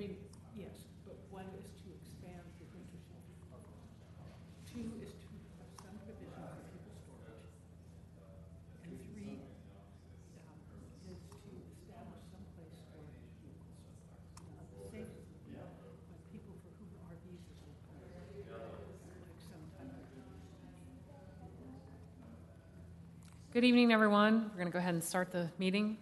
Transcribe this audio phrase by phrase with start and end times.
[0.00, 0.16] mean,
[0.56, 0.72] yes,
[1.04, 3.20] but one is to expand the nutritional
[3.52, 3.84] program.
[4.64, 5.28] Two is to
[5.60, 7.52] have some provision for people storage.
[8.80, 9.44] And three
[10.48, 10.56] um,
[11.04, 13.04] is to establish some place for
[13.44, 13.76] vehicles.
[14.40, 15.12] Uh, safe,
[15.52, 17.44] but people for whom RVs
[18.56, 18.72] are
[19.04, 20.00] like some type.
[23.52, 24.48] Good evening, everyone.
[24.48, 26.00] We're going to go ahead and start the meeting.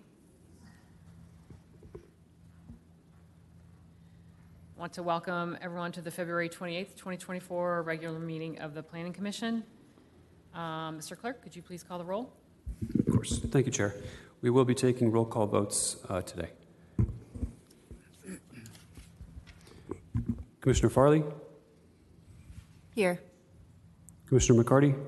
[4.89, 9.63] Want to welcome everyone to the February 28th, 2024 regular meeting of the Planning Commission.
[10.55, 11.15] Um, Mr.
[11.15, 12.33] Clerk, could you please call the roll?
[12.99, 13.39] Of course.
[13.39, 13.95] Thank you, Chair.
[14.41, 16.49] We will be taking roll call votes uh, today.
[20.63, 21.23] Commissioner Farley,
[22.95, 23.21] Here.
[24.27, 24.99] Commissioner McCarty,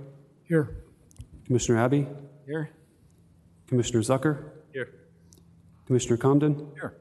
[0.45, 0.77] Here.
[1.47, 2.07] Commissioner Abbey,
[2.45, 2.69] Here.
[3.67, 4.91] Commissioner Zucker, Here.
[5.87, 6.99] Commissioner Comden, Here.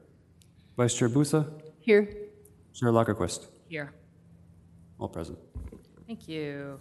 [0.78, 1.46] Vice Chair Busa,
[1.80, 2.29] Here.
[2.74, 3.92] Chair Lockerquist, Here.
[4.98, 5.38] all present.
[6.06, 6.80] Thank you.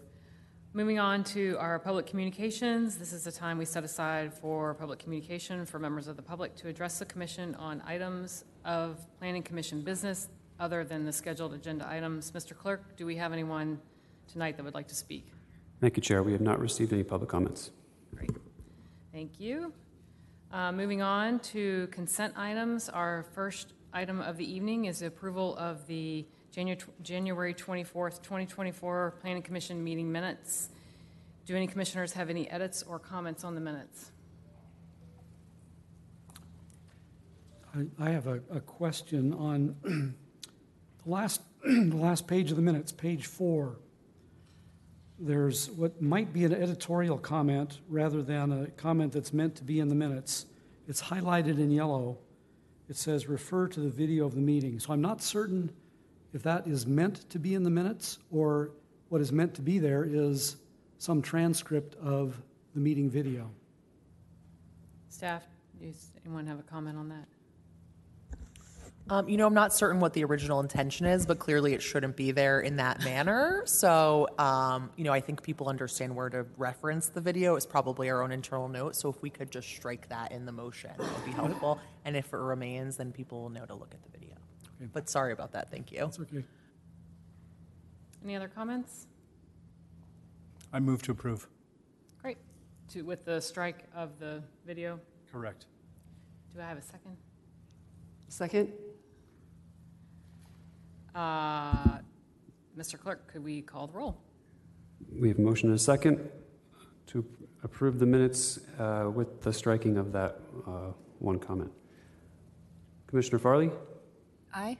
[0.74, 2.98] Moving on to our public communications.
[2.98, 6.56] This is the time we set aside for public communication for members of the public
[6.58, 10.28] to address the commission on items of planning commission business
[10.60, 12.32] other than the scheduled agenda items.
[12.32, 12.56] Mr.
[12.56, 13.80] Clerk, do we have anyone
[14.32, 15.32] tonight that would like to speak?
[15.82, 16.22] Thank you, Chair.
[16.22, 17.72] We have not received any public comments.
[18.16, 18.32] Great.
[19.12, 19.74] Thank you.
[20.52, 22.90] Uh, Moving on to consent items.
[22.90, 26.26] Our first item of the evening is the approval of the
[26.56, 30.70] Janu- January 24th, 2024 Planning Commission meeting minutes.
[31.46, 34.12] Do any commissioners have any edits or comments on the minutes?
[37.76, 42.92] I- I have a, a question on the last, the last page of the minutes,
[42.92, 43.78] page four.
[45.22, 49.80] There's what might be an editorial comment rather than a comment that's meant to be
[49.80, 50.46] in the minutes.
[50.88, 52.20] It's highlighted in yellow.
[52.90, 54.80] It says, refer to the video of the meeting.
[54.80, 55.72] So I'm not certain
[56.34, 58.72] if that is meant to be in the minutes or
[59.10, 60.58] what is meant to be there is
[60.98, 62.42] some transcript of
[62.74, 63.50] the meeting video.
[65.10, 65.44] Staff,
[65.80, 67.26] does anyone have a comment on that?
[69.12, 72.16] Um, you know, I'm not certain what the original intention is, but clearly it shouldn't
[72.16, 73.64] be there in that manner.
[73.66, 77.56] So, um, you know, I think people understand where to reference the video.
[77.56, 78.96] It's probably our own internal note.
[78.96, 81.80] So if we could just strike that in the motion, it would be helpful.
[82.06, 84.36] And if it remains, then people will know to look at the video.
[84.80, 84.90] Okay.
[84.94, 85.72] But sorry about that.
[85.72, 86.06] Thank you.
[86.06, 86.44] It's okay.
[88.24, 89.08] Any other comments?
[90.72, 91.48] I move to approve.
[92.22, 92.38] Great.
[92.90, 95.00] To, with the strike of the video,
[95.32, 95.66] Correct.
[96.54, 97.18] do I have a second?
[98.28, 98.72] Second?
[101.16, 101.98] Uh,
[102.78, 103.00] Mr.
[103.00, 104.18] Clerk, could we call the roll?
[105.20, 106.30] We have a motion and a second
[107.08, 107.26] to
[107.64, 111.72] approve the minutes uh, with the striking of that uh, one comment.
[113.08, 113.72] Commissioner Farley,
[114.54, 114.78] Aye.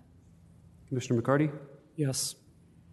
[0.88, 1.52] Commissioner McCarty,
[1.96, 2.36] Yes.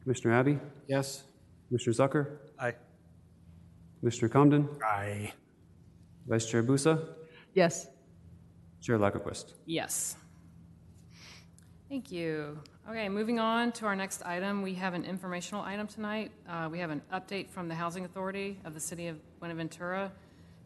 [0.02, 0.58] Commissioner Abbey,
[0.88, 1.24] Yes.
[1.68, 2.74] Commissioner Zucker, Aye.
[4.00, 5.32] Commissioner Comden, Aye.
[6.26, 7.06] Vice Chair Busa,
[7.54, 7.88] Yes.
[8.80, 9.52] Chair Lockerquist.
[9.66, 10.16] Yes.
[11.88, 12.58] Thank you.
[12.88, 16.30] Okay, moving on to our next item, we have an informational item tonight.
[16.48, 20.12] Uh, We have an update from the Housing Authority of the City of Buenaventura.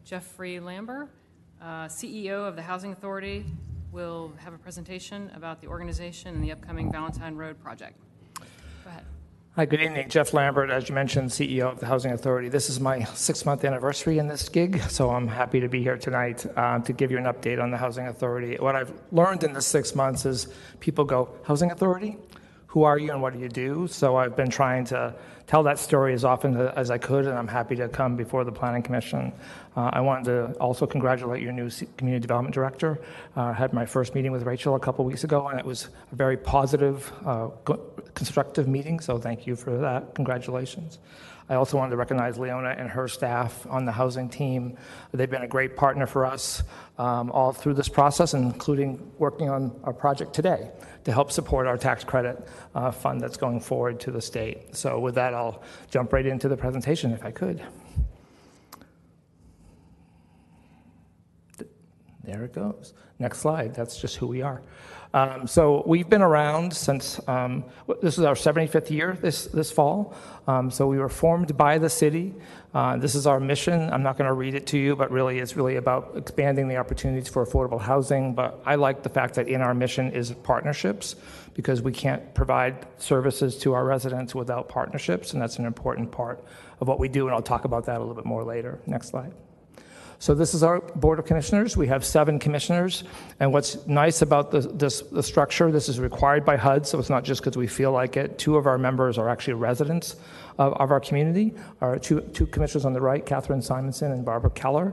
[0.04, 1.08] Jeffrey Lambert,
[1.62, 3.46] uh, CEO of the Housing Authority,
[3.90, 7.98] will have a presentation about the organization and the upcoming Valentine Road project.
[8.38, 8.44] Go
[8.90, 9.04] ahead.
[9.56, 10.08] Hi, good evening.
[10.08, 12.48] Jeff Lambert, as you mentioned, CEO of the Housing Authority.
[12.48, 16.46] This is my six-month anniversary in this gig, so I'm happy to be here tonight
[16.56, 18.58] uh, to give you an update on the Housing Authority.
[18.60, 20.46] What I've learned in the six months is
[20.78, 22.16] people go, Housing Authority?
[22.70, 23.88] Who are you and what do you do?
[23.88, 25.12] So I've been trying to
[25.48, 28.52] tell that story as often as I could, and I'm happy to come before the
[28.52, 29.32] Planning Commission.
[29.76, 33.00] Uh, I wanted to also congratulate your new Community Development Director.
[33.36, 35.88] Uh, I had my first meeting with Rachel a couple weeks ago, and it was
[36.12, 37.48] a very positive, uh,
[38.14, 40.14] constructive meeting, so thank you for that.
[40.14, 41.00] Congratulations.
[41.50, 44.78] I also wanted to recognize Leona and her staff on the housing team.
[45.10, 46.62] They've been a great partner for us
[46.96, 50.70] um, all through this process, including working on our project today
[51.02, 54.76] to help support our tax credit uh, fund that's going forward to the state.
[54.76, 57.60] So, with that, I'll jump right into the presentation if I could.
[62.22, 62.94] There it goes.
[63.18, 63.74] Next slide.
[63.74, 64.62] That's just who we are.
[65.12, 67.64] Um, so we've been around since um,
[68.00, 70.14] this is our 75th year this this fall.
[70.46, 72.34] Um, so we were formed by the city.
[72.72, 73.92] Uh, this is our mission.
[73.92, 76.76] I'm not going to read it to you, but really it's really about expanding the
[76.76, 78.34] opportunities for affordable housing.
[78.34, 81.16] But I like the fact that in our mission is partnerships
[81.54, 86.42] because we can't provide services to our residents without partnerships, and that's an important part
[86.80, 87.26] of what we do.
[87.26, 88.78] And I'll talk about that a little bit more later.
[88.86, 89.32] Next slide.
[90.20, 91.78] So this is our Board of Commissioners.
[91.78, 93.04] We have seven commissioners.
[93.40, 97.08] And what's nice about the, this, the structure, this is required by HUD, so it's
[97.08, 98.36] not just because we feel like it.
[98.36, 100.16] Two of our members are actually residents
[100.58, 101.54] of, of our community.
[101.80, 104.92] Our two, two commissioners on the right, Catherine Simonson and Barbara Keller.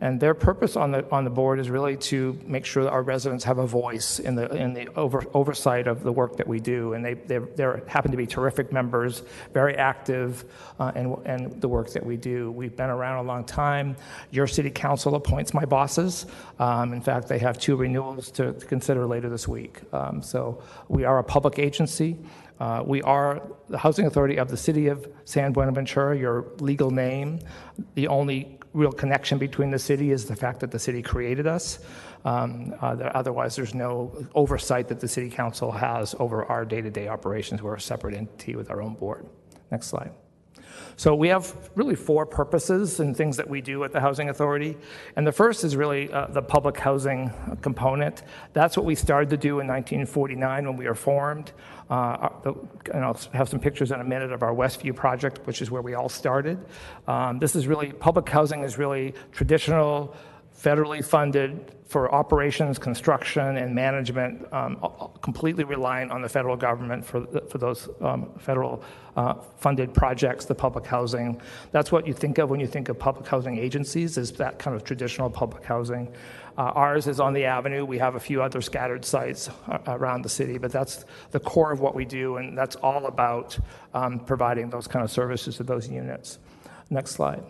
[0.00, 3.02] And their purpose on the, on the board is really to make sure that our
[3.02, 6.60] residents have a voice in the, in the over, oversight of the work that we
[6.60, 6.92] do.
[6.92, 9.22] And they they happen to be terrific members,
[9.54, 10.44] very active
[10.78, 12.50] uh, in, in the work that we do.
[12.50, 13.96] We've been around a long time.
[14.30, 16.26] Your city council appoints my bosses.
[16.58, 19.80] Um, in fact, they have two renewals to, to consider later this week.
[19.92, 22.18] Um, so we are a public agency.
[22.58, 27.40] Uh, we are the housing authority of the city of San Buenaventura, your legal name.
[27.94, 31.78] The only real connection between the city is the fact that the city created us.
[32.24, 36.90] Um, uh, otherwise, there's no oversight that the city council has over our day to
[36.90, 37.62] day operations.
[37.62, 39.26] We're a separate entity with our own board.
[39.70, 40.12] Next slide.
[40.98, 44.78] So we have really four purposes and things that we do at the Housing Authority.
[45.14, 48.22] And the first is really uh, the public housing component.
[48.54, 51.52] That's what we started to do in 1949 when we were formed.
[51.90, 52.54] Uh, the-
[52.94, 55.82] and I'll have some pictures in a minute of our Westview project, which is where
[55.82, 56.58] we all started.
[57.06, 60.16] Um, this is really, public housing is really traditional
[60.58, 64.76] federally funded for operations, construction, and management, um,
[65.22, 68.82] completely reliant on the federal government for, for those um, federal
[69.16, 71.40] uh, funded projects, the public housing.
[71.70, 74.74] That's what you think of when you think of public housing agencies, is that kind
[74.74, 76.12] of traditional public housing.
[76.58, 77.84] Uh, ours is on the avenue.
[77.84, 81.70] We have a few other scattered sites uh, around the city, but that's the core
[81.70, 83.56] of what we do, and that's all about
[83.94, 86.38] um, providing those kind of services to those units.
[86.90, 87.42] Next slide.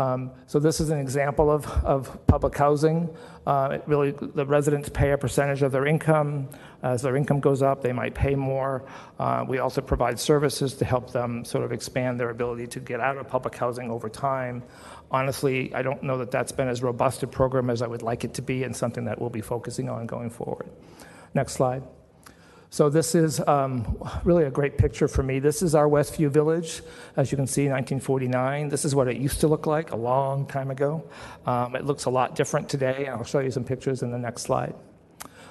[0.00, 3.14] Um, so this is an example of, of public housing.
[3.46, 6.48] Uh, really, the residents pay a percentage of their income.
[6.82, 8.82] As their income goes up, they might pay more.
[9.18, 13.00] Uh, we also provide services to help them sort of expand their ability to get
[13.00, 14.62] out of public housing over time.
[15.10, 18.24] Honestly, I don't know that that's been as robust a program as I would like
[18.24, 20.70] it to be, and something that we'll be focusing on going forward.
[21.34, 21.82] Next slide.
[22.72, 25.40] So this is um, really a great picture for me.
[25.40, 26.82] This is our Westview Village,
[27.16, 28.68] as you can see, 1949.
[28.68, 31.02] This is what it used to look like a long time ago.
[31.46, 33.08] Um, it looks a lot different today.
[33.08, 34.76] I'll show you some pictures in the next slide.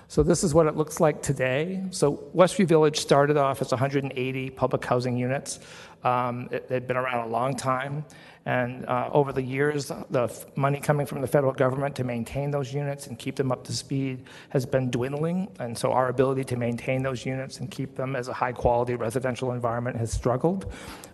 [0.07, 1.83] So this is what it looks like today.
[1.91, 5.59] So Westview Village started off as 180 public housing units.
[6.05, 8.05] Um, it had been around a long time.
[8.49, 12.49] And uh, over the years, the f- money coming from the federal government to maintain
[12.49, 15.49] those units and keep them up to speed has been dwindling.
[15.59, 18.95] And so our ability to maintain those units and keep them as a high quality
[18.95, 20.65] residential environment has struggled.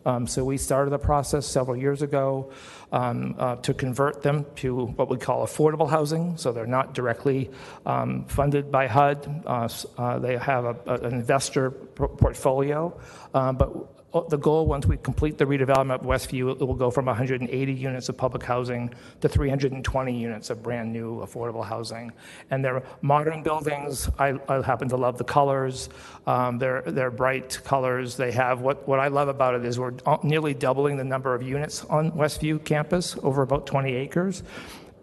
[0.06, 2.54] Um, so we started the process several years ago
[2.94, 6.38] um, uh, to convert them to what we call affordable housing.
[6.38, 7.51] So they're not directly
[7.86, 12.98] um, funded by HUD, uh, uh, they have a, a- an investor por- portfolio.
[13.34, 17.06] Uh, but the goal, once we complete the redevelopment of Westview, it will go from
[17.06, 22.12] 180 units of public housing to 320 units of brand-new affordable housing.
[22.50, 24.10] And they're modern buildings.
[24.18, 25.90] I, I happen to love the colors.
[26.26, 28.16] Um, they're, they're bright colors.
[28.16, 29.94] They have, what, what I love about it is we're
[30.24, 34.44] nearly doubling the number of units on Westview campus, over about 20 acres.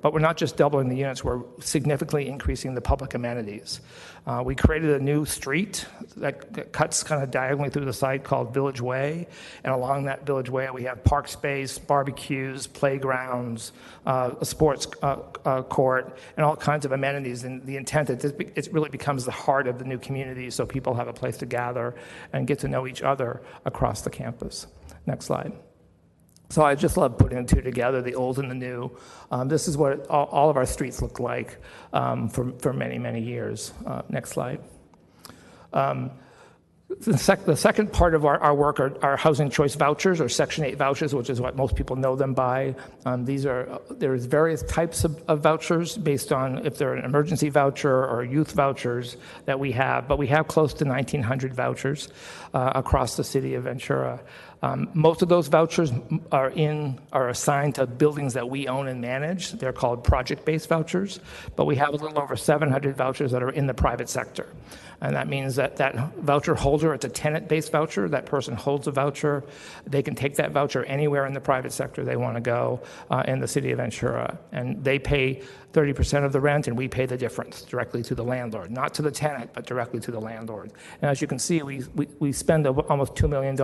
[0.02, 3.80] But we're not just doubling the units, we're significantly increasing the public amenities.
[4.24, 5.84] Uh, we created a new street
[6.16, 9.26] that, cuts kind of diagonally through the site called Village Way.
[9.64, 13.72] And along that Village Way, we have park space, barbecues, playgrounds,
[14.06, 17.42] uh, a sports uh, uh, court, and all kinds of amenities.
[17.42, 20.94] And the intent this it really becomes the heart of the new community so people
[20.94, 21.94] have a place to gather
[22.32, 24.68] and get to know each other across the campus.
[25.04, 25.52] Next slide.
[26.52, 28.90] So I just love putting the two together, the old and the new.
[29.30, 31.56] Um, this is what all, all of our streets look like
[31.94, 33.72] um, for, for many, many years.
[33.86, 34.60] Uh, next slide.
[35.72, 36.10] Um,
[37.00, 40.28] the, sec- the second part of our, our work are, are housing choice vouchers or
[40.28, 42.74] Section 8 vouchers, which is what most people know them by.
[43.06, 47.48] Um, these are there's various types of, of vouchers based on if they're an emergency
[47.48, 49.16] voucher or youth vouchers
[49.46, 52.08] that we have, but we have close to 1,900 vouchers
[52.52, 54.20] uh, across the city of Ventura.
[54.62, 55.92] Um, most of those vouchers
[56.30, 59.52] are in are assigned to buildings that we own and manage.
[59.52, 61.18] They're called project-based vouchers,
[61.56, 64.46] but we have a little over 700 vouchers that are in the private sector.
[65.02, 68.08] And that means that that voucher holder, it's a tenant-based voucher.
[68.08, 69.42] That person holds a voucher.
[69.84, 73.24] They can take that voucher anywhere in the private sector they want to go uh,
[73.26, 74.38] in the city of Ventura.
[74.52, 75.42] And they pay
[75.72, 79.02] 30% of the rent, and we pay the difference directly to the landlord, not to
[79.02, 80.72] the tenant, but directly to the landlord.
[81.00, 83.56] And as you can see, we, we, we spend almost $2 million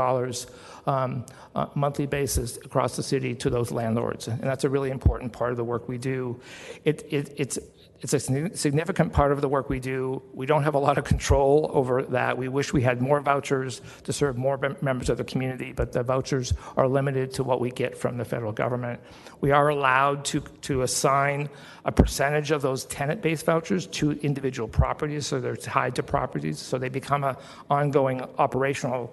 [0.86, 4.28] um, uh, monthly basis across the city to those landlords.
[4.28, 6.40] And that's a really important part of the work we do.
[6.84, 7.58] It, it, it's,
[8.00, 10.22] it's a significant part of the work we do.
[10.32, 12.38] We don't have a lot of control over that.
[12.38, 16.04] We wish we had more vouchers to serve more members of the community, but the
[16.04, 19.00] vouchers are limited to what we get from the federal government.
[19.40, 21.48] We are allowed to, to assign
[21.84, 26.78] a percentage of those tenant-based vouchers to individual properties, so they're tied to properties, so
[26.78, 27.34] they become an
[27.68, 29.12] ongoing operational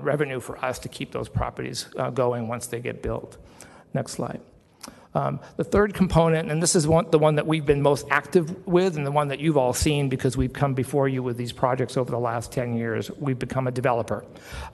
[0.00, 3.36] revenue for us to keep those properties uh, going once they get built.
[3.92, 4.40] Next slide.
[5.14, 8.66] Um, the third component, and this is one, the one that we've been most active
[8.66, 11.52] with, and the one that you've all seen because we've come before you with these
[11.52, 14.24] projects over the last 10 years, we've become a developer.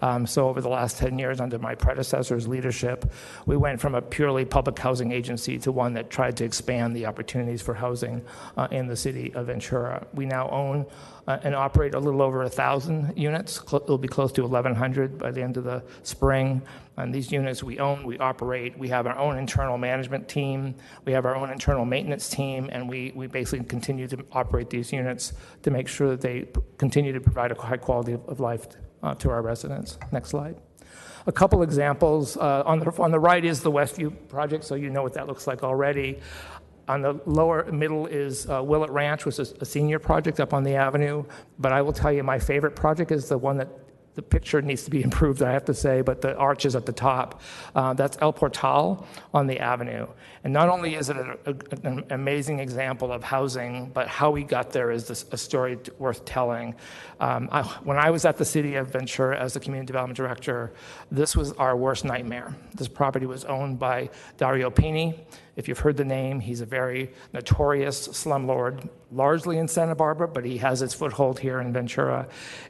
[0.00, 3.12] Um, so, over the last 10 years, under my predecessor's leadership,
[3.44, 7.04] we went from a purely public housing agency to one that tried to expand the
[7.04, 8.22] opportunities for housing
[8.56, 10.06] uh, in the city of Ventura.
[10.14, 13.60] We now own uh, and operate a little over 1,000 units.
[13.72, 16.62] It'll be close to 1,100 by the end of the spring.
[16.96, 18.78] And these units we own, we operate.
[18.78, 20.74] We have our own internal management team.
[21.04, 24.92] We have our own internal maintenance team, and we, we basically continue to operate these
[24.92, 25.32] units
[25.62, 28.66] to make sure that they continue to provide a high quality of, of life
[29.02, 29.98] uh, to our residents.
[30.12, 30.56] Next slide.
[31.26, 32.36] A couple examples.
[32.36, 35.26] Uh, on, the, on the right is the Westview project, so you know what that
[35.26, 36.18] looks like already.
[36.90, 40.64] On the lower middle is uh, Willett Ranch, which is a senior project up on
[40.64, 41.22] the avenue.
[41.60, 43.68] But I will tell you, my favorite project is the one that
[44.16, 46.86] the picture needs to be improved, I have to say, but the arch is at
[46.86, 47.42] the top.
[47.76, 50.08] Uh, that's El Portal on the avenue.
[50.42, 51.54] And not only is it a, a,
[51.84, 56.24] an amazing example of housing, but how we got there is this, a story worth
[56.24, 56.74] telling.
[57.20, 60.72] Um, I, when I was at the city of Ventura as the community development director,
[61.12, 62.56] this was our worst nightmare.
[62.74, 65.20] This property was owned by Dario Pini.
[65.60, 70.42] If you've heard the name, he's a very notorious slumlord, largely in Santa Barbara, but
[70.42, 72.28] he has his foothold here in Ventura.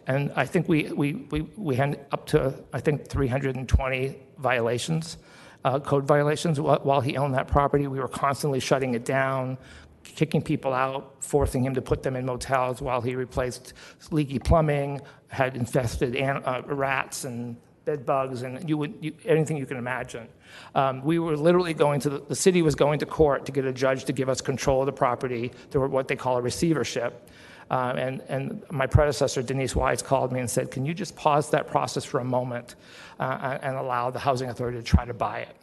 [0.08, 5.18] And I think we, we, we, we had up to, I think, 320 violations,
[5.64, 7.86] uh, code violations while he owned that property.
[7.86, 9.56] We were constantly shutting it down,
[10.02, 13.72] kicking people out, forcing him to put them in motels while he replaced
[14.10, 17.56] leaky plumbing, had infested an, uh, rats and
[17.90, 20.28] bed bugs, and you would you, anything you can imagine.
[20.74, 23.64] Um, we were literally going to the, the city was going to court to get
[23.64, 27.28] a judge to give us control of the property through what they call a receivership.
[27.70, 31.50] Um, and, and my predecessor, Denise Wise, called me and said, Can you just pause
[31.50, 32.74] that process for a moment
[33.20, 35.56] uh, and allow the housing authority to try to buy it?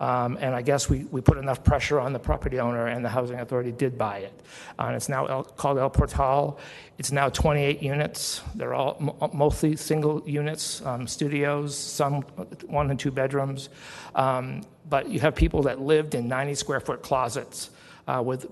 [0.00, 3.08] Um, and I guess we, we put enough pressure on the property owner, and the
[3.08, 4.40] housing authority did buy it.
[4.78, 6.58] Uh, and it's now El, called El Portal.
[6.98, 8.40] It's now 28 units.
[8.54, 12.22] They're all m- mostly single units, um, studios, some
[12.66, 13.70] one and two bedrooms.
[14.14, 17.70] Um, but you have people that lived in 90 square foot closets
[18.06, 18.46] uh, with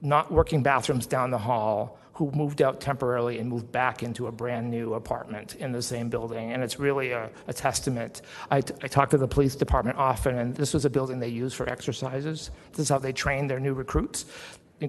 [0.00, 4.32] not working bathrooms down the hall who moved out temporarily and moved back into a
[4.32, 6.52] brand new apartment in the same building.
[6.52, 8.22] And it's really a, a testament.
[8.50, 11.28] I, t- I talk to the police department often, and this was a building they
[11.28, 12.50] use for exercises.
[12.72, 14.24] This is how they train their new recruits.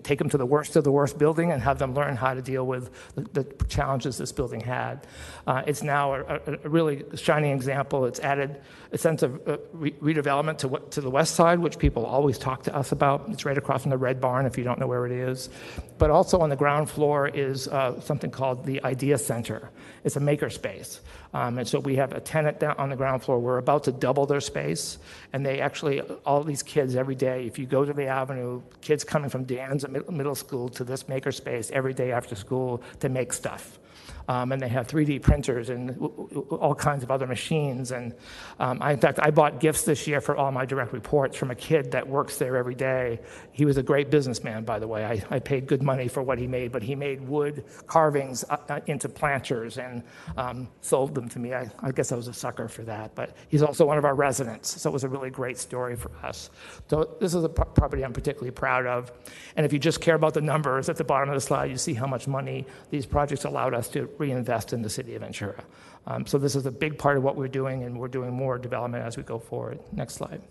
[0.03, 2.41] Take them to the worst of the worst building and have them learn how to
[2.41, 5.07] deal with the, the challenges this building had.
[5.45, 8.05] Uh, it's now a, a, really shining example.
[8.05, 12.05] It's added a sense of uh, re- redevelopment to, to the west side, which people
[12.05, 13.29] always talk to us about.
[13.29, 15.49] It's right across from the Red Barn, if you don't know where it is.
[15.97, 19.69] But also on the ground floor is uh, something called the Idea Center.
[20.03, 20.99] It's a makerspace.
[21.33, 23.39] Um, and so we have a tenant down on the ground floor.
[23.39, 24.97] We're about to double their space.
[25.33, 29.03] And they actually, all these kids every day, if you go to the avenue, kids
[29.03, 33.33] coming from De Anza middle school to this makerspace every day after school to make
[33.33, 33.79] stuff.
[34.27, 37.91] Um, and they have 3D printers and w- w- all kinds of other machines.
[37.91, 38.13] And
[38.59, 41.49] um, I, in fact, I bought gifts this year for all my direct reports from
[41.49, 43.19] a kid that works there every day.
[43.53, 45.05] He was a great businessman, by the way.
[45.05, 48.57] I, I paid good money for what he made, but he made wood carvings uh,
[48.67, 50.03] uh, into planters and
[50.35, 51.53] um, sold them to me.
[51.53, 53.15] I, I guess I was a sucker for that.
[53.15, 56.11] But he's also one of our residents, so it was a really great story for
[56.23, 56.49] us.
[56.89, 59.11] So this is a pro- property I'm particularly proud of.
[59.55, 61.77] And if you just care about the numbers at the bottom of the slide, you
[61.77, 65.63] see how much money these projects allowed us to reinvest in the city of Ventura.
[66.05, 68.57] Um, so this is a big part of what we're doing, and we're doing more
[68.57, 69.79] development as we go forward.
[69.91, 70.41] Next slide.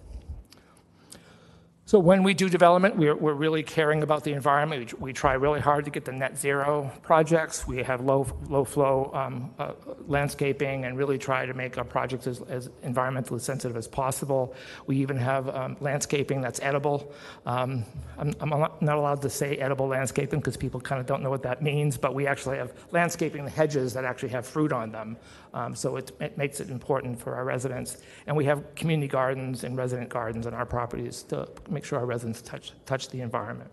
[1.89, 4.93] So when we do development, we're, we're really caring about the environment.
[4.95, 7.65] We, we try really hard to get the net zero projects.
[7.65, 9.75] We have low, low flow um, uh,
[10.09, 14.53] landscaping and really try to make our projects as, as environmentally sensitive as possible.
[14.89, 17.15] We even have um, landscaping that's edible.
[17.47, 17.85] Um,
[18.19, 21.45] I'm, I'm not allowed to say edible landscaping because people kind of don't know what
[21.45, 25.17] that means, but we actually have landscaping the hedges that actually have fruit on them.
[25.57, 27.97] Um, so it, it makes it important for our residents.
[28.27, 32.05] And we have community gardens and resident gardens on our properties to make sure our
[32.05, 33.71] residents touch, touch the environment.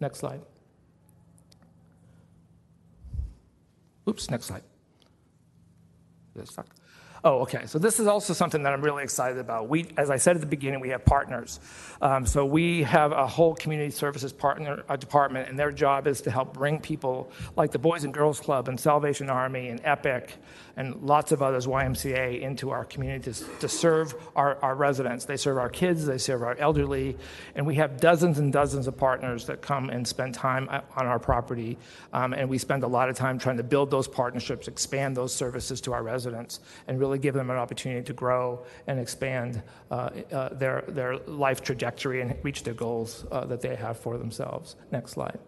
[0.00, 0.40] Next slide.
[4.08, 4.62] Oops, next slide.
[7.24, 7.66] Oh, okay.
[7.66, 9.68] So this is also something that I'm really excited about.
[9.68, 11.58] We, as I said at the beginning, we have partners.
[12.00, 16.20] Um, so we have a whole community services partner uh, department, and their job is
[16.22, 20.36] to help bring people like the Boys and Girls Club and Salvation Army and Epic
[20.78, 25.24] and lots of others, YMCA, into our community to, serve our, our residents.
[25.24, 27.16] They serve our kids, they serve our elderly,
[27.56, 31.18] and we have dozens and dozens of partners that come and spend time on our
[31.18, 31.78] property.
[32.12, 35.34] Um, and we spend a lot of time trying to build those partnerships, expand those
[35.34, 39.60] services to our residents, and really give them an opportunity to grow and expand
[39.90, 44.16] uh, uh, their, their life trajectory and reach their goals uh, that they have for
[44.16, 44.76] themselves.
[44.92, 45.40] Next slide.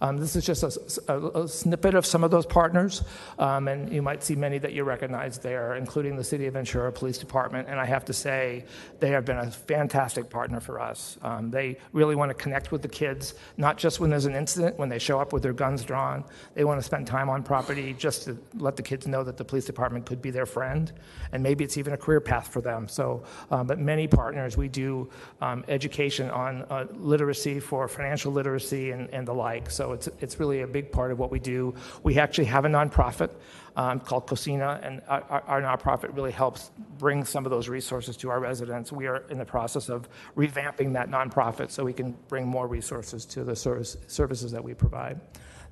[0.00, 3.02] Um, this is just a, a- a snippet of some of those partners,
[3.38, 6.90] um, and you might see many that you recognize there, including the City of Ventura
[6.90, 7.68] Police Department.
[7.68, 8.64] And I have to say,
[8.98, 11.18] they have been a fantastic partner for us.
[11.22, 14.78] Um, they really want to connect with the kids, not just when there's an incident,
[14.78, 16.24] when they show up with their guns drawn.
[16.54, 19.44] They want to spend time on property just to let the kids know that the
[19.44, 20.92] police department could be their friend,
[21.32, 22.88] and maybe it's even a career path for them.
[22.88, 25.10] So, um, but many partners, we do
[25.40, 29.70] um, education on uh, literacy for financial literacy and, and the like.
[29.70, 31.74] So it's, it's really a big part of what we do.
[32.02, 33.30] We actually have a nonprofit
[33.76, 38.16] um, called Cosina, and our, our- our nonprofit really helps bring some of those resources
[38.18, 38.90] to our residents.
[38.92, 43.24] We are in the process of revamping that nonprofit so we can bring more resources
[43.26, 45.20] to the service, services that we provide.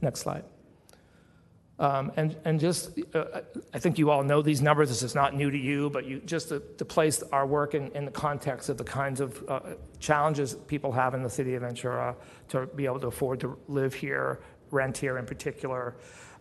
[0.00, 0.44] Next slide.
[1.80, 3.40] Um, and, just, uh,
[3.72, 4.88] I think you all know these numbers.
[4.88, 8.10] This is not new to you, but you, just to, place our work in, the
[8.10, 9.60] context of the kinds of uh,
[10.00, 12.16] challenges people have in the city of Ventura
[12.48, 15.94] to be able to afford to live here, rent here in particular.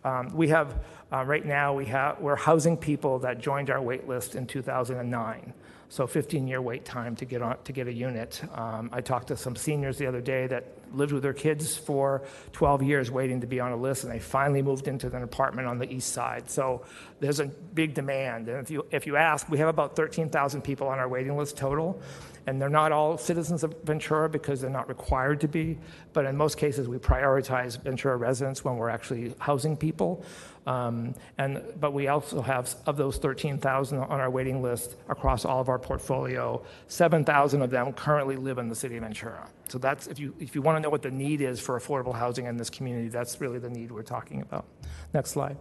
[0.04, 4.08] Um, we have, uh, right now, we have, we're housing people that joined our wait
[4.08, 5.52] list in 2009.
[5.90, 8.42] So 15-year wait time to get on to get a unit.
[8.54, 12.22] Um, I talked to some seniors the other day that lived with their kids for
[12.52, 15.66] 12 years waiting to be on a list, and they finally moved into an apartment
[15.66, 16.50] on the east side.
[16.50, 16.84] So
[17.20, 18.48] there's a big demand.
[18.48, 21.56] And if you if you ask, we have about 13,000 people on our waiting list
[21.56, 22.00] total,
[22.48, 25.76] and they're not all citizens of Ventura because they're not required to be.
[26.14, 30.24] But in most cases, we prioritize Ventura residents when we're actually housing people.
[30.66, 35.60] Um, and, but we also have, of those 13,000 on our waiting list across all
[35.60, 39.46] of our portfolio, 7,000 of them currently live in the city of Ventura.
[39.68, 42.14] So that's, if you, if you want to know what the need is for affordable
[42.14, 44.64] housing in this community, that's really the need we're talking about.
[45.12, 45.58] Next slide.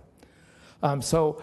[0.81, 1.41] Um, so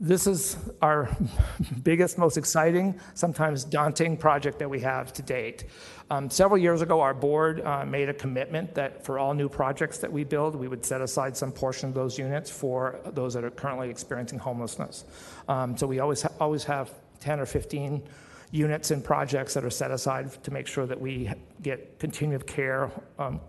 [0.00, 1.08] this is our
[1.82, 5.64] biggest, most exciting, sometimes daunting project that we have to date.
[6.10, 9.98] Um, several years ago, our board uh, made a commitment that for all new projects
[9.98, 13.44] that we build, we would set aside some portion of those units for those that
[13.44, 15.04] are currently experiencing homelessness.
[15.48, 18.02] Um, so we always ha- always have 10 or 15
[18.50, 21.30] units in projects that are set aside to make sure that we
[21.62, 23.40] get continued care um,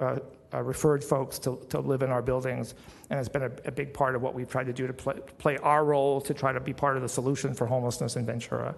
[0.00, 0.18] uh,
[0.54, 2.74] uh, referred folks to, to live in our buildings,
[3.10, 5.14] and it's been a, a big part of what we've tried to do to play,
[5.38, 8.74] play our role to try to be part of the solution for homelessness in Ventura.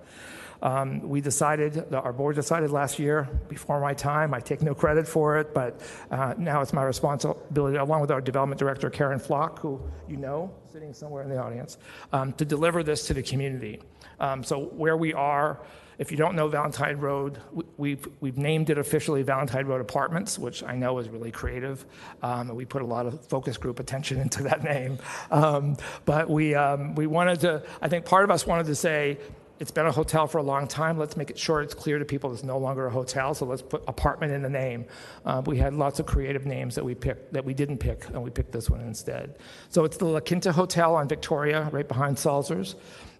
[0.62, 5.06] Um, we decided, our board decided last year, before my time, I take no credit
[5.06, 9.58] for it, but uh, now it's my responsibility, along with our development director, Karen Flock,
[9.58, 11.76] who you know, sitting somewhere in the audience,
[12.12, 13.82] um, to deliver this to the community.
[14.20, 15.60] Um, so where we are,
[15.98, 20.38] if you don't know Valentine Road, we- we've, we've named it officially Valentine Road Apartments,
[20.38, 21.84] which I know is really creative.
[22.22, 24.98] Um, and we put a lot of focus group attention into that name.
[25.30, 29.18] Um, but we, um, we wanted to, I think part of us wanted to say,
[29.60, 30.98] it's been a hotel for a long time.
[30.98, 33.34] Let's make it sure it's clear to people it's no longer a hotel.
[33.34, 34.84] So let's put apartment in the name.
[35.24, 38.20] Uh, we had lots of creative names that we picked that we didn't pick, and
[38.22, 39.38] we picked this one instead.
[39.68, 42.74] So it's the La Quinta Hotel on Victoria, right behind Salzer's.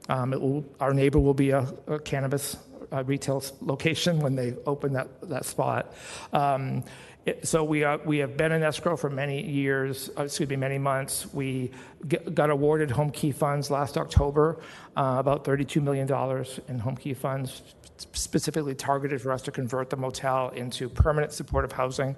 [0.08, 2.56] Um, will, our neighbor will be a, a cannabis
[2.92, 5.94] uh, retail location when they open that, that spot.
[6.32, 6.84] Um,
[7.26, 10.56] it- so we, are, we have been in escrow for many years, uh, excuse me,
[10.56, 11.32] many months.
[11.32, 11.70] We
[12.06, 14.60] get, got awarded Homekey funds last October,
[14.96, 17.62] uh, about $32 million in Homekey funds,
[17.96, 22.14] specifically targeted for us to convert the motel into permanent supportive housing.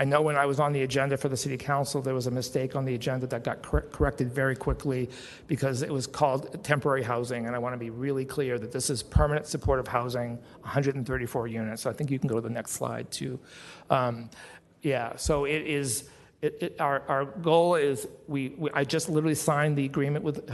[0.00, 2.30] I know when I was on the agenda for the city council, there was a
[2.30, 5.10] mistake on the agenda that got cor- corrected very quickly
[5.46, 7.44] because it was called temporary housing.
[7.44, 11.82] And I want to be really clear that this is permanent supportive housing, 134 units.
[11.82, 13.38] So I think you can go to the next slide too.
[13.90, 14.30] Um,
[14.80, 16.08] yeah, so it is.
[16.42, 20.50] It, it, our, our goal is we, we I just literally signed the agreement with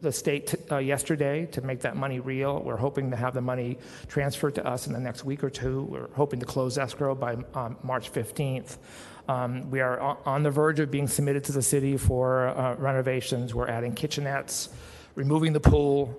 [0.00, 2.62] the state uh, yesterday to make that money real.
[2.62, 3.78] We're hoping to have the money
[4.08, 5.82] transferred to us in the next week or two.
[5.82, 8.78] We're hoping to close escrow by um, March 15th.
[9.28, 13.54] Um, we are on the verge of being submitted to the city for uh, renovations.
[13.54, 14.70] We're adding kitchenettes,
[15.14, 16.18] removing the pool,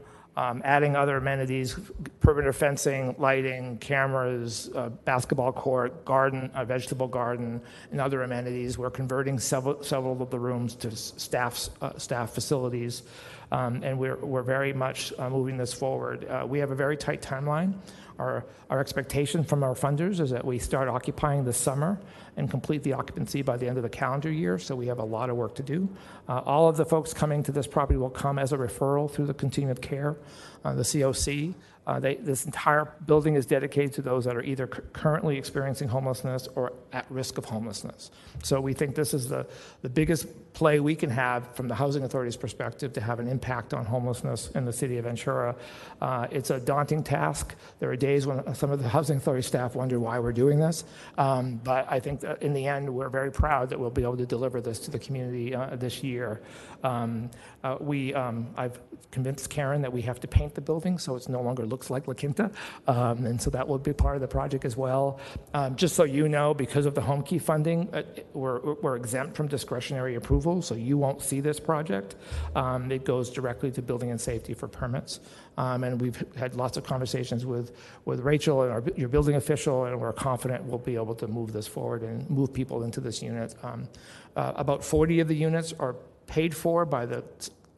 [0.63, 1.77] adding other amenities,
[2.19, 8.77] perimeter fencing, lighting, cameras, uh, basketball court, garden, a vegetable garden, and other amenities.
[8.77, 9.81] We're converting several,
[10.21, 13.03] of the rooms to staff, uh, staff facilities,
[13.51, 16.25] um, and we're, we're very much uh, moving this forward.
[16.47, 17.73] We have a very tight timeline.
[18.17, 21.99] our, our expectation from our funders is that we start occupying this summer
[22.37, 25.03] and complete the occupancy by the end of the calendar year, so we have a
[25.03, 25.89] lot of work to do.
[26.27, 29.25] Uh, all of the folks coming to this property will come as a referral through
[29.25, 30.17] the continuum of care,
[30.63, 31.53] uh, the COC.
[31.87, 35.87] Uh, they, this entire building is dedicated to those that are either cu- currently experiencing
[35.87, 38.11] homelessness or at risk of homelessness.
[38.43, 39.47] So we think this is the,
[39.81, 43.73] the biggest play we can have from the Housing Authority's perspective to have an impact
[43.73, 45.55] on homelessness in the city of Ventura.
[46.01, 47.55] Uh, it's a daunting task.
[47.79, 50.83] There are days when some of the Housing Authority staff wonder why we're doing this.
[51.17, 54.17] Um, but I think that in the end, we're very proud that we'll be able
[54.17, 56.41] to deliver this to the community uh, this year.
[56.83, 57.29] Um,
[57.63, 58.79] uh, we, um, I've
[59.11, 62.07] convinced Karen that we have to paint the building so it no longer looks like
[62.07, 62.51] La Quinta.
[62.87, 65.19] Um, and so that will be part of the project as well.
[65.53, 69.47] Um, just so you know, because of the Homekey funding, uh, we're, we're exempt from
[69.47, 72.15] discretionary approval, so you won't see this project.
[72.55, 75.19] Um, it goes directly to building and safety for permits.
[75.57, 77.75] Um, and we've had lots of conversations with,
[78.05, 81.53] with Rachel and our, your building official, and we're confident we'll be able to move
[81.53, 83.55] this forward and move people into this unit.
[83.63, 83.87] Um,
[84.35, 85.95] uh, about 40 of the units are
[86.27, 87.23] paid for by the,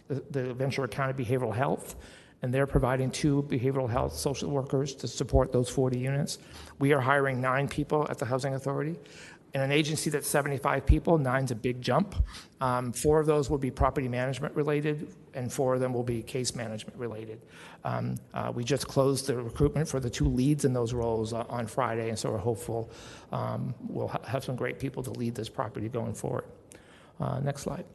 [0.08, 1.96] the Ventura County Behavioral Health,
[2.44, 6.40] and they're providing two behavioral health social workers to support those 40 units.
[6.78, 9.00] We are hiring nine people at the Housing Authority.
[9.54, 12.16] In an agency that's 75 people, nine's a big jump.
[12.60, 16.24] Um, four of those will be property management related, and four of them will be
[16.24, 17.40] case management related.
[17.84, 21.46] Um, uh, we just closed the recruitment for the two leads in those roles uh,
[21.50, 22.90] on Friday, and so we're hopeful
[23.32, 26.46] um, we'll ha- have some great people to lead this property going forward.
[27.20, 27.86] Uh, next slide.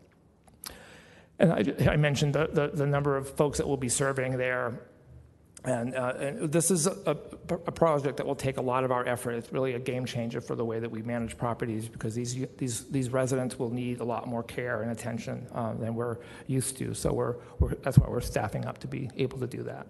[1.41, 4.81] And I, I mentioned the, the, the number of folks that will be serving there.
[5.65, 7.17] And, uh, and this is a,
[7.51, 9.33] a project that will take a lot of our effort.
[9.33, 12.85] It's really a game changer for the way that we manage properties because these, these,
[12.85, 16.95] these residents will need a lot more care and attention uh, than we're used to.
[16.95, 19.87] So we're, we're, that's why we're staffing up to be able to do that.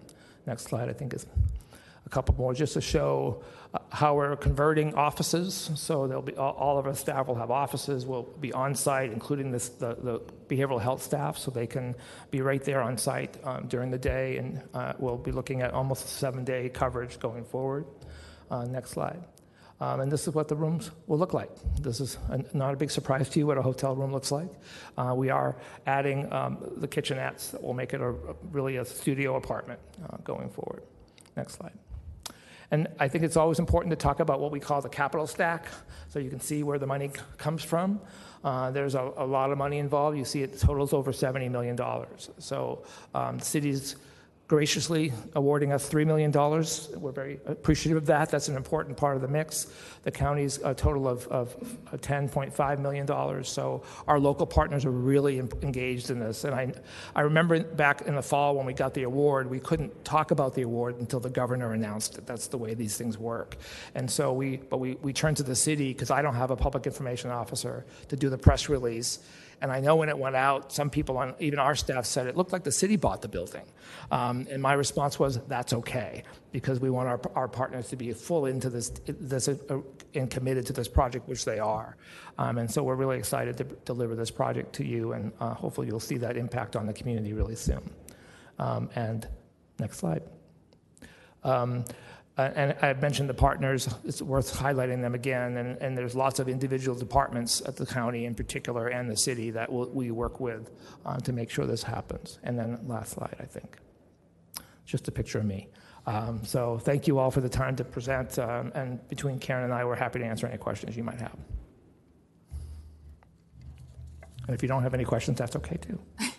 [0.46, 1.26] Next slide, I think, is
[2.08, 3.42] a couple more just to show
[3.74, 5.70] uh, how we're converting offices.
[5.74, 8.06] So there'll be all, of our staff will have offices.
[8.06, 11.94] We'll be on site, including this, the, the behavioral health staff, so they can
[12.30, 14.38] be right there on site um, during the day.
[14.38, 17.84] And uh, we'll be looking at almost a seven-day coverage going forward.
[18.50, 19.22] Uh, next slide.
[19.80, 21.50] Um, and this is what the rooms will look like.
[21.78, 24.48] This is a, not a big surprise to you what a hotel room looks like.
[24.96, 28.14] Uh, we are adding um, the kitchenettes that will make it a,
[28.50, 30.82] really a studio apartment uh, going forward.
[31.36, 31.87] Next slide.
[32.70, 35.66] And I think it's always important to talk about what we call the capital stack,
[36.08, 38.00] so you can see where the money comes from.
[38.44, 40.16] Uh, there's a, a, lot of money involved.
[40.16, 41.78] You see it totals over $70 million.
[42.38, 43.96] So um, city's
[44.48, 46.32] graciously awarding us $3 million.
[46.32, 48.30] We're very appreciative of that.
[48.30, 49.66] That's an important part of the mix.
[50.04, 51.54] The county's a total of, of
[51.92, 53.44] $10.5 million.
[53.44, 56.44] So our local partners are really engaged in this.
[56.44, 56.72] And I,
[57.14, 60.54] I remember back in the fall when we got the award, we couldn't talk about
[60.54, 62.26] the award until the governor announced it.
[62.26, 63.58] That's the way these things work.
[63.94, 66.56] And so we, but we, we turned to the city because I don't have a
[66.56, 69.18] public information officer to do the press release.
[69.60, 72.36] And I know when it went out, some people on even our staff said it
[72.36, 73.64] looked like the city bought the building.
[74.10, 78.12] Um, and my response was, that's okay, because we want our, our partners to be
[78.12, 79.80] full into this, this uh,
[80.14, 81.96] and committed to this project, which they are.
[82.38, 85.88] Um, and so we're really excited to deliver this project to you, and uh, hopefully
[85.88, 87.90] you'll see that impact on the community really soon.
[88.58, 89.26] Um, and
[89.78, 90.22] next slide.
[92.38, 95.56] Uh, and I mentioned the partners, it's worth highlighting them again.
[95.56, 99.50] And, and, there's lots of individual departments at the county in particular and the city
[99.50, 100.70] that we'll, we work with
[101.04, 102.38] uh, to make sure this happens.
[102.44, 103.78] And then last slide, I think.
[104.86, 105.68] Just a picture of me.
[106.06, 108.38] Um, so thank you all for the time to present.
[108.38, 111.36] Um, and between Karen and I, we're happy to answer any questions you might have.
[114.46, 116.00] And if you don't have any questions, that's okay too.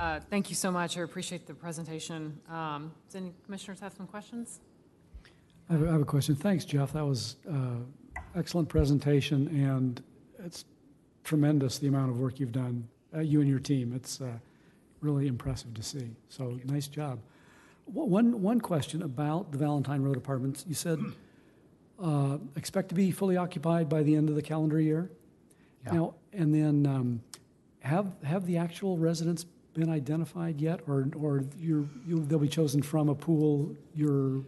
[0.00, 0.96] Uh, Thank you so much.
[0.96, 2.40] I appreciate the presentation.
[2.48, 4.60] Um, Does any commissioners have some questions?
[5.68, 6.34] I have, I have a question.
[6.34, 6.94] Thanks, Jeff.
[6.94, 7.76] That was uh,
[8.34, 10.02] excellent presentation, and
[10.42, 10.64] it's
[11.22, 13.92] tremendous the amount of work you've done, uh, you and your team.
[13.94, 14.38] It's uh,
[15.02, 16.08] really impressive to see.
[16.30, 17.18] So nice job.
[17.84, 20.64] One one question about the Valentine Road Apartments.
[20.66, 20.98] You said
[22.02, 25.10] uh, expect to be fully occupied by the end of the calendar year.
[25.84, 25.92] Yeah.
[25.92, 27.22] Now, and then um,
[27.80, 32.82] have have the actual residents been identified yet, or or you're, you they'll be chosen
[32.82, 34.42] from a pool you're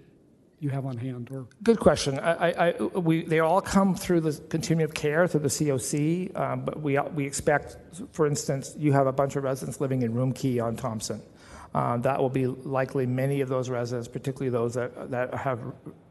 [0.61, 2.19] you have on hand, or good question.
[2.21, 6.65] I, I, we they all come through the continuum of care through the COC, um,
[6.65, 7.77] but we we expect,
[8.13, 11.21] for instance, you have a bunch of residents living in Roomkey on Thompson.
[11.75, 15.59] Uh, That will be likely many of those residents, particularly those that, that have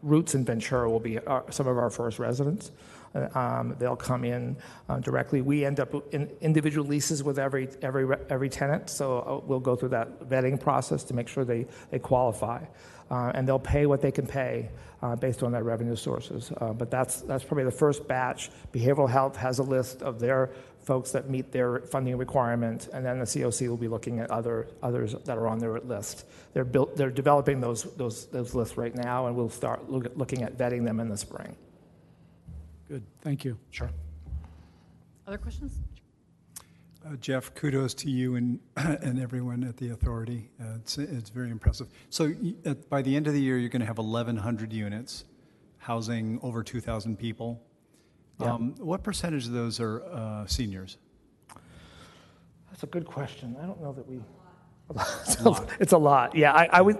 [0.02, 2.71] roots in Ventura, will be our- some of our first residents.
[3.15, 4.56] Uh, um, They'll come in
[4.89, 5.41] uh, directly.
[5.41, 9.76] We end up in individual leases with every, every, every tenant, so uh, we'll go
[9.76, 12.63] through that vetting process to make sure they, they qualify.
[13.10, 14.69] Uh, And they'll pay what they can pay
[15.02, 16.52] uh, based on their revenue sources.
[16.58, 18.50] Uh, But that's, that's probably the first batch.
[18.71, 20.52] Behavioral health has a list of their
[20.84, 24.67] folks that meet their funding requirement, and then the COC will be looking at other,
[24.82, 26.26] others that are on their list.
[26.54, 30.41] They're built, they're developing those, those, those lists right now, and we'll start look looking
[30.43, 31.56] at vetting them in the spring.
[32.91, 33.58] Good, thank you.
[33.69, 33.89] Sure.
[35.25, 35.80] Other questions?
[37.06, 40.49] Uh, Jeff, kudos to you and, and everyone at the authority.
[40.62, 41.88] Uh, It's, it's very impressive.
[42.10, 45.23] So y- at- by the end of the year, you're going to have 1,100 units
[45.77, 47.63] housing over 2,000 people.
[48.41, 48.56] Yeah.
[48.56, 50.97] Um, What percentage of those are uh, seniors?
[52.71, 53.56] That's a good question.
[53.62, 54.19] I don't know that we.
[55.80, 56.36] It's a lot.
[56.36, 56.97] Yeah, I, I would,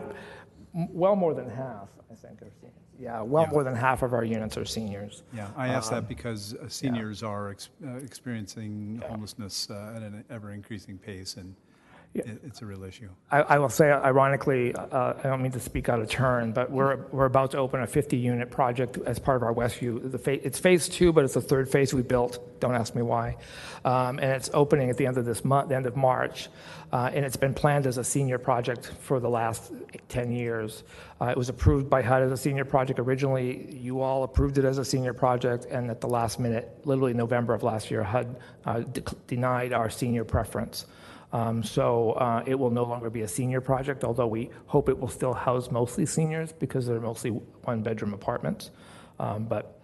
[0.74, 2.76] well more than half, I think, are seniors.
[3.02, 3.50] Yeah, well Yeah.
[3.52, 5.24] more than half of our units are seniors.
[5.34, 10.24] Yeah, I ask that because uh, seniors are ex- uh, experiencing homelessness uh, at an
[10.30, 11.71] ever-increasing pace, and Yeah.
[12.14, 13.10] It's a real issue.
[13.32, 16.70] I, I will say, ironically, uh, I don't mean to speak out of turn, but
[16.70, 20.12] we're, we're about to open a 50-unit project as part of our Westview.
[20.12, 22.60] The fa- it's phase two, but it's the third phase we built.
[22.60, 23.38] Don't ask me why.
[23.86, 26.50] Um, and it's opening at the end of this month, the end of March.
[26.92, 29.72] Uh, and it's been planned as a senior project for the last
[30.10, 30.84] 10 years.
[31.22, 33.72] Uh, it was approved by HUD as a senior project originally.
[33.72, 37.54] You all approved it as a senior project, and at the last minute, literally November
[37.54, 40.86] of last year, HUD uh, de- denied our senior preference.
[41.34, 45.00] Um, So uh, it will no longer be a senior project, although we hope it
[45.00, 48.72] will still house mostly seniors because they're mostly one-bedroom apartments.
[49.20, 49.80] Um, But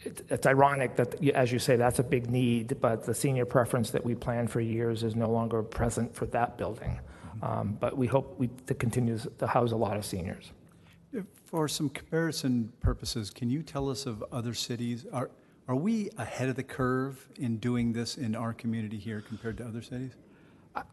[0.00, 3.90] it- it's ironic that, as you say, that's a big need, but the senior preference
[3.92, 7.00] that we planned for years is no longer present for that building.
[7.42, 10.52] Um, But we hope we- to continue to house a lot of seniors.
[11.44, 15.06] For some comparison purposes, can you tell us of other cities?
[15.12, 15.30] Are,
[15.68, 19.64] are we ahead of the curve in doing this in our community here compared to
[19.66, 20.12] other cities?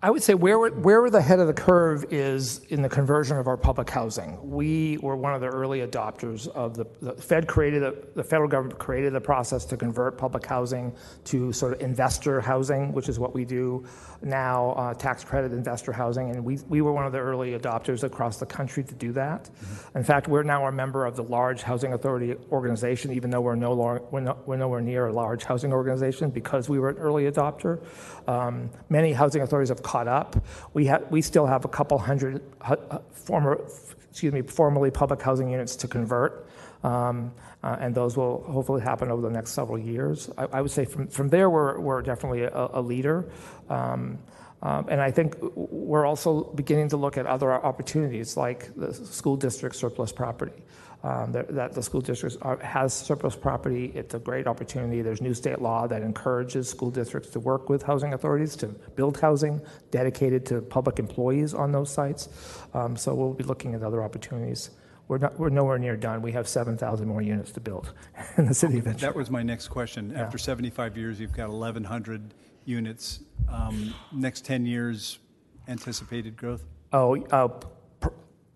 [0.03, 2.89] I would say where we're, where we're the head of the curve is in the
[2.89, 4.37] conversion of our public housing.
[4.47, 8.47] We were one of the early adopters of the, the Fed created, a, the federal
[8.47, 10.93] government created the process to convert public housing
[11.25, 13.83] to sort of investor housing, which is what we do
[14.23, 16.29] now, uh, tax credit investor housing.
[16.29, 19.49] And we, we were one of the early adopters across the country to do that.
[19.95, 23.55] In fact, we're now a member of the large housing authority organization, even though we're,
[23.55, 26.97] no long, we're, not, we're nowhere near a large housing organization because we were an
[26.97, 27.83] early adopter.
[28.27, 30.43] Um, many housing authorities have caught up.
[30.73, 33.61] We, ha- we still have a couple hundred hu- uh, former,
[34.09, 36.47] excuse me, formerly public housing units to convert.
[36.83, 40.31] Um, uh, and those will hopefully happen over the next several years.
[40.35, 43.29] I, I would say from, from there, we're, we're definitely a, a leader.
[43.71, 44.19] Um,
[44.63, 49.35] um, and I think we're also beginning to look at other opportunities like the school
[49.35, 50.63] district surplus property.
[51.03, 53.91] Um, that, that the school district has surplus property.
[53.95, 55.01] It's a great opportunity.
[55.01, 59.19] There's new state law that encourages school districts to work with housing authorities to build
[59.19, 62.29] housing dedicated to public employees on those sites.
[62.75, 64.69] Um, so we'll be looking at other opportunities.
[65.07, 66.21] We're, not, we're nowhere near done.
[66.21, 67.91] We have 7,000 more units to build
[68.37, 69.11] in the city of Ventura.
[69.11, 70.15] That was my next question.
[70.15, 73.21] After 75 years, you've got 1,100 units.
[73.49, 75.19] Um, Next 10 years,
[75.67, 76.65] anticipated growth?
[76.93, 77.49] Oh, uh,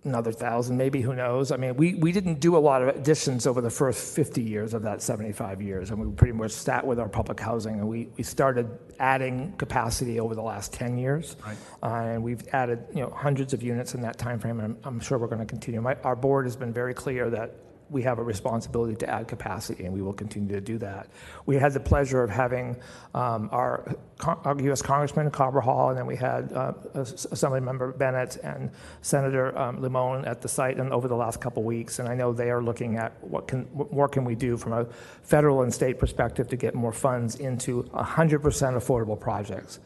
[0.05, 1.51] another thousand, maybe, who knows?
[1.51, 4.73] I mean, we, we didn't do a lot of additions over the first 50 years
[4.73, 8.07] of that 75 years, and we pretty much sat with our public housing, and we,
[8.15, 11.35] we started adding capacity over the last 10 years.
[11.45, 11.57] Right.
[11.81, 14.95] Uh, and we've added, you know, hundreds of units in that time frame, and I'm,
[14.95, 15.81] I'm sure we're going to continue.
[15.81, 17.55] My, our board has been very clear that
[17.89, 21.07] we have a responsibility to add capacity, and we will continue to do that.
[21.45, 22.77] We had the pleasure of having
[23.13, 24.81] um, our, our U.S.
[24.81, 28.71] Congressman Carbajal, and then we had uh, As- Assemblymember Bennett and
[29.01, 31.99] Senator um, Limon at the site and over the last couple weeks.
[31.99, 34.73] And I know they are looking at what can what more can we do from
[34.73, 34.85] a
[35.21, 39.79] federal and state perspective to get more funds into 100% affordable projects.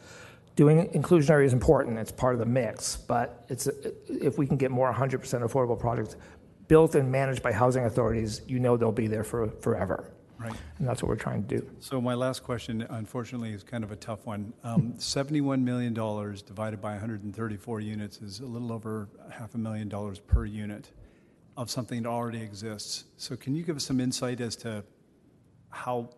[0.56, 3.68] Doing inclusionary is important, it's part of the mix, but it's,
[4.10, 6.18] if we can get more 100% affordable projects
[6.69, 10.13] built and managed by housing authorities, you know they'll be there for forever.
[10.38, 10.53] Right.
[10.77, 11.69] And that's what we're trying to do.
[11.82, 14.53] So my last question, unfortunately, is kind of a tough one.
[14.63, 20.19] Um, $71 million divided by 134 units is a little over half a million dollars
[20.19, 20.91] per unit
[21.58, 23.03] of something that already exists.
[23.17, 24.86] So can you give us some insight as to
[25.71, 26.12] how,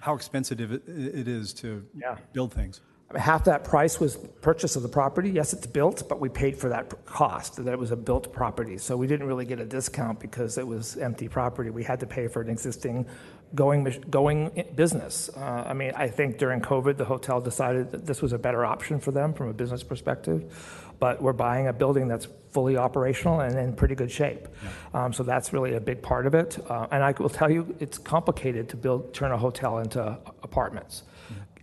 [0.00, 2.16] how expensive it is to Yeah.
[2.32, 2.80] build things?
[3.14, 5.30] Half that price was purchase of the property.
[5.30, 8.76] Yes, it's built, but we paid for that cost, that it was a built property.
[8.78, 11.70] So we didn't really get a discount because it was empty property.
[11.70, 13.06] We had to pay for an existing
[13.54, 15.30] going, going business.
[15.36, 18.64] Uh, I mean, I think during COVID, the hotel decided that this was a better
[18.64, 20.50] option for them from a business perspective.
[20.98, 24.48] but we're buying a building that's fully operational and in pretty good shape.
[24.92, 26.58] Um, so that's really a big part of it.
[26.68, 31.02] Uh, and I will tell you, it's complicated to build turn a hotel into apartments.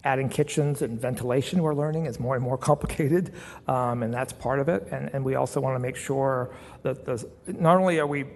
[0.04, 3.34] Adding kitchens and ventilation, we're learning, is more and more complicated,
[3.68, 4.88] um, and that's part of it.
[4.92, 8.30] And, and we also want to make sure that the, not only are we, we,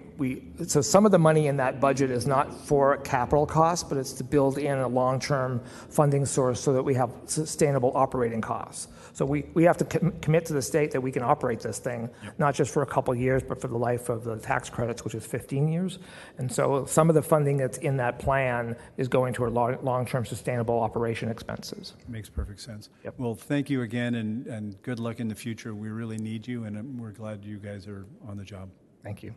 [0.66, 4.12] so some of the money in that budget is not for capital costs, but it's
[4.14, 8.88] to build in a long-term funding source so that we have sustainable operating costs.
[9.12, 11.78] So we, we have to com- commit to the state that we can operate this
[11.78, 14.68] thing, not just for a couple of years, but for the life of the tax
[14.68, 15.98] credits, which is 15 years.
[16.38, 20.26] And so some of the funding that's in that plan is going toward long, long-term
[20.26, 21.94] sustainable operation expenses.
[22.08, 22.90] Makes perfect sense.
[23.16, 25.74] Well, thank you again, and, and good luck in the future.
[25.74, 28.68] We really need you, and um, we're glad you guys are on the job.
[29.02, 29.34] Thank you.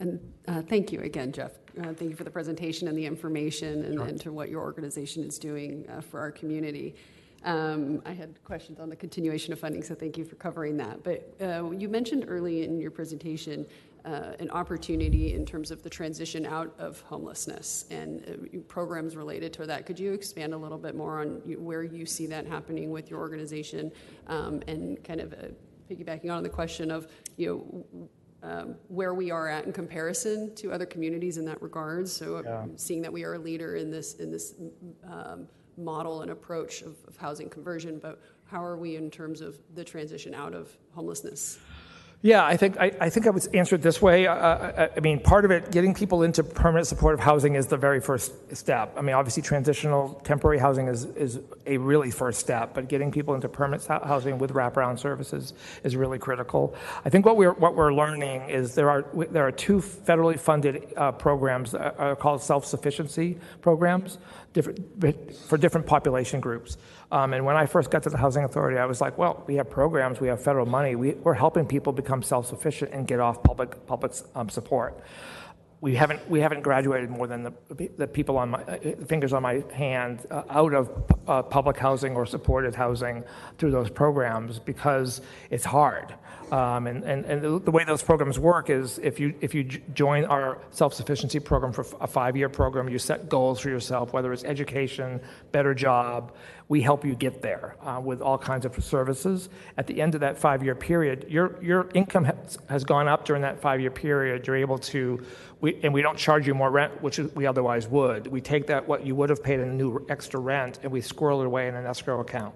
[0.00, 1.52] And uh, thank you again, Jeff.
[1.78, 5.24] Uh, Thank you for the presentation and the information and and to what your organization
[5.24, 6.94] is doing uh, for our community.
[7.44, 11.02] Um, I had questions on the continuation of funding, so thank you for covering that.
[11.02, 13.66] But uh, you mentioned early in your presentation
[14.04, 19.52] uh, an opportunity in terms of the transition out of homelessness and uh, programs related
[19.54, 19.86] to that.
[19.86, 23.20] Could you expand a little bit more on where you see that happening with your
[23.20, 23.92] organization
[24.26, 25.36] um, and kind of uh,
[25.90, 27.06] piggybacking on the question of,
[27.36, 28.08] you know,
[28.88, 32.08] where we are at in comparison to other communities in that regard.
[32.08, 32.66] So uh, Yeah.
[32.76, 34.54] seeing that we are a leader in this in this
[35.04, 35.46] um,
[35.78, 39.82] model and approach of, of housing conversion, but how are we in terms of the
[39.84, 41.58] transition out of homelessness?
[42.24, 44.28] Yeah, I think I, I think I would answer it this way.
[44.28, 47.76] Uh, I, I mean, part of it, getting people into permanent supportive housing is the
[47.76, 48.94] very first step.
[48.96, 53.34] I mean, obviously, transitional temporary housing is is a really first step, but getting people
[53.34, 55.52] into permanent housing with wraparound services
[55.82, 56.76] is really critical.
[57.04, 60.92] I think what we're what we're learning is there are there are two federally funded
[60.96, 64.18] uh, programs are called self sufficiency programs,
[64.52, 66.76] different for different population groups.
[67.12, 69.56] Um, and when I first got to the Housing Authority, I was like, well, we
[69.56, 73.42] have programs, we have federal money, we, we're helping people become self-sufficient and get off
[73.42, 74.98] public public um, support.
[75.82, 79.42] We haven't we haven't graduated more than the, the people on my uh, fingers on
[79.42, 80.90] my hand uh, out of
[81.28, 83.24] uh, public housing or supported housing
[83.58, 86.14] through those programs because it's hard.
[86.52, 90.26] Um, and, and, and the, way those programs work is if you, if you join
[90.26, 95.18] our self-sufficiency program for a five-year program, you set goals for yourself, whether it's education,
[95.50, 96.34] better job,
[96.72, 99.50] we help you get there uh, with all kinds of services.
[99.76, 103.42] At the end of that five-year period, your, your income has, has gone up during
[103.42, 104.46] that five-year period.
[104.46, 105.22] You're able to,
[105.60, 108.26] we, and we don't charge you more rent, which we otherwise would.
[108.26, 111.42] We take that, what you would have paid in new extra rent, and we squirrel
[111.42, 112.54] it away in an escrow account.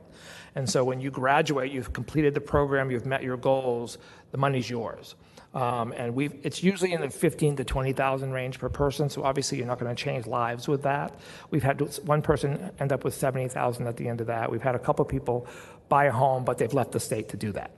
[0.54, 3.98] And so when you graduate, you've completed the program, you've met your goals,
[4.30, 5.14] the money's yours.
[5.56, 9.66] Um, and it's usually in the 15 to 20,000 range per person, so obviously you're
[9.66, 11.18] not going to change lives with that.
[11.50, 14.52] We've had one person end up with 70,000 at the end of that.
[14.52, 15.46] We've had a couple people
[15.88, 17.70] buy a home, but they've left the state to do that.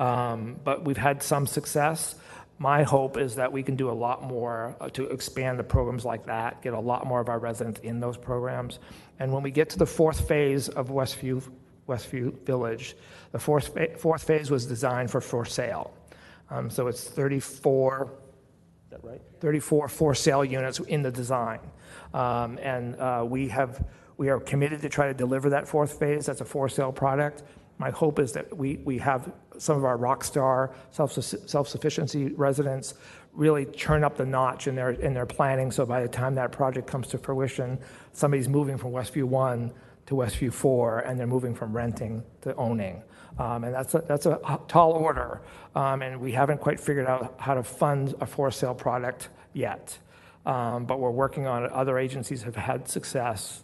[0.00, 2.14] Um, but we've had some success.
[2.58, 6.06] My hope is that we can do a lot more uh, to expand the programs
[6.06, 8.78] like that, get a lot more of our residents in those programs.
[9.18, 11.42] And when we get to the fourth phase of Westview,
[11.86, 12.96] Westview Village,
[13.32, 15.92] the fourth phase was designed for for sale.
[16.50, 18.12] Um, so it's 34,
[18.84, 19.20] is that right?
[19.40, 21.60] 34 for sale units in the design.
[22.14, 23.84] Um, and uh, we have
[24.16, 26.26] we are committed to try to deliver that fourth phase.
[26.26, 27.42] That's a for sale product.
[27.78, 32.94] My hope is that we, we have some of our rock star self self-sufficiency residents
[33.32, 35.70] really turn up the notch in their in their planning.
[35.70, 37.78] So by the time that project comes to fruition,
[38.12, 39.72] somebody's moving from Westview One
[40.06, 43.02] to Westview Four, and they're moving from renting to owning.
[43.38, 45.42] Um, and that's a, that's a tall order,
[45.74, 49.98] um, and we haven't quite figured out how to fund a for sale product yet.
[50.46, 51.72] Um, but we're working on it.
[51.72, 53.62] Other agencies have had success,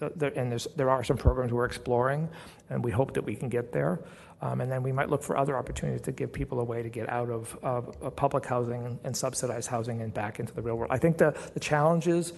[0.00, 2.28] and there are some programs we're exploring,
[2.70, 4.00] and we hope that we can get there.
[4.40, 7.08] And then we might look for other opportunities to give people a way to get
[7.08, 7.56] out of,
[8.16, 10.90] public housing and subsidized housing and back into the real world.
[10.90, 12.32] I think the, the challenge is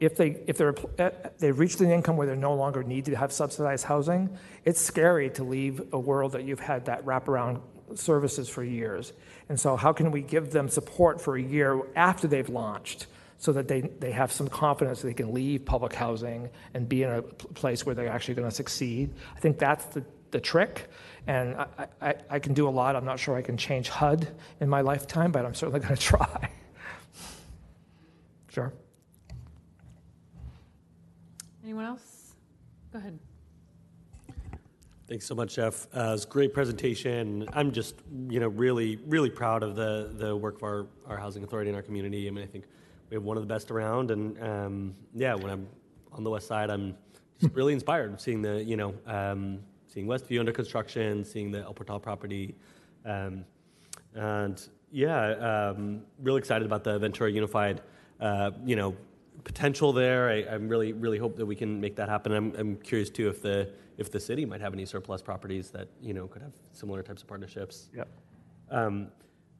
[0.00, 3.16] if they if they're uh, they've reached an income where they no longer need to
[3.16, 7.60] have subsidized housing, it's scary to leave a world that you've had that wraparound
[7.94, 9.12] services for years.
[9.48, 13.06] And so, how can we give them support for a year after they've launched?
[13.36, 17.02] So that they, they have some confidence that they can leave public housing and be
[17.02, 19.12] in a place where they're actually going to succeed.
[19.36, 20.88] I think that's the, the trick.
[21.26, 22.96] And I, I, I can do a lot.
[22.96, 24.28] I'm not sure I can change HUD
[24.60, 26.48] in my lifetime, but I'm certainly going to try.
[28.48, 28.72] sure.
[31.74, 32.36] Anyone else?
[32.92, 33.18] Go ahead.
[35.08, 35.88] Thanks so much, Jeff.
[35.92, 37.48] Uh, it was a great presentation.
[37.52, 37.96] I'm just,
[38.28, 41.74] you know, really, really proud of the the work of our, our housing authority in
[41.74, 42.28] our community.
[42.28, 42.66] I mean, I think
[43.10, 45.66] we have one of the best around, and um, yeah, when I'm
[46.12, 46.94] on the west side, I'm
[47.40, 49.58] just really inspired seeing the, you know, um,
[49.88, 52.54] seeing Westview under construction, seeing the El Portal property,
[53.04, 53.44] um,
[54.14, 57.80] and yeah, um, really excited about the Ventura Unified,
[58.20, 58.94] uh, you know,
[59.44, 60.28] potential there.
[60.30, 62.32] I, I'm really, really hope that we can make that happen.
[62.32, 65.88] I'm, I'm curious too if the if the city might have any surplus properties that
[66.00, 67.90] you know could have similar types of partnerships.
[67.94, 68.08] Yep.
[68.70, 69.08] Um,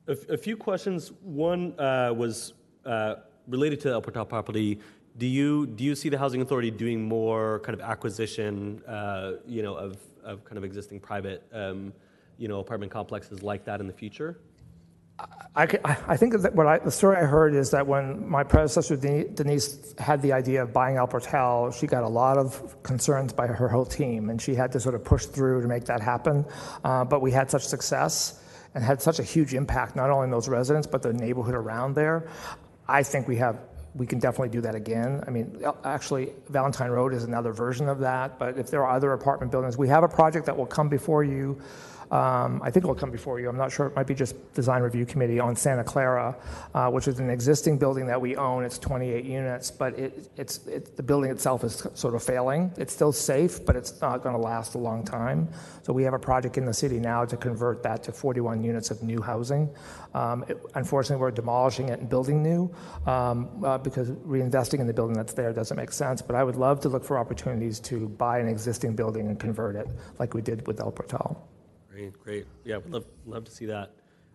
[0.08, 1.12] a, a few questions.
[1.22, 2.54] One uh, was
[2.84, 3.16] uh,
[3.46, 4.80] related to the El Portal property.
[5.16, 9.62] Do you do you see the housing authority doing more kind of acquisition, uh, you
[9.62, 11.92] know, of, of kind of existing private, um,
[12.36, 14.40] you know, apartment complexes like that in the future?
[15.56, 15.68] I,
[16.08, 19.94] I think that what I, the story I heard is that when my predecessor Denise
[19.98, 23.68] had the idea of buying El Portal, she got a lot of concerns by her
[23.68, 26.44] whole team, and she had to sort of push through to make that happen.
[26.82, 28.42] Uh, but we had such success
[28.74, 31.94] and had such a huge impact, not only on those residents but the neighborhood around
[31.94, 32.28] there.
[32.88, 33.60] I think we have
[33.94, 35.22] we can definitely do that again.
[35.24, 38.40] I mean, actually, Valentine Road is another version of that.
[38.40, 41.22] But if there are other apartment buildings, we have a project that will come before
[41.22, 41.60] you.
[42.14, 43.48] Um, I think it will come before you.
[43.48, 43.86] I'm not sure.
[43.86, 46.36] It might be just design review committee on Santa Clara,
[46.72, 48.62] uh, which is an existing building that we own.
[48.62, 52.72] It's 28 units, but the building itself is sort of failing.
[52.76, 55.48] It's still safe, but it's not going to last a long time.
[55.82, 58.92] So we have a project in the city now to convert that to 41 units
[58.92, 59.68] of new housing.
[60.14, 60.44] Um,
[60.76, 62.72] unfortunately, we're demolishing it and building new
[63.06, 66.22] um, uh, because reinvesting in the building that's there doesn't make sense.
[66.22, 69.74] But I would love to look for opportunities to buy an existing building and convert
[69.74, 69.88] it,
[70.20, 71.44] like we did with El Portal.
[71.94, 72.46] Great, great.
[72.64, 73.92] Yeah, would love, love to see that.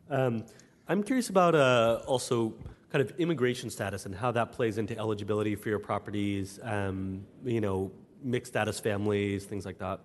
[0.09, 0.45] Um,
[0.87, 2.53] I'm curious about uh, also
[2.89, 7.59] kind of immigration status and how that plays into eligibility for your properties, um, you
[7.59, 7.91] know,
[8.23, 9.99] mixed status families, things like that.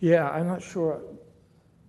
[0.00, 1.02] Yeah, I'm not sure.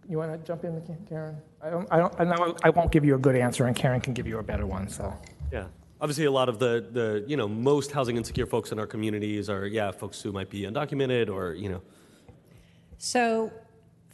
[0.10, 1.38] You want to jump in, Karen?
[1.62, 1.88] I don't.
[1.90, 2.14] I don't.
[2.20, 4.44] I, know I won't give you a good answer, and Karen can give you a
[4.44, 4.90] better one.
[4.90, 5.18] So.
[5.50, 5.68] Yeah.
[6.02, 9.50] Obviously, a lot of the, the, you know, most housing insecure folks in our communities
[9.50, 11.82] are, yeah, folks who might be undocumented or, you know,
[12.98, 13.52] So,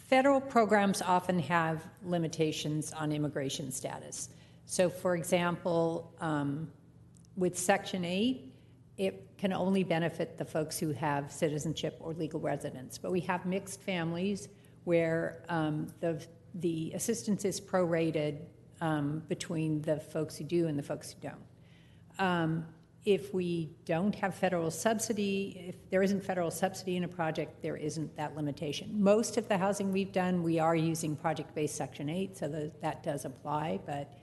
[0.07, 4.29] federal programs often have limitations on immigration status.
[4.65, 6.69] So, for example, um,
[7.35, 8.53] with Section 8,
[8.97, 12.97] it can only benefit the folks who have citizenship or legal residence.
[12.97, 14.49] But we have mixed families
[14.85, 18.39] where um, the, the assistance is prorated
[18.81, 22.65] um, between the folks who do and the folks who don't.
[23.07, 27.77] If we don't have federal subsidy, if there isn't federal subsidy in a project, there
[27.77, 29.01] isn't that limitation.
[29.01, 33.03] Most of the housing we've done, we are using project-based Section 8, so that, that
[33.03, 34.13] does apply, but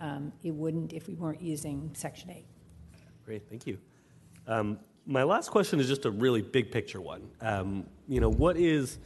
[0.00, 2.44] um, it wouldn't if we weren't using Section 8.
[3.24, 3.78] Great, thank you.
[4.48, 7.22] Um, my last question is just a really big picture one.
[7.40, 8.98] Um, you know, what is,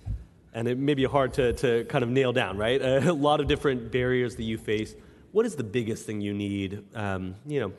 [0.55, 2.81] and it may be hard to, to kind of nail down, right?
[3.07, 4.95] A lot of different barriers that you face.
[5.33, 6.83] What is the biggest thing you need?
[6.95, 7.73] Um, you know,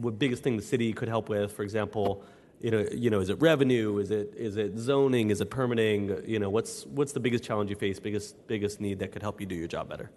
[0.00, 1.52] what biggest thing the city could help with?
[1.52, 2.24] For example,
[2.60, 3.98] you know, you know, is it revenue?
[3.98, 5.30] Is it is it zoning?
[5.30, 6.22] Is it permitting?
[6.26, 8.00] You know, what's what's the biggest challenge you face?
[8.00, 10.10] Biggest biggest need that could help you do your job better?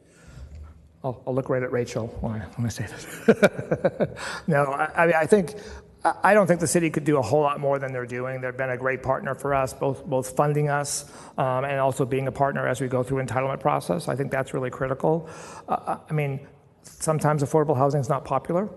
[1.03, 3.27] I'll, I'll look right at Rachel when I, say this.
[4.47, 5.55] no, I, I mean, I think,
[6.03, 8.41] I I don't think the city could do a whole lot more than they're doing.
[8.41, 12.27] They've been a great partner for us, both, both funding us um, and also being
[12.27, 14.07] a partner as we go through entitlement process.
[14.07, 15.27] I think that's really critical.
[15.67, 16.47] Uh, I mean,
[16.83, 18.69] sometimes affordable housing is not popular.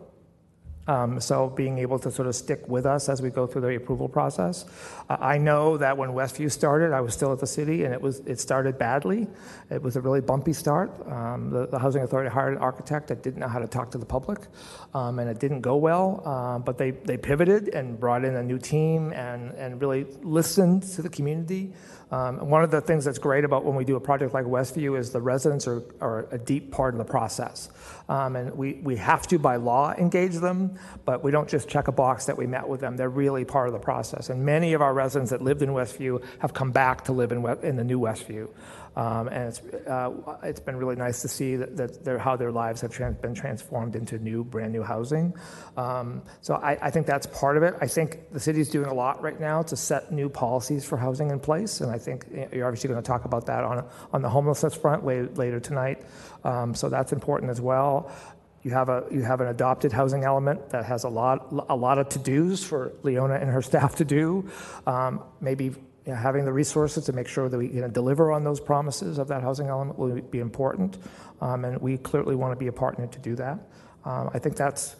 [0.87, 3.75] Um, so being able to sort of stick with us as we go through the
[3.75, 4.67] approval process.
[5.09, 8.21] I know that when Westview started, I was still at the city, and it was
[8.21, 9.27] it started badly.
[9.71, 10.91] It was a really bumpy start.
[11.07, 14.07] Um, the, housing authority hired an architect that didn't know how to talk to the
[14.07, 14.41] public,
[14.93, 16.63] um, and it didn't go well.
[16.65, 21.09] But they they pivoted and brought in a new team and really listened to the
[21.09, 21.73] community.
[22.15, 24.97] Um, one of the things that's great about when we do a project like Westview
[24.97, 27.71] is the residents are, are a deep part of the process.
[28.09, 31.89] Um, and we, we have to, by law, engage them, but we don't just check
[31.89, 32.97] a box that we met with them.
[32.97, 34.31] They're really part of the process.
[34.31, 37.45] And many of our residents that lived in Westview have come back to live in,
[37.65, 38.49] in the new Westview.
[38.97, 41.59] Um, and it's, uh, it's been really nice to see
[42.19, 45.35] how their lives have been transformed into new, brand new housing.
[45.77, 47.75] Um, so I, think that's part of it.
[47.81, 51.31] I think the city's doing a lot right now to set new policies for housing
[51.31, 54.29] in place, and I think you're obviously going to talk about that on, on the
[54.29, 56.03] homelessness front later tonight.
[56.45, 58.13] Um, so that's important as well.
[58.63, 61.99] You have a you have an adopted housing element that has a lot a lot
[61.99, 64.49] of to dos for Leona and her staff to do.
[65.41, 65.75] Maybe
[66.07, 69.29] having the resources to make sure that we you know, deliver on those promises of
[69.29, 70.99] that housing element will be important,
[71.41, 73.59] um, and we clearly want to be a partner to do that.
[74.05, 74.97] Um, I think that's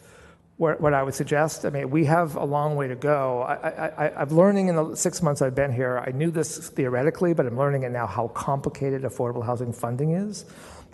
[0.57, 1.65] what, what I would suggest.
[1.65, 3.41] I mean, we have a long way to go.
[3.41, 6.01] I, I'm learning in the six months I've been here.
[6.05, 10.45] I knew this theoretically, but I'm learning it now how complicated affordable housing funding is.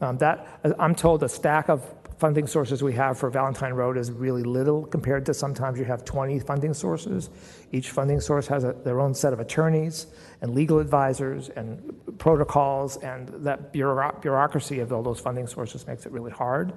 [0.02, 0.48] Um, that
[0.80, 1.86] I'm told a stack of
[2.22, 6.06] funding sources we have for Valentine Road is really little compared to sometimes you have
[6.06, 7.32] 20 funding sources.
[7.72, 10.06] Each funding source has a, their own set of attorneys
[10.42, 16.06] and legal advisors and protocols, and that bureau- bureaucracy of all those funding sources makes
[16.06, 16.74] it really hard.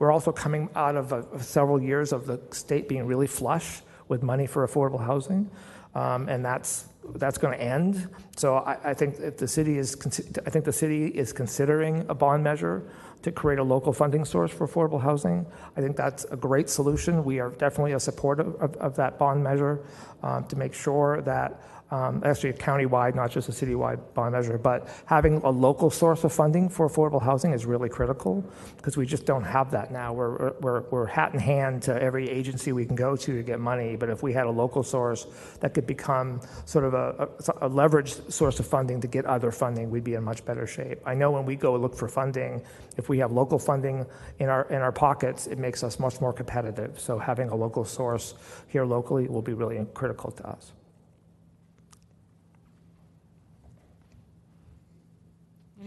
[0.00, 4.24] We're also coming out of, a, several years of the state being really flush with
[4.24, 5.48] money for affordable housing,
[5.94, 8.08] um, and that's that's going to end.
[8.36, 9.96] So I, I think the city is,
[10.44, 12.82] I think the city is considering a bond measure
[13.22, 15.46] to create a local funding source for affordable housing.
[15.76, 17.24] I think that's a great solution.
[17.24, 19.80] We are definitely a supporter of, of that bond measure
[20.22, 21.60] um, to make sure that
[21.90, 26.24] um, actually a countywide, not just a citywide bond measure, but having a local source
[26.24, 28.44] of funding for affordable housing is really critical
[28.76, 30.12] because we just don't have that now.
[30.12, 33.58] We're, we're, we're hat in hand to every agency we can go to to get
[33.58, 35.26] money, but if we had a local source
[35.60, 37.28] that could become sort of a,
[37.60, 40.66] a, a leveraged source of funding to get other funding, we'd be in much better
[40.66, 41.00] shape.
[41.06, 42.62] I know when we go look for funding,
[42.98, 44.04] if we have local funding
[44.40, 47.00] in our, in our pockets, it makes us much more competitive.
[47.00, 48.34] So having a local source
[48.66, 50.72] here locally will be really critical to us.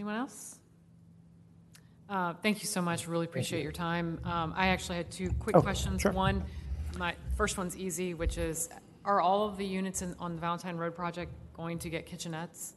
[0.02, 0.56] Anyone else?
[2.10, 4.18] Uh, Thank you so much, really appreciate your time.
[4.24, 6.02] Um, I actually had two quick Oh, questions.
[6.02, 6.10] sure.
[6.10, 6.42] One,
[6.98, 8.68] my first one's easy, which is,
[9.04, 12.72] are all of the units in- on the Valentine Road project going to get kitchenettes?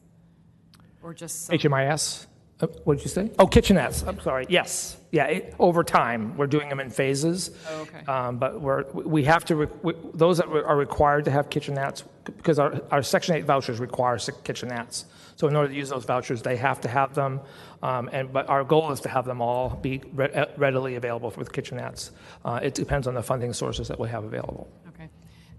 [1.01, 1.57] Or just some?
[1.57, 2.27] HMIS?
[2.61, 3.31] Uh, What did you say?
[3.39, 4.95] Oh, kitchenettes, I'm sorry, yes.
[5.11, 7.49] Yeah, it- over time, we're doing them in phases.
[7.71, 8.05] Oh, okay.
[8.05, 12.03] Um, But we're, we have to, re- we- those that are required to have kitchenettes,
[12.23, 15.05] because our, our Section 8 vouchers require si- kitchenettes.
[15.35, 17.41] So in order to use those vouchers, they have to have them.
[17.83, 21.33] Um, And, but our goal is to have them all be re- uh, readily available
[21.37, 22.11] with kitchenettes.
[22.43, 24.67] Uh, It depends on the funding sources that we have available.
[24.87, 25.09] Okay.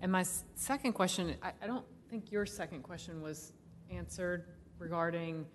[0.00, 0.24] And my
[0.54, 3.52] second question, I, I don't think your second question was
[3.90, 4.44] answered
[4.78, 5.46] regarding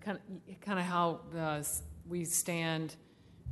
[0.00, 1.66] kind of, kind of how the,
[2.08, 2.96] we stand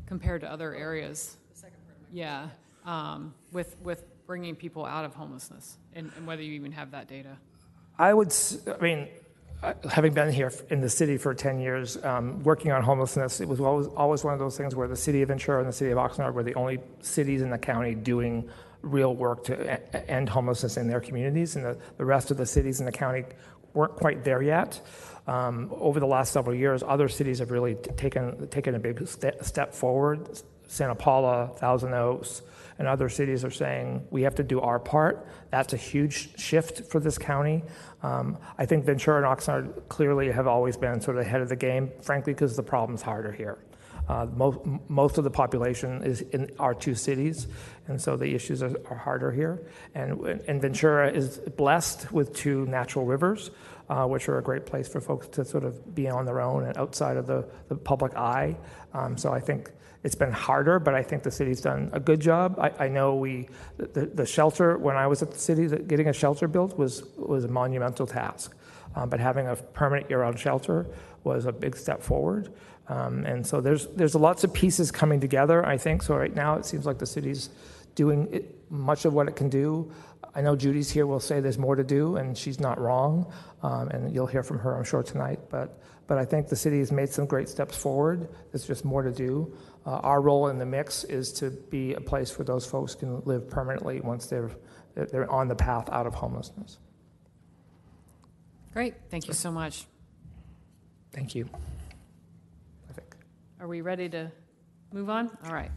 [0.06, 1.36] compared to other areas.
[1.52, 2.48] The second part of my Yeah,
[2.84, 7.08] um, with, with bringing people out of homelessness, and, and whether you even have that
[7.08, 7.36] data.
[7.98, 8.32] I would,
[8.66, 9.08] I mean,
[9.90, 13.60] having been here in the city for 10 years, um, working on homelessness, it was
[13.60, 15.98] always, always one of those things where the city of Ventura and the city of
[15.98, 18.48] Oxnard were the only cities in the county doing
[18.82, 22.80] real work to end homelessness in their communities, and the, the rest of the cities
[22.80, 23.24] in the county
[23.74, 24.80] weren't quite there yet.
[25.26, 29.42] Um, over the last several years, other cities have really taken, taken a big ste-
[29.42, 30.40] step forward.
[30.66, 32.42] Santa Paula, Thousand Oaks,
[32.80, 35.28] and other cities are saying we have to do our part.
[35.50, 37.62] That's a huge shift for this county.
[38.02, 41.56] Um, I think Ventura and Oxnard clearly have always been sort of ahead of the
[41.56, 43.58] game, frankly, because the problem's harder here.
[44.08, 44.58] Uh, most,
[44.88, 47.48] most of the population is in our two cities,
[47.86, 49.62] and so the issues are, are harder here.
[49.94, 50.18] And,
[50.48, 53.50] and Ventura is blessed with two natural rivers,
[53.90, 56.64] uh, which are a great place for folks to sort of be on their own
[56.64, 58.56] and outside of the, the public eye.
[58.94, 59.70] Um, so I think
[60.02, 62.58] it's been harder, but I think the city's done a good job.
[62.58, 66.12] I, I know we, the, the shelter, when I was at the city, getting a
[66.12, 68.56] shelter built was, was a monumental task.
[68.96, 70.86] Um, but having a permanent year-round shelter
[71.22, 72.52] was a big step forward.
[72.88, 76.02] Um, and so there's, there's lots of pieces coming together, I think.
[76.02, 77.50] So right now it seems like the city's
[77.94, 79.92] doing it, much of what it can do.
[80.34, 83.32] I know Judy's here will say there's more to do, and she's not wrong.
[83.62, 85.40] Um, and you'll hear from her, I'm sure, tonight.
[85.50, 88.28] But, but I think the city has made some great steps forward.
[88.50, 89.52] There's just more to do.
[89.86, 93.22] Uh, our role in the mix is to be a place where those folks can
[93.24, 94.50] live permanently once they're,
[94.94, 96.78] they're on the path out of homelessness.
[98.74, 99.86] Great, thank you so much.
[101.12, 101.48] Thank you.
[102.88, 103.16] I think.
[103.58, 104.30] Are we ready to
[104.92, 105.30] move on?
[105.46, 105.70] All right.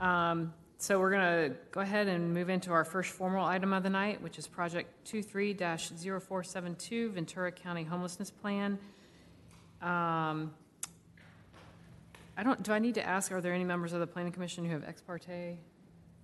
[0.00, 3.82] Um, So we're going to go ahead and move into our first formal item of
[3.82, 8.78] the night, which is Project 23-0472, Ventura County Homelessness Plan.
[9.80, 10.52] Um,
[12.36, 14.64] I don't, do I need to ask, are there any members of the Planning Commission
[14.64, 15.58] who have ex parte?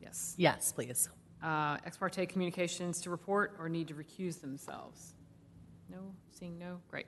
[0.01, 0.35] Yes.
[0.37, 1.09] Yes, please.
[1.43, 5.15] Uh, Ex parte communications to report or need to recuse themselves?
[5.89, 5.99] No?
[6.31, 6.81] Seeing no?
[6.91, 7.07] Great.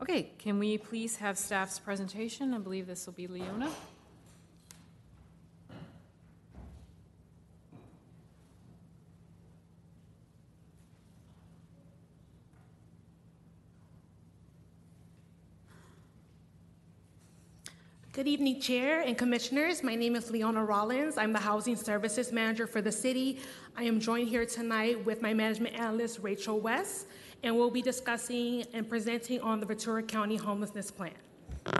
[0.00, 2.54] Okay, can we please have staff's presentation?
[2.54, 3.70] I believe this will be Leona.
[18.14, 19.82] Good evening, Chair and Commissioners.
[19.82, 21.18] My name is Leona Rollins.
[21.18, 23.40] I'm the Housing Services Manager for the city.
[23.76, 27.08] I am joined here tonight with my Management Analyst, Rachel West,
[27.42, 31.10] and we'll be discussing and presenting on the Ventura County Homelessness Plan.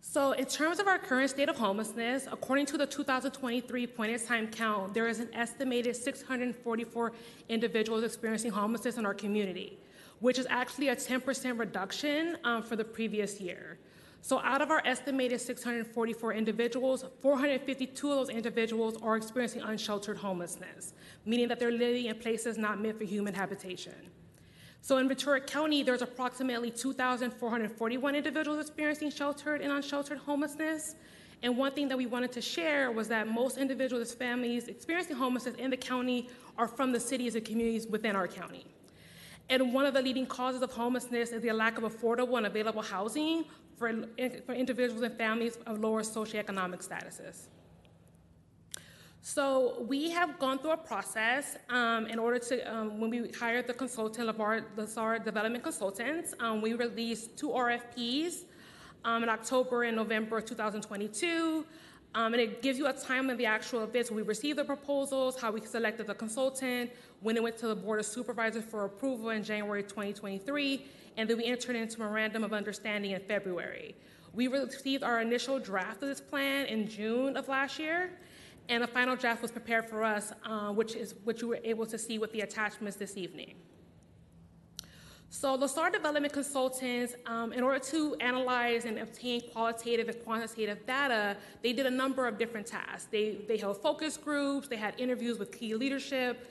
[0.00, 4.18] So, in terms of our current state of homelessness, according to the 2023 point in
[4.18, 7.12] time count, there is an estimated 644
[7.48, 9.78] individuals experiencing homelessness in our community,
[10.18, 13.78] which is actually a 10% reduction um, for the previous year.
[14.22, 20.92] So out of our estimated 644 individuals, 452 of those individuals are experiencing unsheltered homelessness,
[21.24, 23.94] meaning that they're living in places not meant for human habitation.
[24.82, 30.96] So in Ventura County, there's approximately 2,441 individuals experiencing sheltered and unsheltered homelessness.
[31.42, 35.54] And one thing that we wanted to share was that most individuals, families experiencing homelessness
[35.56, 38.66] in the county are from the cities and communities within our county.
[39.50, 42.82] And one of the leading causes of homelessness is the lack of affordable and available
[42.82, 43.44] housing
[43.76, 43.92] for,
[44.46, 47.48] for individuals and families of lower socioeconomic statuses.
[49.22, 53.66] So we have gone through a process um, in order to, um, when we hired
[53.66, 58.44] the consultant, LeSar Development Consultants, um, we released two RFPs
[59.04, 61.66] um, in October and November of 2022.
[62.14, 64.10] Um, and it gives you a time of the actual events.
[64.10, 66.90] We received the proposals, how we selected the consultant,
[67.20, 71.36] when it went to the Board of Supervisors for approval in January 2023, and then
[71.36, 73.94] we entered into a memorandum of understanding in February.
[74.32, 78.10] We received our initial draft of this plan in June of last year,
[78.68, 81.84] and a final draft was prepared for us, uh, which is which you were able
[81.86, 83.54] to see with the attachments this evening.
[85.32, 90.84] So the LeSar Development Consultants, um, in order to analyze and obtain qualitative and quantitative
[90.86, 93.06] data, they did a number of different tasks.
[93.12, 96.48] They, they held focus groups, they had interviews with key leadership,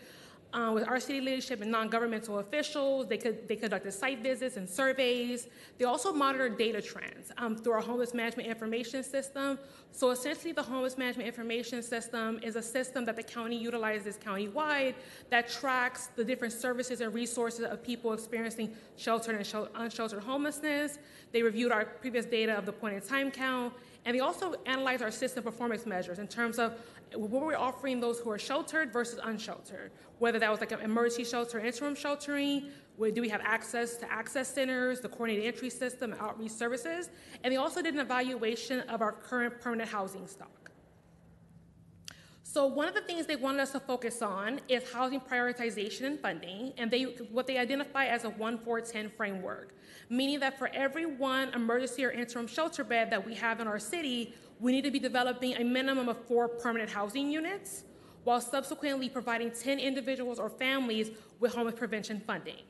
[0.53, 3.07] uh, with our city leadership and non-governmental officials.
[3.07, 5.47] They, could, they conducted site visits and surveys.
[5.77, 9.59] They also monitored data trends um, through our homeless management information system.
[9.91, 14.95] So essentially, the homeless management information system is a system that the county utilizes countywide
[15.29, 20.99] that tracks the different services and resources of people experiencing sheltered and unsheltered homelessness.
[21.31, 23.73] They reviewed our previous data of the point in time count,
[24.05, 26.79] and they also analyzed our system performance measures in terms of
[27.13, 31.23] what we're offering those who are sheltered versus unsheltered, whether that was like an emergency
[31.23, 36.13] shelter, interim sheltering, where do we have access to access centers, the coordinated entry system,
[36.19, 37.09] outreach services,
[37.43, 40.71] and they also did an evaluation of our current permanent housing stock.
[42.43, 46.19] So one of the things they wanted us to focus on is housing prioritization and
[46.19, 49.75] funding, and they what they identify as a 1-4-10 framework,
[50.09, 53.79] meaning that for every one emergency or interim shelter bed that we have in our
[53.79, 57.83] city, we need to be developing a minimum of four permanent housing units
[58.23, 62.63] while subsequently providing 10 individuals or families with homeless prevention funding.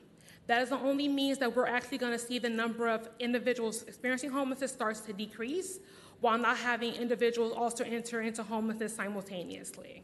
[0.48, 3.84] That is the only means that we're actually going to see the number of individuals
[3.84, 5.80] experiencing homelessness starts to decrease
[6.22, 10.04] while not having individuals also enter into homelessness simultaneously.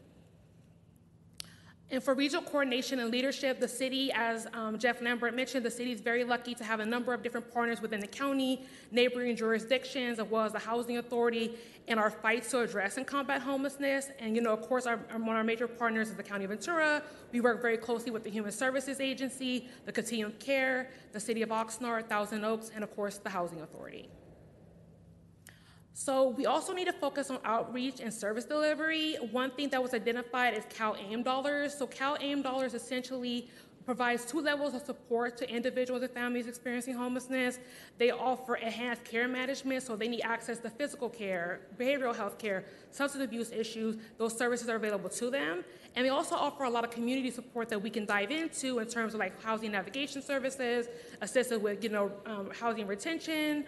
[1.88, 5.92] And for regional coordination and leadership, the city, as um, Jeff Lambert mentioned, the city
[5.92, 10.18] is very lucky to have a number of different partners within the county, neighboring jurisdictions,
[10.18, 11.52] as well as the housing authority,
[11.86, 14.10] in our fights to address and combat homelessness.
[14.18, 16.50] And you know, of course, our, one of our major partners is the County of
[16.50, 17.04] Ventura.
[17.30, 21.50] We work very closely with the Human Services Agency, the Continuum Care, the City of
[21.50, 24.08] Oxnard, Thousand Oaks, and of course, the Housing Authority.
[25.98, 29.16] So we also need to focus on outreach and service delivery.
[29.32, 31.72] One thing that was identified is CalAIM dollars.
[31.72, 33.48] So CalAIM dollars essentially
[33.86, 37.58] provides two levels of support to individuals and families experiencing homelessness.
[37.96, 42.66] They offer enhanced care management, so they need access to physical care, behavioral health care,
[42.90, 43.96] substance abuse issues.
[44.18, 45.64] Those services are available to them.
[45.94, 48.86] And they also offer a lot of community support that we can dive into in
[48.86, 50.88] terms of like housing navigation services,
[51.22, 53.64] assisted with you know um, housing retention,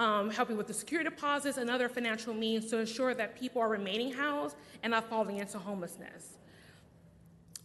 [0.00, 3.68] um, helping with the security deposits and other financial means to ensure that people are
[3.68, 6.38] remaining housed and not falling into homelessness.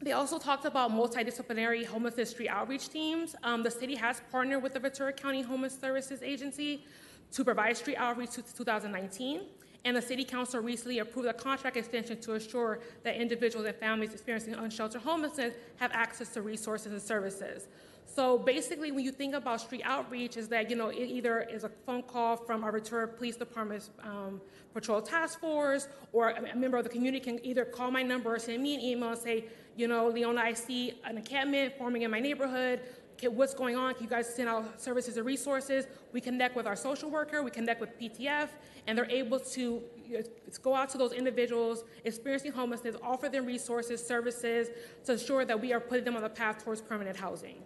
[0.02, 3.38] They also talked about multidisciplinary homeless street outreach teams.
[3.42, 6.84] Um, the city has partnered with the Ventura County Homeless Services Agency
[7.32, 9.44] to provide street outreach to 2019.
[9.86, 14.12] And the City Council recently approved a contract extension to ensure that individuals and families
[14.12, 17.68] experiencing unsheltered homelessness have access to resources and services.
[18.06, 21.64] So basically, when you think about street outreach, is that you know it either is
[21.64, 24.40] a phone call from our Ventura Police Department's um,
[24.74, 28.40] patrol task force, or a member of the community can either call my number or
[28.40, 29.46] send me an email and say,
[29.76, 32.82] you know, Leona, I see an encampment forming in my neighborhood.
[33.24, 33.94] What's going on?
[33.94, 35.88] Can you guys send out services and resources?
[36.12, 38.50] We connect with our social worker, we connect with PTF,
[38.88, 40.24] and they're able to you know,
[40.62, 44.70] go out to those individuals experiencing homelessness, offer them resources, services
[45.06, 47.64] to ensure that we are putting them on the path towards permanent housing.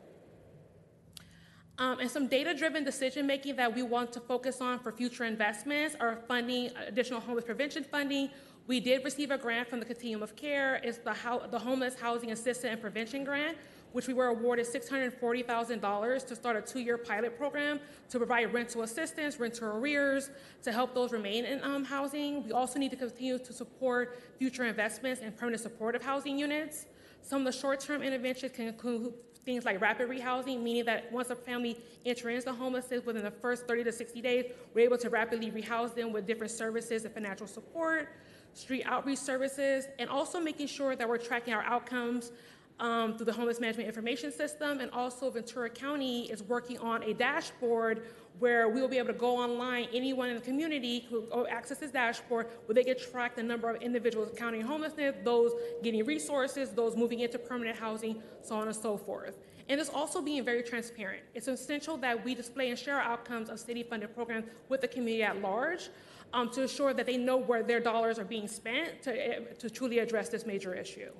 [1.80, 6.18] Um, and some data-driven decision-making that we want to focus on for future investments are
[6.28, 8.30] funding, additional homeless prevention funding.
[8.68, 10.82] We did receive a grant from the Continuum of Care.
[10.84, 13.58] It's the, ho- the Homeless Housing Assistance and Prevention Grant,
[13.94, 19.40] which we were awarded $640,000 to start a two-year pilot program to provide rental assistance,
[19.40, 20.32] rental arrears,
[20.64, 22.44] to help those remain in um, housing.
[22.44, 26.88] We also need to continue to support future investments in permanent supportive housing units.
[27.22, 29.14] Some of the short-term interventions can include
[29.50, 31.76] things like rapid rehousing, meaning that once a family
[32.06, 34.46] enters into homelessness within the first 30 to 60 days,
[34.76, 38.10] we're able to rapidly rehouse them with different services and financial support,
[38.54, 42.32] street outreach services, and also making sure that we're tracking our outcomes
[42.80, 44.80] um, through the Homeless Management Information System.
[44.80, 48.04] And also, Ventura County is working on a dashboard
[48.40, 51.92] where we will be able to go online, anyone in the community who access this
[51.92, 55.52] dashboard, where they can track the number of individuals encountering homelessness, those
[55.84, 59.38] getting resources, those moving into permanent housing, so on and so forth.
[59.68, 61.22] And it's also being very transparent.
[61.36, 65.22] It's essential that we display and share our outcomes of city-funded programs with the community
[65.22, 65.90] at large
[66.34, 69.70] um, to ensure that they know where their dollars are being spent to, eh, to
[69.70, 71.12] truly address this major issue.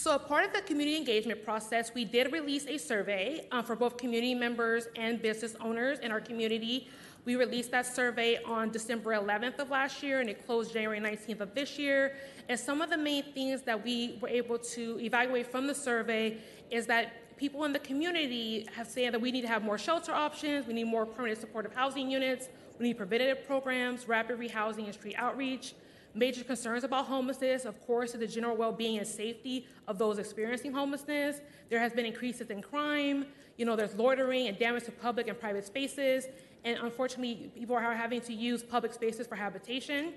[0.00, 3.76] So, a part of the community engagement process, we did release a survey uh, for
[3.76, 6.88] both community members and business owners in our community.
[7.26, 11.40] We released that survey on December 11th of last year, and it closed January 19th
[11.40, 12.16] of this year.
[12.48, 16.38] And some of the main things that we were able to evaluate from the survey
[16.70, 20.14] is that people in the community have said that we need to have more shelter
[20.14, 22.48] options, we need more permanent supportive housing units,
[22.78, 25.74] we need preventative programs, rapid rehousing, and street outreach.
[26.14, 30.18] Major concerns about homelessness, of course, is the general well being and safety of those
[30.18, 31.40] experiencing homelessness.
[31.68, 33.26] There has been increases in crime.
[33.56, 36.26] You know, there's loitering and damage to public and private spaces.
[36.64, 40.14] And unfortunately, people are having to use public spaces for habitation.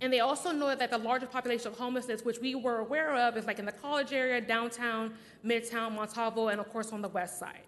[0.00, 3.36] And they also know that the largest population of homelessness, which we were aware of,
[3.36, 5.14] is like in the college area, downtown,
[5.44, 7.67] midtown, Montalvo, and of course on the west side.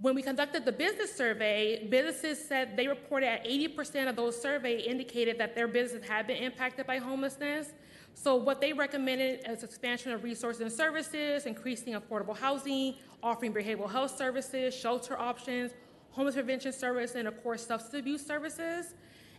[0.00, 4.84] When we conducted the business survey, businesses said they reported at 80% of those surveyed
[4.84, 7.72] indicated that their business had been impacted by homelessness.
[8.12, 13.90] So, what they recommended is expansion of resources and services, increasing affordable housing, offering behavioral
[13.90, 15.72] health services, shelter options,
[16.10, 18.94] homeless prevention service, and of course, substance abuse services.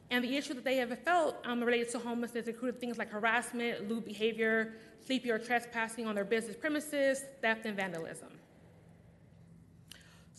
[0.09, 3.89] And the issue that they have felt um, related to homelessness included things like harassment,
[3.89, 4.73] lewd behavior,
[5.05, 8.36] sleeping or trespassing on their business premises, theft, and vandalism.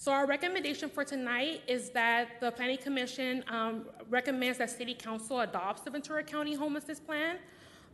[0.01, 5.41] So our recommendation for tonight is that the Planning Commission um, recommends that City Council
[5.41, 7.39] adopts the Ventura County Homelessness Plan,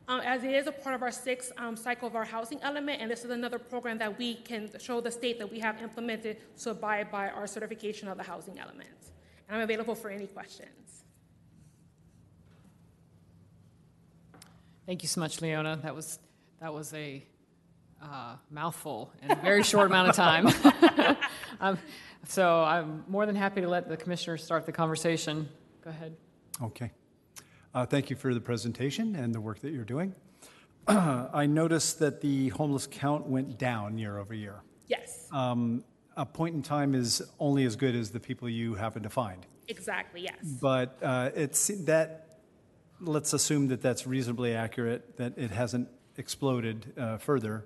[0.07, 3.01] um, as it is a part of our sixth um, cycle of our housing element,
[3.01, 6.37] and this is another program that we can show the state that we have implemented
[6.59, 9.13] to abide by our certification of the housing element.
[9.49, 11.05] And I'm available for any questions.
[14.85, 15.79] Thank you so much, Leona.
[15.83, 16.19] That was,
[16.61, 17.25] that was a
[18.05, 20.49] uh, mouthful in a very short amount of time.
[21.61, 21.79] um,
[22.27, 25.49] so I'm more than happy to let the commissioner start the conversation.
[25.83, 26.17] Go ahead.
[26.63, 26.91] Okay.
[27.75, 30.15] Uh, thank you for the presentation and the work that you're doing.
[30.87, 34.63] Uh, I noticed that the homeless count went down year over year.
[34.87, 35.83] Yes, Um,
[36.17, 39.45] a point in time is only as good as the people you happen to find.
[39.67, 40.37] exactly, yes.
[40.61, 42.39] But uh, it's that,
[43.01, 47.65] let's assume that that's reasonably accurate, that it hasn't exploded uh, further.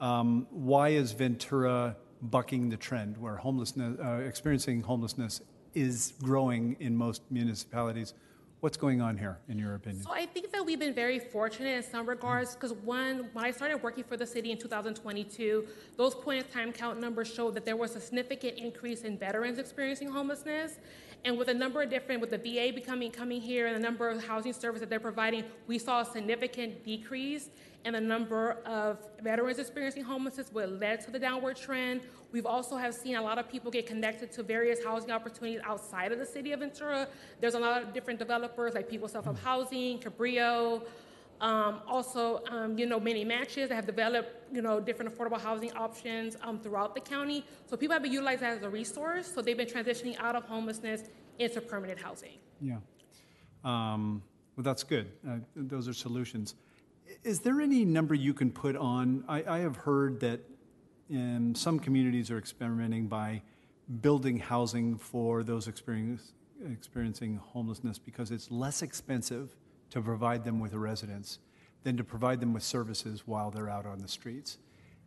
[0.00, 5.40] Um, why is Ventura bucking the trend where homelessness, uh, experiencing homelessness
[5.74, 8.14] is growing in most municipalities?
[8.60, 10.02] What's going on here, in your opinion?
[10.02, 13.52] So I think that we've been very fortunate in some regards because one, when I
[13.52, 15.64] started working for the city in 2022,
[15.96, 19.60] those point in time count numbers showed that there was a significant increase in veterans
[19.60, 20.78] experiencing homelessness.
[21.24, 24.08] And with a number of different, with the VA becoming coming here and the number
[24.08, 27.50] of housing services that they're providing, we saw a significant decrease
[27.84, 32.02] in the number of veterans experiencing homelessness, what led to the downward trend.
[32.32, 36.12] We've also have seen a lot of people get connected to various housing opportunities outside
[36.12, 37.08] of the city of Ventura.
[37.40, 40.82] There's a lot of different developers like People Self Help Housing, Cabrillo,
[41.40, 45.72] um, also, um, you know, Many Mansions that have developed, you know, different affordable housing
[45.72, 47.44] options um, throughout the county.
[47.66, 49.32] So people have been utilized that as a resource.
[49.32, 51.04] So they've been transitioning out of homelessness
[51.38, 52.38] into permanent housing.
[52.60, 52.78] Yeah.
[53.64, 54.22] Um,
[54.56, 55.12] well, that's good.
[55.28, 56.56] Uh, those are solutions.
[57.24, 59.24] Is there any number you can put on?
[59.28, 60.40] I, I have heard that
[61.10, 63.42] um, some communities are experimenting by
[64.00, 66.32] building housing for those experience,
[66.70, 69.56] experiencing homelessness because it's less expensive
[69.90, 71.40] to provide them with a residence
[71.82, 74.58] than to provide them with services while they're out on the streets.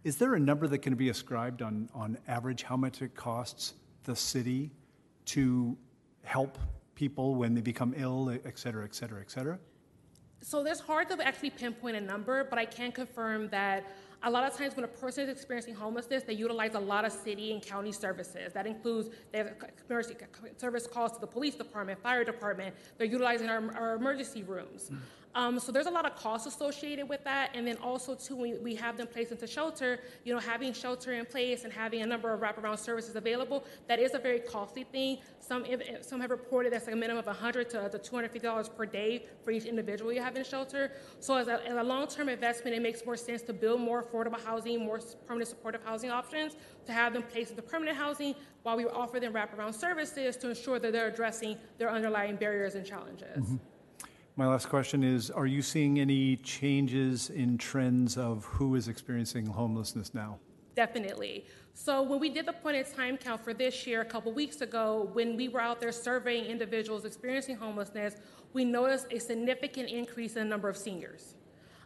[0.03, 3.75] Is there a number that can be ascribed on, on average how much it costs
[4.03, 4.71] the city
[5.25, 5.77] to
[6.23, 6.57] help
[6.95, 9.59] people when they become ill, et cetera, et cetera, et cetera?
[10.41, 13.85] So it's hard to actually pinpoint a number, but I can confirm that
[14.23, 17.11] a lot of times when a person is experiencing homelessness, they utilize a lot of
[17.11, 18.53] city and county services.
[18.53, 19.53] That includes they have
[19.89, 20.17] emergency
[20.57, 22.75] service calls to the police department, fire department.
[22.97, 24.91] They're utilizing our, our emergency rooms.
[25.33, 27.51] Um, so there's a lot of costs associated with that.
[27.53, 31.13] And then also too, when we have them placed into shelter, you know, having shelter
[31.13, 34.83] in place and having a number of wraparound services available, that is a very costly
[34.83, 35.19] thing.
[35.39, 35.65] Some,
[36.01, 39.51] some have reported that's like a minimum of 100 to, to $250 per day for
[39.51, 40.91] each individual you have in shelter.
[41.19, 44.41] So as a, as a long-term investment, it makes more sense to build more affordable
[44.43, 46.55] housing, more permanent supportive housing options,
[46.85, 50.79] to have them placed into permanent housing while we offer them wraparound services to ensure
[50.79, 53.47] that they're addressing their underlying barriers and challenges.
[54.37, 59.45] My last question is, are you seeing any changes in trends of who is experiencing
[59.45, 60.39] homelessness now?
[60.73, 61.45] Definitely.
[61.73, 64.61] So when we did the point in time count for this year a couple weeks
[64.61, 68.15] ago, when we were out there surveying individuals experiencing homelessness,
[68.53, 71.35] we noticed a significant increase in the number of seniors.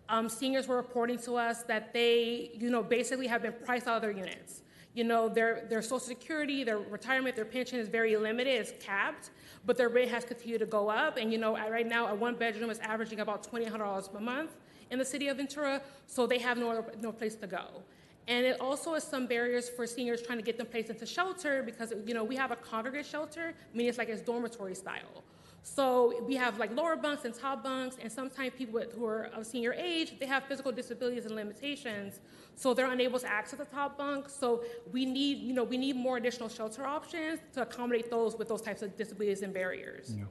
[0.08, 3.96] Um, seniors were reporting to us that they, you know, basically have been priced out
[3.96, 4.62] of their units.
[4.96, 9.30] You know, their, their social security, their retirement, their pension is very limited, it's capped,
[9.66, 11.18] but their rent has continued to go up.
[11.18, 14.56] And, you know, right now, a one bedroom is averaging about $2,800 per month
[14.89, 17.84] in the city of Ventura, so they have no, no place to go.
[18.28, 21.62] And it also is some barriers for seniors trying to get them placed into shelter
[21.62, 25.24] because, you know, we have a congregate shelter, meaning it's like it's dormitory style.
[25.68, 29.24] So we have like lower bunks and top bunks, and sometimes people with- who are
[29.34, 32.20] of senior age, they have physical disabilities and limitations,
[32.55, 34.30] so they're unable to access the top bunk.
[34.30, 38.47] So we need, you know, we need more additional shelter options to accommodate those with
[38.47, 40.16] those types of disabilities and barriers.
[40.16, 40.26] Yeah.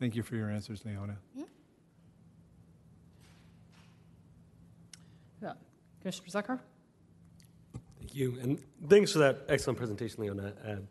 [0.00, 1.16] Thank you for your answers, Leona.
[1.34, 1.44] Yeah.
[6.00, 6.58] Commissioner Zucker?
[8.00, 8.58] Thank you, and
[8.88, 10.52] thanks for that excellent presentation, Leona.
[10.64, 10.88] Um,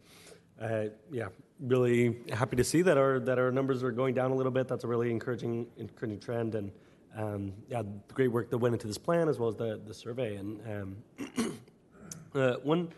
[0.62, 1.28] uh, yeah,
[1.62, 4.68] really happy to see that our that our numbers are going down a little bit.
[4.68, 6.72] That's a really encouraging encouraging trend, and
[7.16, 9.94] um, yeah, the great work that went into this plan as well as the the
[9.94, 10.36] survey.
[10.36, 10.98] And
[11.38, 11.58] um,
[12.36, 12.90] uh, one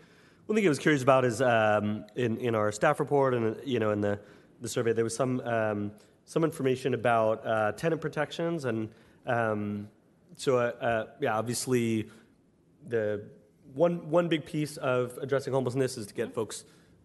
[0.46, 3.78] one thing I was curious about is um, in in our staff report and you
[3.78, 4.18] know in the
[4.60, 5.92] the survey there was some
[6.26, 8.88] some information about uh, tenant protections and
[10.36, 12.08] so uh, yeah obviously
[12.88, 13.24] the
[13.74, 16.64] one one big piece of addressing homelessness is to get folks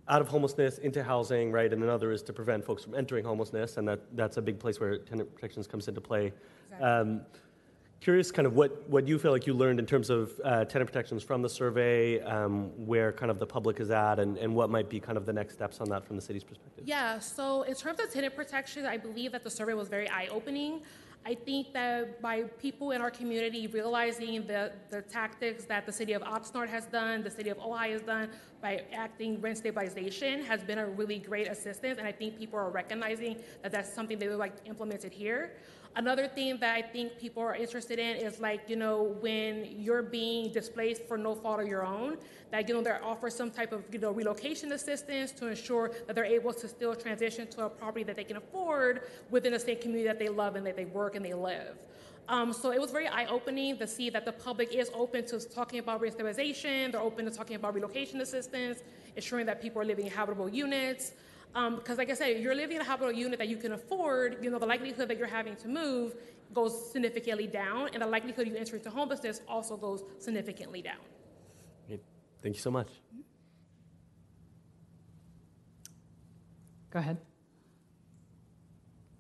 [0.10, 1.72] out of homelessness into housing, right?
[1.72, 4.80] And another is to prevent folks from entering homelessness, and that, that's a big place
[4.80, 6.34] where tenant protections comes into play.
[6.82, 7.22] Um,
[8.02, 10.90] curious, kind of what, what you feel like you learned in terms of uh, tenant
[10.90, 14.70] protections from the survey, um, where kind of the public is at, and, and what
[14.70, 16.84] might be kind of the next steps on that from the city's perspective.
[16.88, 20.82] Yeah, so in terms of tenant protection, I believe that the survey was very eye-opening.
[21.30, 26.14] I think that by people in our community realizing the, the tactics that the city
[26.14, 28.32] of Oxnard has done, the city of Ojai has done
[28.64, 32.72] by acting rent stabilization has been a really great assistance, and I think people are
[32.72, 35.52] recognizing that that's something they would like implemented here.
[35.96, 40.04] Another thing that I think people are interested in is like, you know, when you're
[40.04, 42.18] being displaced for no fault of your own,
[42.52, 46.16] that, you know, they're offer some type of, you know, relocation assistance to ensure that
[46.16, 49.80] they're able to still transition to a property that they can afford within the same
[49.80, 51.76] community that they love and that they work and they live.
[52.30, 55.80] Um, so it was very eye-opening to see that the public is open to talking
[55.80, 58.84] about restabilization, they're open to talking about relocation assistance,
[59.16, 61.14] ensuring that people are living in habitable units.
[61.56, 64.38] Um, because like I said, you're living in a habitable unit that you can afford,
[64.44, 66.16] you know, the likelihood that you're having to move
[66.54, 70.98] goes significantly down, and the likelihood you enter into homelessness also goes significantly down.
[71.88, 72.02] Great.
[72.42, 72.90] Thank you so much.
[76.92, 77.18] Go ahead.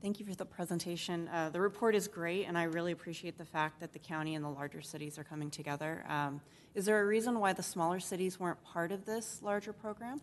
[0.02, 1.28] Thank you for the presentation.
[1.28, 4.46] Uh, the report is great, and I really appreciate the fact that the county and
[4.46, 6.06] the larger cities are coming together.
[6.08, 6.42] Um,
[6.74, 10.22] is there a reason why the smaller cities weren't part of this larger program?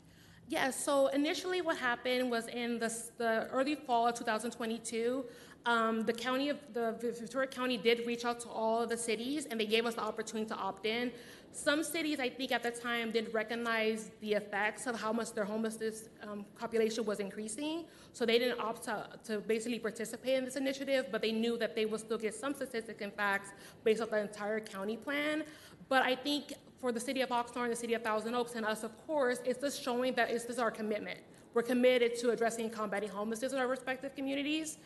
[0.49, 5.25] Yeah, so initially what happened was in the, the early fall of 2022,
[5.65, 9.47] um, the county of the Ventura County did reach out to all of the cities
[9.47, 11.11] and they gave us the opportunity to opt in.
[11.57, 15.47] Some cities, I think at the time, didn't recognize the effects of how much their
[15.47, 17.87] homelessness um, population was increasing.
[18.13, 21.75] So they didn't opt to, to basically participate in this initiative, but they knew that
[21.75, 23.53] they would still get some statistics and facts
[23.85, 25.45] based off the entire county plan.
[25.89, 28.67] But I think for the city of Oxnard and the city of Thousand Oaks and
[28.67, 31.21] us, of course, it's just showing that it's just our commitment.
[31.55, 34.77] We're committed to addressing and combating homelessness in our respective communities.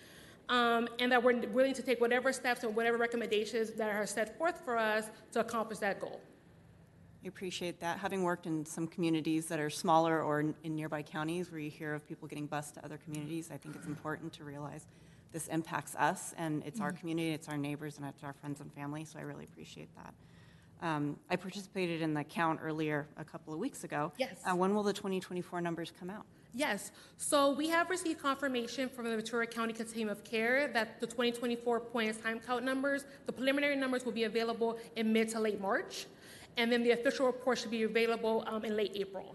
[0.49, 4.37] Um, and that we're willing to take whatever steps and whatever recommendations that are set
[4.39, 6.21] forth for us to accomplish that goal.
[7.23, 7.99] I appreciate that.
[7.99, 11.71] Having worked in some communities that are smaller or in, in nearby counties where you
[11.71, 14.87] hear of people getting bused to other communities, I think it's important to realize
[15.33, 18.73] this impacts us and it's our community, it's our neighbors, and it's our friends and
[18.73, 19.05] family.
[19.05, 20.15] So I really appreciate that.
[20.83, 24.13] Um, I participated in the count earlier a couple of weeks ago.
[24.17, 24.37] Yes.
[24.51, 26.25] Uh, when will the 2024 numbers come out?
[26.53, 31.07] Yes, so we have received confirmation from the Ventura County Continuum of Care that the
[31.07, 35.39] 2024 point in time count numbers, the preliminary numbers will be available in mid to
[35.39, 36.07] late March,
[36.57, 39.35] and then the official report should be available um, in late April.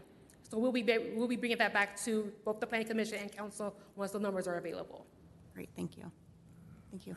[0.49, 0.83] So we'll be,
[1.15, 4.47] we'll be bringing that back to both the Planning Commission and Council once the numbers
[4.47, 5.05] are available.
[5.53, 6.11] Great, thank you.
[6.91, 7.15] Thank you.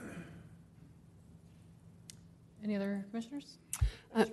[2.65, 3.59] Any other commissioners?
[4.15, 4.25] Uh,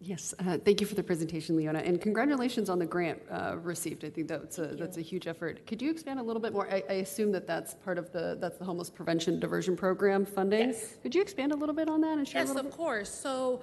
[0.00, 4.04] Yes, uh, thank you for the presentation, Leona, and congratulations on the grant uh, received.
[4.04, 5.64] I think that's a, that's a huge effort.
[5.68, 6.68] Could you expand a little bit more?
[6.68, 10.70] I, I assume that that's part of the, that's the homeless prevention diversion program funding?
[10.70, 10.96] Yes.
[11.00, 12.76] Could you expand a little bit on that and share a Yes, little of bit?
[12.76, 13.10] course.
[13.10, 13.60] So,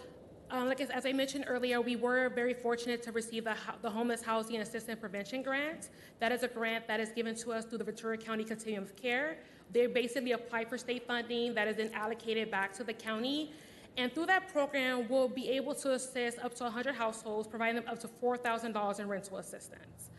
[0.52, 3.90] um, like, as- as I mentioned earlier, we were very fortunate to receive the, the
[3.90, 5.90] Homeless Housing Assistance Prevention Grant.
[6.20, 8.96] That is a grant that is given to us through the Ventura County Continuum of
[8.96, 9.38] Care.
[9.72, 13.52] They basically apply for state funding that is then allocated back to the county.
[13.98, 17.86] And through that program, we'll be able to assist up to 100 households, providing them
[17.88, 20.10] up to $4,000 in rental assistance.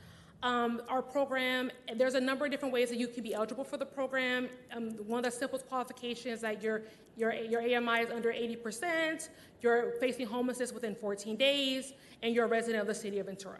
[0.46, 3.78] Um, our program, there's a number of different ways that you can be eligible for
[3.78, 4.48] the program.
[4.72, 6.82] Um, one of the simplest qualifications is that your,
[7.16, 9.28] your, your AMI is under 80%,
[9.60, 13.58] you're facing homelessness within 14 days, and you're a resident of the city of Ventura.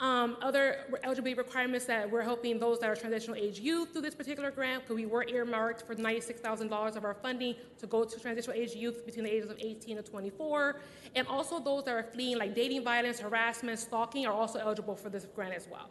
[0.00, 4.16] Um, other eligibility requirements that we're helping those that are transitional age youth through this
[4.16, 8.56] particular grant, because we were earmarked for $96,000 of our funding to go to transitional
[8.56, 10.80] age youth between the ages of 18 to 24.
[11.14, 15.10] And also those that are fleeing like dating violence, harassment, stalking are also eligible for
[15.10, 15.88] this grant as well.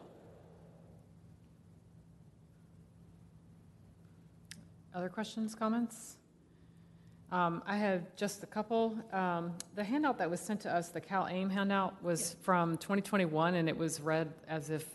[4.94, 6.16] Other questions, comments?
[7.30, 8.96] Um, I have just a couple.
[9.12, 13.68] Um, The handout that was sent to us, the CalAIM handout, was from 2021, and
[13.68, 14.86] it was read as if,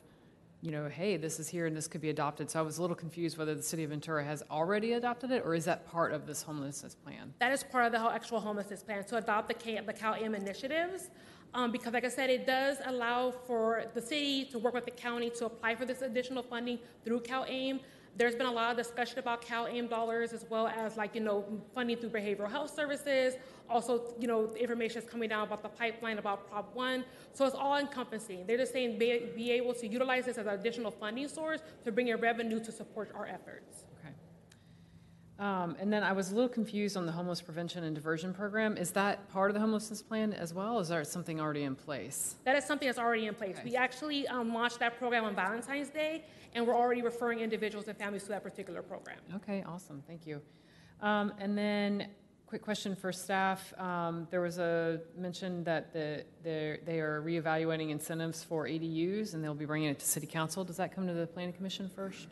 [0.61, 2.49] you know, hey, this is here and this could be adopted.
[2.49, 5.43] So I was a little confused whether the city of Ventura has already adopted it,
[5.45, 7.33] or is that part of this homelessness plan?
[7.37, 10.35] That is part of the whole actual homelessness plan, to adopt the K, the CalAIM
[10.35, 11.11] initiatives.
[11.53, 14.91] Um, because like I said, it does allow for the city to work with the
[14.91, 17.79] county to apply for this additional funding through CalAIM.
[18.15, 21.45] There's been a lot of discussion about CalAIM dollars as well as like, you know,
[21.73, 23.35] funding through behavioral health services.
[23.67, 27.03] Also, you know, information is coming down about the pipeline about Prop One.
[27.33, 28.45] So it's all encompassing.
[28.45, 31.91] They're just saying be, be able to utilize this as an additional funding source to
[31.91, 33.82] bring in revenue to support our efforts.
[35.43, 38.77] Um, And then I was a little confused on the homeless prevention and diversion program.
[38.77, 41.75] Is that part of the homelessness plan as well, or is there something already in
[41.75, 42.35] place?
[42.45, 43.57] That is something that's already in place.
[43.57, 43.69] Okay.
[43.71, 46.23] We actually um, launched that program on Valentine's Day,
[46.53, 49.17] and we're already referring individuals and families to that particular program.
[49.35, 50.41] Okay, awesome, thank you.
[51.01, 52.07] Um, And then,
[52.47, 53.77] quick question for staff.
[53.77, 59.43] Um, There was a mention that the, they're- they are reevaluating incentives for ADUs, and
[59.43, 60.63] they'll be bringing it to city council.
[60.63, 62.27] Does that come to the planning commission first?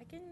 [0.00, 0.22] I can,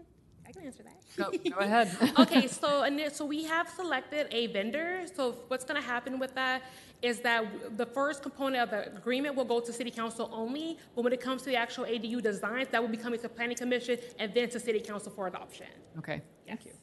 [0.45, 0.99] I can answer that.
[1.17, 1.95] Go go ahead.
[2.19, 5.05] okay, so and so we have selected a vendor.
[5.13, 6.63] So what's going to happen with that
[7.01, 11.03] is that the first component of the agreement will go to City Council only, but
[11.03, 13.97] when it comes to the actual ADU designs, that will be coming to Planning Commission
[14.19, 15.67] and then to City Council for adoption.
[15.97, 16.73] Okay, thank you.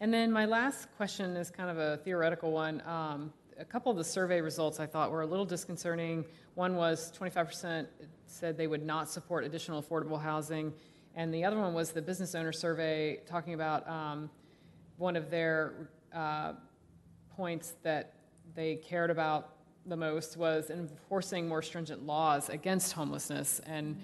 [0.00, 2.82] And then my last question is kind of a theoretical one.
[2.86, 6.24] Um, A couple of the survey results I thought were a little disconcerting.
[6.54, 7.86] One was 25%
[8.26, 10.72] said they would not support additional affordable housing,
[11.14, 14.30] and the other one was the business owner survey talking about um,
[14.96, 16.52] one of their uh,
[17.36, 18.14] points that
[18.54, 19.50] they cared about
[19.86, 23.60] the most was enforcing more stringent laws against homelessness.
[23.66, 24.00] And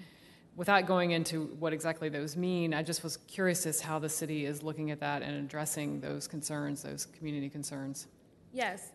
[0.55, 4.45] without going into what exactly those mean, I just was curious as how the city
[4.45, 8.07] is looking at that and addressing those concerns, those community concerns.
[8.51, 8.91] Yes.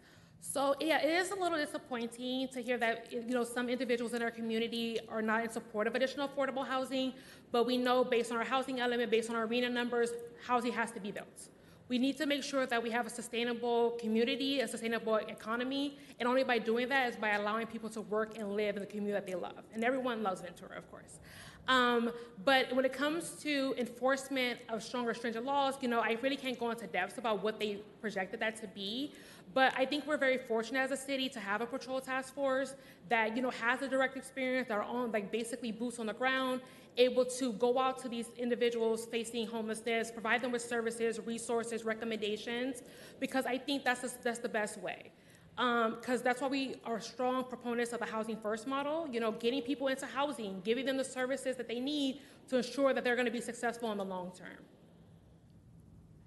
[0.53, 4.23] So yeah, it is a little disappointing to hear that you know some individuals in
[4.23, 7.15] our community are not in support of additional affordable housing,
[7.51, 10.11] but we know based on our housing element, based on our RHNA numbers,
[10.47, 11.49] housing has to be built.
[11.89, 16.28] We need to make sure that we have a sustainable community, a sustainable economy, and
[16.28, 19.12] only by doing that is by allowing people to work and live in the community
[19.12, 19.62] that they love.
[19.74, 21.18] And everyone loves Ventura, of course.
[21.66, 22.11] Um,
[22.45, 26.59] but when it comes to enforcement of stronger, stringent laws, you know, I really can't
[26.59, 29.12] go into depths about what they projected that to be.
[29.53, 32.74] But I think we're very fortunate as a city to have a patrol task force
[33.09, 36.14] that, you know, has a direct experience, that are on, like, basically boots on the
[36.14, 36.61] ground,
[36.97, 42.83] able to go out to these individuals facing homelessness, provide them with services, resources, recommendations,
[43.21, 45.13] because I think that's the, that's the best way
[45.59, 49.09] um, because that's why we are strong proponents of the housing first model.
[49.11, 52.93] You know, getting people into housing, giving them the services that they need to ensure
[52.93, 54.59] that they're going to be successful in the long term.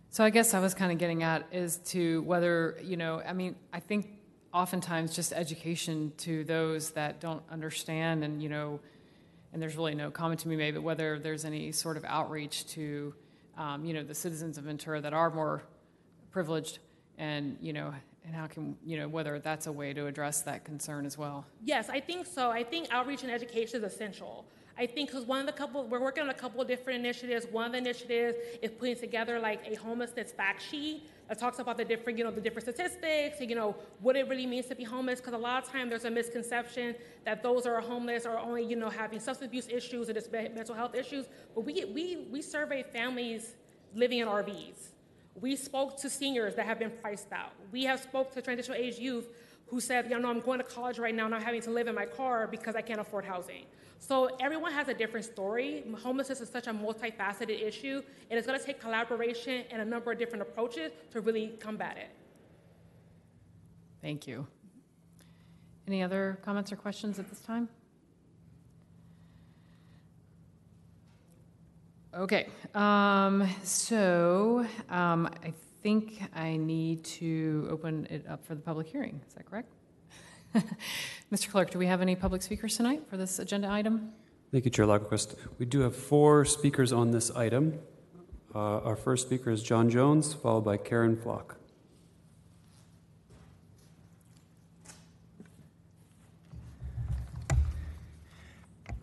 [0.09, 3.34] So I guess I was kind of getting at is to whether, you know, I
[3.34, 4.07] mean, I think
[4.53, 8.80] oftentimes just education to those that don't understand and, you know,
[9.57, 12.67] and there's really no comment to be made, but whether there's any sort of outreach
[12.67, 13.11] to,
[13.57, 15.63] um, you know, the citizens of Ventura that are more
[16.29, 16.77] privileged
[17.17, 17.91] and, you know,
[18.23, 21.43] and how can, you know, whether that's a way to address that concern as well.
[21.63, 22.51] Yes, I think so.
[22.51, 24.45] I think outreach and education is essential.
[24.77, 27.47] I think because one of the couple, we're working on a couple of different initiatives.
[27.49, 31.77] One of the initiatives is putting together like a homelessness fact sheet that talks about
[31.77, 34.83] the different, you know, the different statistics, you know, what it really means to be
[34.83, 35.19] homeless.
[35.19, 36.95] Because a lot of times there's a misconception
[37.25, 40.75] that those are homeless are only, you know, having substance abuse issues or just mental
[40.75, 41.25] health issues.
[41.53, 43.55] But we we we survey families
[43.93, 44.89] living in RVs
[45.35, 47.53] We spoke to seniors that have been priced out.
[47.71, 49.27] We have spoke to transitional age youth
[49.68, 51.88] who said, you know, I'm going to college right now and I'm having to live
[51.88, 53.65] in my car because I can't afford housing.
[53.99, 55.84] So everyone has a different story.
[56.03, 60.11] Homelessness is such a multifaceted issue, and it's going to take collaboration and a number
[60.11, 62.10] of different approaches to really combat it.
[64.02, 64.45] Thank you.
[65.88, 67.69] Any other comments or questions at this time?
[72.14, 75.53] Okay, um, so um, I
[75.88, 79.22] think I need to open it up for the public hearing.
[79.26, 79.72] Is that correct?
[81.31, 81.49] Mr.
[81.49, 84.11] Clerk, do we have any public speakers tonight for this agenda item?
[84.51, 85.38] Thank you, Chair Lagerquist.
[85.59, 87.80] We do have four speakers on this item.
[88.53, 91.55] Uh, our first speaker is John Jones, followed by Karen Flock.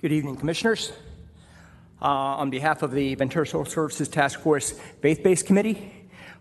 [0.03, 0.93] Good evening, Commissioners.
[2.03, 5.94] Uh, on behalf of the Ventura Social Services Task Force Faith Based Committee,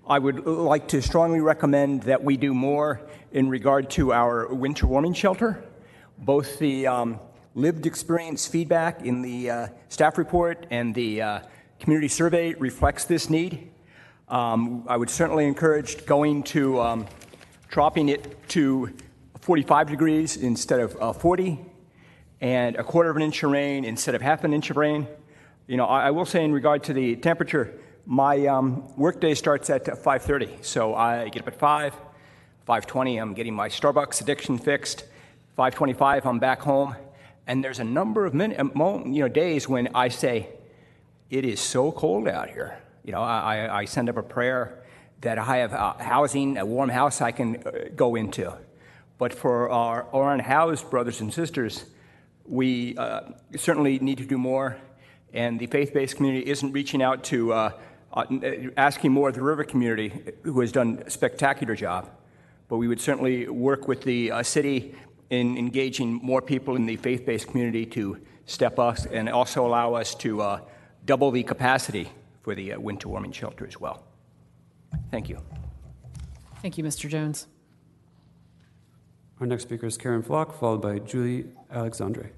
[0.05, 2.99] I would like to strongly recommend that we do more
[3.31, 5.63] in regard to our winter warming shelter.
[6.17, 7.21] Both the um,
[7.55, 11.39] lived experience feedback in the uh, staff report and the uh,
[11.79, 13.71] community survey reflects this need.
[14.27, 17.07] Um, I would certainly encourage going to um,
[17.69, 18.93] dropping it to
[19.39, 21.59] 45 degrees instead of uh, 40
[22.41, 25.07] and a quarter of an inch of rain instead of half an inch of rain.
[25.65, 29.69] You know, I, I will say in regard to the temperature, my um, workday starts
[29.69, 31.95] at 5:30, so I get up at 5.
[32.67, 35.05] 5:20, I'm getting my Starbucks addiction fixed.
[35.57, 36.95] 5:25, I'm back home,
[37.47, 40.49] and there's a number of min- you know days when I say,
[41.29, 44.83] "It is so cold out here." You know, I, I send up a prayer
[45.21, 48.53] that I have uh, housing, a warm house I can uh, go into.
[49.17, 51.85] But for our, unhoused brothers and sisters,
[52.45, 53.21] we uh,
[53.55, 54.77] certainly need to do more,
[55.33, 57.53] and the faith based community isn't reaching out to
[58.13, 60.13] uh, uh, asking more of the river community,
[60.43, 62.09] who has done a spectacular job.
[62.67, 64.95] But we would certainly work with the uh, city
[65.29, 69.95] in engaging more people in the faith based community to step up and also allow
[69.95, 70.59] us to uh,
[71.05, 72.09] double the capacity
[72.41, 74.03] for the uh, winter warming shelter as well.
[75.09, 75.39] Thank you.
[76.61, 77.09] Thank you, Mr.
[77.09, 77.47] Jones.
[79.39, 82.31] Our next speaker is Karen Flock, followed by Julie Alexander.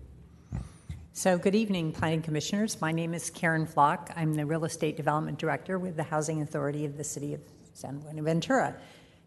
[1.18, 2.82] So, good evening, Planning Commissioners.
[2.82, 4.12] My name is Karen Flock.
[4.18, 7.40] I'm the Real Estate Development Director with the Housing Authority of the City of
[7.74, 8.76] San Buenaventura.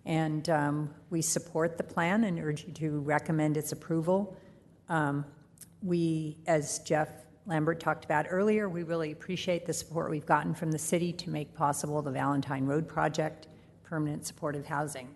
[0.04, 4.36] And um, we support the plan and urge you to recommend its approval.
[4.90, 5.24] Um,
[5.82, 7.08] we, as Jeff
[7.46, 11.30] Lambert talked about earlier, we really appreciate the support we've gotten from the city to
[11.30, 13.48] make possible the Valentine Road project,
[13.82, 15.08] permanent supportive housing.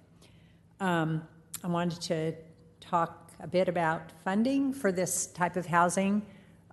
[0.80, 1.28] Um,
[1.62, 2.34] I wanted to
[2.80, 6.22] talk a bit about funding for this type of housing.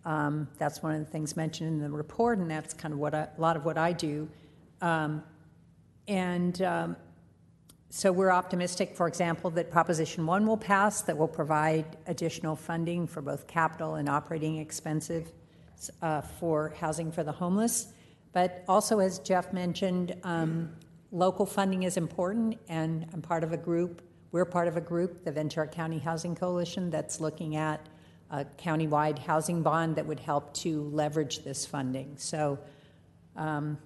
[0.09, 3.13] Um, that's one of the things mentioned in the report, and that's kind of what
[3.13, 4.27] I, a lot of what I do.
[4.81, 5.23] Um,
[6.07, 6.95] and um,
[7.91, 13.05] so we're optimistic, for example, that Proposition 1 will pass, that will provide additional funding
[13.05, 15.31] for both capital and operating expenses
[16.01, 17.93] uh, for housing for the homeless.
[18.33, 20.71] But also, as Jeff mentioned, um,
[21.11, 25.23] local funding is important, and I'm part of a group we're part of a group,
[25.25, 27.89] the Ventura County Housing Coalition, that's looking at
[28.31, 32.15] a countywide housing bond that would help to leverage this funding.
[32.17, 32.59] So
[33.35, 33.77] um,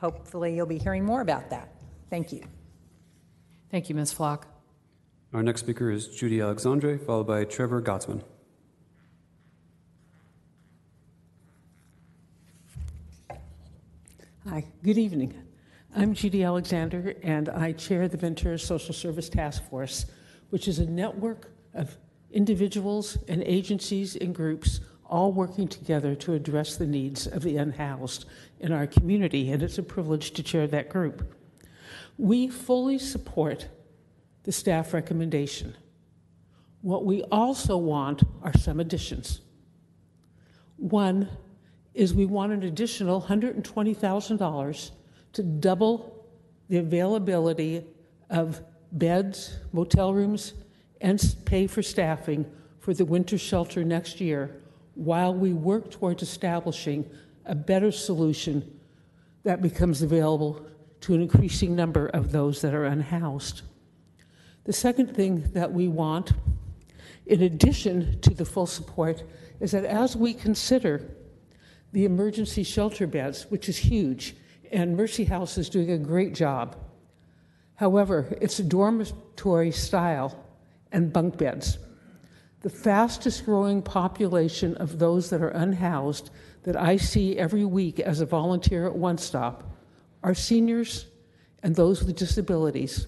[0.00, 1.68] hopefully you'll be hearing more about that.
[2.10, 2.44] Thank you.
[3.70, 4.12] Thank you, Ms.
[4.12, 4.46] Flock.
[5.32, 8.22] Our next speaker is Judy Alexander, followed by Trevor Gottsman.
[14.48, 15.34] Hi, good evening.
[15.96, 20.06] I'm Judy Alexander, and I chair the Ventura Social Service Task Force,
[20.50, 21.96] which is a network of
[22.34, 28.26] individuals and agencies and groups all working together to address the needs of the unhoused
[28.60, 31.34] in our community, and it's a privilege to chair that group.
[32.18, 33.68] We fully support
[34.42, 35.76] the staff recommendation.
[36.82, 39.40] What we also want are some additions.
[40.76, 41.28] One
[41.94, 44.90] is we want an additional $120,000
[45.32, 46.26] to double
[46.68, 47.84] the availability
[48.30, 48.62] of
[48.92, 50.54] beds, motel rooms,
[51.04, 54.62] and pay for staffing for the winter shelter next year
[54.94, 57.08] while we work towards establishing
[57.44, 58.80] a better solution
[59.42, 60.64] that becomes available
[61.02, 63.60] to an increasing number of those that are unhoused.
[64.64, 66.32] The second thing that we want,
[67.26, 69.24] in addition to the full support,
[69.60, 71.06] is that as we consider
[71.92, 74.36] the emergency shelter beds, which is huge,
[74.72, 76.76] and Mercy House is doing a great job.
[77.74, 80.43] However, it's a dormitory style
[80.94, 81.78] and bunk beds.
[82.62, 86.30] The fastest growing population of those that are unhoused
[86.62, 89.70] that I see every week as a volunteer at One Stop
[90.22, 91.06] are seniors
[91.62, 93.06] and those with disabilities.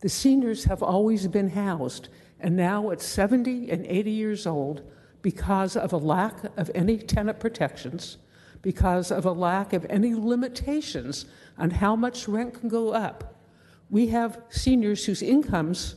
[0.00, 2.08] The seniors have always been housed,
[2.40, 4.82] and now at 70 and 80 years old,
[5.22, 8.18] because of a lack of any tenant protections,
[8.60, 11.24] because of a lack of any limitations
[11.56, 13.40] on how much rent can go up,
[13.88, 15.96] we have seniors whose incomes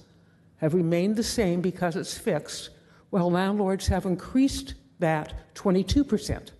[0.57, 2.69] have remained the same because it's fixed,
[3.09, 6.51] while landlords have increased that 22%.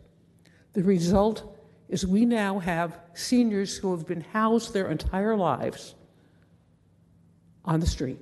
[0.73, 1.55] The result
[1.89, 5.95] is we now have seniors who have been housed their entire lives
[7.65, 8.19] on the street.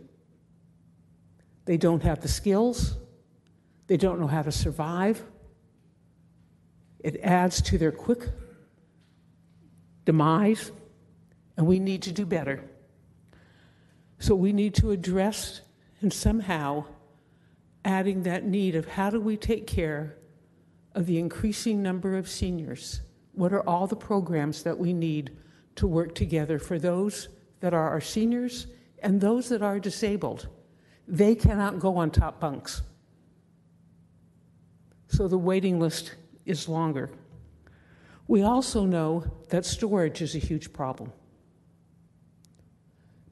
[1.65, 2.95] They don't have the skills,
[3.88, 5.23] they don't know how to survive.
[6.99, 8.27] It adds to their quick
[10.06, 10.72] demise,
[11.56, 12.64] and we need to do better.
[14.18, 15.61] So we need to address
[16.06, 16.86] and somehow
[17.84, 20.15] adding that need of how do we take care
[20.94, 23.02] of the increasing number of seniors?
[23.32, 25.36] What are all the programs that we need
[25.77, 27.30] to work together for those
[27.60, 28.68] that are our seniors
[28.99, 30.48] and those that are disabled?
[31.07, 32.84] They cannot go on top bunks.
[35.07, 36.14] So the waiting list
[36.45, 37.10] is longer.
[38.27, 41.11] We also know that storage is a huge problem.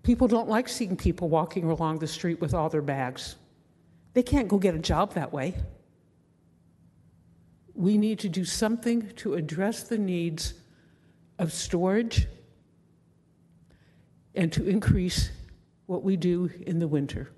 [0.03, 3.37] People don't like seeing people walking along the street with all their bags.
[4.13, 5.55] They can't go get a job that way.
[7.73, 10.53] We need to do something to address the needs
[11.39, 12.27] of storage
[14.35, 15.31] and to increase
[15.85, 17.31] what we do in the winter.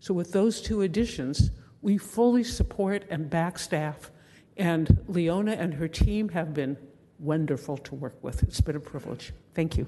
[0.00, 1.50] So, with those two additions,
[1.80, 4.10] we fully support and back staff,
[4.56, 6.76] and Leona and her team have been
[7.18, 8.42] wonderful to work with.
[8.42, 9.32] It's been a privilege.
[9.54, 9.86] Thank you.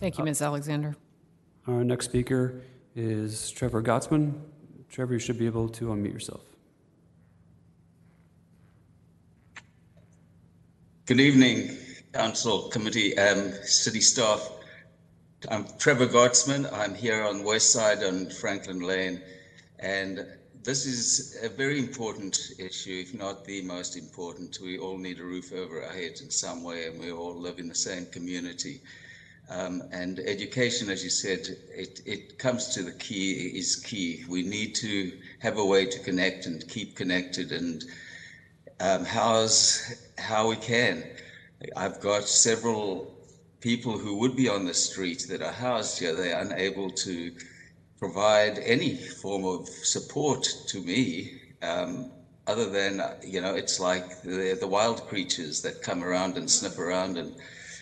[0.00, 0.42] Thank you, Ms.
[0.42, 0.94] Alexander.
[1.66, 2.62] Our next speaker
[2.94, 4.32] is Trevor Gottsman.
[4.88, 6.44] Trevor, you should be able to unmute yourself.
[11.06, 11.76] Good evening,
[12.12, 14.48] Council, Committee, um, City staff.
[15.50, 16.72] I'm Trevor Gottsman.
[16.72, 19.20] I'm here on West Side on Franklin Lane,
[19.80, 20.24] and
[20.62, 24.58] this is a very important issue, if not the most important.
[24.62, 27.58] We all need a roof over our heads in some way, and we all live
[27.58, 28.80] in the same community.
[29.50, 34.24] Um, and education, as you said, it, it comes to the key is key.
[34.28, 37.82] We need to have a way to connect and keep connected and
[38.80, 41.02] um, house how we can.
[41.76, 43.14] I've got several
[43.60, 46.14] people who would be on the street that are housed here.
[46.14, 47.32] They're unable to
[47.98, 51.32] provide any form of support to me.
[51.62, 52.12] Um,
[52.46, 56.78] other than, you know, it's like the, the wild creatures that come around and sniff
[56.78, 57.34] around and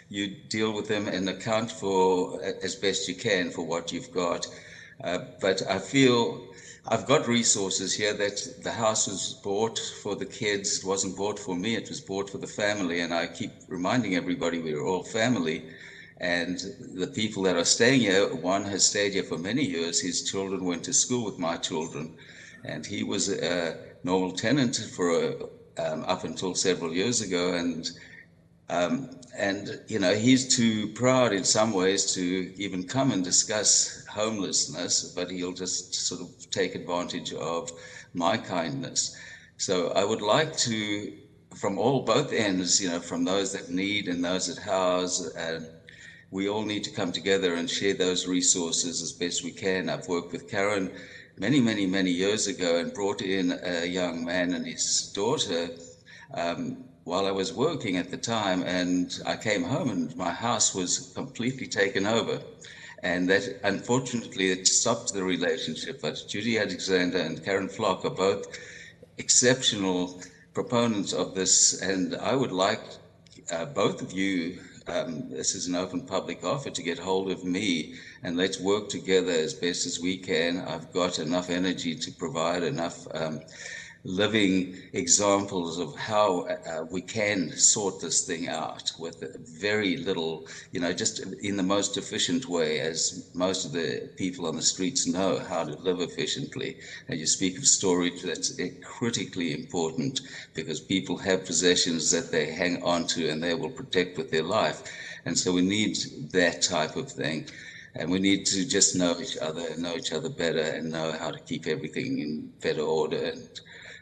[0.09, 4.47] you deal with them and account for as best you can for what you've got.
[5.03, 6.41] Uh, but I feel
[6.89, 10.79] I've got resources here that the house was bought for the kids.
[10.79, 13.01] It wasn't bought for me, it was bought for the family.
[13.01, 15.65] And I keep reminding everybody we're all family.
[16.19, 16.59] And
[16.95, 20.01] the people that are staying here, one has stayed here for many years.
[20.01, 22.17] His children went to school with my children.
[22.65, 25.35] And he was a normal tenant for a,
[25.79, 27.53] um, up until several years ago.
[27.55, 27.91] And
[28.71, 34.05] um, and, you know, he's too proud in some ways to even come and discuss
[34.11, 37.71] homelessness, but he'll just sort of take advantage of
[38.15, 39.15] my kindness.
[39.59, 41.13] So I would like to,
[41.57, 45.61] from all both ends, you know, from those that need and those that house, uh,
[46.31, 49.89] we all need to come together and share those resources as best we can.
[49.89, 50.91] I've worked with Karen
[51.39, 55.71] many, many, many years ago and brought in a young man and his daughter.
[56.35, 60.75] Um, while I was working at the time, and I came home and my house
[60.75, 62.41] was completely taken over.
[63.05, 66.01] And that, unfortunately, it stopped the relationship.
[66.03, 68.43] But Judy Alexander and Karen Flock are both
[69.19, 70.21] exceptional
[70.53, 72.83] proponents of this, and I would like
[73.53, 74.59] uh, both of you.
[74.89, 78.89] Um, this is an open public offer to get hold of me and let's work
[78.89, 80.59] together as best as we can.
[80.61, 83.41] I've got enough energy to provide enough um,
[84.05, 90.81] living examples of how uh, we can sort this thing out with very little, you
[90.81, 95.07] know, just in the most efficient way, as most of the people on the streets
[95.07, 96.77] know how to live efficiently.
[97.09, 100.21] And you speak of storage, that's critically important
[100.55, 104.45] because people have possessions that they hang on to and they will protect with their
[104.45, 104.83] life.
[105.25, 105.97] And so we need
[106.31, 107.49] that type of thing.
[107.99, 111.13] And we need to just know each other and know each other better and know
[111.13, 113.17] how to keep everything in better order.
[113.33, 113.49] And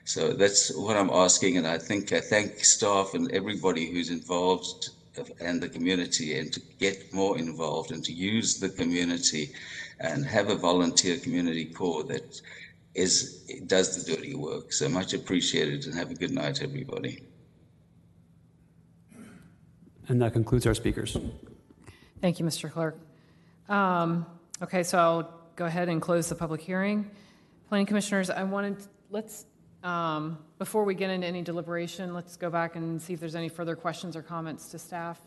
[0.05, 4.91] so that's what I'm asking, and I think I thank staff and everybody who's involved
[5.41, 9.53] and the community, and to get more involved and to use the community
[10.01, 12.41] and have a volunteer community corps that
[12.95, 14.73] is does the dirty work.
[14.73, 17.23] So much appreciated, and have a good night, everybody.
[20.09, 21.17] And that concludes our speakers.
[22.21, 22.71] Thank you, Mr.
[22.71, 22.99] Clerk.
[23.69, 24.27] Um,
[24.63, 27.11] Okay, so I'll go ahead and close the public hearing.
[27.69, 28.77] Planning Commissioners, I wanted,
[29.11, 29.47] let's,
[29.85, 33.49] um, before we get into any deliberation, let's go back and see if there's any
[33.49, 35.21] further questions or comments to staff.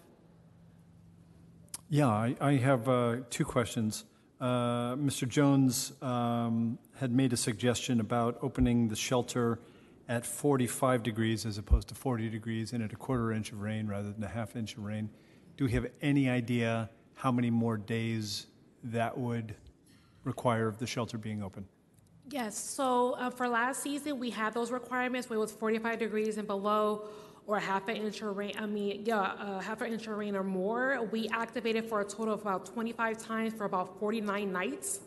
[1.90, 4.04] Yeah, I, I have uh, two questions.
[4.42, 5.28] Uh, Mr.
[5.28, 9.60] Jones um, had made a suggestion about opening the shelter
[10.10, 13.88] at 45 degrees as opposed to 40 degrees and at a quarter inch of rain
[13.88, 15.10] rather than a half inch of rain.
[15.56, 18.48] Do we have any idea how many more days
[18.84, 19.56] that would
[20.24, 21.66] require of the shelter being open?
[22.30, 26.38] Yes, so uh, for last season, we had those requirements where it was 45 degrees
[26.38, 27.08] and below
[27.46, 30.36] or half an inch of rain, I mean, yeah, a half an inch of rain
[30.36, 31.08] or more.
[31.10, 35.00] We activated for a total of about 25 times for about 49 nights.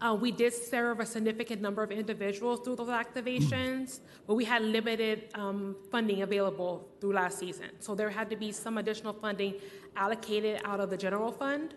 [0.00, 3.98] Uh, we did serve a significant number of individuals through those activations,
[4.28, 7.70] but we had limited um, funding available through last season.
[7.80, 9.54] So there had to be some additional funding
[9.96, 11.74] allocated out of the general fund.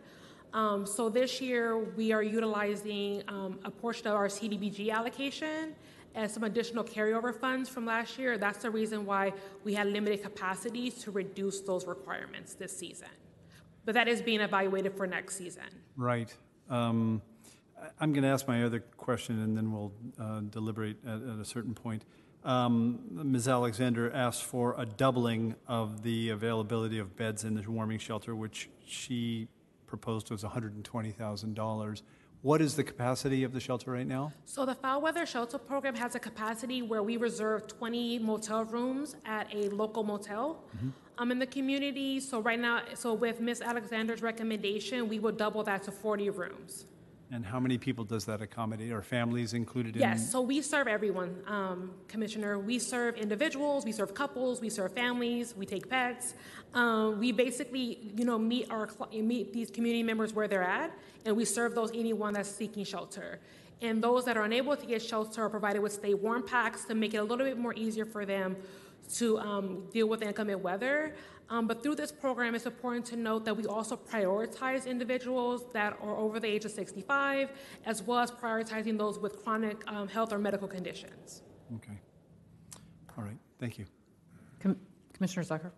[0.56, 5.76] Um, so this year, we are utilizing um, a portion of our CDBG allocation
[6.16, 8.38] and some additional carryover funds from last year.
[8.38, 9.34] That's the reason why
[9.66, 13.10] we had limited capacity to reduce those requirements this season.
[13.84, 15.66] But that is being evaluated for next season.
[15.98, 16.34] Right.
[16.70, 17.22] Um,
[18.00, 21.46] I'm going to ask my other question, and then we'll uh, deliberate at, at a
[21.46, 22.06] certain point.
[22.46, 23.50] Um, Ms.
[23.50, 28.70] Alexander asked for a doubling of the availability of beds in the warming shelter, which
[28.86, 29.50] she
[29.88, 32.02] proposed was $120,000.
[32.42, 34.32] What is the capacity of the shelter right now?
[34.46, 39.16] So the foul weather shelter program has a capacity where we reserve 20 motel rooms
[39.26, 40.64] at a local motel
[41.18, 42.20] um, in the community.
[42.20, 43.62] So right now, so with Ms.
[43.62, 46.86] Alexander's recommendation, we will double that to 40 rooms.
[47.32, 48.92] And how many people does that accommodate?
[48.92, 50.02] Are families included in?
[50.02, 52.60] Yes, so we serve everyone, um, Commissioner.
[52.60, 56.36] We serve individuals, we serve couples, we serve families, we take pets.
[56.76, 60.92] Um, we basically, you know, meet our meet these community members where they're at,
[61.26, 63.40] and we serve those anyone that's seeking shelter.
[63.82, 66.96] And those that are unable to get shelter are provided with stay warm packs to
[66.96, 68.56] make it a little bit more easier for them
[69.16, 71.16] to um, deal with inclement weather.
[71.50, 75.96] Um, but through this program, it's important to note that we also prioritize individuals that
[76.02, 77.52] are over the age of 65,
[77.86, 81.44] as well as prioritizing those with chronic um, health or medical conditions.
[81.76, 82.00] Okay.
[83.18, 83.86] All right, thank you.
[84.60, 84.80] Com-
[85.14, 85.72] Commissioner Zucker?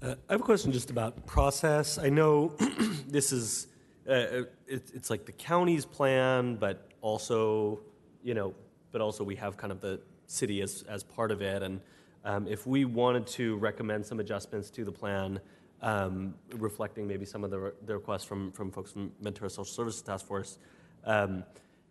[0.00, 1.98] Uh, I have a question just about process.
[1.98, 2.54] I know
[3.08, 3.66] this is,
[4.08, 7.80] uh, uh, it, it's like the county's plan, but also,
[8.22, 8.54] you know,
[8.92, 11.62] but also we have kind of the city as, as part of it.
[11.62, 11.80] And
[12.24, 15.40] um, if we wanted to recommend some adjustments to the plan,
[15.82, 19.64] um, reflecting maybe some of the, re- the requests from, from folks from Ventura Social
[19.64, 20.58] Services Task Force,
[21.04, 21.44] um,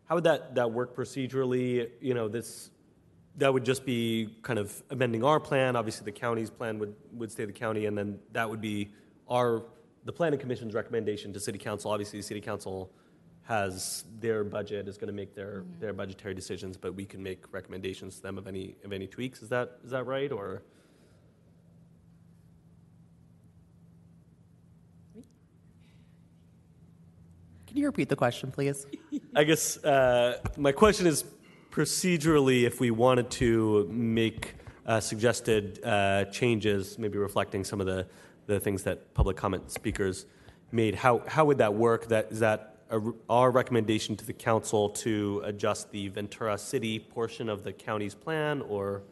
[0.06, 1.90] how would that, that work procedurally?
[2.02, 2.72] You know, this,
[3.38, 5.76] that would just be kind of amending our plan.
[5.76, 8.92] Obviously, the county's plan would, would stay the county, and then that would be
[9.30, 9.64] our,
[10.06, 11.92] the planning commission's recommendation to city council.
[11.92, 12.92] Obviously, city council
[13.44, 17.52] has their budget, is going to make their, their budgetary decisions, but we can make
[17.52, 19.42] recommendations to them of any, of any tweaks.
[19.42, 20.62] Is that, is that right, or?
[27.68, 28.86] Can you repeat the question, please?
[29.36, 31.26] I guess uh, my question is
[31.72, 34.56] procedurally, if we wanted to make
[34.86, 38.06] uh, suggested uh, changes, maybe reflecting some of the,
[38.46, 40.28] the things that public comment speakers
[40.72, 42.08] made, how, how would that work?
[42.08, 42.73] That, is that a,
[43.30, 48.62] our recommendation to the council to adjust the Ventura City portion of the county's plan,
[48.62, 49.04] or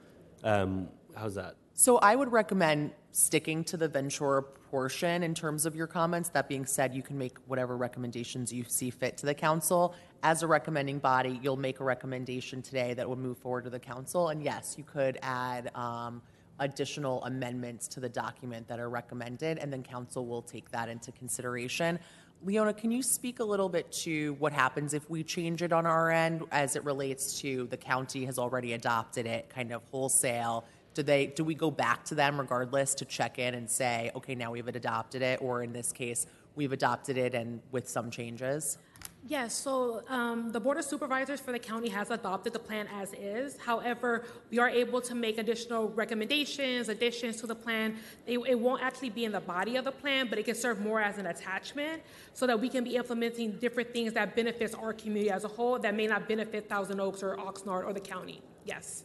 [0.43, 1.55] um, how's that?
[1.73, 6.29] So I would recommend sticking to the Ventura portion in terms of your comments.
[6.29, 9.95] That being said, you can make whatever recommendations you see fit to the council.
[10.23, 13.79] As a recommending body, you'll make a recommendation today that would move forward to the
[13.79, 14.29] council.
[14.29, 16.21] And yes, you could add um,
[16.59, 21.11] additional amendments to the document that are recommended, and then council will take that into
[21.11, 21.99] consideration.
[22.43, 25.85] Leona, can you speak a little bit to what happens if we change it on
[25.85, 30.65] our end as it relates to the county has already adopted it kind of wholesale?
[30.95, 34.33] Do they do we go back to them regardless to check in and say, okay,
[34.33, 38.79] now we've adopted it, or in this case, we've adopted it and with some changes?
[39.27, 43.13] Yes, so um, the Board of Supervisors for the county has adopted the plan as
[43.13, 43.55] is.
[43.57, 47.97] However, we are able to make additional recommendations, additions to the plan.
[48.25, 50.79] It, it won't actually be in the body of the plan, but it can serve
[50.79, 52.01] more as an attachment
[52.33, 55.77] so that we can be implementing different things that benefits our community as a whole
[55.77, 58.41] that may not benefit Thousand Oaks or Oxnard or the county.
[58.65, 59.03] Yes.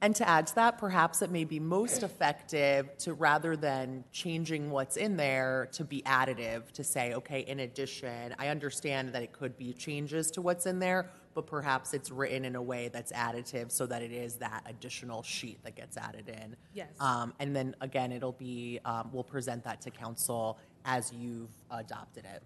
[0.00, 4.70] And to add to that, perhaps it may be most effective to rather than changing
[4.70, 9.32] what's in there to be additive to say, okay, in addition, I understand that it
[9.32, 13.10] could be changes to what's in there, but perhaps it's written in a way that's
[13.10, 16.54] additive so that it is that additional sheet that gets added in.
[16.74, 16.90] Yes.
[17.00, 22.24] Um, and then again, it'll be, um, we'll present that to council as you've adopted
[22.24, 22.44] it.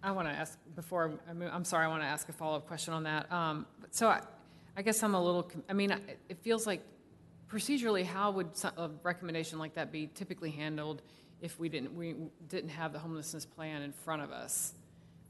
[0.00, 2.68] I want to ask, before, I move- I'm sorry, I want to ask a follow-up
[2.68, 3.30] question on that.
[3.32, 4.20] Um, So I
[4.78, 5.90] I guess I'm a little, I mean,
[6.28, 6.82] it feels like
[7.50, 11.02] procedurally, how would a recommendation like that be typically handled
[11.40, 12.14] if we didn't, we
[12.46, 14.74] didn't have the homelessness plan in front of us?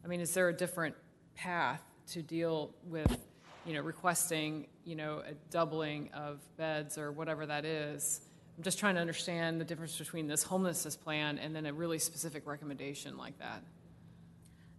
[0.05, 0.95] I mean, is there a different
[1.35, 3.27] path to deal with,
[3.65, 8.20] you know, requesting, you know, a doubling of beds or whatever that is?
[8.59, 11.99] I'm just trying to understand the difference between this homelessness plan and then a really
[11.99, 13.62] specific recommendation like that.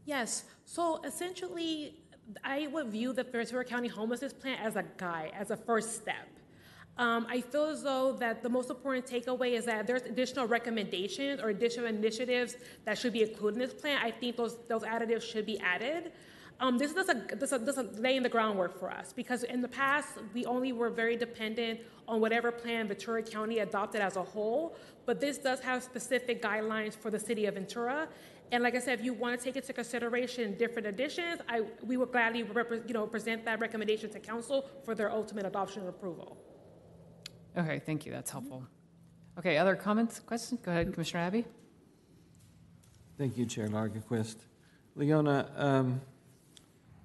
[0.05, 0.43] Yes.
[0.65, 1.95] So essentially,
[2.43, 6.27] I would view the Ventura County Homelessness Plan as a guide, as a first step.
[6.97, 11.39] Um, I feel as though that the most important takeaway is that there's additional recommendations
[11.41, 13.99] or additional initiatives that should be included in this plan.
[14.03, 16.11] I think those those additives should be added.
[16.59, 20.73] Um, this is just laying the groundwork for us because in the past we only
[20.73, 24.75] were very dependent on whatever plan Ventura County adopted as a whole.
[25.05, 28.09] But this does have specific guidelines for the city of Ventura.
[28.51, 31.97] And like I said, if you want to take into consideration different additions, I, we
[31.97, 35.89] would gladly repre- you know, present that recommendation to council for their ultimate adoption and
[35.89, 36.37] approval.
[37.57, 38.63] Okay, thank you, that's helpful.
[39.37, 40.61] Okay, other comments, questions?
[40.63, 41.45] Go ahead, Commissioner Abbey.
[43.17, 44.37] Thank you, Chair Lagerquist.
[44.95, 46.01] Leona, um,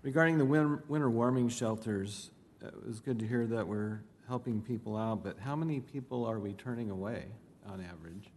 [0.03, 2.31] regarding the win- winter warming shelters,
[2.63, 6.25] uh, it was good to hear that we're helping people out, but how many people
[6.25, 7.27] are we turning away
[7.67, 8.31] on average?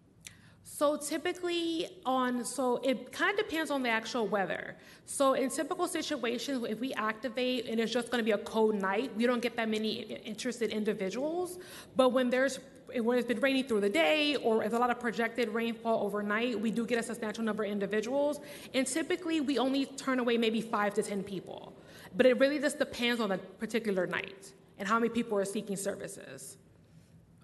[0.69, 4.75] So typically on, so it kind of depends on the actual weather.
[5.05, 8.75] So in typical situations, if we activate and it's just going to be a cold
[8.75, 10.01] night, we don't get that many
[10.33, 11.57] interested individuals.
[11.95, 12.59] But when there's
[12.93, 16.59] when it's been raining through the day or if a lot of projected rainfall overnight,
[16.59, 18.41] we do get a substantial number of individuals.
[18.73, 21.73] And typically we only turn away maybe five to 10 people.
[22.15, 25.77] But it really just depends on the particular night and how many people are seeking
[25.77, 26.57] services.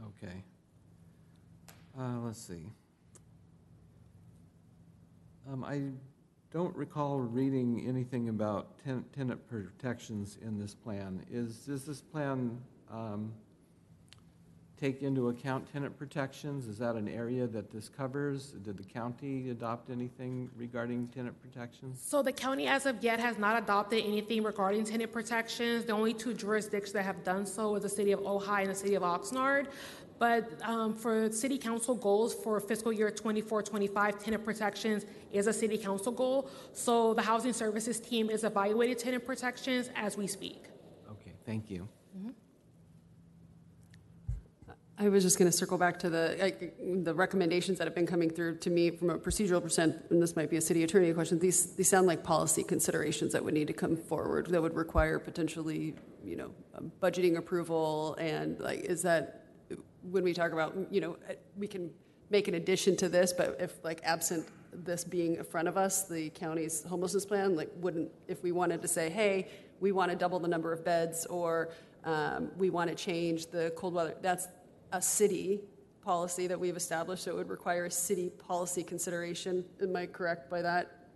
[0.08, 0.44] Okay.
[1.98, 2.70] Uh, let's see.
[5.52, 5.82] Um, I
[6.52, 11.26] don't recall reading anything about ten- tenant protections in this plan.
[11.30, 12.58] Is, does this plan,
[12.92, 13.34] um,
[14.80, 16.68] take into account tenant protections?
[16.68, 18.52] Is that an area that this covers?
[18.64, 22.02] Did the county adopt anything regarding tenant protections?
[22.04, 25.86] So the county as of yet has not adopted anything regarding tenant protections.
[25.86, 28.76] The only two jurisdictions that have done so is the city of Ojai and the
[28.76, 29.68] city of Oxnard.
[30.20, 35.78] But um, for city council goals for fiscal year 24-25, tenant protections is a city
[35.78, 36.50] council goal.
[36.74, 40.64] So the housing services team is evaluating tenant protections as we speak.
[41.12, 41.88] Okay, thank you.
[44.98, 48.06] I was just going to circle back to the, like, the recommendations that have been
[48.06, 51.12] coming through to me from a procedural percent, and this might be a city attorney
[51.14, 51.40] question.
[51.40, 55.18] These, these sound like policy considerations that would need to come forward that would require
[55.18, 59.43] potentially, you know, um, budgeting approval and like, is that,
[60.12, 61.90] when we talk about, you know, uh, we can
[62.30, 66.04] make an addition to this, but if like absent this being in front of us,
[66.08, 69.48] the county's homelessness plan, like wouldn't, if we wanted to say, hey,
[69.80, 71.70] we want to double the number of beds or
[72.06, 74.48] um, we want to change the cold weather, that's
[74.92, 75.62] a city
[76.02, 79.64] policy that we've established, so it would require a city policy consideration.
[79.82, 81.08] Am I correct by that?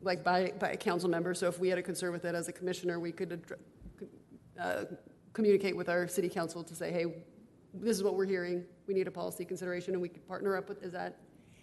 [0.00, 2.48] Like by, by a council member, so if we had a concern with it as
[2.48, 3.42] a commissioner, we could
[4.60, 4.84] uh,
[5.32, 7.06] communicate with our city council to say, hey,
[7.80, 10.68] this is what we're hearing, we need a policy consideration, and we could partner up
[10.68, 11.18] with, is that?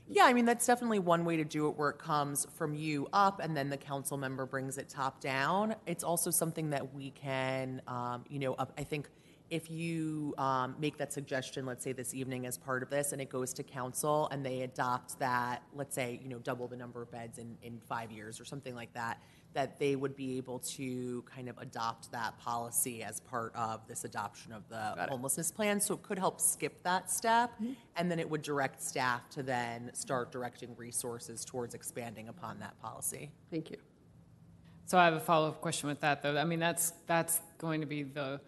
[0.07, 3.07] Yeah, I mean, that's definitely one way to do it where it comes from you
[3.13, 5.75] up and then the council member brings it top down.
[5.85, 9.09] It's also something that we can, um, you know, I think
[9.53, 13.21] if you um, make that suggestion, let's say this evening as part of this, and
[13.21, 17.03] it goes to council and they adopt that, let's say, you know, double the number
[17.03, 19.21] of beds in, in five years or something like that,
[19.53, 24.05] that they would be able to kind of adopt that policy as part of this
[24.05, 25.79] adoption of the homelessness plan.
[25.79, 27.51] So it could help skip that step,
[27.95, 32.81] and then it would direct staff to then start directing resources towards expanding upon that
[32.81, 33.29] policy.
[33.51, 33.77] Thank you.
[34.85, 36.35] So I have a follow-up question with that, though.
[36.35, 38.41] I mean, that's, that's going to be the,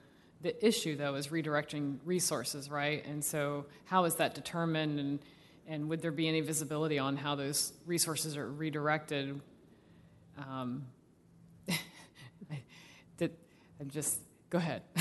[0.45, 3.03] the issue, though, is redirecting resources, right?
[3.07, 5.19] And so how is that determined, and,
[5.67, 9.41] and would there be any visibility on how those resources are redirected?
[10.37, 10.85] Um,
[13.17, 13.31] Did,
[13.79, 14.19] I'm just,
[14.51, 14.83] go ahead.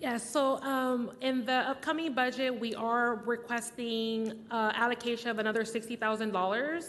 [0.00, 6.86] Yeah, so um, in the upcoming budget, we are requesting uh, allocation of another $60,000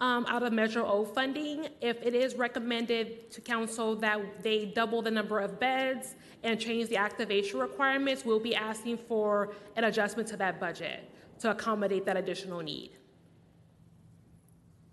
[0.00, 1.68] um, out of Measure O funding.
[1.80, 6.88] If it is recommended to council that they double the number of beds and change
[6.88, 11.10] the activation requirements, we'll be asking for an adjustment to that budget
[11.40, 12.92] to accommodate that additional need.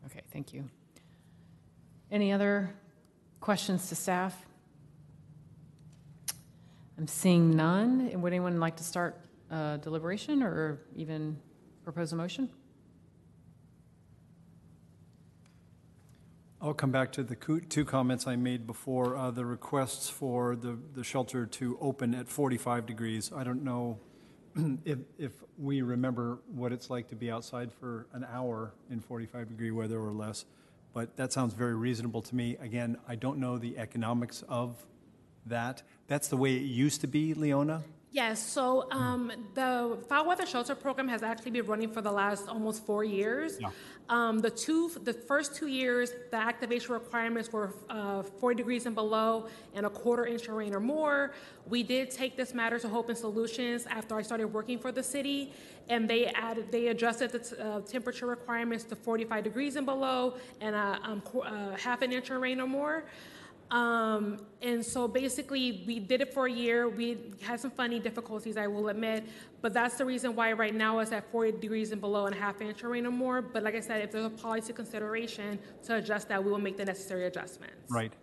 [0.05, 0.69] Okay, thank you.
[2.11, 2.73] Any other
[3.39, 4.45] questions to staff?
[6.97, 8.09] I'm seeing none.
[8.21, 9.21] Would anyone like to start
[9.51, 11.37] uh, deliberation or even
[11.83, 12.49] propose a motion?
[16.59, 20.55] I'll come back to the coo- two comments I made before, uh, the requests for
[20.55, 23.31] the, the shelter to open at 45 degrees.
[23.35, 23.99] I don't know
[24.85, 29.49] if, if we remember what it's like to be outside for an hour in 45
[29.49, 30.45] degree weather or less,
[30.93, 32.57] but that sounds very reasonable to me.
[32.59, 34.83] Again, I don't know the economics of
[35.45, 35.83] that.
[36.07, 37.83] That's the way it used to be, Leona?
[38.09, 42.47] Yes, so um, the foul weather shelter program has actually been running for the last
[42.47, 43.57] almost four years.
[43.59, 43.69] Yeah.
[44.09, 48.95] Um, the two, the first two years, the activation requirements were uh, 40 degrees and
[48.95, 51.33] below and a quarter inch of rain or more.
[51.67, 55.03] We did take this matter to Hope and Solutions after I started working for the
[55.03, 55.51] city,
[55.89, 60.35] and they added, they adjusted the t- uh, temperature requirements to 45 degrees and below
[60.61, 63.03] and a um, qu- uh, half an inch of rain or more.
[63.71, 66.87] Um, and so basically, we did it for a year.
[66.87, 69.25] We had some funny difficulties, I will admit,
[69.61, 72.39] but that's the reason why right now it's at 40 degrees and below and a
[72.39, 73.41] half inch of rain or more.
[73.41, 76.77] But like I said, if there's a policy consideration to adjust that, we will make
[76.77, 77.91] the necessary adjustments.
[77.91, 78.13] Right.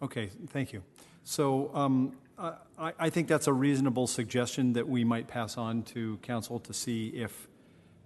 [0.00, 0.82] Okay, thank you.
[1.24, 6.18] So um, I, I think that's a reasonable suggestion that we might pass on to
[6.18, 7.48] council to see if,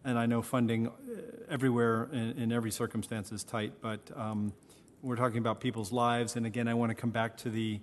[0.04, 0.90] and I know funding uh,
[1.50, 4.52] everywhere in, in every circumstance is tight, but um,
[5.02, 7.80] we're talking about people's lives, and again, I want to come back to the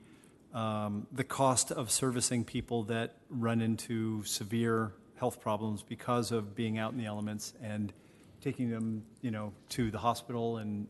[0.53, 6.77] um, the cost of servicing people that run into severe health problems because of being
[6.77, 7.91] out in the elements and
[8.41, 10.87] taking them, you know, to the hospital and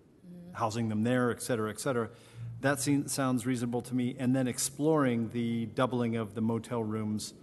[0.53, 2.09] housing them there, et cetera, et cetera.
[2.61, 4.15] That seems, sounds reasonable to me.
[4.19, 7.33] And then exploring the doubling of the motel rooms,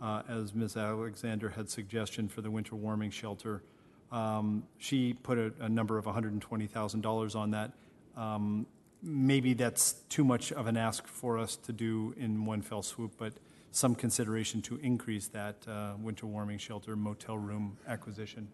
[0.00, 0.76] uh, as Ms.
[0.76, 3.64] Alexander had suggestion for the winter warming shelter.
[4.12, 7.72] Um, she put a, a number of $120,000 on that.
[8.16, 8.66] Um,
[9.02, 13.14] maybe that's too much of an ask for us to do in one fell swoop,
[13.18, 13.32] but
[13.70, 18.48] some consideration to increase that uh, winter warming shelter motel room acquisition,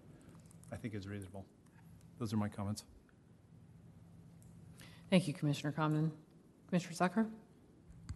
[0.73, 1.45] I think is reasonable.
[2.19, 2.85] Those are my comments.
[5.11, 6.11] Thank you, Commissioner Comden.
[6.69, 7.27] Commissioner Zucker?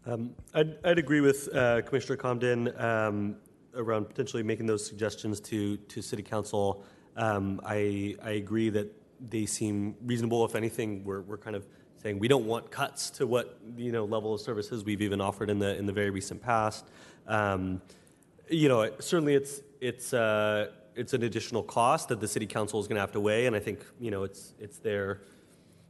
[0.04, 3.36] Um, I'd, I'd agree with uh, Commissioner Comden um,
[3.74, 6.84] around potentially making those suggestions to, to City Council.
[7.16, 8.88] Um, I, I agree that
[9.28, 10.44] they seem reasonable.
[10.44, 11.66] If anything, we're, we're kind of
[12.02, 15.50] saying we don't want cuts to what you know level of services we've even offered
[15.50, 16.86] in the in the very recent past.
[17.26, 17.80] Um,
[18.48, 22.86] you know, certainly it's it's uh, it's an additional cost that the City Council is
[22.86, 25.20] going to have to weigh, and I think you know it's it's their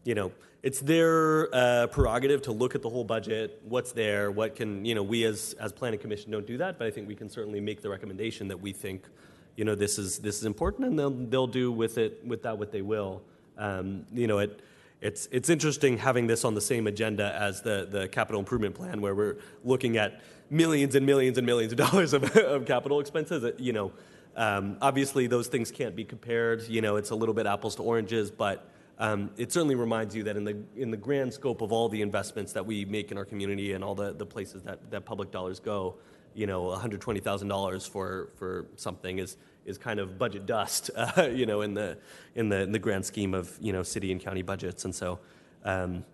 [0.05, 0.33] you know
[0.63, 4.95] it's their uh, prerogative to look at the whole budget, what's there, what can you
[4.95, 7.61] know we as as planning commission don't do that, but I think we can certainly
[7.61, 9.09] make the recommendation that we think
[9.57, 12.59] you know this is this is important, and they'll they'll do with it with that
[12.59, 13.23] what they will.
[13.59, 14.61] Um, you know it.
[15.01, 19.01] It's, it's interesting having this on the same agenda as the, the capital improvement plan,
[19.01, 23.45] where we're looking at millions and millions and millions of dollars of, of capital expenses.
[23.59, 23.93] You know,
[24.37, 26.69] um, obviously those things can't be compared.
[26.69, 28.69] You know, it's a little bit apples to oranges, but
[28.99, 32.01] um, it certainly reminds you that in the in the grand scope of all the
[32.01, 35.33] investments that we make in our community and all the, the places that, that public
[35.33, 35.97] dollars go,
[36.35, 41.63] you know, $120,000 for for something is is kind of budget dust, uh, you know,
[41.63, 41.99] in the
[42.35, 45.19] in the in the grand scheme of you know city and county budgets, and so.
[45.65, 46.05] Um,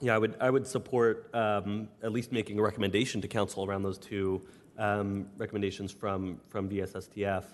[0.00, 3.84] yeah, I would I would support um, at least making a recommendation to council around
[3.84, 4.42] those two
[4.76, 7.44] um, recommendations from from VSSTF.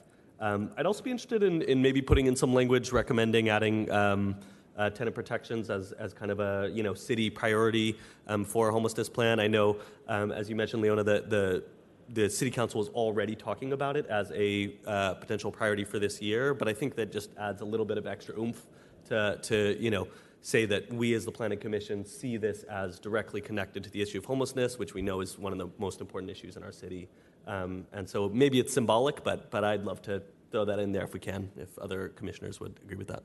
[0.40, 4.36] Um, I'd also be interested in, in maybe putting in some language recommending adding um,
[4.76, 7.96] uh, tenant protections as, as kind of a you know city priority
[8.26, 9.38] um, for a homelessness plan.
[9.38, 9.76] I know,
[10.08, 11.64] um, as you mentioned, Leona, the, the
[12.12, 16.20] the city council is already talking about it as a uh, potential priority for this
[16.20, 18.66] year, but I think that just adds a little bit of extra oomph
[19.08, 20.08] to, to you know
[20.42, 24.18] say that we as the planning commission see this as directly connected to the issue
[24.18, 27.08] of homelessness, which we know is one of the most important issues in our city.
[27.46, 31.04] Um, and so maybe it's symbolic, but but I'd love to throw that in there
[31.04, 33.22] if we can, if other commissioners would agree with that.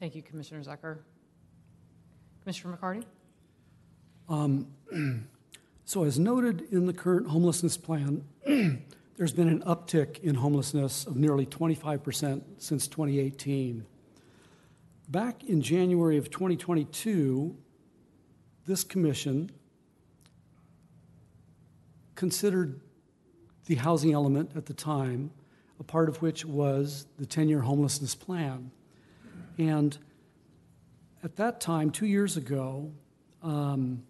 [0.00, 0.98] Thank you, Commissioner Zucker.
[2.42, 3.04] Commissioner McCarty?
[4.28, 4.68] Um,
[5.88, 8.24] So as noted in the current homelessness plan,
[9.16, 13.86] there's been an uptick in homelessness of nearly 25% since 2018.
[15.08, 17.56] Back in January of 2022,
[18.66, 19.52] this commission
[22.16, 22.80] considered
[23.66, 25.30] the housing element at the time,
[25.78, 28.72] a part of which was the 10 year homelessness plan.
[29.56, 29.96] And
[31.22, 32.90] at that time, two years ago,
[33.40, 34.02] um,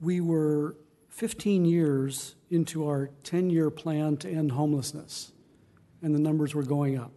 [0.00, 0.76] we were
[1.10, 5.32] 15 years into our 10 year plan to end homelessness,
[6.02, 7.12] and the numbers were going up.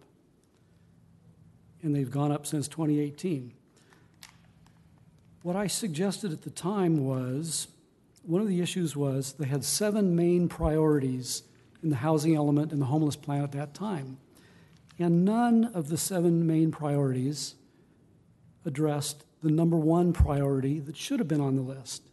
[1.82, 3.52] and they've gone up since 2018.
[5.42, 7.66] What I suggested at the time was
[8.22, 11.42] one of the issues was they had seven main priorities
[11.82, 14.18] in the housing element and the homeless plan at that time.
[14.98, 17.56] And none of the seven main priorities
[18.64, 22.11] addressed the number one priority that should have been on the list.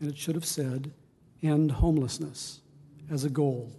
[0.00, 0.92] And it should have said,
[1.42, 2.60] end homelessness
[3.10, 3.72] as a goal.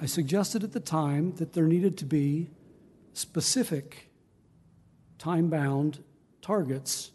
[0.00, 2.50] I suggested at the time that there needed to be
[3.12, 4.10] specific,
[5.18, 6.02] time bound
[6.42, 7.12] targets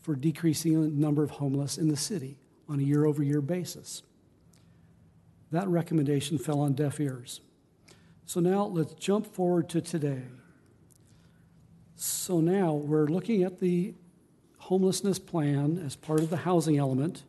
[0.00, 2.38] for decreasing the number of homeless in the city
[2.68, 4.02] on a year over year basis.
[5.50, 7.40] That recommendation fell on deaf ears.
[8.26, 10.22] So now let's jump forward to today.
[11.96, 13.94] So now we're looking at the
[14.68, 17.22] homelessness plan as part of the housing element,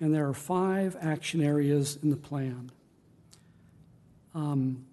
[0.00, 2.72] and there are five action areas in the plan.
[4.34, 4.86] Um,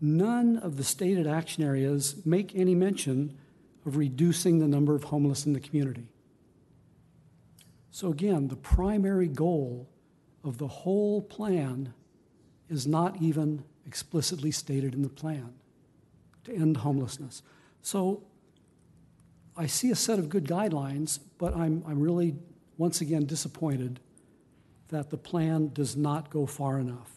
[0.00, 3.36] none of the stated action areas make any mention
[3.84, 6.06] of reducing the number of homeless in the community.
[7.90, 9.88] So, again, the primary goal
[10.44, 11.92] of the whole plan
[12.70, 15.54] is not even explicitly stated in the plan
[16.44, 17.42] to end homelessness.
[17.82, 18.22] So,
[19.56, 22.34] I see a set of good guidelines, but I'm, I'm really,
[22.78, 24.00] once again, disappointed
[24.88, 27.10] that the plan does not go far enough.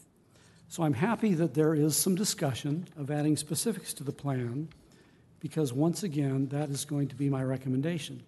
[0.68, 4.70] So I'm happy that there is some discussion of adding specifics to the plan
[5.40, 8.24] because, once again, that is going to be my recommendation.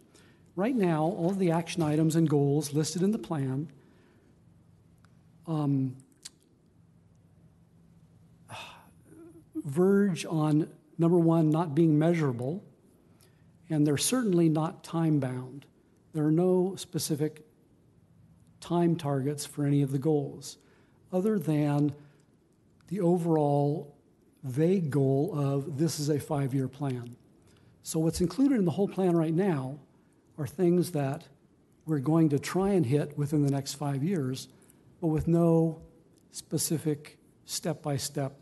[0.56, 3.70] Right now, all the action items and goals listed in the plan
[5.48, 5.96] um,
[9.56, 12.64] verge on number one, not being measurable,
[13.70, 15.66] and they're certainly not time bound.
[16.14, 17.46] There are no specific
[18.60, 20.58] time targets for any of the goals,
[21.12, 21.94] other than
[22.88, 23.96] the overall
[24.44, 27.16] vague goal of this is a five year plan.
[27.84, 29.80] So, what's included in the whole plan right now
[30.38, 31.26] are things that
[31.86, 34.48] we're going to try and hit within the next five years,
[35.00, 35.82] but with no
[36.32, 38.34] specific step by step,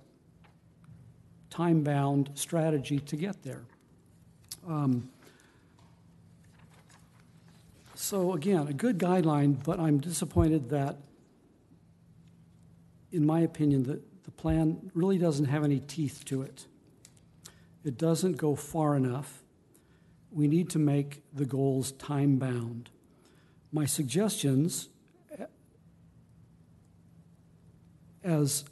[1.50, 3.62] time bound strategy to get there.
[4.68, 5.10] Um,
[7.94, 10.98] so, again, a good guideline, but I'm disappointed that,
[13.12, 16.66] in my opinion, the, the plan really doesn't have any teeth to it.
[17.84, 19.44] It doesn't go far enough.
[20.32, 22.90] We need to make the goals time bound.
[23.72, 24.90] My suggestions
[28.26, 28.66] as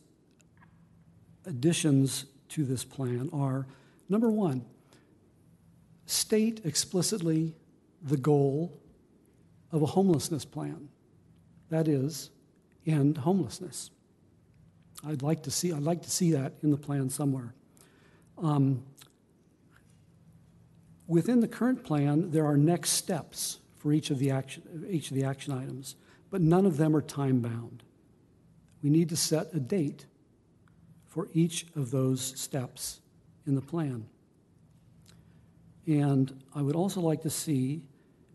[1.46, 3.66] additions to this plan are
[4.10, 4.64] number one,
[6.06, 7.56] state explicitly
[8.02, 8.78] the goal
[9.72, 10.90] of a homelessness plan.
[11.70, 12.30] That is,
[12.86, 13.90] end homelessness.
[15.06, 17.56] I'd like to see, I'd like to see that in the plan somewhere.
[18.38, 18.84] Um,
[21.08, 25.16] within the current plan, there are next steps for each of the action, each of
[25.16, 25.96] the action items,
[26.30, 27.84] but none of them are time bound.
[28.84, 30.06] We need to set a date
[31.14, 33.00] for each of those steps
[33.46, 34.04] in the plan.
[35.86, 37.84] And I would also like to see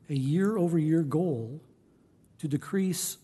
[0.08, 1.60] a year over year goal
[2.38, 3.18] to decrease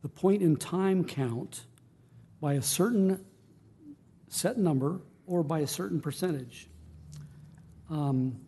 [0.00, 1.66] the point in time count
[2.40, 3.22] by a certain
[4.28, 6.70] set number or by a certain percentage.
[7.90, 8.40] Um,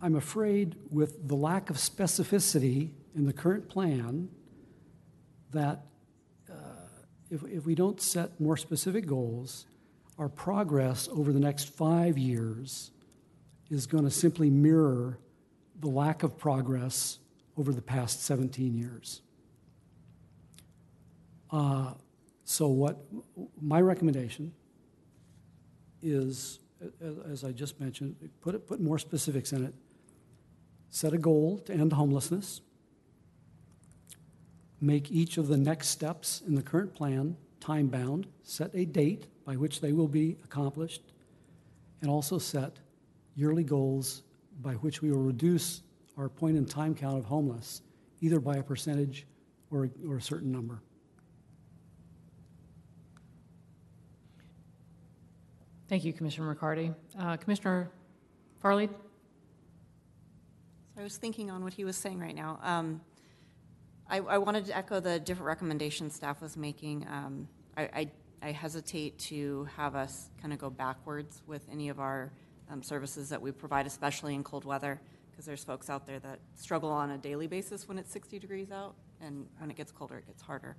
[0.00, 4.30] I'm afraid with the lack of specificity in the current plan
[5.52, 5.84] that
[7.30, 9.66] if, if we don't set more specific goals,
[10.18, 12.90] our progress over the next five years
[13.70, 15.18] is going to simply mirror
[15.80, 17.18] the lack of progress
[17.56, 19.22] over the past 17 years.
[21.50, 21.92] Uh,
[22.44, 23.04] so, what
[23.60, 24.52] my recommendation
[26.02, 26.60] is,
[27.28, 29.74] as I just mentioned, put, it, put more specifics in it.
[30.90, 32.60] Set a goal to end homelessness.
[34.80, 38.26] Make each of the next steps in the current plan time bound.
[38.42, 41.02] Set a date by which they will be accomplished.
[42.02, 42.78] And also set
[43.34, 44.22] yearly goals
[44.60, 45.82] by which we will reduce
[46.16, 47.82] our point in time count of homeless,
[48.20, 49.26] either by a percentage
[49.70, 50.80] or, or a certain number.
[55.88, 56.94] Thank you, Commissioner McCarty.
[57.18, 57.90] Uh, Commissioner
[58.60, 58.88] Farley?
[58.88, 62.58] So I was thinking on what he was saying right now.
[62.62, 63.00] Um,
[64.08, 67.06] I, I, wanted to echo the different recommendations staff was making.
[67.10, 68.10] Um, I, I,
[68.42, 72.30] I, hesitate to have us kind of go backwards with any of our
[72.70, 75.00] um, services that we provide, especially in cold weather,
[75.30, 78.70] because there's folks out there that struggle on a daily basis when it's 60 degrees
[78.70, 80.76] out, and when it gets colder, it gets harder.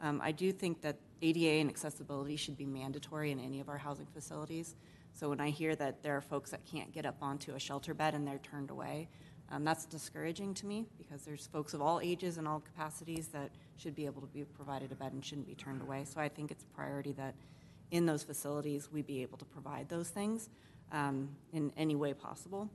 [0.00, 3.78] Um, I do think that ADA and accessibility should be mandatory in any of our
[3.78, 4.74] housing facilities.
[5.12, 7.92] So when I hear that there are folks that can't get up onto a shelter
[7.92, 9.08] bed and they're turned away,
[9.52, 13.50] um, that's discouraging to me because there's folks of all ages and all capacities that
[13.76, 16.04] should be able to be provided a bed and shouldn't be turned away.
[16.04, 17.34] So I think it's a priority that
[17.90, 20.48] in those facilities we be able to provide those things
[20.90, 22.70] um, in any way possible.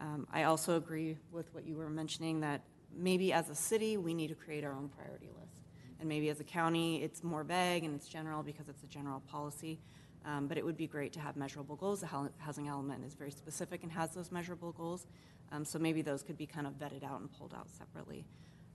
[0.00, 2.60] Um, I also agree with what you were mentioning that
[2.96, 5.62] maybe as a city we need to create our own priority list.
[5.98, 9.18] And maybe as a county it's more vague and it's general because it's a general
[9.28, 9.80] policy.
[10.26, 12.00] Um, but it would be great to have measurable goals.
[12.00, 15.06] The housing element is very specific and has those measurable goals.
[15.52, 18.24] Um, so maybe those could be kind of vetted out and pulled out separately.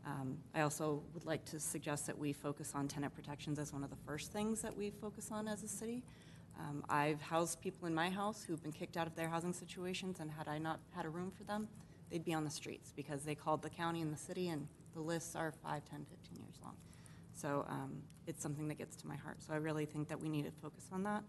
[0.05, 3.83] Um, I also would like to suggest that we focus on tenant protections as one
[3.83, 6.03] of the first things that we focus on as a city.
[6.59, 10.19] Um, I've housed people in my house who've been kicked out of their housing situations,
[10.19, 11.67] and had I not had a room for them,
[12.09, 14.99] they'd be on the streets because they called the county and the city, and the
[14.99, 16.75] lists are 5, 10, 15 years long.
[17.33, 19.37] So um, it's something that gets to my heart.
[19.45, 21.23] So I really think that we need to focus on that.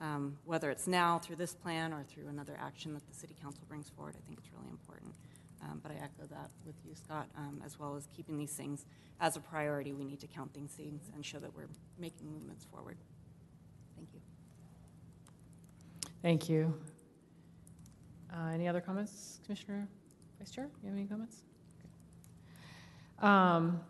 [0.00, 3.62] Um, whether it's now through this plan or through another action that the city council
[3.68, 5.14] brings forward, I think it's really important.
[5.62, 8.84] Um, but I echo that with you, Scott, um, as well as keeping these things
[9.20, 9.92] as a priority.
[9.92, 11.68] We need to count these things and show that we're
[11.98, 12.96] making movements forward.
[13.96, 14.20] Thank you.
[16.22, 16.74] Thank you.
[18.32, 19.88] Uh, Any other comments, Commissioner
[20.38, 20.68] Vice Chair?
[20.82, 21.42] You have any comments?
[23.20, 23.84] Okay.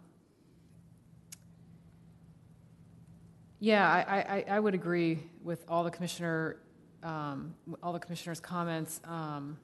[3.65, 6.59] Yeah, I, I, I would agree with all the commissioner,
[7.03, 9.01] um, all the commissioners' comments.
[9.07, 9.57] Um,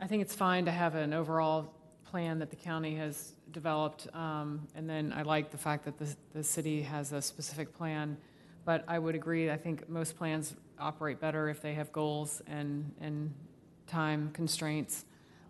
[0.00, 1.74] I think it's fine to have an overall
[2.04, 6.14] plan that the county has developed, um, and then I like the fact that the,
[6.32, 8.16] the city has a specific plan.
[8.64, 12.94] But I would agree, I think most plans operate better if they have goals and,
[13.00, 13.34] and
[13.88, 15.06] time constraints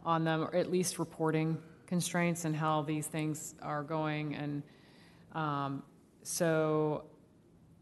[0.07, 4.35] on them, or at least reporting constraints and how these things are going.
[4.35, 4.63] And
[5.33, 5.83] um,
[6.23, 7.05] so,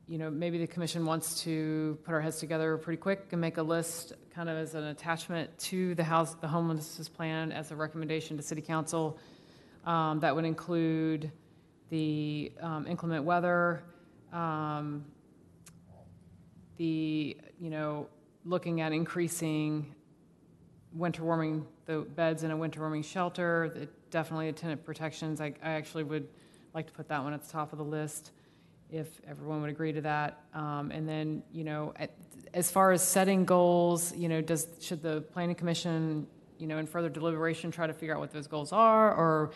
[0.06, 3.58] you know, maybe the commission wants to put our heads together pretty quick and make
[3.58, 7.76] a list kind of as an attachment to the house, the homelessness plan as a
[7.76, 9.18] recommendation to city council.
[9.84, 11.30] Um, that would include
[11.88, 13.82] the um, inclement weather,
[14.32, 15.04] um,
[16.76, 18.08] the, you know,
[18.44, 19.94] looking at increasing
[20.92, 25.40] winter warming, the beds in a winter warming shelter, the, definitely the tenant protections.
[25.40, 26.28] I, I actually would
[26.74, 28.32] like to put that one at the top of the list,
[28.90, 30.40] if everyone would agree to that.
[30.54, 32.10] Um, and then, you know, at,
[32.54, 36.26] as far as setting goals, you know, does, should the planning commission,
[36.58, 39.50] you know, in further deliberation, try to figure out what those goals are, or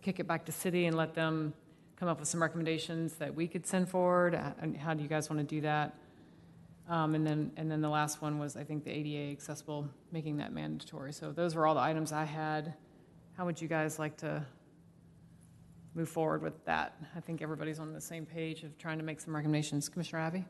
[0.00, 1.52] kick it back to city and let them
[1.96, 4.34] come up with some recommendations that we could send forward?
[4.34, 5.94] Uh, And how do you guys want to do that?
[6.88, 10.38] Um, and then, and then the last one was, I think, the ADA accessible, making
[10.38, 11.12] that mandatory.
[11.12, 12.74] So those were all the items I had.
[13.36, 14.44] How would you guys like to
[15.94, 16.96] move forward with that?
[17.16, 19.88] I think everybody's on the same page of trying to make some recommendations.
[19.88, 20.44] Commissioner Abbey?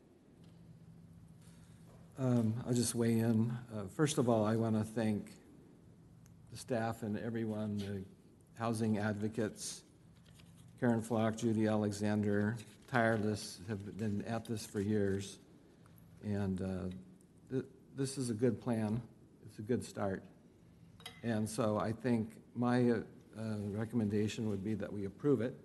[2.17, 3.51] Um, I'll just weigh in.
[3.75, 5.31] Uh, First of all, I want to thank
[6.51, 8.03] the staff and everyone, the
[8.57, 9.81] housing advocates,
[10.79, 12.55] Karen Flock, Judy Alexander,
[12.91, 15.39] tireless, have been at this for years.
[16.23, 16.89] And uh,
[17.51, 17.65] th-
[17.97, 19.01] this is a good plan.
[19.47, 20.23] It's a good start.
[21.23, 22.93] And so I think my
[23.37, 25.55] uh, recommendation would be that we approve it.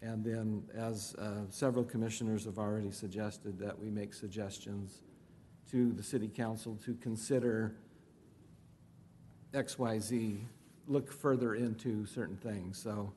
[0.00, 5.02] And then, as uh, several commissioners have already suggested, that we make suggestions
[5.70, 7.74] to the city council to consider
[9.52, 10.40] X, Y, Z,
[10.86, 12.78] look further into certain things.
[12.78, 13.12] So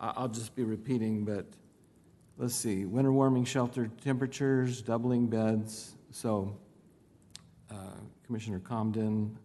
[0.00, 1.46] I- I'll just be repeating, but
[2.38, 5.94] let's see, winter warming shelter temperatures, doubling beds.
[6.10, 6.56] So
[7.70, 7.74] uh,
[8.26, 9.36] Commissioner Comden,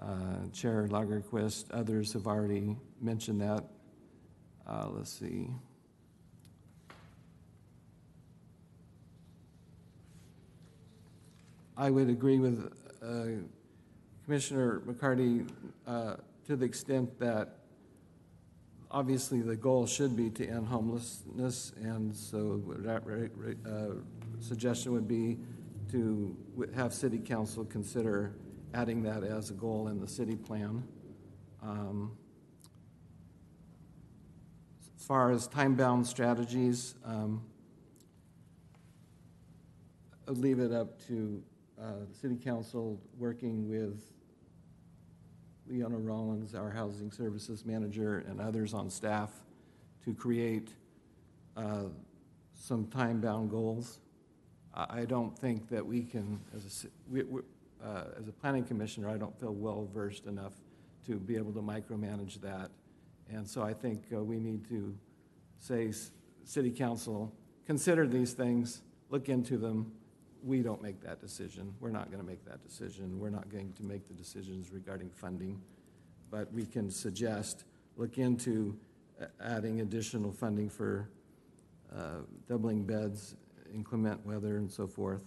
[0.00, 3.64] uh, Chair Lagerquist, others have already mentioned that.
[4.66, 5.50] Uh, Let's see.
[11.76, 12.72] I would agree with
[13.02, 13.42] uh,
[14.24, 15.48] Commissioner McCarty
[15.86, 16.16] uh,
[16.46, 17.56] to the extent that
[18.90, 23.02] obviously the goal should be to end homelessness, and so that
[23.66, 23.94] uh,
[24.40, 25.38] suggestion would be
[25.90, 26.36] to
[26.74, 28.34] have city council consider
[28.74, 30.82] adding that as a goal in the city plan.
[31.62, 32.16] Um,
[34.98, 37.42] As far as time-bound strategies, um,
[40.28, 41.42] I'd leave it up to
[41.80, 44.04] uh, the city council working with
[45.66, 49.30] Leona Rollins, our housing services manager, and others on staff
[50.04, 50.74] to create
[51.56, 51.84] uh,
[52.54, 53.98] some time-bound goals.
[54.72, 57.42] I don't think that we can, as a, we-
[57.84, 60.54] uh, as a planning commissioner, I don't feel well-versed enough
[61.06, 62.70] to be able to micromanage that.
[63.28, 64.94] And so I think uh, we need to
[65.58, 66.10] say, "S-
[66.44, 67.32] city council,
[67.66, 69.92] consider these things, look into them.
[70.42, 71.74] We don't make that decision.
[71.80, 73.18] We're not going to make that decision.
[73.18, 75.60] We're not going to make the decisions regarding funding.
[76.30, 77.64] But we can suggest,
[77.96, 78.76] look into
[79.20, 81.10] uh, adding additional funding for
[81.94, 83.34] uh, doubling beds,
[83.74, 85.24] inclement weather, and so forth.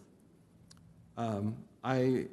[1.17, 2.27] Um, I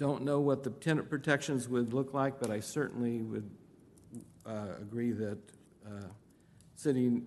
[0.00, 3.50] don't know what the tenant protections would look like, but I certainly would
[4.46, 5.38] uh, agree that
[5.86, 6.06] uh,
[6.74, 7.20] city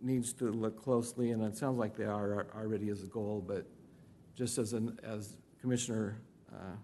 [0.00, 3.66] needs to look closely, and it sounds like they are already as a goal, but
[4.34, 6.16] just as an, as Commissioner
[6.50, 6.76] uh,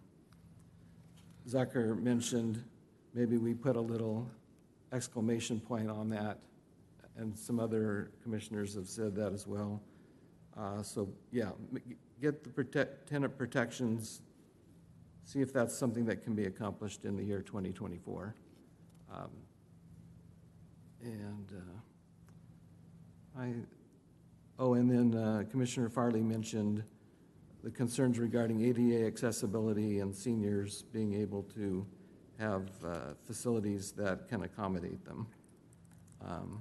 [1.48, 2.62] Zucker mentioned,
[3.14, 4.30] maybe we put a little
[4.92, 6.38] exclamation point on that,
[7.16, 9.80] and some other commissioners have said that as well.
[10.54, 11.52] Uh, So, yeah,
[12.20, 14.20] get the protect, tenant protections,
[15.24, 18.34] see if that's something that can be accomplished in the year 2024.
[19.12, 19.30] Um,
[21.02, 23.54] And uh, I,
[24.58, 26.84] oh, and then uh, Commissioner Farley mentioned
[27.64, 31.86] the concerns regarding ADA accessibility and seniors being able to
[32.38, 35.26] have uh, facilities that can accommodate them.
[36.26, 36.60] Um,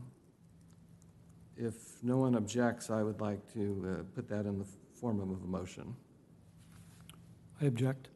[1.58, 3.64] If no one objects, I would like to
[4.00, 5.96] uh, put that in the form of a motion.
[7.62, 8.10] I object.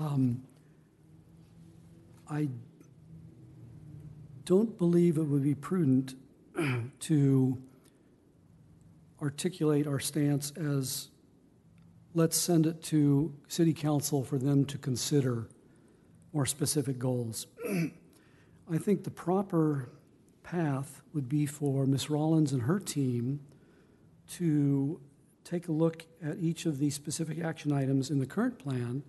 [0.00, 0.42] Um,
[2.30, 2.48] I
[4.46, 6.14] don't believe it would be prudent
[7.00, 7.62] to
[9.20, 11.08] articulate our stance as,
[12.14, 15.48] let's send it to city council for them to consider
[16.32, 17.46] more specific goals.
[18.72, 19.90] I think the proper
[20.42, 22.08] path would be for Ms.
[22.08, 23.40] Rollins and her team
[24.36, 24.98] to
[25.44, 29.02] take a look at each of these specific action items in the current plan,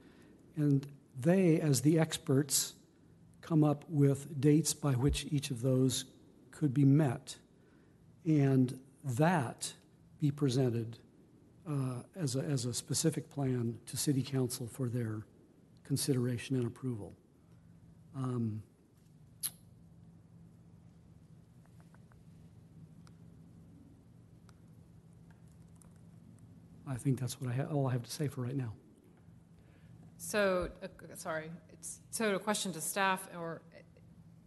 [0.55, 0.85] and
[1.19, 2.73] they, as the experts,
[3.41, 6.05] come up with dates by which each of those
[6.51, 7.35] could be met,
[8.25, 9.73] and that
[10.19, 10.97] be presented
[11.67, 15.21] uh, as, a, as a specific plan to City Council for their
[15.83, 17.13] consideration and approval.
[18.15, 18.61] Um,
[26.87, 28.73] I think that's what I all I have to say for right now.
[30.23, 33.63] So, uh, sorry, it's, so a question to staff, or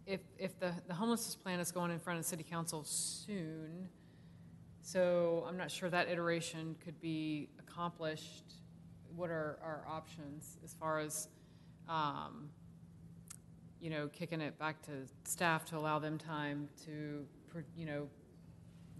[0.07, 3.89] if, if the, the homelessness plan is going in front of city council soon,
[4.81, 8.53] so I'm not sure that iteration could be accomplished.
[9.17, 11.27] What are our options as far as,
[11.89, 12.47] um,
[13.81, 14.91] you know, kicking it back to
[15.25, 17.25] staff to allow them time to,
[17.75, 18.07] you know,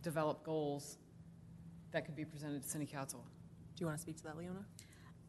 [0.02, 0.98] develop goals
[1.92, 3.24] that could be presented to city council?
[3.78, 4.66] Do you want to speak to that, Leona?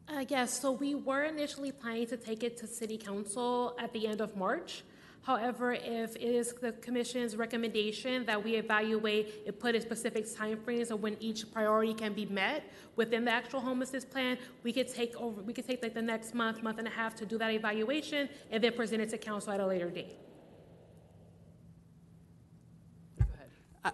[0.09, 4.07] Uh, yes, so we were initially planning to take it to city council at the
[4.07, 4.85] end of March.
[5.23, 10.59] However, if it is the commission's recommendation that we evaluate and put in specific time
[10.59, 14.87] timeframes of when each priority can be met within the actual homelessness plan, we could
[14.87, 17.37] take over, we could take like the next month, month and a half to do
[17.39, 20.15] that evaluation and then present it to council at a later date.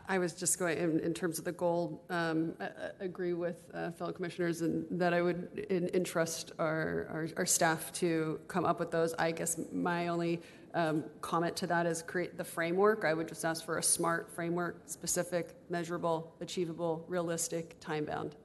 [0.08, 2.64] I- was just going, in, in terms of the goal, um, I,
[3.00, 7.46] I agree with uh, fellow commissioners and that I would en- entrust our, our, our
[7.46, 9.14] staff to come up with those.
[9.14, 10.40] I guess my only
[10.74, 13.04] um, comment to that is create the framework.
[13.04, 18.36] I would just ask for a SMART framework, specific, measurable, achievable, realistic, time-bound.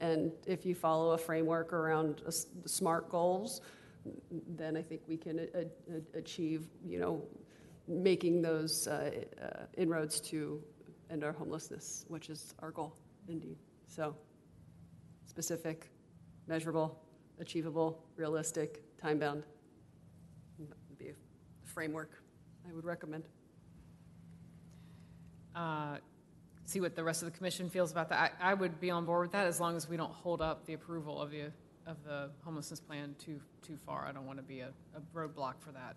[0.00, 2.32] And if you follow a framework around a
[2.62, 3.60] the SMART goals,
[4.56, 7.22] then I think we can a- a- achieve, you know,
[7.88, 9.10] making those uh,
[9.42, 10.62] uh, inroads to
[11.10, 12.94] end our homelessness, which is our goal,
[13.28, 13.56] indeed.
[13.86, 14.14] So,
[15.26, 15.90] specific,
[16.46, 17.00] measurable,
[17.40, 19.42] achievable, realistic, time-bound
[20.58, 21.14] would be a
[21.64, 22.22] framework
[22.68, 23.24] I would recommend.
[25.58, 25.96] uh,
[26.64, 28.34] see what the rest of the commission feels about that.
[28.40, 30.66] I, I would be on board with that as long as we don't hold up
[30.66, 31.50] the approval of the,
[31.86, 34.06] of the homelessness plan too, too far.
[34.06, 35.96] I don't want to be a, a roadblock for that.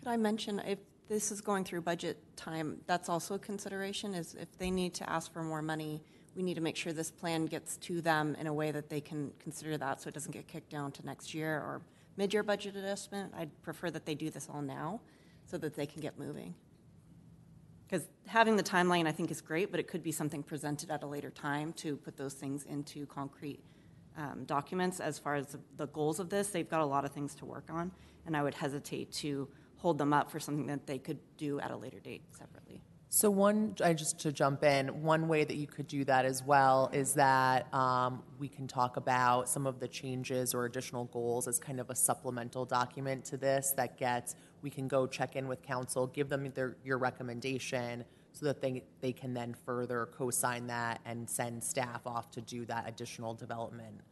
[0.00, 0.78] Could I mention, if
[1.08, 5.10] this is going through budget time, that's also a consideration, is if they need to
[5.10, 6.02] ask for more money,
[6.34, 9.02] we need to make sure this plan gets to them in a way that they
[9.02, 11.82] can consider that, so it doesn't get kicked down to next year or
[12.16, 13.34] mid-year budget adjustment.
[13.36, 15.02] I'd prefer that they do this all now,
[15.44, 16.54] so that they can get moving.
[17.86, 21.02] Because having the timeline, I think, is great, but it could be something presented at
[21.02, 23.60] a later time to put those things into concrete
[24.16, 24.98] um, documents.
[24.98, 27.68] As far as the goals of this, they've got a lot of things to work
[27.68, 27.92] on,
[28.24, 29.46] and I would hesitate to
[29.80, 32.82] hold them up for something that they could do at a later date separately.
[33.12, 36.44] So one, I just to jump in, one way that you could do that as
[36.44, 41.48] well is that um, we can talk about some of the changes or additional goals
[41.48, 45.48] as kind of a supplemental document to this that gets, we can go check in
[45.48, 50.68] with council, give them their, your recommendation so that they, they can then further co-sign
[50.68, 54.02] that and send staff off to do that additional development.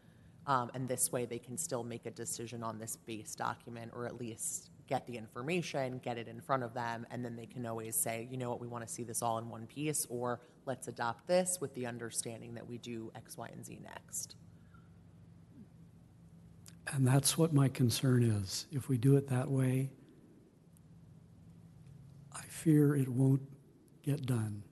[0.49, 4.07] Um, and this way they can still make a decision on this base document or
[4.07, 7.67] at least get the information, get it in front of them, and then they can
[7.67, 10.41] always say, you know what, we want to see this all in one piece, or
[10.65, 14.35] let's adopt this with the understanding that we do X, Y, and Z next.
[16.93, 18.67] And that's what my concern is.
[18.73, 19.91] If we do it that way,
[22.33, 23.43] I fear it won't
[24.03, 24.63] get done.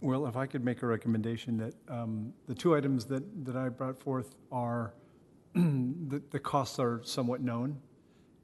[0.00, 3.68] Well, if I could make a recommendation that um, the two items that, that I
[3.68, 4.94] brought forth are,
[6.32, 7.80] the, costs are somewhat known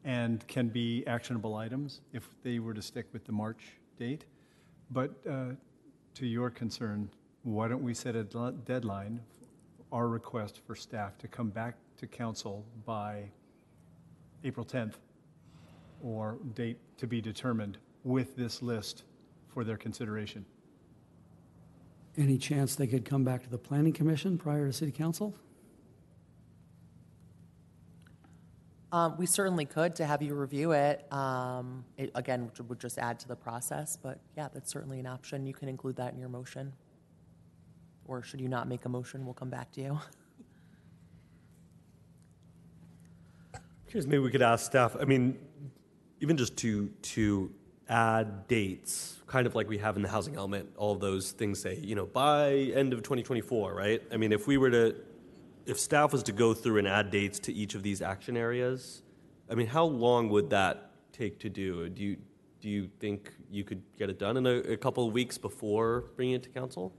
[0.02, 4.24] and can be actionable items if they were to stick with the March date.
[4.90, 5.51] But uh,
[6.14, 7.10] to your concern,
[7.43, 9.20] why don't we set a deadline,
[9.93, 13.24] our request for staff to come back to council by
[14.43, 14.94] April 10th
[16.02, 19.05] or date to be determined with this list
[19.52, 20.47] for their consideration?
[22.16, 25.34] Any chance they could come back to the planning commission prior to city council?
[25.34, 25.39] Um,
[29.19, 31.10] we certainly could to have you review it.
[31.12, 35.47] Um, it again, would just add to the process, but yeah, that's certainly an option.
[35.47, 36.73] You can include that in your motion.
[38.06, 39.98] Or should you not make a motion, we'll come back to you.
[43.89, 45.39] Curious, maybe we could ask staff, I mean,
[46.20, 47.51] even just to, to
[47.89, 51.60] add dates, kind of like we have in the housing element, all of those things
[51.60, 54.02] say, you know, by end of 2024, right?
[54.12, 54.94] I mean, if we were to,
[55.66, 59.02] if staff was to go through and add dates to each of these action areas,
[59.51, 61.89] I mean, how long would that take to do?
[61.89, 62.16] Do you,
[62.60, 66.05] do you think you could get it done in a, a couple of weeks before
[66.16, 66.93] bringing it to council?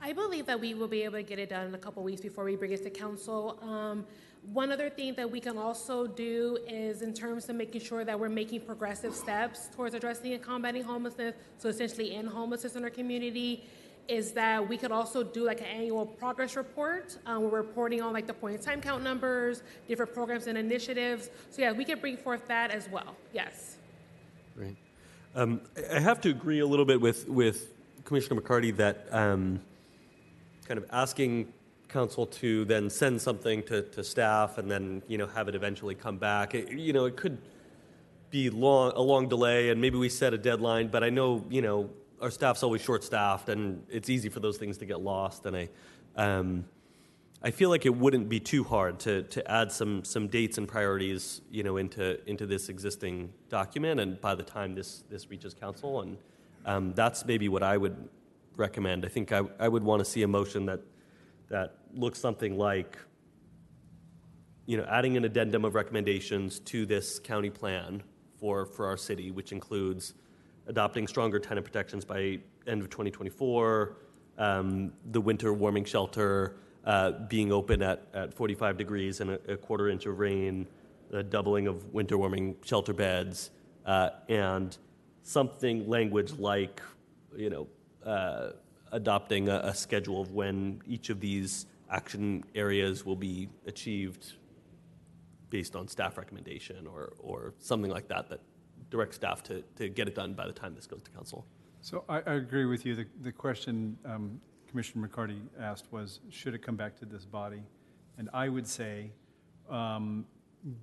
[0.00, 2.04] I believe that we will be able to get it done in a couple of
[2.04, 3.58] weeks before we bring it to council.
[3.62, 4.06] Um,
[4.52, 8.18] one other thing that we can also do is in terms of making sure that
[8.18, 12.90] we're making progressive steps towards addressing and combating homelessness, so essentially end homelessness in our
[12.90, 13.64] community,
[14.08, 17.16] is that we could also do like an annual progress report.
[17.26, 21.30] Um, we're reporting on like the point in time count numbers, different programs and initiatives.
[21.50, 23.16] So yeah, we could bring forth that as well.
[23.32, 23.76] Yes.
[24.54, 24.76] Right.
[25.34, 27.74] Um, I I have to agree a little bit with, with
[28.04, 29.60] Commissioner McCarty that um,
[30.66, 31.52] kind of asking
[31.88, 35.94] council to then send something to, to staff and then, you know, have it eventually
[35.94, 37.38] come back, it, you know, it could
[38.30, 41.62] be long, a long delay and maybe we set a deadline, but I know, you
[41.62, 41.90] know,
[42.20, 45.68] our staff's always short-staffed and it's easy for those things to get lost and I,
[46.16, 46.64] um,
[47.42, 50.66] I feel like it wouldn't be too hard to, to add some, some dates and
[50.66, 55.52] priorities, you know, into, into this existing document and by the time this, this reaches
[55.52, 56.16] council and
[56.64, 58.08] um, that's maybe what I would
[58.56, 59.04] recommend.
[59.04, 60.80] I think I, I would want to see a motion that,
[61.48, 62.98] that looks something like,
[64.64, 68.02] you know, adding an addendum of recommendations to this county plan
[68.40, 70.14] for, for our city, which includes
[70.66, 73.96] adopting stronger tenant protections by end of 2024,
[74.38, 79.56] um, the winter warming shelter uh, being open at, at 45 degrees and a, a
[79.56, 80.66] quarter inch of rain,
[81.10, 83.50] the doubling of winter warming shelter beds,
[83.86, 84.76] uh, and
[85.22, 86.80] something language like,
[87.36, 87.66] you know,
[88.04, 88.52] uh,
[88.92, 94.34] adopting a, a schedule of when each of these action areas will be achieved
[95.50, 98.40] based on staff recommendation or, or something like that that
[98.90, 101.44] directs staff to, to get it done by the time this goes to council.
[101.80, 102.94] So I, I agree with you.
[102.94, 107.62] The, the question um, Commissioner McCarty asked was, should it come back to this body?
[108.18, 109.10] And I would say,
[109.70, 110.26] um,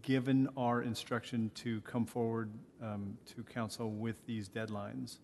[0.01, 2.49] given our instruction to come forward
[2.81, 5.17] um, to council with these deadlines,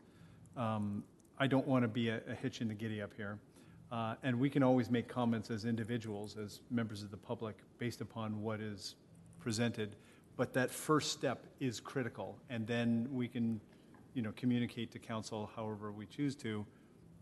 [0.58, 1.04] um,
[1.38, 3.40] I don't want to be a, a hitch in the giddy up here.
[3.92, 8.02] Uh, and we can always make comments as individuals, as members of the public, based
[8.02, 8.96] upon what is
[9.40, 9.96] presented.
[10.40, 13.60] But that first step is critical, and then we can,
[14.14, 16.66] you know, communicate to council however we choose to.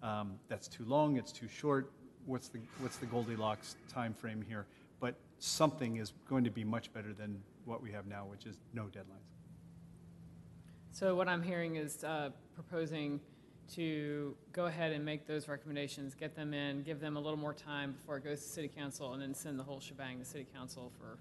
[0.04, 1.18] Um, that's too long.
[1.18, 1.92] It's too short.
[2.28, 4.68] What's the what's the Goldilocks time frame here?
[5.00, 8.60] But something is going to be much better than what we have now, which is
[8.72, 9.32] no deadlines.
[10.92, 13.20] So what I'm hearing is uh, proposing
[13.74, 17.56] to go ahead and make those recommendations, get them in, give them a little more
[17.56, 20.46] time before it goes to city council, and then send the whole shebang to city
[20.54, 21.18] council for,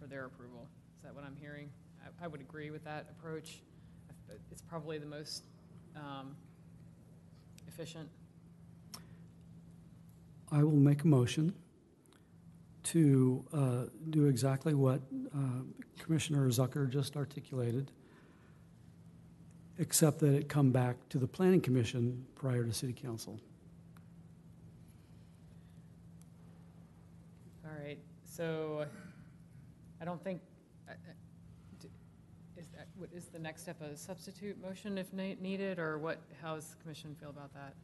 [0.00, 0.66] for their approval.
[1.04, 1.68] That what I'm hearing?
[2.02, 3.60] I, I would agree with that approach.
[4.50, 5.44] It's probably the most
[5.96, 6.34] um,
[7.68, 8.08] efficient.
[10.50, 11.54] I will make a motion
[12.84, 15.00] to uh, do exactly what
[15.34, 15.38] uh,
[15.98, 17.90] Commissioner Zucker just articulated.
[19.78, 23.40] except that it come back to the planning commission prior to city council.
[27.64, 28.84] All right, so
[30.00, 30.40] I don't think,
[30.88, 30.96] I- I-
[31.80, 31.88] d-
[32.56, 36.18] is that, what is the next step, a substitute motion if na- needed, or what,
[36.40, 37.74] how does the commission feel about that?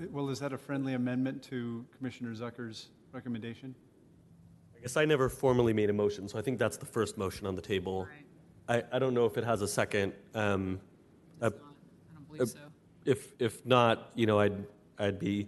[0.00, 3.74] Uh, Well, is that a friendly amendment to Commissioner Zucker's recommendation?
[4.76, 7.46] I guess I never formally made a motion, so I think that's the first motion
[7.46, 8.08] on the table.
[8.68, 10.12] I, I don't know if it has a second.
[10.34, 10.80] um,
[11.40, 12.58] uh, I don't believe so.
[13.04, 14.64] If, if not, you know, I'd,
[14.98, 15.46] I'd be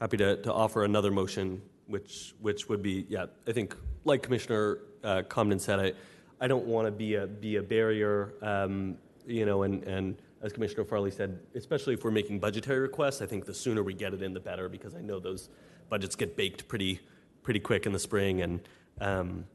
[0.00, 4.78] happy to, to offer another motion, which, which would be, yeah, I think, like Commissioner
[5.04, 5.92] uh, Comden said, I,
[6.40, 10.52] I don't want to be a, be a barrier, um, you know, and, and as
[10.52, 14.12] Commissioner Farley said, especially if we're making budgetary requests, I think the sooner we get
[14.12, 15.48] it in, the better, because I know those
[15.88, 17.00] budgets get baked pretty,
[17.42, 18.60] pretty quick in the spring, and,
[19.00, 19.46] um,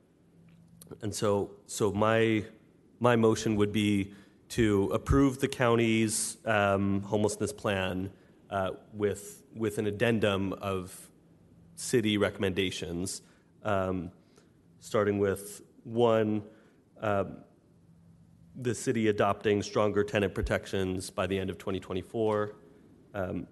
[1.01, 2.43] and so, so my,
[2.99, 4.11] my motion would be
[4.49, 8.09] to approve the county's um, homelessness plan
[8.49, 11.09] uh, with, with an addendum of
[11.75, 13.21] city recommendations,
[13.63, 14.11] um,
[14.79, 16.43] starting with one,
[17.01, 17.37] um,
[18.55, 22.55] the city adopting stronger tenant protections by the end of 2024.
[23.13, 23.47] Um,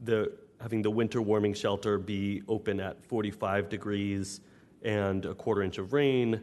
[0.00, 4.40] the, having the winter warming shelter be open at 45 degrees
[4.82, 6.40] and a quarter inch of rain.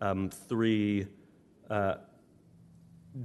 [0.00, 1.06] Um, three,
[1.70, 1.94] uh,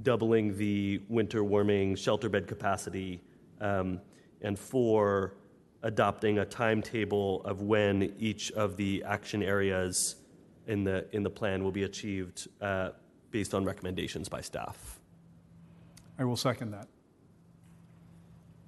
[0.02, 3.20] doubling the winter warming shelter bed capacity.
[3.60, 4.00] Um,
[4.40, 5.34] and four,
[5.82, 10.16] adopting a timetable of when each of the action areas
[10.66, 12.90] in the, in the plan will be achieved uh,
[13.30, 15.00] based on recommendations by staff.
[16.18, 16.88] I will second that.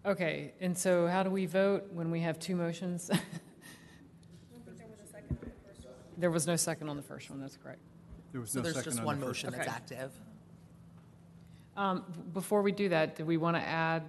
[0.07, 3.11] Okay, and so how do we vote when we have two motions?
[6.17, 7.81] There was no second on the first one, that's correct.
[8.31, 9.77] There was So no there's second just on one the first motion that's Okay.
[9.77, 10.13] active.
[11.77, 14.05] Um, b- Before we do that, do we want to add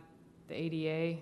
[0.47, 1.19] the ADA?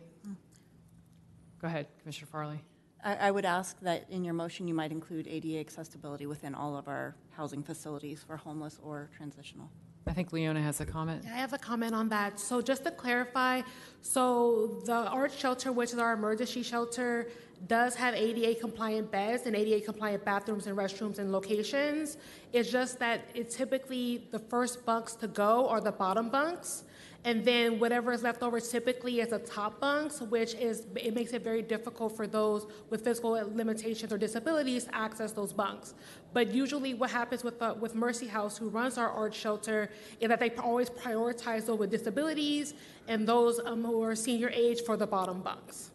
[1.61, 2.59] Go ahead, Commissioner Farley.
[3.03, 6.77] I, I would ask that in your motion, you might include ADA accessibility within all
[6.77, 9.69] of our housing facilities for homeless or transitional.
[10.05, 11.23] I think Leona has a comment.
[11.25, 12.39] I have a comment on that.
[12.39, 13.61] So just to clarify,
[14.01, 17.29] so the Art Shelter, which is our emergency shelter,
[17.67, 22.17] does have ADA compliant beds and ADA compliant bathrooms and restrooms and locations.
[22.51, 26.83] It's just that it's typically the first bunks to go are the bottom bunks.
[27.25, 31.31] And then whatever is left over typically is the top bunks, which is, it makes
[31.31, 35.93] it very difficult for those with physical limitations or disabilities to access those bunks.
[36.33, 39.89] But usually what happens with, uh, with Mercy House, who runs our art shelter,
[40.19, 42.73] is that they always prioritize those with disabilities
[43.07, 45.91] and those um, who are senior age for the bottom bunks.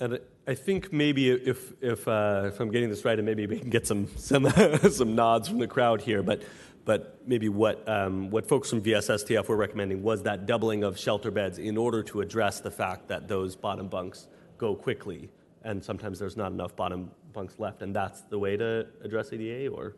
[0.00, 3.58] And I think maybe if, if, uh, if I'm getting this right, and maybe we
[3.58, 4.50] can get some, some,
[4.90, 6.42] some nods from the crowd here, but,
[6.84, 11.30] but maybe what, um, what folks from VSSTF were recommending was that doubling of shelter
[11.30, 14.28] beds in order to address the fact that those bottom bunks
[14.58, 15.30] go quickly,
[15.62, 19.68] and sometimes there's not enough bottom bunks left, and that's the way to address ADA,
[19.68, 19.94] or?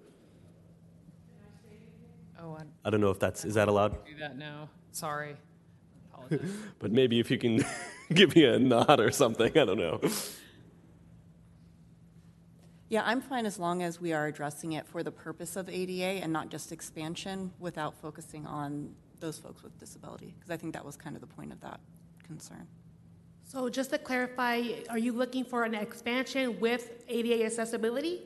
[2.40, 4.04] Oh, I I don't know if that's, is that allowed?
[4.04, 4.68] do that now.
[4.92, 5.36] Sorry.
[6.12, 6.50] Apologize.
[6.78, 7.64] But maybe if you can
[8.12, 10.00] give me a nod or something, I don't know.
[12.88, 16.22] Yeah, I'm fine as long as we are addressing it for the purpose of ADA
[16.22, 20.84] and not just expansion without focusing on those folks with disability, because I think that
[20.84, 21.80] was kind of the point of that
[22.26, 22.66] concern.
[23.42, 28.22] So just to clarify, are you looking for an expansion with ADA accessibility?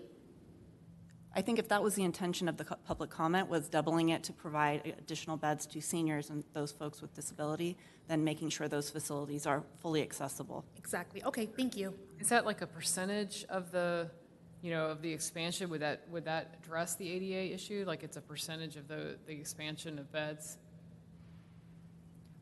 [1.34, 4.32] I think if that was the intention of the public comment, was doubling it to
[4.32, 7.76] provide additional beds to seniors and those folks with disability,
[8.08, 10.64] then making sure those facilities are fully accessible.
[10.76, 11.22] Exactly.
[11.24, 11.94] Okay, thank you.
[12.18, 14.10] Is that like a percentage of the,
[14.62, 15.70] you know, of the expansion?
[15.70, 17.84] Would that, would that address the ADA issue?
[17.86, 20.58] Like it's a percentage of the, the expansion of beds?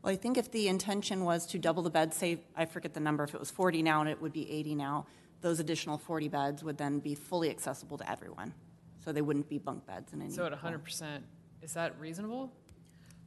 [0.03, 3.01] Well, I think if the intention was to double the beds, say, I forget the
[3.01, 5.07] number, if it was 40 now and it would be 80 now,
[5.41, 8.55] those additional 40 beds would then be fully accessible to everyone.
[9.05, 10.31] So they wouldn't be bunk beds in any.
[10.31, 11.23] So at hundred percent,
[11.63, 12.53] is that reasonable?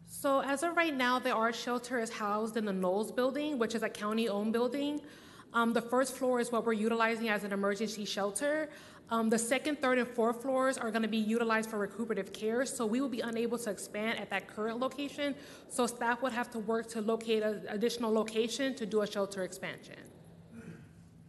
[0.06, 3.76] So as of right now, the art shelter is housed in the Knowles Building, which
[3.76, 5.00] is a county-owned building.
[5.54, 8.70] Um, the first floor is what we're utilizing as an emergency shelter.
[9.12, 12.64] Um, the second, third, and fourth floors are going to be utilized for recuperative care,
[12.66, 15.34] so we will be unable to expand at that current location.
[15.68, 19.44] So staff would have to work to locate an additional location to do a shelter
[19.44, 19.96] expansion.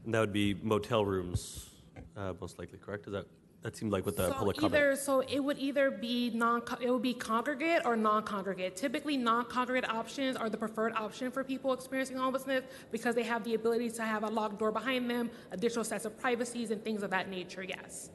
[0.05, 1.71] And that would be motel rooms,
[2.17, 3.07] uh, most likely, correct?
[3.07, 3.27] Is that,
[3.62, 4.74] that seemed like what the So public comment?
[4.74, 8.74] either, so it would either be non, it would be congregate or non-congregate.
[8.74, 13.55] Typically, non-congregate options are the preferred option for people experiencing homelessness because they have the
[13.55, 17.11] ability to have a locked door behind them, additional sets of privacies and things of
[17.11, 18.11] that nature, yes.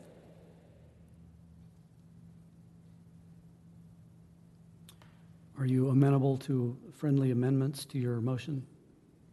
[5.59, 8.65] Are you amenable to friendly amendments to your motion?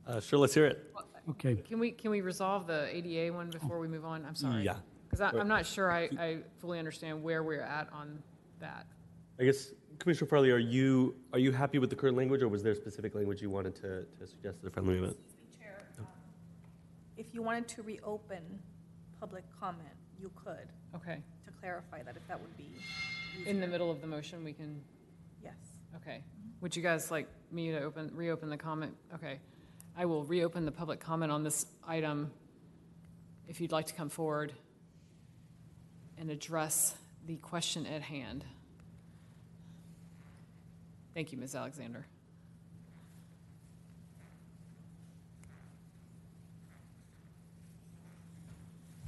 [0.06, 0.92] Uh, sure, let's hear it.
[1.30, 1.56] Okay.
[1.56, 4.24] Can we, can we resolve the ADA one before we move on?
[4.26, 4.62] I'm sorry.
[4.64, 4.76] Yeah.
[5.12, 8.22] Because I'm not sure I, I fully understand where we're at on
[8.60, 8.86] that.
[9.38, 12.62] I guess, Commissioner Farley, are you, are you happy with the current language, or was
[12.62, 15.18] there specific language you wanted to, to suggest as the friendly amendment?
[15.60, 16.06] Chair, um,
[17.18, 18.40] if you wanted to reopen
[19.20, 19.86] public comment,
[20.18, 20.66] you could.
[20.96, 21.18] Okay.
[21.44, 22.70] To clarify that, if that would be
[23.40, 23.66] In the easier.
[23.66, 24.80] middle of the motion, we can,
[25.44, 25.52] Yes.
[25.96, 26.22] okay.
[26.62, 28.96] Would you guys like me to open, reopen the comment?
[29.14, 29.40] Okay.
[29.94, 32.30] I will reopen the public comment on this item
[33.46, 34.54] if you'd like to come forward
[36.22, 36.94] and address
[37.26, 38.44] the question at hand.
[41.14, 41.56] Thank you, Ms.
[41.56, 42.06] Alexander.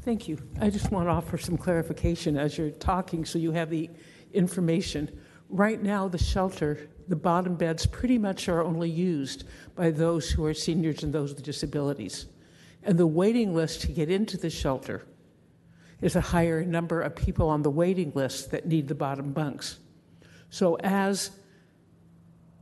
[0.03, 0.39] Thank you.
[0.61, 3.89] I just want to offer some clarification as you're talking so you have the
[4.32, 5.16] information.
[5.49, 9.45] Right now, the shelter, the bottom beds pretty much are only used
[9.77, 12.27] by those who are seniors and those with disabilities.
[12.82, 15.05] And the waiting list to get into the shelter
[16.05, 19.78] is a higher number of people on the waiting list that need the bottom bunks.
[20.51, 21.31] So, as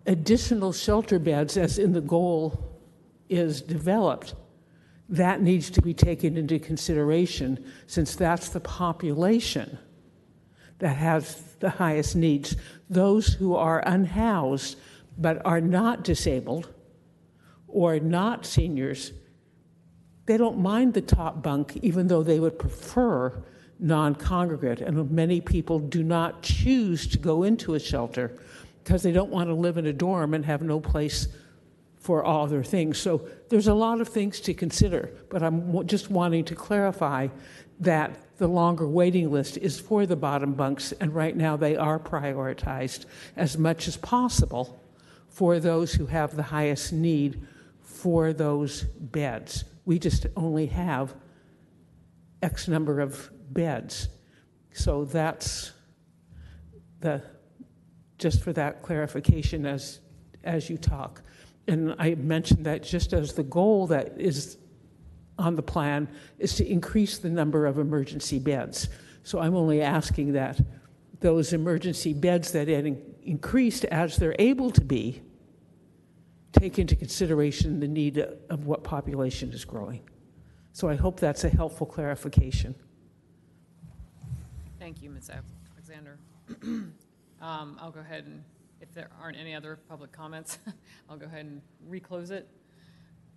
[0.07, 2.79] additional shelter beds, as in the goal
[3.29, 4.37] is developed,
[5.09, 9.77] that needs to be taken into consideration since that's the population
[10.79, 12.55] that has the highest needs.
[12.89, 14.79] Those who are unhoused
[15.19, 16.73] but are not disabled
[17.67, 19.13] or not seniors,
[20.27, 23.43] they don't mind the top bunk, even though they would prefer
[23.79, 24.81] non congregate.
[24.81, 28.39] And many people do not choose to go into a shelter
[28.83, 31.29] because they don't want to live in a dorm and have no place
[31.99, 32.99] for all their things.
[32.99, 37.29] So there's a lot of things to consider, but I'm just wanting to clarify
[37.81, 41.99] that the longer waiting list is for the bottom bunks, and right now they are
[41.99, 44.81] prioritized as much as possible
[45.29, 47.47] for those who have the highest need
[47.81, 49.65] for those beds.
[49.85, 51.15] We just only have
[52.43, 54.09] X number of beds.
[54.73, 55.73] So that's
[57.01, 57.23] the,
[58.19, 60.01] just for that clarification as,
[60.45, 61.23] as you talk.
[61.69, 64.59] And I mentioned that just as the goal that is
[65.39, 68.89] on the plan is to increase the number of emergency beds.
[69.23, 70.61] So I'm only asking that
[71.21, 75.23] those emergency beds that in- increased as they're able to be
[76.53, 80.03] take into consideration the need of what population is growing.
[80.73, 82.75] So I hope that's a helpful clarification.
[84.79, 85.31] Thank you, Ms.
[85.77, 86.19] Alexander.
[87.43, 88.45] Um, I'll go ahead and,
[88.81, 90.61] if there aren't any other public comments,
[91.11, 92.49] I'll go ahead and reclose it.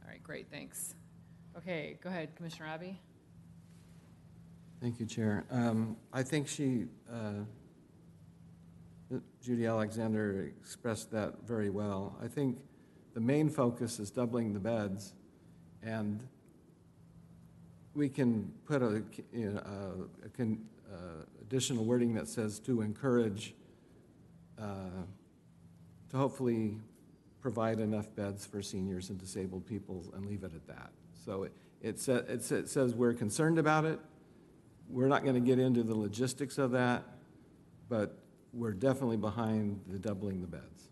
[0.04, 0.94] All right, great, thanks.
[1.58, 3.00] Okay, go ahead, Commissioner Abbey.
[4.80, 5.44] Thank you, Chair.
[5.50, 12.16] Um, I think she, uh, Judy Alexander expressed that very well.
[12.24, 12.60] I think
[13.16, 15.14] the main focus is doubling the beds,
[15.82, 16.22] and
[17.96, 19.02] we can put a,
[19.34, 23.56] you know, a- a con- uh, additional wording that says to encourage,
[24.60, 25.04] uh,
[26.10, 26.78] to hopefully
[27.40, 30.92] provide enough beds for seniors and disabled people and leave it at that.
[31.14, 34.00] So it, it sa- it sa- it says we're concerned about it.
[34.90, 37.04] We're not going to get into the logistics of that,
[37.88, 38.18] but
[38.52, 40.90] we're definitely behind the doubling the beds.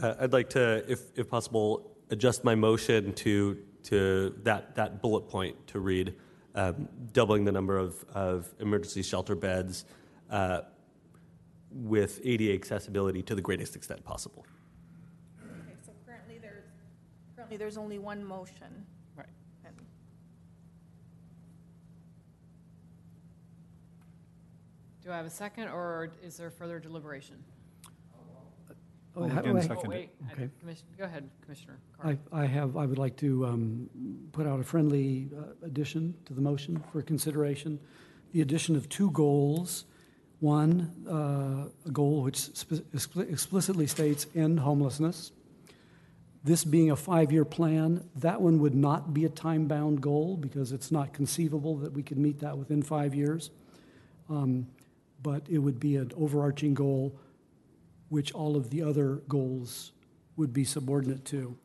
[0.00, 5.28] Uh, I'd like to, if, if possible, adjust my motion to, to that, that bullet
[5.28, 6.14] point to read
[6.54, 9.84] um, doubling the number of, of emergency shelter beds
[10.30, 10.62] uh,
[11.70, 14.46] with ADA accessibility to the greatest extent possible.
[15.42, 16.64] Okay, so currently there's,
[17.34, 18.86] currently there's only one motion.
[19.16, 19.26] Right.
[19.64, 19.74] And
[25.02, 27.36] Do I have a second, or is there further deliberation?
[29.16, 29.62] Oh, I'll again wait.
[29.62, 29.88] second Oh, it.
[29.88, 30.50] wait, I- Okay.
[30.62, 32.18] Commis- go ahead, Commissioner Carr.
[32.32, 33.88] I, I have, I would like to um,
[34.32, 37.78] put out a friendly uh, addition to the motion for consideration.
[38.32, 39.86] The addition of two goals.
[40.40, 45.32] One, uh, a goal which spe- expli- explicitly states end homelessness.
[46.44, 50.92] This being a five-year plan, that one would not be a time-bound goal because it's
[50.92, 53.50] not conceivable that we could meet that within five years.
[54.28, 54.66] Um,
[55.22, 57.18] But it would be an overarching goal
[58.08, 59.92] which all of the other goals
[60.36, 61.56] would be subordinate to.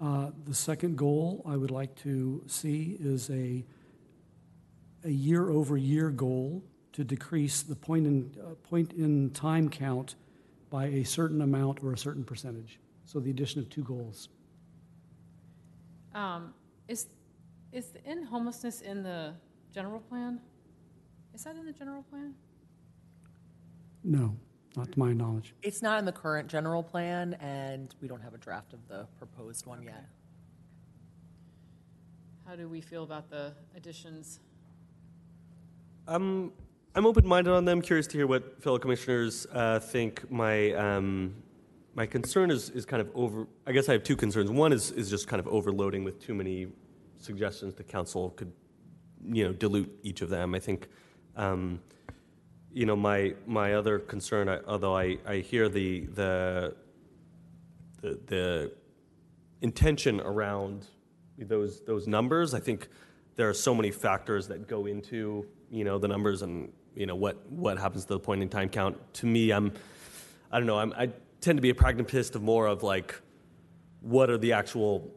[0.00, 3.64] Uh, The second goal I would like to see is a,
[5.04, 6.62] a year-over-year goal
[6.92, 10.14] to decrease the point in, uh, point in time count
[10.70, 12.78] by a certain amount or a certain percentage.
[13.04, 14.28] So the addition of two goals.
[16.14, 16.54] Um,
[16.88, 17.06] Is,
[17.72, 19.34] is the end homelessness in the
[19.72, 20.40] general plan?
[21.34, 22.34] Is that in the general plan?
[24.02, 24.36] No.
[24.76, 25.54] Not to my knowledge.
[25.62, 29.06] It's not in the current general plan, and we don't have a draft of the
[29.18, 30.06] proposed one yet.
[32.46, 34.40] How do we feel about the additions?
[36.06, 36.52] I'm
[36.94, 37.82] I'm open-minded on them.
[37.82, 40.30] Curious to hear what fellow commissioners uh, think.
[40.30, 41.34] My um,
[41.94, 43.48] my concern is is kind of over.
[43.66, 44.50] I guess I have two concerns.
[44.50, 46.68] One is is just kind of overloading with too many
[47.18, 47.74] suggestions.
[47.74, 48.52] The council could,
[49.24, 50.54] you know, dilute each of them.
[50.54, 50.88] I think.
[51.34, 51.80] Um,
[52.76, 56.74] you know, my my other concern, I, although I, I hear the, the
[58.02, 58.72] the the
[59.62, 60.86] intention around
[61.38, 62.88] those those numbers, I think
[63.36, 67.14] there are so many factors that go into you know the numbers and you know
[67.14, 68.98] what what happens to the point in time count.
[69.14, 69.72] To me, I'm
[70.52, 70.78] I don't know.
[70.78, 71.08] I'm, I
[71.40, 73.18] tend to be a pragmatist of more of like
[74.02, 75.10] what are the actual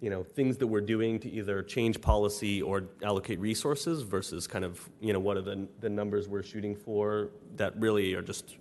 [0.00, 4.64] you know things that we're doing to either change policy or allocate resources versus kind
[4.64, 8.56] of you know what are the the numbers we're shooting for that really are just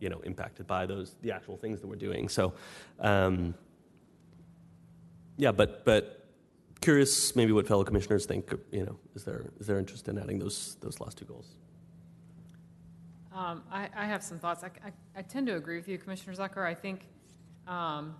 [0.00, 2.28] you know impacted by those the actual things that we're doing.
[2.28, 2.54] So.
[3.00, 3.54] Um,
[5.38, 6.26] yeah, but but
[6.80, 8.52] curious maybe what fellow commissioners think.
[8.70, 11.46] You know, is there is there interest in adding those those last two goals?
[13.32, 14.64] Um, I, I have some thoughts.
[14.64, 16.66] I, I, I tend to agree with you, Commissioner Zucker.
[16.66, 17.02] I think
[17.68, 18.16] um,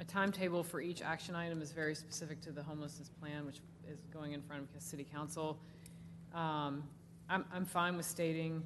[0.00, 3.98] a timetable for each action item is very specific to the homelessness plan, which is
[4.12, 5.58] going in front of City Council.
[6.34, 6.84] Um,
[7.28, 8.62] I'm, I'm fine with stating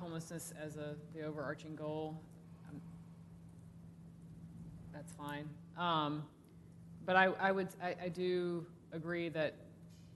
[0.00, 2.20] homelessness as a, the overarching goal.
[2.68, 2.80] Um,
[4.92, 5.48] That's fine.
[5.78, 6.24] Um,
[7.06, 9.54] But I, I would, I, I do agree that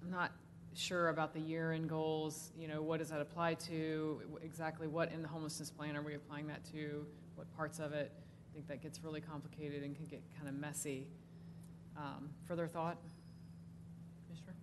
[0.02, 0.32] I'm not
[0.74, 2.51] sure about the year-end goals.
[2.59, 4.20] You know, what does that apply to?
[4.43, 7.06] Exactly what in the homelessness plan are we applying that to?
[7.36, 8.11] What parts of it?
[8.55, 11.09] I think that gets really complicated and can get kind of messy.
[11.97, 12.98] Um, Further thought?
[14.28, 14.55] Commissioner?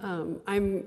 [0.00, 0.84] Um, I'm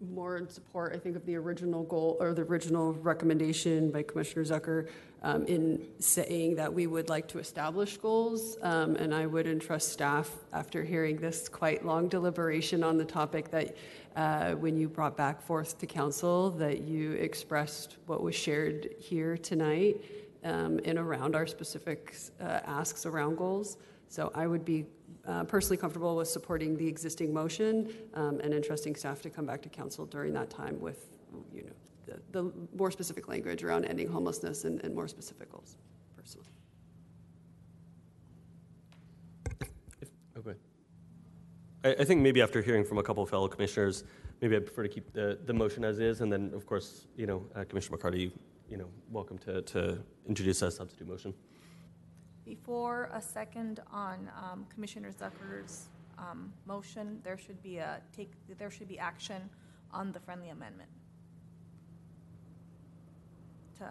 [0.00, 4.46] more in support, I think, of the original goal, or the original recommendation by Commissioner
[4.46, 4.88] Zucker
[5.22, 9.92] um, in saying that we would like to establish goals, um, and I would entrust
[9.92, 13.76] staff, after hearing this quite long deliberation on the topic, that
[14.16, 19.36] uh, when you brought back forth to council, that you expressed what was shared here
[19.36, 20.00] tonight
[20.46, 23.78] um, around our specific uh, asks around goals.
[24.08, 24.86] So I would be
[25.26, 29.60] uh, personally comfortable with supporting the existing motion um, and entrusting staff to come back
[29.62, 31.10] to council during that time with,
[31.52, 31.72] you know,
[32.06, 35.76] the, the more specific language around ending homelessness and, and more specific goals,
[36.16, 36.46] personally.
[40.38, 40.54] Okay.
[41.82, 44.04] I, I think maybe after hearing from a couple of fellow commissioners,
[44.40, 47.26] maybe I prefer to keep the, the motion as is, and then of course, you
[47.26, 48.32] know, uh, Commissioner McCarty, you
[48.74, 49.98] know, welcome to, to
[50.28, 51.34] introduce a substitute motion.
[52.44, 55.88] Before a second on um, Commissioner Zucker's
[56.18, 59.48] um, motion, there should be a take, there should be action
[59.92, 60.90] on the friendly amendment.
[63.78, 63.88] To,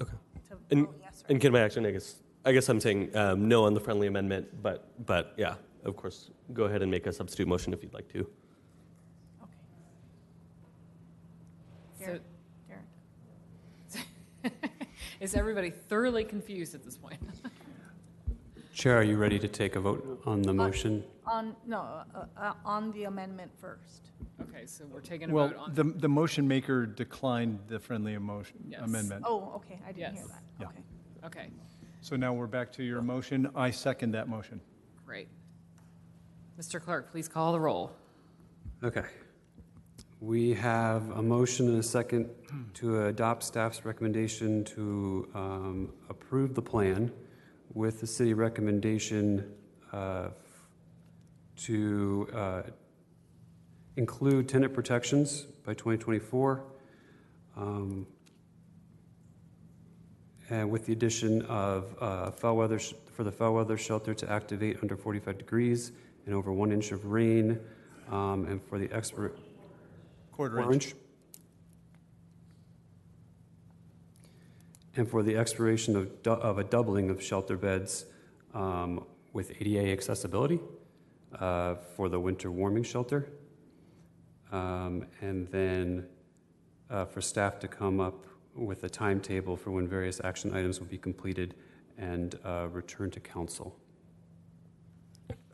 [0.00, 0.12] Okay.
[0.48, 3.14] to And, vote yes or and can my action, I guess, I guess I'm saying
[3.16, 5.54] um, no on the friendly amendment, but, but yeah,
[5.84, 8.26] of course, go ahead and make a substitute motion if you'd like to.
[11.98, 12.18] So,
[12.70, 14.52] Darren.
[15.20, 17.18] Is everybody thoroughly confused at this point?
[18.74, 21.02] Chair, are you ready to take a vote on the motion?
[21.26, 21.78] On, no,
[22.14, 24.10] uh, uh, on the amendment first.
[24.42, 25.74] Okay, so we're taking a Well, vote on.
[25.74, 28.82] the, the motion maker declined the friendly emotion Yes.
[28.82, 29.24] amendment.
[29.26, 30.32] Oh, okay, I didn't hear Yes.
[30.32, 30.42] that.
[30.60, 30.66] Yeah.
[30.66, 31.40] Okay.
[31.44, 31.50] Okay,
[32.02, 33.50] So now we're back to your motion.
[33.56, 34.60] I second that motion.
[35.06, 35.28] great.
[36.60, 36.80] Mr.
[36.80, 37.90] Clerk, please call the roll.
[38.84, 39.04] Okay.
[40.26, 42.28] We have a motion and a second
[42.74, 47.12] to adopt staff's recommendation to um, approve the plan
[47.74, 49.54] with the city recommendation
[49.92, 50.30] uh,
[51.58, 52.62] to uh,
[53.94, 56.64] include tenant protections by 2024,
[57.56, 58.04] um,
[60.50, 64.28] and with the addition of uh, foul weather, sh- for the foul weather shelter to
[64.28, 65.92] activate under 45 degrees
[66.24, 67.60] and over one inch of rain,
[68.10, 69.38] um, and for the expert.
[70.36, 70.86] Quarter Quarter inch.
[70.86, 70.94] inch.
[74.96, 78.06] And for the expiration of, du- of a doubling of shelter beds
[78.54, 80.60] um, with ADA accessibility
[81.38, 83.28] uh, for the winter warming shelter.
[84.52, 86.06] Um, And then
[86.90, 90.86] uh, for staff to come up with a timetable for when various action items will
[90.86, 91.54] be completed
[91.98, 93.76] and uh, returned to council.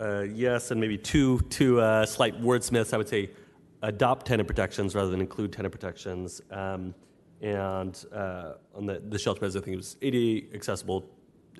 [0.00, 2.92] Uh, yes, and maybe two, two uh, slight wordsmiths.
[2.92, 3.30] I would say
[3.82, 6.40] adopt tenant protections rather than include tenant protections.
[6.50, 6.94] Um,
[7.40, 11.04] and uh, on the, the shelter beds, I think it was ADA accessible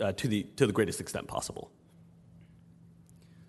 [0.01, 1.71] uh, to, the, to the greatest extent possible.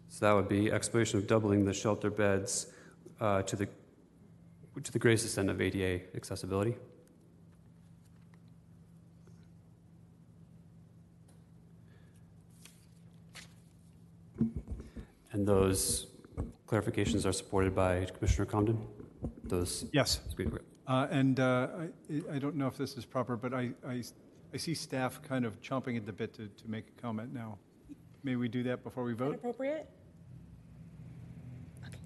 [0.09, 2.67] So that would be exploration of doubling the shelter beds
[3.19, 3.67] uh, to, the,
[4.83, 6.75] to the greatest extent of ADA accessibility.
[15.31, 16.07] And those
[16.73, 18.77] clarifications are supported by Commissioner Comden?
[19.43, 19.85] Those?
[19.93, 20.19] Yes.
[20.87, 24.03] Uh, And uh, I I don't know if this is proper, but I I
[24.53, 27.57] I see staff kind of chomping at the bit to to make a comment now.
[28.23, 29.35] May we do that before we vote?
[29.35, 29.85] Appropriate?
[31.87, 31.99] Okay.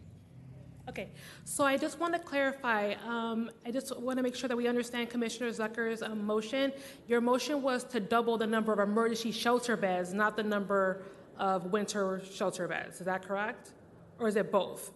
[0.90, 1.08] Okay,
[1.44, 2.82] so I just want to clarify,
[3.14, 6.66] um, I just want to make sure that we understand Commissioner Zucker's um, motion.
[7.08, 11.04] Your motion was to double the number of emergency shelter beds, not the number
[11.38, 13.00] of winter shelter beds.
[13.00, 13.74] Is that correct?
[14.20, 14.92] Or is it both?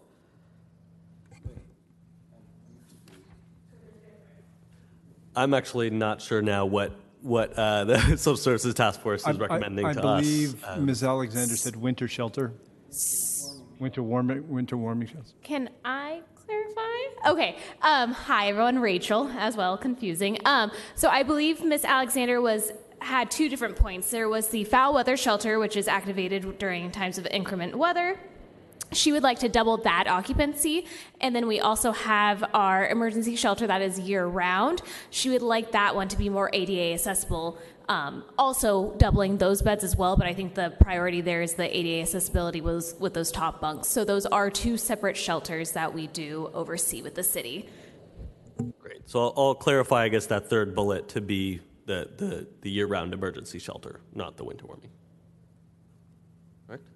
[5.35, 9.31] I'm actually not sure now what, what uh, the Social Services Task Force is I-
[9.39, 10.05] recommending I to us.
[10.05, 11.03] I believe Um, Ms.
[11.03, 12.53] Alexander said winter shelter.
[13.79, 15.31] Winter warming, winter warming shelter.
[15.41, 17.31] Can I clarify?
[17.31, 17.57] Okay.
[17.81, 18.79] Um, hi, everyone.
[18.79, 19.77] Rachel, as well.
[19.77, 20.37] Confusing.
[20.45, 24.11] Um, so I believe Miss Alexander was had two different points.
[24.11, 28.19] There was the foul weather shelter, which is activated during times of inclement weather.
[28.93, 30.85] She would like to double that occupancy.
[31.21, 34.81] And then we also have our emergency shelter that is year round.
[35.09, 37.57] She would like that one to be more ADA accessible.
[37.87, 41.77] Um, also doubling those beds as well, but I think the priority there is the
[41.77, 43.89] ADA accessibility was with those top bunks.
[43.89, 47.69] So those are two separate shelters that we do oversee with the city.
[48.79, 49.09] Great.
[49.09, 53.13] So I'll, I'll clarify, I guess, that third bullet to be the, the, the year-round
[53.13, 54.91] emergency shelter, not the winter warming.
[56.67, 56.87] Correct?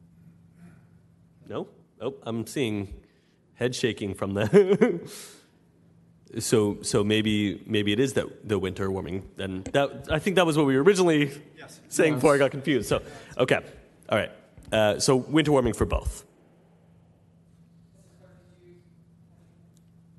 [1.49, 1.67] No?
[2.01, 2.93] Oh, I'm seeing
[3.55, 5.09] head shaking from the.
[6.39, 9.29] so so maybe maybe it is the the winter warming.
[9.37, 11.31] Then that I think that was what we were originally
[11.89, 12.89] saying before I got confused.
[12.89, 13.01] So
[13.37, 13.59] okay,
[14.09, 14.31] all right.
[14.71, 16.25] Uh, so winter warming for both.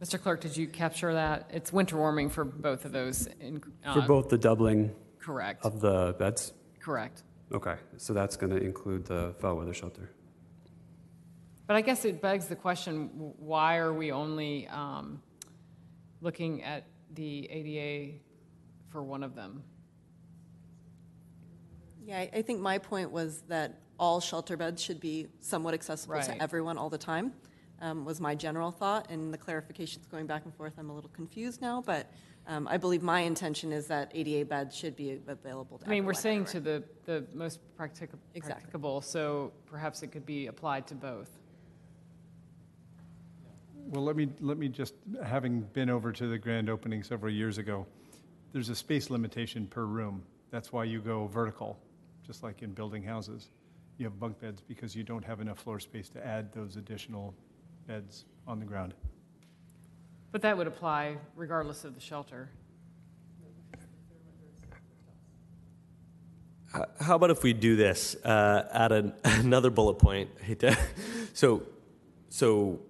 [0.00, 0.20] Mr.
[0.20, 1.50] Clerk, did you capture that?
[1.52, 3.28] It's winter warming for both of those.
[3.40, 5.64] in- For uh, both the doubling Correct.
[5.64, 6.52] of the beds?
[6.80, 7.22] Correct.
[7.52, 10.10] Okay, so that's going to include the foul weather shelter.
[11.66, 15.20] But I guess it begs the question, why are we only um,
[16.20, 16.84] looking at
[17.14, 18.18] the ADA
[18.88, 19.62] for one of them?
[22.04, 26.14] Yeah, I- I think my point was that all shelter beds should be somewhat accessible
[26.14, 26.24] Right.
[26.24, 27.32] to everyone all the time,
[27.80, 29.10] um, was my general thought.
[29.10, 32.06] And the clarifications going back and forth, I'm a little confused now, but
[32.46, 36.04] um, I believe my intention is that ADA beds should be available to I mean,
[36.04, 36.80] we're saying everywhere.
[36.82, 38.40] to the, the most practica- Exactly.
[38.62, 41.30] practicable, so perhaps it could be applied to both.
[43.88, 44.94] Well, let me, let me just,
[45.24, 47.86] having been over to the grand opening several years ago,
[48.52, 50.22] there's a space limitation per room.
[50.50, 51.78] That's why you go vertical,
[52.26, 53.50] just like in building houses.
[53.98, 57.34] You have bunk beds because you don't have enough floor space to add those additional
[57.86, 58.92] beds on the ground.
[60.32, 62.50] But that would apply regardless of the shelter.
[66.74, 68.16] H- How about if we do this?
[68.16, 70.30] Uh, add an, another bullet point.
[70.40, 70.76] I hate to-
[71.34, 71.62] so,
[72.28, 72.80] so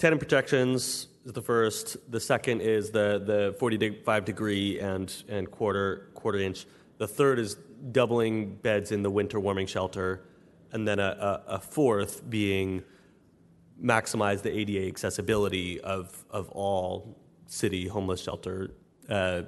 [0.00, 1.96] tenant protections is the first.
[2.10, 6.66] The second is the the 45 degree and and quarter quarter inch.
[6.98, 7.56] The third is
[7.92, 10.24] doubling beds in the winter warming shelter,
[10.72, 12.82] and then a, a, a fourth being
[13.82, 18.70] maximize the ADA accessibility of of all city homeless shelter
[19.08, 19.42] uh,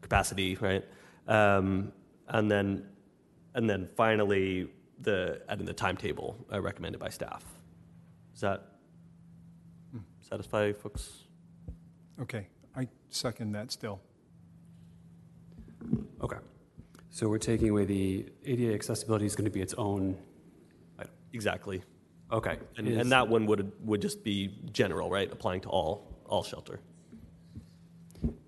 [0.00, 0.84] capacity, right?
[1.28, 1.92] Um,
[2.28, 2.86] and then
[3.54, 4.70] and then finally
[5.00, 7.44] the adding the timetable uh, recommended by staff.
[8.34, 8.73] Is that
[10.28, 11.24] satisfy folks?
[12.20, 12.46] Okay,
[12.76, 14.00] I second that still.
[16.22, 16.38] Okay.
[17.10, 20.16] So we're taking away the ADA accessibility is going to be its own.
[21.32, 21.82] Exactly.
[22.30, 22.58] Okay.
[22.76, 25.30] And, Is- and that one would would just be general, right?
[25.32, 26.78] Applying to all all shelter.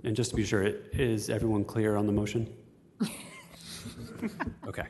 [0.04, 0.62] And just to be sure,
[0.92, 2.48] is everyone clear on the motion?
[4.66, 4.86] Okay.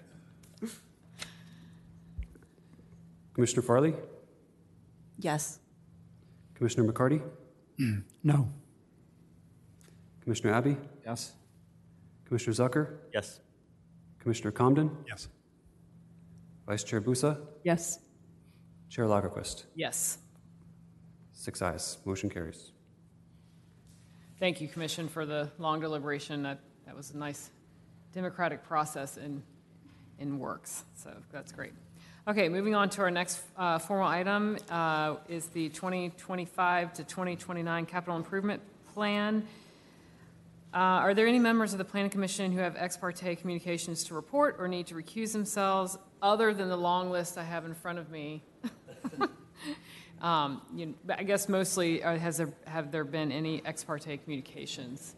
[3.35, 3.95] Commissioner Farley?
[5.19, 5.59] Yes.
[6.57, 7.23] Commissioner McCarty?
[8.23, 8.49] No.
[10.23, 10.77] Commissioner Abbey?
[11.05, 11.33] Yes.
[12.25, 12.97] Commissioner Zucker?
[13.13, 13.41] Yes.
[14.19, 14.91] Commissioner Comden?
[15.07, 15.29] Yes.
[16.67, 17.39] Vice Chair Busa?
[17.63, 18.01] Yes.
[18.89, 19.67] Chair Lagerquist?
[19.75, 20.19] Yes.
[21.33, 21.99] Six ayes.
[22.07, 22.73] Motion carries.
[24.41, 26.43] Thank you, Commission, for the long deliberation.
[26.43, 27.51] That, that was a nice
[28.13, 29.43] democratic process in,
[30.19, 31.73] in works, so that's great.
[32.29, 37.87] Okay, moving on to our next uh, formal item uh, is the 2025 to 2029
[37.87, 38.61] Capital Improvement
[38.93, 39.47] Plan.
[40.75, 44.15] Uh, Are there any members of the Planning Commission who have ex parte communications to
[44.15, 47.99] report or need to recuse themselves, other than the long list I have in front
[47.99, 48.43] of me?
[50.23, 54.17] Um, you- but I guess mostly, uh, has there, have there been any ex parte
[54.17, 55.15] communications?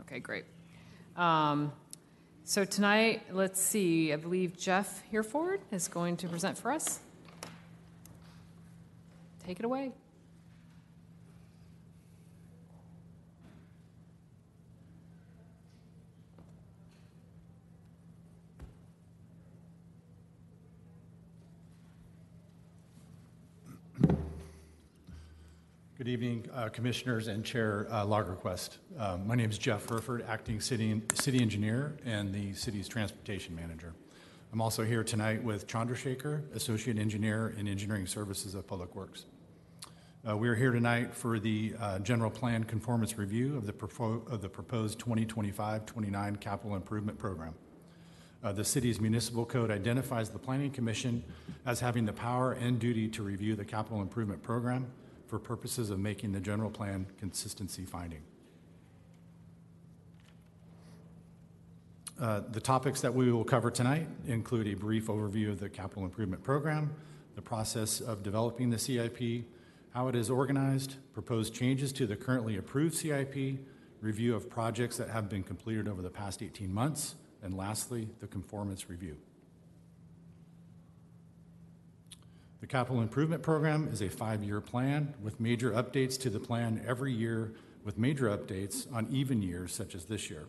[0.00, 0.44] Okay, great.
[1.16, 1.72] Um,
[2.46, 7.00] so tonight, let's see, I believe Jeff Hereford is going to present for us.
[9.46, 9.92] Take it away.
[25.96, 28.78] Good evening, uh, Commissioners and Chair uh, Lagerquist.
[28.98, 33.94] Uh, My name is Jeff Hereford, Acting City City Engineer and the city's Transportation Manager.
[34.52, 39.26] I'm also here tonight with Chandrasekhar, Associate Engineer in Engineering Services of Public Works.
[40.28, 44.28] Uh, We are here tonight for the uh, General Plan Conformance Review of the propo-
[44.30, 47.54] of the proposed 2025-29 capital improvement program.
[48.42, 51.22] Uh, The city's municipal code identifies the Planning Commission
[51.66, 54.86] as having the power and duty to review the capital improvement program
[55.34, 58.22] for purposes of making the general plan consistency finding.
[62.20, 66.04] Uh, The topics that we will cover tonight include a brief overview of the capital
[66.04, 66.94] improvement program,
[67.34, 69.44] the process of developing the CIP,
[69.90, 73.58] how it is organized, proposed changes to the currently approved CIP,
[74.00, 78.28] review of projects that have been completed over the past 18 months, and lastly, the
[78.28, 79.16] conformance review.
[82.64, 87.12] The capital improvement program is a five-year plan with major updates to the plan every
[87.12, 87.52] year
[87.84, 90.46] with major updates on even years such as this year.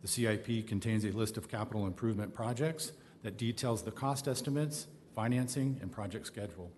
[0.00, 2.92] The CIP contains a list of capital improvement projects
[3.22, 6.72] that details the cost estimates, financing, and project schedule.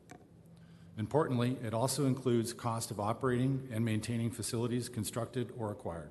[0.99, 6.11] Importantly, it also includes cost of operating and maintaining facilities constructed or acquired.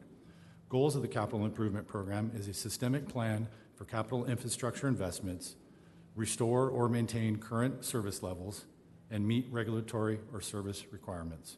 [0.69, 5.57] Goals of the capital improvement program is a systemic plan for capital infrastructure investments
[6.15, 8.65] restore or maintain current service levels,
[9.09, 11.57] and meet regulatory or service requirements.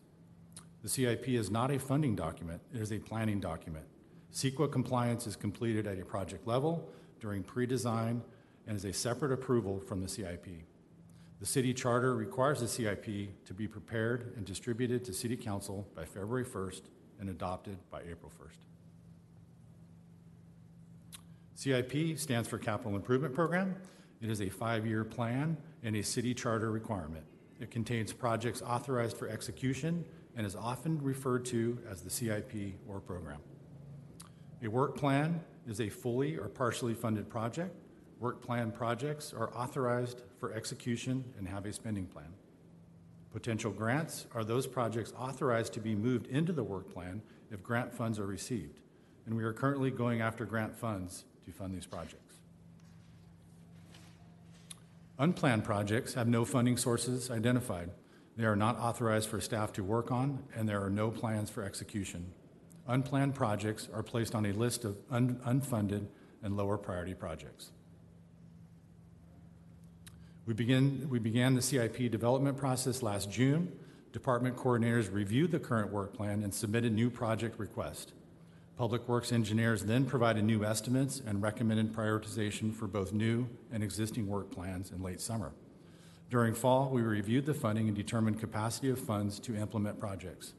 [0.84, 3.86] The CIP is not a funding document, it is a planning document.
[4.34, 6.90] CEQA compliance is completed at a project level
[7.22, 8.22] during pre-design
[8.68, 10.48] and is a separate approval from the CIP.
[11.40, 16.04] The city charter requires the CIP to be prepared and distributed to City Council by
[16.06, 16.82] February 1st
[17.20, 18.58] and adopted by April 1st.
[21.56, 23.76] CIP stands for Capital Improvement Program.
[24.22, 27.26] It is a five-year plan and a city charter requirement.
[27.60, 30.06] It contains projects authorized for execution
[30.36, 33.40] and is often referred to as the CIP or program.
[34.64, 37.76] A work plan is a fully or partially funded project.
[38.20, 42.34] Work plan projects are authorized for execution and have a spending plan.
[43.32, 47.22] Potential grants are those projects authorized to be moved into the work plan
[47.52, 48.80] if grant funds are received.
[49.26, 52.25] And we are currently going after grant funds to fund these projects.
[55.18, 57.90] Unplanned projects have no funding sources identified.
[58.36, 61.64] They are not authorized for staff to work on, and there are no plans for
[61.64, 62.34] execution.
[62.88, 66.08] Unplanned projects are placed on a list of un- unfunded
[66.44, 67.72] and lower priority projects.
[70.46, 73.72] We, begin, we began the CIP development process last June.
[74.12, 78.12] Department coordinators reviewed the current work plan and submitted new project requests.
[78.78, 84.28] Public Works engineers then provided new estimates and recommended prioritization for both new and existing
[84.28, 85.54] work plans in late summer.
[86.30, 90.54] During fall, we reviewed the funding and determined capacity of funds to implement projects.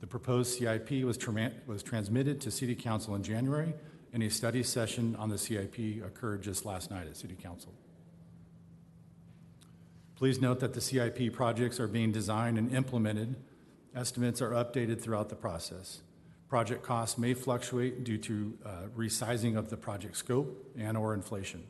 [0.00, 3.72] The proposed CIP was, tra- was transmitted to City Council in January,
[4.12, 7.72] and a study session on the CIP occurred just last night at City Council.
[10.16, 13.36] Please note that the CIP projects are being designed and implemented.
[13.94, 16.02] Estimates are updated throughout the process.
[16.48, 21.64] Project costs may fluctuate due to uh, resizing of the project scope and or inflation.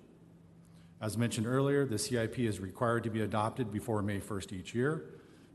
[1.01, 5.05] As mentioned earlier, the CIP is required to be adopted before May 1st each year.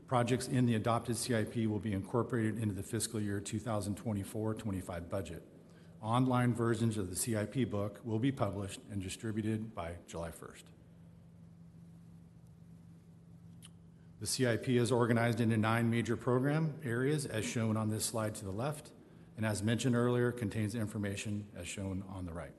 [0.06, 5.42] Projects in the adopted CIP will be incorporated into the fiscal year 2024-25 budget.
[6.02, 10.62] Online versions of the CIP book will be published and distributed by July 1st.
[14.20, 18.44] The CIP is organized into nine major program areas as shown on this slide to
[18.44, 18.90] the left,
[19.40, 22.52] and as mentioned earlier, contains information as shown on the right.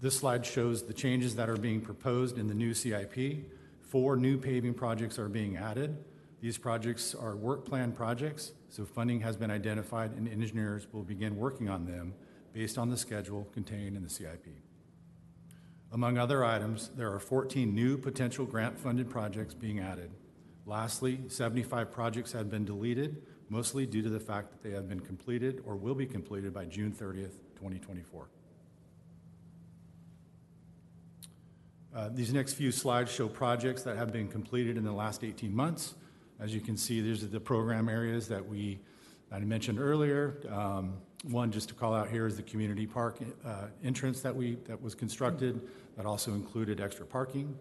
[0.00, 3.44] This slide shows the changes that are being proposed in the new CIP.
[3.82, 6.02] Four new paving projects are being added.
[6.40, 11.36] These projects are work plan projects, so funding has been identified and engineers will begin
[11.36, 12.14] working on them
[12.54, 14.46] based on the schedule contained in the CIP.
[15.92, 20.10] Among other items, there are 14 new potential grant funded projects being added.
[20.64, 25.00] Lastly, 75 projects have been deleted, mostly due to the fact that they have been
[25.00, 28.28] completed or will be completed by June 30th, 2024.
[31.94, 35.54] Uh, these next few slides show projects that have been completed in the last 18
[35.54, 35.94] months.
[36.38, 38.78] As you can see, these are the program areas that we
[39.30, 40.36] I mentioned earlier.
[40.50, 40.94] Um,
[41.24, 44.80] one, just to call out here, is the community park uh, entrance that, we, that
[44.80, 47.54] was constructed that also included extra parking.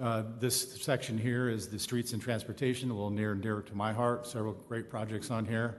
[0.00, 3.74] Uh, This section here is the streets and transportation, a little near and dear to
[3.74, 4.26] my heart.
[4.26, 5.76] Several great projects on here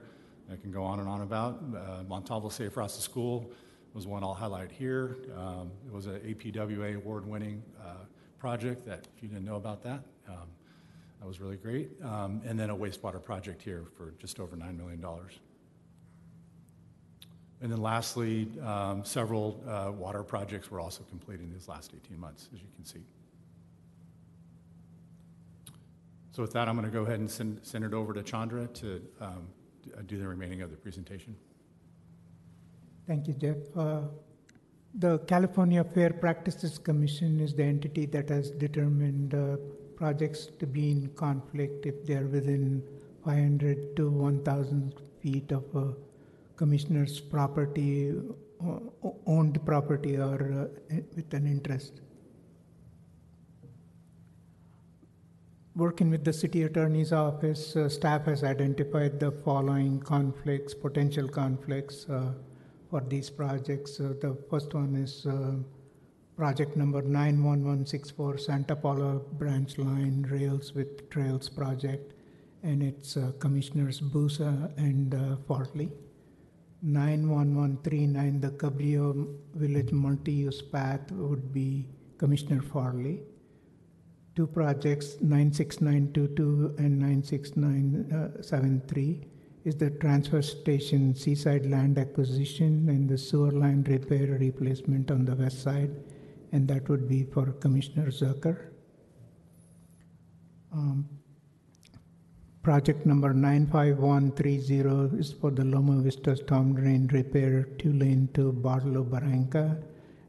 [0.50, 1.60] I can go on and on about.
[1.74, 3.50] Uh, Montalvo Safe Routes to School
[3.94, 5.16] was one I'll highlight here.
[5.36, 7.94] Um, It was an APWA award-winning uh,
[8.38, 10.48] project that, if you didn't know about that, um,
[11.18, 11.90] that was really great.
[12.02, 15.04] Um, And then a wastewater project here for just over $9 million.
[17.60, 22.20] And then lastly, um, several uh, water projects were also completed in these last 18
[22.20, 23.04] months, as you can see.
[26.32, 28.66] So with that, I'm going to go ahead and send, send it over to Chandra
[28.66, 29.48] to um,
[30.06, 31.36] do the remaining of the presentation.
[33.06, 33.56] Thank you, Jeff.
[33.76, 34.02] Uh,
[34.94, 39.56] The California Fair Practices Commission is the entity that has determined uh,
[39.96, 42.82] projects to be in conflict if they're within
[43.24, 45.94] 500 to 1,000 feet of a
[46.56, 48.12] commissioner's property,
[48.60, 48.78] uh,
[49.26, 52.02] owned property, or uh, with an interest.
[55.74, 62.06] Working with the city attorney's office, uh, staff has identified the following conflicts, potential conflicts
[62.10, 62.32] uh,
[62.90, 63.98] for these projects.
[63.98, 65.54] Uh, the first one is uh,
[66.36, 72.12] project number 91164 Santa Paula Branch Line Rails with Trails project,
[72.62, 75.90] and it's uh, Commissioners Busa and uh, Farley.
[76.82, 81.86] 91139, the Cabrillo Village multi-use path would be
[82.18, 83.22] Commissioner Farley
[84.34, 89.26] two projects, 96922 and 96973,
[89.64, 95.36] is the transfer station seaside land acquisition and the sewer line repair replacement on the
[95.36, 95.90] west side,
[96.52, 98.70] and that would be for Commissioner Zucker.
[100.72, 101.08] Um,
[102.62, 109.02] project number 95130 is for the Loma Vista storm drain repair two lane to Barlow
[109.04, 109.76] Barranca,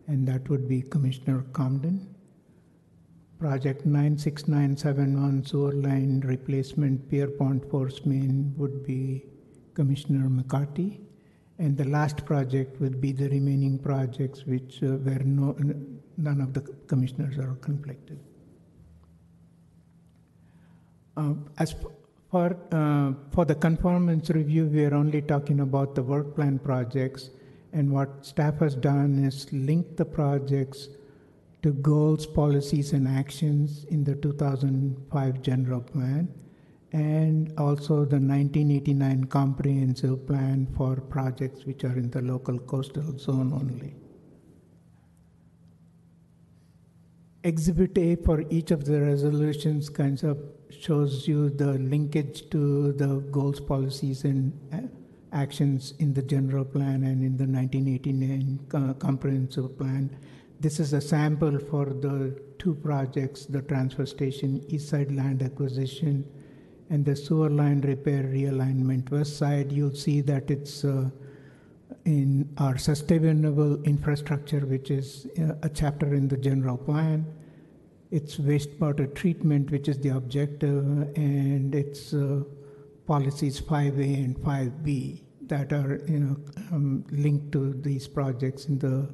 [0.07, 2.12] and that would be Commissioner Comden.
[3.43, 9.25] Project 96971 sewer line replacement Pierpont Force Main would be
[9.73, 11.01] Commissioner McCarthy.
[11.59, 15.57] And the last project would be the remaining projects which uh, no,
[16.17, 18.17] none of the commissioners are conflicted.
[21.17, 21.75] Uh, as
[22.31, 27.30] for, uh, for the conformance review, we are only talking about the work plan projects.
[27.73, 30.88] And what staff has done is link the projects
[31.64, 36.27] to goals, policies, and actions in the 2005 general plan,
[36.92, 43.51] and also the 1989 comprehensive plan for projects which are in the local coastal zone
[43.53, 43.95] only.
[47.45, 50.38] Exhibit A for each of the resolutions kinds of
[50.69, 54.80] shows you the linkage to the goals, policies, and uh,
[55.33, 60.16] actions in the general plan and in the 1989 comprehensive plan
[60.64, 66.24] this is a sample for the two projects, the transfer station east side land acquisition
[66.90, 69.74] and the sewer line repair realignment west side.
[69.74, 71.09] You'll see that it's uh,
[72.06, 77.25] in our sustainable infrastructure, which is uh, a chapter in the general plan.
[78.11, 80.85] It's wastewater treatment, which is the objective,
[81.17, 82.43] and it's uh,
[83.06, 86.38] policies 5A and 5B that are you know
[86.72, 89.09] um, linked to these projects in the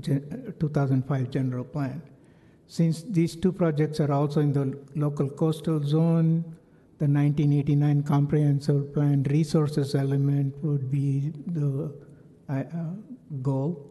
[0.00, 2.02] 2005 general plan.
[2.66, 6.56] Since these two projects are also in the local coastal zone,
[6.98, 11.92] the 1989 comprehensive plan resources element would be the
[12.48, 12.64] uh, uh,
[13.42, 13.90] goal,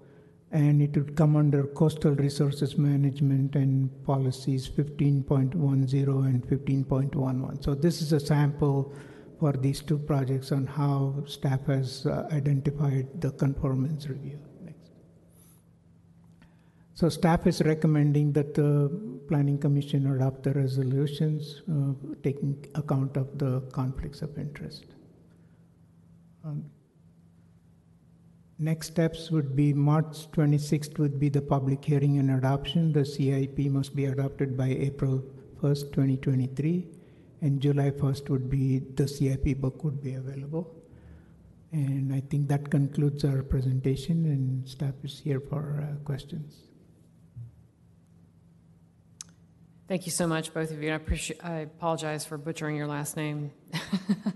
[0.52, 7.64] and it would come under coastal resources management and policies 15.10 and 15.11.
[7.64, 8.94] So this is a sample
[9.40, 14.40] for these two projects on how staff has uh, identified the conformance review.
[16.94, 18.90] So staff is recommending that the
[19.28, 24.86] planning commission adopt the resolutions uh, taking account of the conflicts of interest.
[26.44, 26.66] Um,
[28.60, 32.92] next steps would be March 26th would be the public hearing and adoption.
[32.92, 35.24] The CIP must be adopted by April
[35.62, 36.88] 1st, 2023,
[37.42, 40.76] and July 1st would be the CIP book would be available.
[41.72, 46.71] And I think that concludes our presentation, and staff is here for uh, questions.
[49.92, 50.90] Thank you so much, both of you.
[50.90, 51.44] I appreciate.
[51.44, 53.52] I apologize for butchering your last name.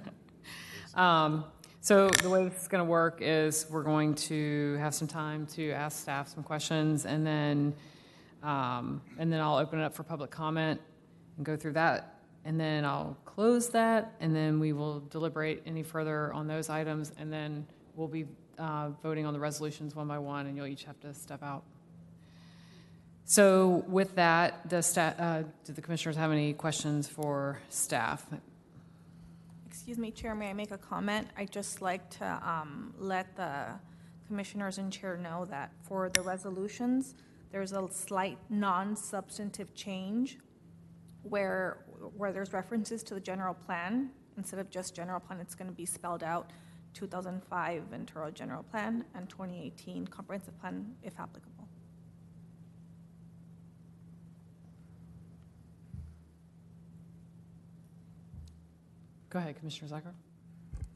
[0.96, 1.46] um,
[1.80, 5.48] so the way this is going to work is we're going to have some time
[5.54, 7.74] to ask staff some questions, and then
[8.44, 10.82] um, and then I'll open it up for public comment
[11.38, 15.84] and go through that, and then I'll close that, and then we will deliberate any
[15.84, 18.26] further on those items, and then we'll be
[18.58, 21.64] uh, voting on the resolutions one by one, and you'll each have to step out.
[23.26, 28.24] So with that, sta- uh, do the commissioners have any questions for staff?
[29.66, 31.28] Excuse me, Chair, may I make a comment?
[31.36, 33.66] I'd just like to um, let the
[34.28, 37.16] commissioners and chair know that for the resolutions,
[37.52, 40.38] there's a slight non-substantive change
[41.24, 41.78] where,
[42.18, 44.12] where there's references to the general plan.
[44.38, 46.52] Instead of just general plan, it's going to be spelled out
[46.94, 51.55] 2005 Ventura General Plan and 2018 Comprehensive Plan, if applicable.
[59.30, 60.14] Go ahead, Commissioner Zucker.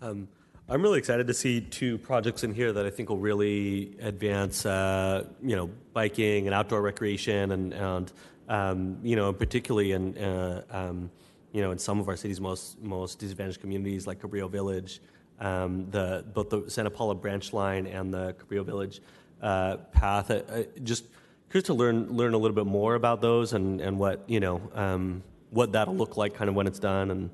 [0.02, 0.28] Um,
[0.72, 4.68] I'm really excited to see two projects in here that I think will really advance,
[4.68, 8.14] uh, you know, biking and outdoor recreation, and, and
[8.48, 11.10] um, you know, particularly in, uh, um,
[11.54, 15.02] you know, in some of our city's most most disadvantaged communities like Cabrillo Village,
[15.40, 19.02] um, the both the Santa Paula branch line and the Cabrillo Village
[19.42, 20.30] uh, path.
[20.30, 21.06] I, just
[21.50, 24.62] curious to learn learn a little bit more about those and and what you know
[24.76, 27.32] um, what that'll look like, kind of when it's done, and.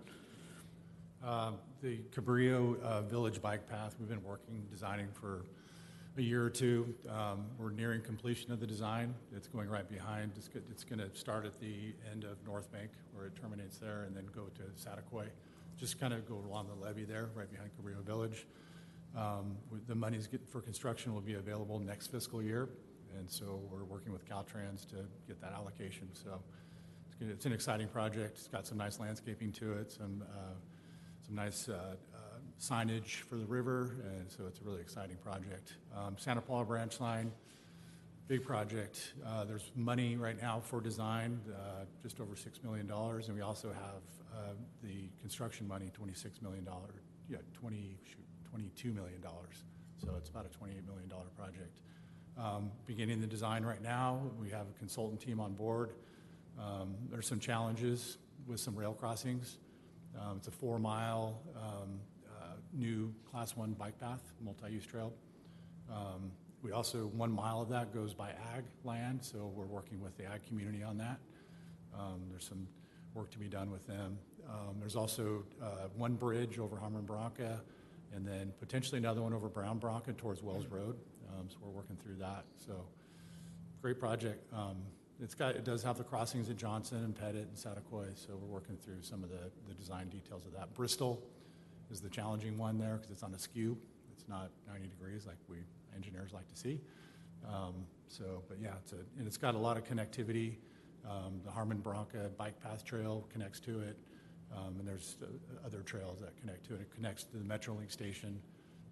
[1.26, 5.44] Uh, The Cabrillo uh, Village Bike Path, we've been working, designing for
[6.18, 6.94] a year or two.
[7.10, 9.16] Um, We're nearing completion of the design.
[9.36, 13.26] It's going right behind, it's, going to start at the end of North Bank, where
[13.26, 15.26] it terminates there, and then go to Saticoy.
[15.78, 18.46] Just kind of go along the levee there, right behind Cabrillo Village.
[19.18, 22.70] Um, The monies for construction will be available next fiscal year,
[23.18, 24.98] and so we're working with Caltrans to
[25.28, 26.08] get that allocation.
[26.14, 26.40] So
[27.20, 28.38] it's an exciting project.
[28.38, 30.54] It's got some nice landscaping to it, some uh,
[31.26, 32.18] some nice uh, uh,
[32.60, 35.74] signage for the river, and so it's a really exciting project.
[35.96, 37.32] Um, Santa Paula Branch Line,
[38.28, 39.14] big project.
[39.26, 43.70] Uh, There's money right now for design, uh, just over $6 million, and we also
[43.70, 44.04] have
[44.36, 46.68] uh, the construction money, $26 million,
[47.30, 49.22] yeah, 20, shoot, $22 million.
[50.04, 51.80] So it's about a $28 million project.
[52.38, 55.94] Um, Beginning the design right now, we have a consultant team on board.
[56.60, 59.58] Um, There's some challenges with some rail crossings.
[60.20, 65.14] Um, It's a four-mile um, uh, new Class 1 bike path, multi-use trail.
[65.90, 66.32] Um,
[66.64, 70.26] We also, one mile of that goes by ag land, so we're working with the
[70.26, 71.20] ag community on that.
[72.30, 72.68] There's some
[73.14, 74.18] work to be done with them.
[74.80, 77.62] There's also uh, one bridge over Harmon Barranca,
[78.16, 80.98] and then potentially another one over Brown Barranca towards Wells Road.
[81.50, 82.46] So we're working through that.
[82.66, 82.74] So
[83.82, 84.42] great project.
[85.22, 88.54] It's got, it does have the crossings at Johnson and Pettit and Saticoy, so we're
[88.54, 90.74] working through some of the, the design details of that.
[90.74, 91.24] Bristol
[91.90, 93.78] is the challenging one there because it's on a skew.
[94.12, 95.60] It's not 90 degrees like we
[95.96, 96.82] engineers like to see.
[97.48, 100.56] Um, So, but yeah, it's a, and it's got a lot of connectivity.
[101.10, 103.98] Um, The Harmon Barranca Bike Path Trail connects to it,
[104.54, 106.82] um, and there's uh, other trails that connect to it.
[106.82, 108.42] It connects to the Metrolink station.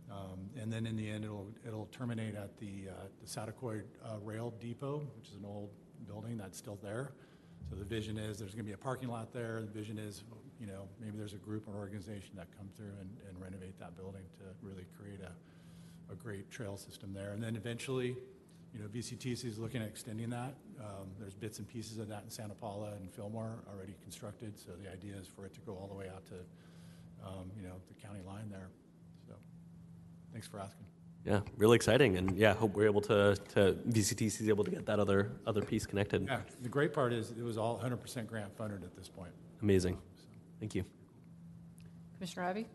[0.09, 4.19] Um, And then in the end, it'll, it'll terminate at the, uh, the Saticoy uh,
[4.23, 5.69] Rail Depot, which is an old
[6.03, 7.11] building that's still there.
[7.69, 9.61] So the vision is, there's going to be a parking lot there.
[9.61, 10.23] The vision is,
[10.59, 13.95] you know, maybe there's a group or organization that come through and and renovate that
[13.95, 17.31] building to really create a, a great trail system there.
[17.31, 18.15] And then eventually,
[18.73, 20.55] you know, VCTC is looking at extending that.
[20.79, 24.59] Um, There's bits and pieces of that in Santa Paula and Fillmore already constructed.
[24.59, 26.35] So the idea is for it to go all the way out to,
[27.25, 28.69] um, you know, the county line there.
[29.27, 29.33] So,
[30.31, 30.92] thanks for asking.
[31.25, 34.85] Yeah, really exciting, and yeah, hope we're able to, to VCTC is able to get
[34.87, 36.25] that other other piece connected.
[36.27, 39.31] Yeah, the great part is it was all 100% grant funded at this point.
[39.61, 39.97] Amazing.
[40.59, 40.83] Thank you.
[42.15, 42.67] Commissioner Ivey?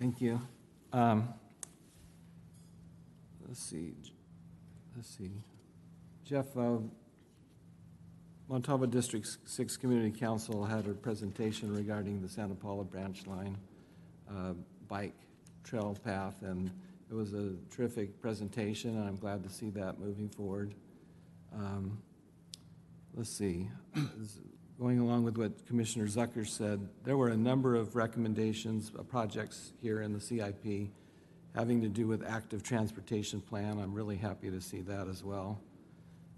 [0.00, 0.40] Thank you.
[0.92, 1.32] Um,
[3.48, 3.94] Let's see,
[4.96, 5.30] let's see.
[6.24, 6.78] Jeff, uh,
[8.48, 13.56] Montalvo District Six Community Council had a presentation regarding the Santa Paula Branch Line
[14.28, 14.54] uh,
[14.88, 15.14] bike
[15.62, 16.72] trail path, and
[17.08, 20.74] it was a terrific presentation, and I'm glad to see that moving forward.
[21.54, 21.98] Um,
[23.18, 23.70] Let's see,
[24.78, 29.72] going along with what Commissioner Zucker said, there were a number of recommendations, uh, projects
[29.80, 30.90] here in the CIP
[31.54, 33.78] having to do with active transportation plan.
[33.78, 35.58] I'm really happy to see that as well.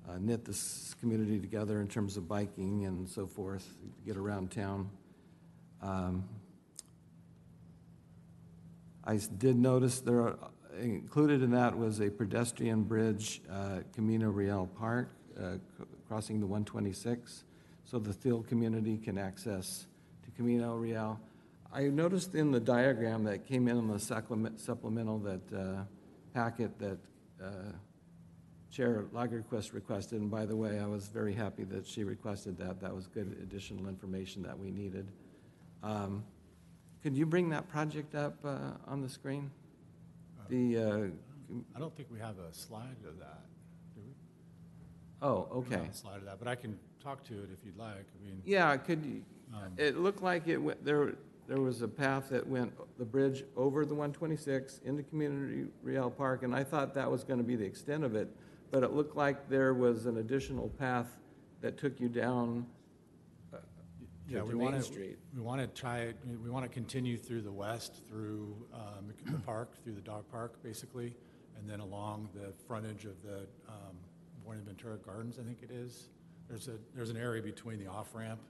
[0.09, 4.53] Uh, Knit this community together in terms of biking and so forth, to get around
[4.53, 4.89] town.
[5.83, 6.29] Um,
[9.03, 10.39] I did notice there, are-
[10.81, 15.57] included in that was a pedestrian bridge, uh, Camino Real Park, uh,
[16.07, 17.45] crossing the 126,
[17.85, 19.87] so the Thiel community can access
[20.25, 21.21] to Camino Real.
[21.73, 25.85] I noticed in the diagram that came in on the supplemental that uh,
[26.33, 26.99] packet that
[27.43, 27.49] uh,
[28.71, 32.81] Chair Lagerquist requested, and by the way, I was very happy that she requested that.
[32.81, 35.09] That was good additional information that we needed.
[35.83, 36.25] Um,
[37.03, 39.51] Could you bring that project up uh, on the screen?
[40.49, 43.43] The, uh, I don't think we have a slide of that,
[43.95, 44.13] do we?
[45.23, 45.89] Oh, I don't have okay.
[45.91, 47.89] a Slide of that, but I can talk to it if you'd like.
[48.21, 48.43] I mean.
[48.45, 51.15] Yeah, could, you- Um, it looked like it went, there,
[51.47, 56.43] there was a path that went the bridge over the 126 into Camino Real Park,
[56.43, 58.29] and I thought that was going to be the extent of it,
[58.71, 61.07] but it looked like there was an additional path
[61.63, 62.67] that took you down
[64.29, 65.17] Yeah, we want to Street.
[65.35, 66.13] we want to try,
[66.45, 70.63] we want to continue through the west, through um, the park, through the dog park,
[70.63, 71.15] basically,
[71.59, 73.97] and then along the frontage of the um,
[74.45, 76.09] Buenaventura Gardens, I think it is.
[76.49, 78.41] There's a, there's an area between the off-ramp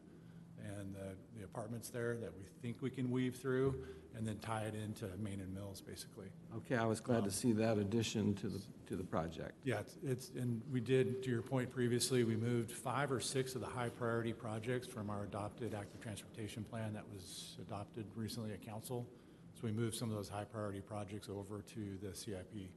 [0.65, 3.77] and the the apartments there that we think we can weave through,
[4.19, 6.27] and then tie it into Main and Mills, basically.
[6.57, 9.53] Okay, I was glad Um, to see that addition to the, to the project.
[9.65, 13.55] Yeah, it's- it's, and we did, to your point previously, we moved five or six
[13.55, 18.61] of the high-priority projects from our adopted active transportation plan that was adopted recently at
[18.61, 19.07] council.
[19.55, 22.71] So we moved some of those high-priority projects over to the CIP.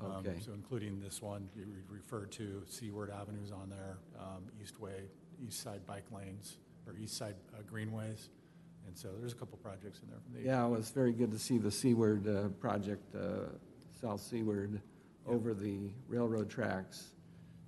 [0.00, 0.38] Um, Okay.
[0.40, 5.08] So including this one, you re- referred to Seaward Avenues on there, um, East Way,
[5.40, 8.28] East Side Bike Lanes, or East Side uh, Greenways.
[8.86, 10.46] And so there's a couple projects in there from the.
[10.46, 13.48] Yeah, it was very good to see the Seaward uh, project, uh,
[14.00, 14.80] South Seaward,
[15.26, 17.12] over the railroad tracks.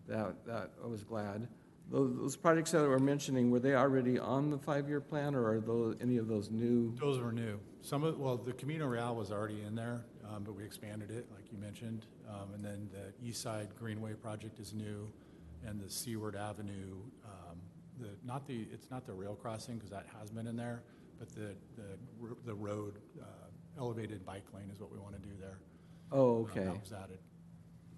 [0.07, 1.49] That, that, I was glad.
[1.91, 5.61] Those, those projects that we're mentioning, were they already on the five-year plan, or are
[5.61, 6.95] those, any of those new?
[7.01, 7.61] Those were new.
[7.81, 11.27] Some of, well, the Camino Real was already in there, um, but we expanded it,
[11.35, 12.07] like you mentioned.
[12.28, 15.09] Um, and then the East Side Greenway project is new,
[15.65, 17.59] and the Seaward Avenue, um,
[18.01, 20.83] the, not the, it's not the rail crossing, because that has been in there,
[21.19, 23.25] but the, the, ro- the road, uh,
[23.78, 25.59] elevated bike lane is what we want to do there.
[26.12, 26.65] Oh, Um, okay.
[26.65, 27.19] That was added.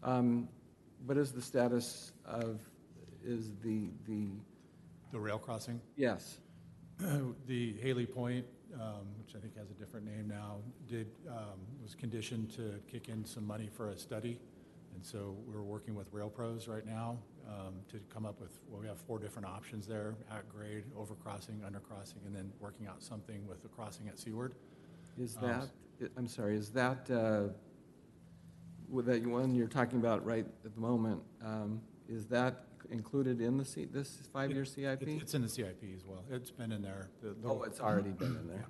[0.02, 0.48] Um,
[1.06, 2.60] What is the status of,
[3.24, 4.28] is the, the,
[5.12, 5.80] The rail crossing?
[5.96, 6.38] yes,
[7.46, 10.56] The Haley Point, um, which I think has a different name now,
[10.88, 14.38] did, um, was conditioned to kick in some money for a study.
[14.94, 18.86] And so we're working with RailPros right now um, to come up with, well, we
[18.86, 23.62] have four different options there, at grade, overcrossing, undercrossing, and then working out something with
[23.62, 24.54] the crossing at Seaward.
[25.18, 25.68] is Um,
[26.00, 27.48] that, I'm sorry, is that, uh,
[28.88, 33.56] with that one you're talking about right at the moment, um, is that included in
[33.56, 35.02] the C, this five-year CIP?
[35.08, 36.24] It's in the CIP as well.
[36.30, 37.08] It's been in there.
[37.22, 38.66] The- Oh, it's already been in there?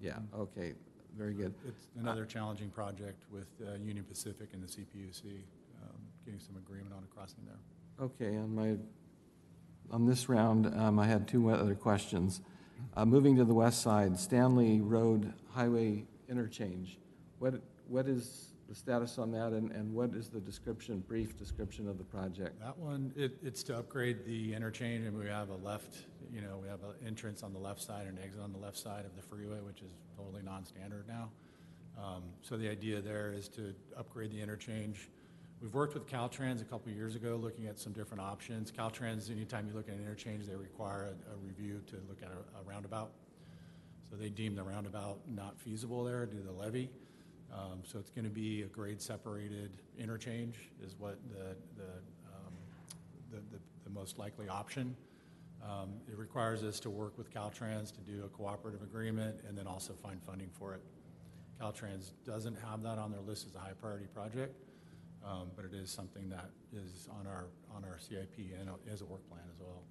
[0.00, 0.74] Yeah, okay,
[1.16, 1.54] very good.
[1.66, 5.44] It's another challenging project with uh, Union Pacific and the CPUC,
[5.82, 7.60] um, getting some agreement on a crossing there.
[8.02, 8.74] Okay, on my,
[9.92, 12.40] on this round, um, I had two other questions.
[12.96, 16.98] Uh, moving to the west side, Stanley Road Highway interchange.
[17.38, 21.86] What, what is the status on that and, and what is the description, brief description
[21.86, 22.58] of the project?
[22.58, 25.98] That one, it, it's to upgrade the interchange, and we have a left,
[26.34, 28.78] you know, we have an entrance on the left side and exit on the left
[28.78, 31.30] side of the freeway, which is totally non-standard now.
[31.96, 35.08] Um, So the idea there is to upgrade the interchange.
[35.62, 38.72] We've worked with Caltrans a couple years ago, looking at some different options.
[38.72, 42.30] Caltrans, anytime you look at an interchange, they require a, a review to look at
[42.30, 43.12] a, a roundabout.
[44.10, 46.90] So they deemed the roundabout not feasible there due to the levee.
[47.52, 51.90] Um, So it's going to be a grade-separated interchange is what the, the,
[52.26, 52.54] um,
[53.30, 54.96] the, the the most likely option.
[55.62, 59.68] Um, It requires us to work with Caltrans to do a cooperative agreement and then
[59.68, 60.82] also find funding for it.
[61.60, 64.56] Caltrans doesn't have that on their list as a high-priority project,
[65.24, 69.04] um, but it is something that is on our, on our CIP and as a
[69.04, 69.82] work plan as well.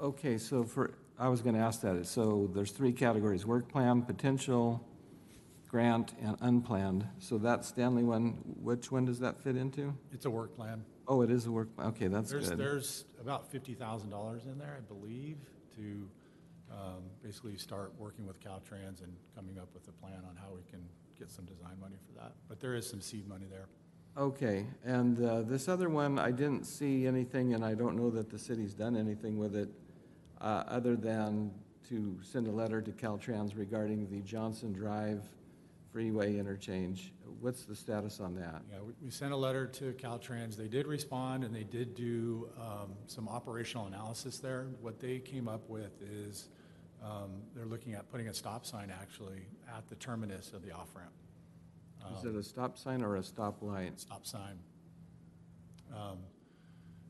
[0.00, 2.06] Okay, so for, I was going to ask that.
[2.06, 4.84] So there's three categories, work plan, potential,
[5.68, 7.06] grant, and unplanned.
[7.18, 9.94] So that Stanley one, which one does that fit into?
[10.12, 10.84] It's a work plan.
[11.06, 11.88] Oh, it is a work, plan.
[11.88, 12.58] okay, that's There's, good.
[12.58, 15.36] there's about fifty thousand dollars in there, I believe,
[15.76, 16.08] to
[16.72, 20.62] um, basically start working with Caltrans and coming up with a plan on how we
[20.70, 20.80] can
[21.18, 22.32] get some design money for that.
[22.48, 23.66] But there is some seed money there.
[24.16, 28.30] Okay, and uh, this other one, I didn't see anything, and I don't know that
[28.30, 29.68] the city's done anything with it,
[30.40, 31.50] uh, other than
[31.88, 35.28] to send a letter to Caltrans regarding the Johnson Drive
[35.90, 37.12] freeway interchange.
[37.40, 38.62] What's the status on that?
[38.72, 40.56] Yeah, we, we sent a letter to Caltrans.
[40.56, 44.68] They did respond and they did do um, some operational analysis there.
[44.80, 46.48] What they came up with is
[47.04, 51.12] um, they're looking at putting a stop sign actually at the terminus of the off-ramp.
[52.18, 53.98] Is it a stop sign or a stop light?
[54.00, 54.58] Stop sign.
[55.94, 56.18] Um,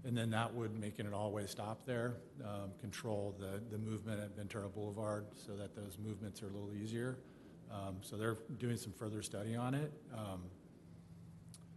[0.06, 4.20] And then that would make it an all-way stop there, um, control the, the movement
[4.20, 7.16] at Ventura Boulevard so that those movements are a little easier.
[7.70, 9.90] Um, So they're doing some further study on it.
[10.14, 10.42] Um,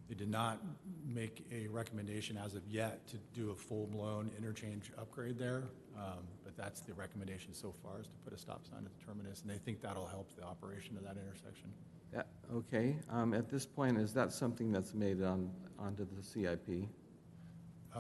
[0.10, 0.62] They did not
[1.06, 5.64] make a recommendation as of yet to do a full-blown interchange upgrade there,
[5.98, 9.06] um, but that's the recommendation so far, is to put a stop sign at the
[9.06, 11.74] terminus, and they think that'll help the operation of that intersection.
[12.14, 16.88] Yeah, okay, um, at this point, is that something that's made on, onto the CIP?
[17.96, 18.00] Uh,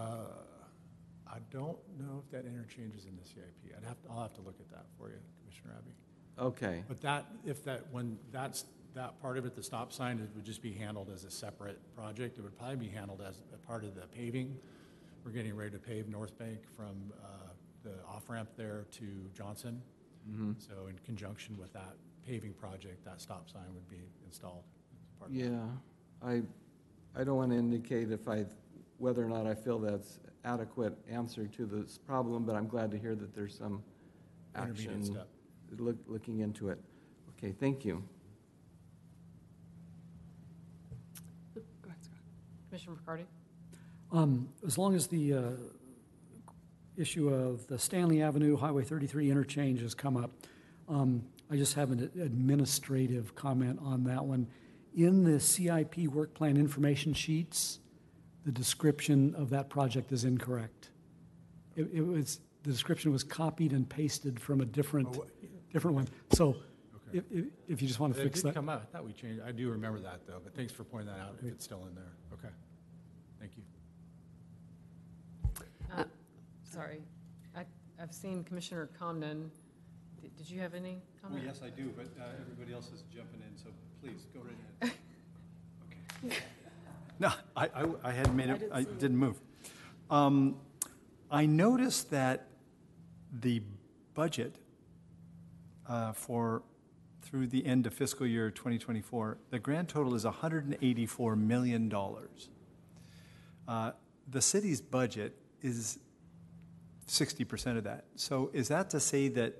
[1.27, 3.76] I don't know if that interchange is in the CIP.
[3.77, 5.92] I'd have, to- I'll have to look at that for you, Commissioner Abbey.
[6.40, 6.84] Okay.
[6.88, 10.45] But that, if that, when that's, that part of it, the stop sign, it would
[10.45, 12.38] just be handled as a separate project.
[12.38, 14.58] It would probably be handled as a part of the paving.
[15.26, 17.27] We're getting ready to pave North Bank from uh,
[17.84, 19.06] the off-ramp there to
[19.36, 19.82] Johnson.
[20.30, 20.56] Mhm.
[20.60, 21.95] So in conjunction with that
[22.27, 24.64] paving project, that stop sign would be installed.
[25.06, 25.43] as part of that.
[25.43, 26.41] Yeah, I,
[27.19, 28.45] I don't want to indicate if I,
[28.97, 32.97] whether or not I feel that's adequate answer to this problem, but I'm glad to
[32.97, 33.81] hear that there's some
[34.56, 35.27] Intermediate action, step.
[35.77, 36.80] look, looking into it.
[37.38, 38.03] Okay, thank you.
[42.69, 43.25] Commissioner McCarty?
[44.11, 45.41] Um, As long as the uh,
[46.97, 50.31] issue of the Stanley Avenue Highway 33 interchange has come up,
[50.89, 54.48] um, I just have an administrative comment on that one.
[54.95, 57.80] In the CIP work plan information sheets,
[58.45, 60.90] the description of that project is incorrect.
[61.76, 65.26] It it was, the description was copied and pasted from a different, Oh,
[65.72, 66.08] different one.
[66.34, 66.58] So
[67.14, 68.56] if if- if you just want to It fix did that.
[68.56, 68.82] come out.
[68.82, 71.35] I thought we changed, I do remember that, though, but thanks for pointing that out,
[71.42, 72.11] if it's still in there.
[72.34, 72.50] Okay.
[73.40, 73.64] Thank you.
[75.93, 76.03] Uh,
[76.64, 77.01] Sorry,
[77.56, 77.66] I,
[78.01, 79.50] I've seen Commissioner Comden.
[80.21, 81.43] Did- Did you have any comment?
[81.45, 83.69] yes, I do, but uh, everybody else is jumping in, so
[84.01, 84.95] please, go right ahead.
[86.25, 86.35] Okay.
[87.19, 89.39] No, I, I, I hadn't made it, I didn't move.
[90.11, 90.57] Um,
[91.31, 92.47] I noticed that
[93.33, 93.63] the
[94.13, 94.55] budget
[95.89, 96.61] uh, for,
[97.23, 101.91] through the end of fiscal year 2024, the grand total is $184 million.
[103.67, 103.91] Uh,
[104.29, 105.97] The city's budget is
[107.07, 108.05] 60% of that.
[108.15, 109.55] So is that to say that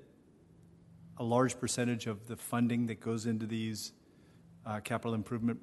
[1.18, 3.92] a large percentage of the funding that goes into these
[4.64, 5.58] uh, capital improvement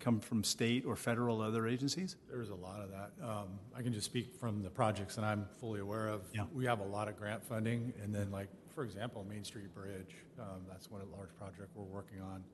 [0.00, 2.16] come from state or federal other agencies?
[2.28, 3.10] There's a lot of that.
[3.22, 6.22] Um, I can just speak from the projects that I'm fully aware of.
[6.34, 6.44] Yeah.
[6.52, 10.14] We have a lot of grant funding, and then like, for example, Main Street Bridge,
[10.38, 12.44] um, that's one large project we're working on.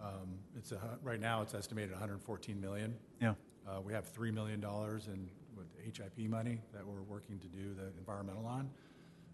[0.00, 2.94] Um, It's a, right now, it's estimated 114 million.
[3.20, 3.34] Yeah.
[3.66, 7.86] Uh, We have $3 million in with HIP money that we're working to do the
[7.98, 8.68] environmental on.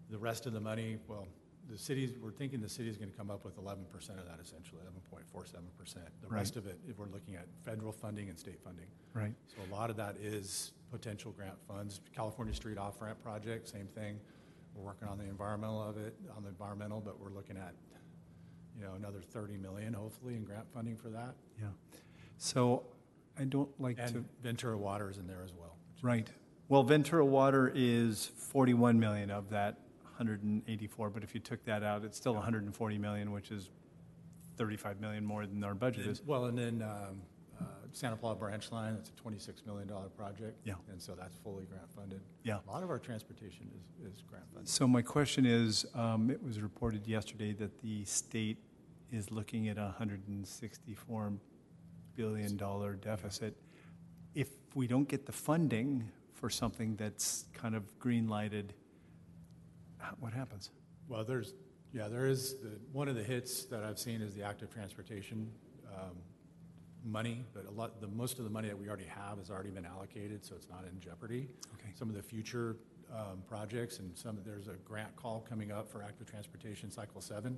[0.09, 1.27] The rest of the money, well,
[1.71, 3.85] the cities, we're thinking the city's going to come up with 11%
[4.19, 5.93] of that essentially, 11.47%.
[6.21, 6.39] The Right.
[6.39, 8.87] rest of it, if we're looking at federal funding and state funding.
[9.13, 9.33] Right.
[9.47, 12.01] So a lot of that is potential grant funds.
[12.13, 14.19] California Street Off-Ramp Project, same thing.
[14.75, 17.73] We're working on the environmental of it, on the environmental, but we're looking at,
[18.75, 21.35] you know, another 30 million hopefully in grant funding for that.
[21.59, 21.67] Yeah.
[22.37, 22.83] So
[23.37, 24.03] I don't like to.
[24.03, 25.77] And Ventura Water is in there as well.
[26.01, 26.29] Right.
[26.67, 29.79] Well, Ventura Water is 41 million of that
[30.21, 33.69] 184, but if you took that out, it's still 140 million, which is
[34.57, 36.21] 35 million more than our budget is.
[36.23, 37.21] Well, and then um,
[37.59, 40.59] uh, Santa Paula Branch Line, that's a $26 million project.
[40.63, 40.75] Yeah.
[40.91, 42.21] And so that's fully grant funded.
[42.43, 42.59] Yeah.
[42.67, 44.69] A lot of our transportation is, is grant funded.
[44.69, 48.57] So my question is, um, it was reported yesterday that the state
[49.11, 51.33] is looking at a 164
[52.15, 53.57] billion dollar deficit.
[54.35, 58.73] If we don't get the funding for something that's kind of green lighted,
[60.19, 60.69] what happens?
[61.07, 61.53] Well, there's,
[61.93, 65.51] yeah, there is, the, one of the hits that I've seen is the active transportation
[65.93, 66.15] um,
[67.03, 69.71] money, but a lot, the, most of the money that we already have has already
[69.71, 71.47] been allocated, so it's not in jeopardy.
[71.75, 71.89] Okay.
[71.95, 72.77] Some of the future
[73.11, 77.57] um, projects and some, there's a grant call coming up for active transportation cycle seven.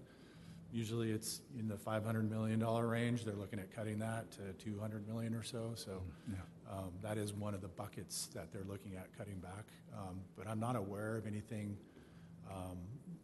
[0.71, 3.23] Usually it's in the $500 million range.
[3.25, 6.37] They're looking at cutting that to 200 million or so, so Yeah.
[6.71, 9.65] um, That is one of the buckets that they're looking at cutting back.
[9.95, 11.77] Um, But I'm not aware of anything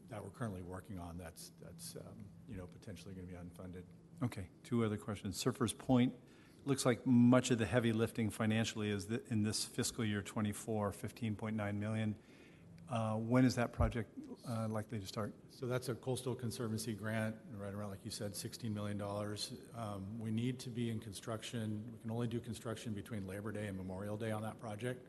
[0.09, 2.13] that we're currently working on that's, that's, um,
[2.49, 3.83] you know, potentially going to be unfunded.
[4.23, 5.41] Okay, two other questions.
[5.41, 6.13] Surfers Point,
[6.65, 11.79] looks like much of the heavy lifting financially is in this fiscal year '24, 15.9
[11.79, 12.15] million.
[12.91, 14.09] Uh, When is that project
[14.49, 15.33] uh, likely to start?
[15.51, 19.01] So that's a coastal conservancy grant, right around, like you said, $16 million.
[19.01, 23.67] Um, We need to be in construction, we can only do construction between Labor Day
[23.67, 25.05] and Memorial Day on that project.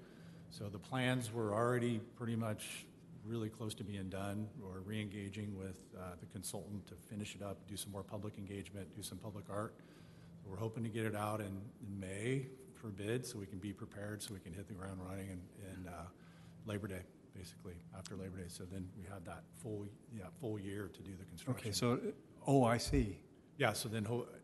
[0.50, 2.84] So the plans were already pretty much
[3.24, 4.49] really close to being done.
[4.60, 8.94] We're re-engaging with uh, the consultant to finish it up, do some more public engagement,
[8.97, 9.74] do some public art.
[10.47, 13.73] We're hoping to get it out in in May for bid, so we can be
[13.73, 15.40] prepared, so we can hit the ground running in
[15.73, 16.07] in, uh,
[16.66, 17.02] Labor Day,
[17.34, 18.49] basically, after Labor Day.
[18.49, 21.60] So then we have that full, yeah, full year to do the construction.
[21.68, 21.99] Okay, so,
[22.47, 23.18] oh, I see.
[23.58, 24.40] Yeah, so then, ho- and I I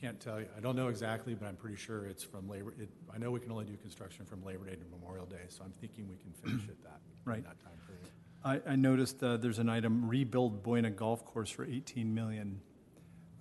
[0.00, 2.88] can't tell you, I don't know exactly, but I'm pretty sure it's from Labor, it,
[3.14, 5.72] I know we can only do construction from Labor Day to Memorial Day, so I'm
[5.80, 7.42] thinking we can finish it that, Right.
[7.44, 8.62] that time period.
[8.66, 12.60] I, I noticed uh, there's an item, rebuild Buena Golf Course for 18 million.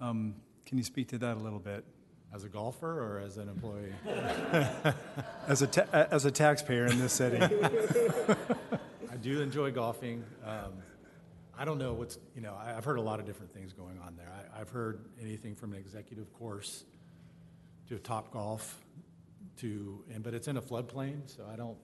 [0.02, 1.86] Um, Can you speak to that a little bit?
[2.34, 3.94] As a golfer or as an employee?
[5.48, 7.38] As a, ta- as a taxpayer in this city.
[9.12, 10.24] I do enjoy golfing.
[10.46, 10.74] Um,
[11.60, 14.00] I don't know what's, you know, I- I've heard a lot of different things going
[14.00, 14.32] on there.
[14.32, 16.86] I, I've heard anything from an executive course
[17.90, 18.76] to a Topgolf
[19.58, 21.78] to, and, but it's in a floodplain, so I don't,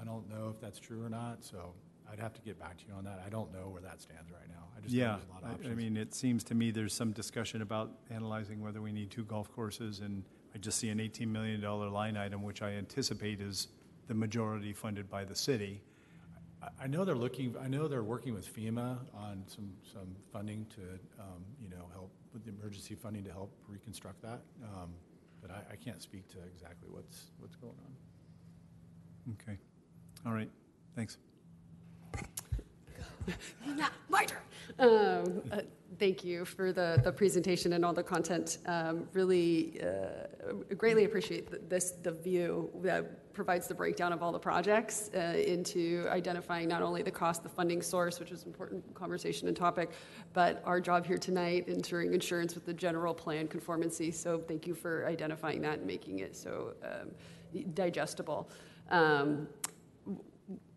[0.00, 1.72] I don't know if that's true or not, so
[2.10, 3.22] I'd have to get back to you on that.
[3.24, 4.64] I don't know where that stands right now.
[4.76, 6.92] I just Yeah, there's a lot of I- I mean, it seems to me there's
[6.92, 10.98] some discussion about analyzing whether we need two golf courses, and I just see an
[10.98, 13.68] $18 million line item, which I anticipate is
[14.08, 15.80] the majority funded by the city.
[16.80, 20.82] I- know they're looking, I know they're working with FEMA on some, some funding to,
[21.20, 24.40] um, you know, help with the emergency funding to help reconstruct that.
[24.62, 24.94] Um,
[25.40, 27.92] But I, I can't speak to exactly what's, what's going on.
[29.34, 29.58] Okay,
[30.24, 30.50] all right,
[30.94, 31.18] thanks.
[34.08, 34.40] My turn.
[34.78, 35.60] Um, uh,
[35.98, 38.58] Thank you for the, the presentation and all the content.
[38.66, 44.32] Um, Really uh, greatly appreciate th- this, the view that provides the breakdown of all
[44.32, 48.48] the projects uh, into identifying not only the cost, the funding source, which is an
[48.48, 49.90] important conversation and topic,
[50.32, 54.10] but our job here tonight, ensuring insurance with the general plan conformancy.
[54.10, 57.10] So thank you for identifying that and making it so um,
[57.74, 58.50] digestible.
[58.90, 59.46] Um,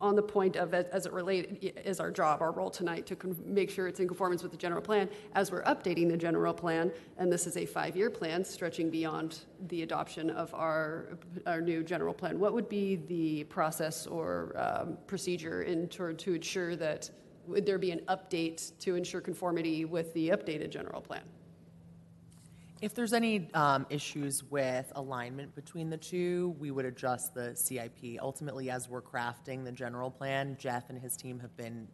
[0.06, 3.69] on the point of, as it relate, is our job, our role tonight, to make
[3.69, 5.09] sure it's in conformance with the general plan.
[5.34, 9.82] As we're updating the general plan, and this is a five-year plan stretching beyond the
[9.82, 15.64] adoption of our, our new general plan, what would be the process or um, procedure
[15.64, 17.09] in, to, to ensure that,
[17.48, 21.22] would there be an update to ensure conformity with the updated general plan?
[22.81, 28.19] If there's any um, issues with alignment between the two, we would adjust the CIP.
[28.19, 31.87] Ultimately, as we're crafting the general plan, Jeff and his team have been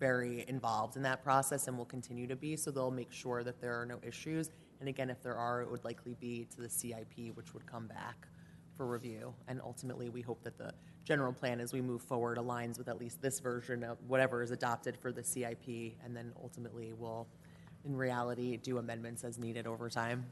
[0.00, 3.60] very involved in that process and will continue to be, so they'll make sure that
[3.60, 4.50] there are no issues.
[4.80, 7.86] And again, if there are, it would likely be to the CIP, which would come
[7.86, 8.26] back
[8.74, 9.34] for review.
[9.46, 10.72] And ultimately, we hope that the
[11.04, 14.52] general plan, as we move forward, aligns with at least this version of whatever is
[14.52, 15.68] adopted for the CIP,
[16.02, 17.28] and then ultimately we'll
[17.84, 20.26] in reality, do amendments as needed over time.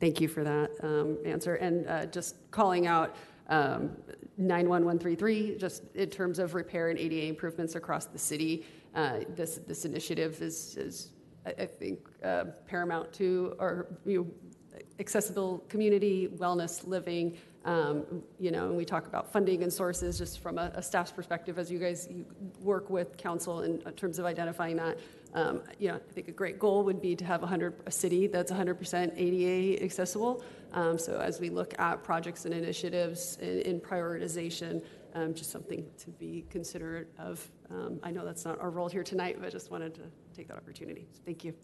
[0.00, 1.56] Thank you for that um, answer.
[1.56, 3.16] And uh, just calling out
[3.48, 3.96] um,
[4.36, 9.84] 91133, just in terms of repair and ADA improvements across the city, uh, this, this
[9.84, 11.10] initiative is, is
[11.44, 17.36] I, think, uh, paramount to our you know, accessible community, wellness living.
[17.64, 21.12] Um, you know, and we talk about funding and sources just from a, a staff's
[21.12, 22.24] perspective as you guys you
[22.60, 24.98] work with council in, in terms of identifying that.
[25.34, 28.26] Um, you know, I think a great goal would be to have 100, a city
[28.26, 30.42] that's 100% ADA accessible.
[30.72, 34.82] Um, so as we look at projects and initiatives in, in prioritization,
[35.14, 37.46] um, just something to be considerate of.
[37.70, 40.02] Um, I know that's not our role here tonight, but I just wanted to
[40.34, 41.06] take that opportunity.
[41.12, 41.54] So thank you.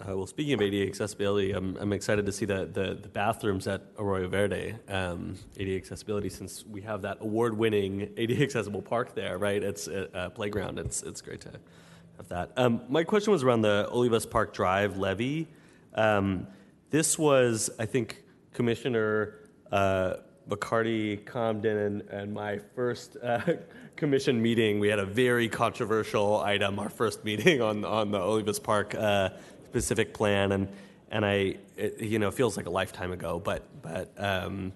[0.00, 3.66] Uh, well, speaking of ADA accessibility, I'm, I'm excited to see the, the, the bathrooms
[3.66, 9.38] at Arroyo Verde, um, ADA accessibility, since we have that award-winning ADA accessible park there,
[9.38, 9.60] right?
[9.60, 10.78] It's a, a playground.
[10.78, 11.50] It's, it's great to
[12.16, 12.52] have that.
[12.56, 15.48] Um, my question was around the Olivas Park Drive levee.
[15.94, 16.46] Um,
[16.90, 19.40] this was, I think, Commissioner
[19.72, 20.14] uh,
[20.48, 23.40] McCarty, Comden, and, and my first uh,
[23.96, 24.78] commission meeting.
[24.78, 29.30] We had a very controversial item, our first meeting on, on the Olivas Park uh,
[29.68, 30.68] specific plan, and
[31.10, 34.72] and I, it, you know, it feels like a lifetime ago, but but um,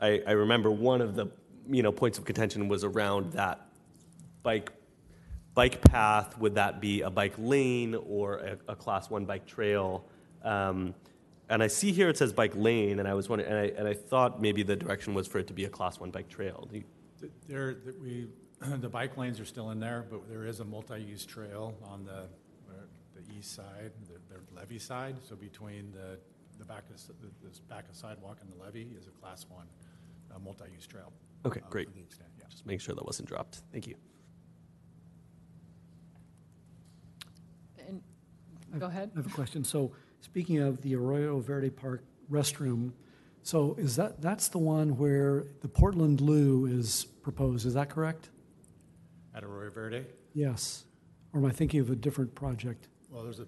[0.00, 1.26] I, I remember one of the
[1.68, 3.66] you know points of contention was around that
[4.42, 4.72] bike
[5.54, 6.38] bike path.
[6.38, 10.04] Would that be a bike lane or a, a class one bike trail?
[10.42, 10.94] Um,
[11.48, 13.86] and I see here it says bike lane, and I was wondering, and I, and
[13.86, 16.68] I thought maybe the direction was for it to be a class one bike trail.
[16.72, 16.84] You,
[17.46, 18.28] There, we,
[18.78, 22.24] the bike lanes are still in there, but there is a multi-use trail on the
[23.42, 25.16] east side, the, the levee side.
[25.28, 26.16] So between the,
[26.58, 29.46] the back of, s- the- this back of sidewalk and the levee is a class
[29.48, 29.66] one,
[30.32, 31.12] uh, multi-use trail.
[31.44, 31.92] okay, uh, great.
[31.92, 32.44] the extent, yeah.
[32.48, 33.62] Just make sure that wasn't dropped.
[33.72, 33.96] Thank you.
[37.88, 38.00] And,
[38.78, 39.10] go ahead.
[39.14, 39.64] I have a question.
[39.64, 42.92] So speaking of the Arroyo Verde Park restroom,
[43.42, 48.30] so is that, that's the one where the Portland Loo is proposed, is that correct?
[49.34, 50.04] At Arroyo Verde?
[50.32, 50.84] Yes.
[51.32, 52.86] Or am I thinking of a different project?
[53.12, 53.46] Well, there's a,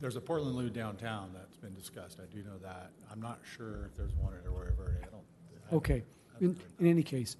[0.00, 2.18] there's a Portland Loo downtown that's been discussed.
[2.20, 2.90] I do know that.
[3.12, 4.98] I'm not sure if there's one at Arroyo Verde.
[5.02, 5.22] I don't.
[5.70, 6.02] I- Okay.
[6.40, 7.36] In, in any case,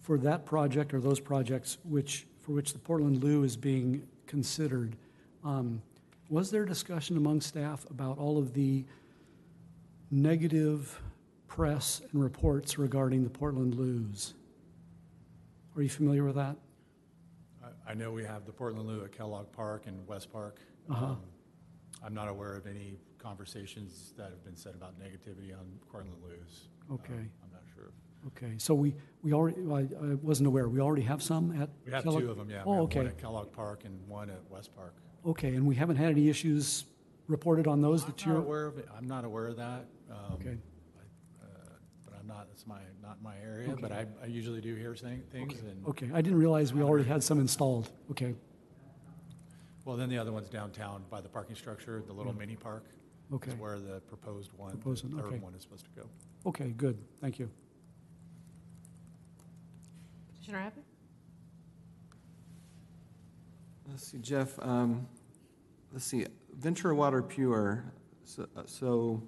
[0.00, 4.96] for that project or those projects which, for which the Portland Loo is being considered,
[5.44, 5.82] um,
[6.30, 8.84] was there discussion among staff about all of the
[10.10, 11.00] negative
[11.48, 14.34] press and reports regarding the Portland Loos?
[15.76, 16.56] Are you familiar with that?
[17.86, 20.58] I- know we have the Portland Loo at Kellogg Park and West Park.
[20.90, 21.04] Uh-huh.
[21.06, 21.20] Um,
[22.02, 26.68] I'm not aware of any conversations that have been said about negativity on Portland Loos.
[26.92, 27.12] Okay.
[27.14, 27.92] Um, I'm not sure.
[28.28, 31.68] Okay, so we, we already, I, I wasn't aware, we already have some at?
[31.86, 32.22] We have Kellogg?
[32.22, 32.62] two of them, yeah.
[32.64, 32.98] We Oh, have okay.
[33.00, 34.96] One at Kellogg Park and one at West Park.
[35.26, 36.84] Okay, and we haven't had any issues
[37.26, 38.42] reported on those I'm that not you're?
[38.42, 38.88] aware of it.
[38.96, 39.86] I'm not aware of that.
[40.10, 40.56] um, Okay.
[40.98, 41.48] I- uh,
[42.04, 45.22] But I'm not, it's my, not my area, but I, I usually do hear saying
[45.30, 45.86] things and.
[45.86, 47.90] Okay, I didn't realize we already had some installed.
[48.10, 48.34] Okay,
[49.84, 52.38] Well, then the other one's downtown by the parking structure, the little Yeah.
[52.38, 52.86] mini park.
[53.32, 53.50] Okay.
[53.50, 55.30] Is where the proposed one, the Proposed one, okay.
[55.32, 56.08] third one is supposed to go.
[56.46, 57.50] okay, good, thank you.
[60.34, 60.80] Commissioner Happy?
[63.88, 65.06] Let's see, Jeff, um,
[65.92, 66.26] let's see,
[66.56, 67.84] Ventura Water Pure,
[68.24, 69.22] so, uh, so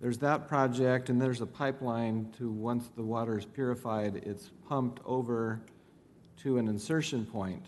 [0.00, 5.00] there's that project, and there's a pipeline to, once the water is purified, it's pumped
[5.04, 5.60] over
[6.38, 7.66] to an insertion point.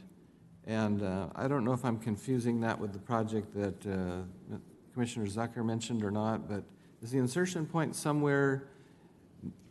[0.66, 4.56] And uh, I don't know if I'm confusing that with the project that uh,
[4.94, 6.62] Commissioner Zucker mentioned or not, but
[7.02, 8.68] is the insertion point somewhere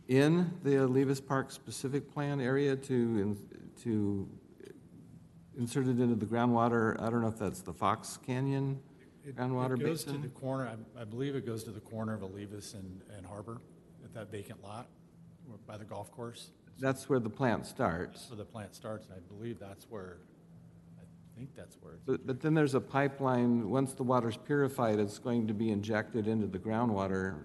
[0.06, 3.38] in the Olivas Park specific plan area to, in-
[3.82, 4.28] to
[5.58, 7.00] insert it into the groundwater?
[7.02, 8.78] I don't know if that's the Fox Canyon
[9.24, 10.22] It- groundwater It goes to basin?
[10.22, 13.58] the corner, I, I believe it goes to the corner of Olivas and, and Harbor,
[14.04, 14.88] at that vacant lot,
[15.66, 16.50] by the golf course.
[16.78, 18.20] That's where the plant starts.
[18.22, 20.18] That's where the plant starts, and I believe that's where,
[20.98, 21.04] I
[21.36, 22.02] think that's where it's.
[22.04, 26.26] But, but then there's a pipeline, once the water's purified, it's going to be injected
[26.26, 27.36] into the groundwater.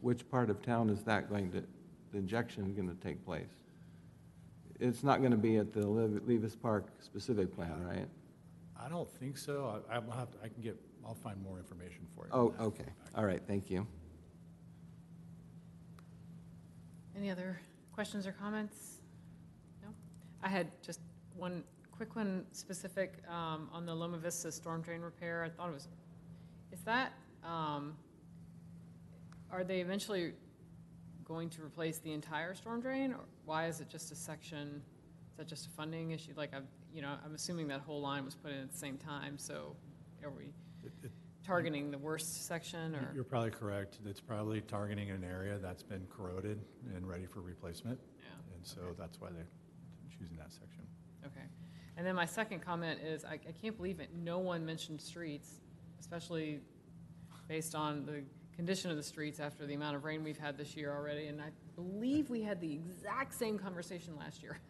[0.00, 1.62] Which part of town is that going to,
[2.10, 3.50] the injection going to take place?
[4.80, 8.08] It's not going to be at the Lev- Levis Park specific plant, right?
[8.76, 9.80] I don't think so.
[9.88, 12.30] I, I'll have, to- I can get, I'll find more information for you.
[12.32, 12.86] Oh, okay.
[13.14, 13.86] All right, thank you.
[17.16, 17.60] Any other
[17.92, 19.00] questions or comments?
[19.82, 19.88] No?
[20.42, 21.00] I had just
[21.36, 25.44] one quick one specific um, on the Loma Vista storm drain repair.
[25.44, 25.88] I thought it was,
[26.72, 27.12] is that,
[27.44, 27.94] um,
[29.50, 30.32] are they eventually
[31.24, 33.12] going to replace the entire storm drain?
[33.12, 34.82] Or why is it just a section?
[35.30, 36.32] Is that just a funding issue?
[36.36, 38.96] Like, I've, you know, I'm assuming that whole line was put in at the same
[38.96, 39.76] time, so
[40.24, 40.52] are we
[41.44, 43.10] targeting the worst section or?
[43.14, 43.98] You're probably correct.
[44.06, 46.60] It's probably targeting an area that's been corroded
[46.94, 47.98] and ready for replacement.
[48.18, 48.54] Yeah.
[48.56, 49.48] And so that's why they're
[50.18, 50.84] choosing that section.
[51.26, 51.46] Okay.
[51.96, 55.60] And then my second comment is, I, I can't believe it, no one mentioned streets,
[56.00, 56.60] especially
[57.48, 58.22] based on the
[58.56, 61.26] condition of the streets after the amount of rain we've had this year already.
[61.26, 64.58] And I believe we had the exact same conversation last year.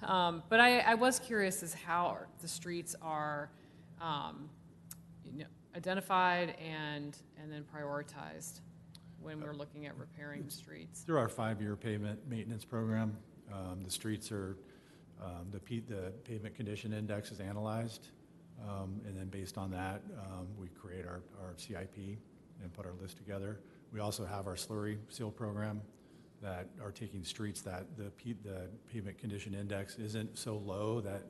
[0.00, 3.50] Um, but I, I was curious as how the streets are,
[4.00, 4.48] um,
[5.82, 8.60] identified and, and then prioritized
[9.22, 11.00] when we're looking at repairing the streets.
[11.02, 13.16] Through our five-year pavement maintenance program,
[13.52, 14.56] um, the streets are,
[15.22, 18.08] um, the P- the pavement condition index is analyzed.
[18.68, 21.96] um, And then based on that, um, we create our, our CIP
[22.60, 23.60] and put our list together.
[23.92, 25.80] We also have our slurry seal program
[26.42, 31.22] that are taking streets that the P- the pavement condition index isn't so low that,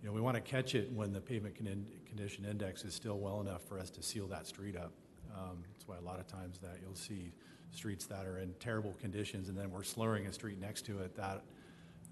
[0.00, 3.18] you know, we want to catch it when the pavement con- condition index is still
[3.18, 4.92] well enough for us to seal that street up.
[5.36, 7.32] Um, That's why a lot of times that you'll see
[7.70, 11.14] streets that are in terrible conditions, and then we're slurring a street next to it
[11.16, 11.42] that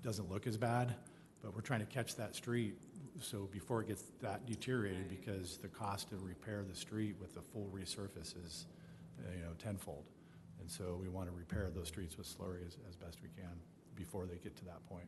[0.02, 0.94] doesn't look as bad,
[1.42, 2.74] but we're trying to catch that street,
[3.20, 7.40] so before it gets that deteriorated, because the cost to repair the street with the
[7.40, 8.66] full resurface is,
[9.18, 10.04] uh, you know, tenfold.
[10.60, 13.52] And so we want to repair those streets with slurry as, as best we can
[13.94, 15.06] before they get to that point.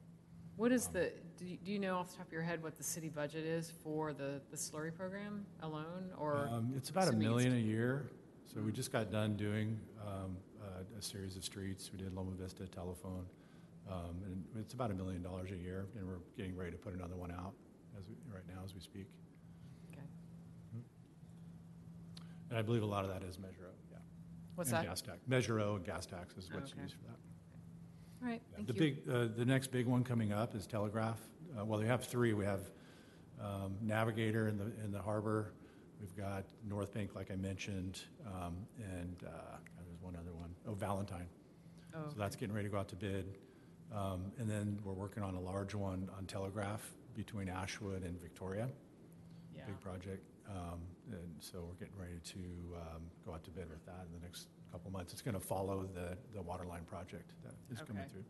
[0.59, 2.77] What is the, do you, do you know off the top of your head what
[2.77, 6.49] the city budget is for the, the slurry program alone, or?
[6.53, 8.11] Um, It's about a assuming million a year,
[8.53, 11.93] so we just got done doing um, a- a series of streets.
[11.93, 13.25] We did Loma Vista, Telephone,
[13.89, 16.93] um, and it's about a million dollars a year, and we're getting ready to put
[16.93, 17.55] another one out
[17.97, 19.07] as, we- right now as we speak.
[19.93, 20.03] Okay.
[22.51, 23.99] And I believe a lot of that is Measure O, yeah.
[24.57, 24.87] What's And that?
[24.89, 25.19] gas tax.
[25.29, 26.83] Measure O and gas tax is what's Okay.
[26.83, 27.19] used for that.
[28.23, 28.79] All right, thank The you.
[28.79, 31.21] big, uh, the next big one coming up is Telegraph.
[31.59, 32.33] Uh, Well, we have three.
[32.33, 32.61] We have
[33.41, 35.53] um, Navigator in the, in the harbor.
[36.01, 40.55] We've got North Bank, like I mentioned, um, and uh, God, there's one other one.
[40.67, 41.27] Oh, Valentine.
[41.95, 43.39] Oh, So that's getting ready to go out to bid.
[43.95, 46.83] Um, And then we're working on a large one on Telegraph
[47.15, 48.69] between Ashwood and Victoria.
[49.57, 49.65] Yeah.
[49.67, 50.25] Big project.
[50.49, 50.81] Um,
[51.13, 52.39] And so we're getting ready to
[52.77, 55.13] um, go out to bid with that in the next couple months.
[55.13, 58.13] It's going to follow the, the water line project that is coming Okay.
[58.13, 58.25] through.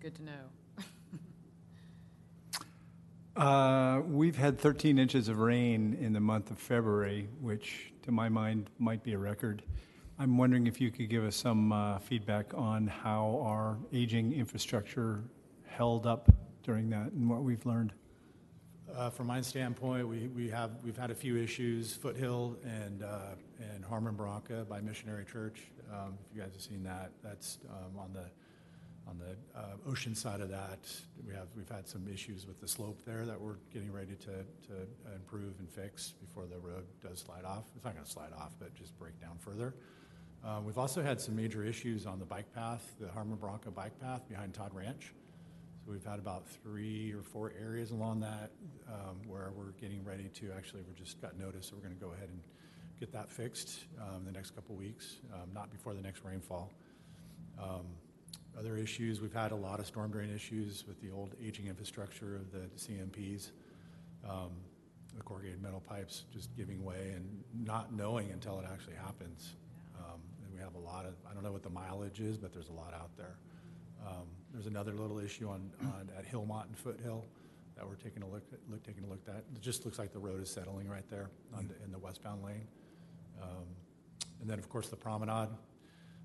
[0.00, 0.32] Good to know.
[3.36, 8.28] Uh, We've had 13 inches of rain in the month of February, which to my
[8.28, 9.62] mind might be a record.
[10.18, 15.22] I'm wondering if you could give us some uh, feedback on how our aging infrastructure
[15.64, 16.28] held up
[16.64, 17.92] during that and what we've learned?
[18.94, 23.18] Uh, From my standpoint, we, we have, we've had a few issues, Foothill and, uh,
[23.60, 25.62] and Harmon Barranca by Missionary Church.
[25.92, 28.24] Um, If you guys have seen that, that's um, on the,
[29.08, 30.78] on the uh, ocean side of that.
[31.26, 34.44] We have, we've had some issues with the slope there that we're getting ready to,
[34.68, 37.64] to improve and fix before the road does slide off.
[37.76, 39.74] It's not going to slide off, but just break down further.
[40.44, 43.98] Uh, We've also had some major issues on the bike path, the Harmon Barranca bike
[44.00, 45.12] path behind Todd Ranch.
[45.84, 48.50] So we've had about three or four areas along that
[48.88, 52.00] um, where we're getting ready to, actually, we just got notice, so we're going to
[52.00, 52.40] go ahead and
[53.00, 56.70] get that fixed um, the next couple weeks, um, not before the next rainfall.
[57.58, 57.86] Um,
[58.58, 62.36] Other issues, we've had a lot of storm drain issues with the old aging infrastructure
[62.36, 63.50] of the CMPs.
[64.28, 64.50] Um,
[65.16, 69.56] The corrugated metal pipes just giving way and not knowing until it actually happens.
[69.98, 72.52] Um, And we have a lot of, I don't know what the mileage is, but
[72.52, 73.36] there's a lot out there.
[74.06, 77.24] Um, There's another little issue on, on, at Hillmont and Foothill
[77.76, 79.36] that we're taking a look, at- look, taking a look at.
[79.54, 82.42] It just looks like the road is settling right there on, the- in the westbound
[82.44, 82.66] lane.
[83.42, 83.66] Um,
[84.40, 85.50] And then, of course, the promenade,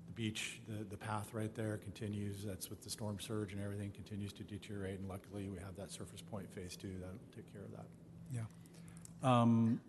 [0.06, 3.90] the beach, the, the path right there continues, that's with the storm surge and everything,
[3.90, 4.98] continues to deteriorate.
[5.00, 7.86] And luckily, we have that Surfers Point phase two that'll take care of that.
[8.32, 8.46] Yeah.
[9.22, 9.80] Um,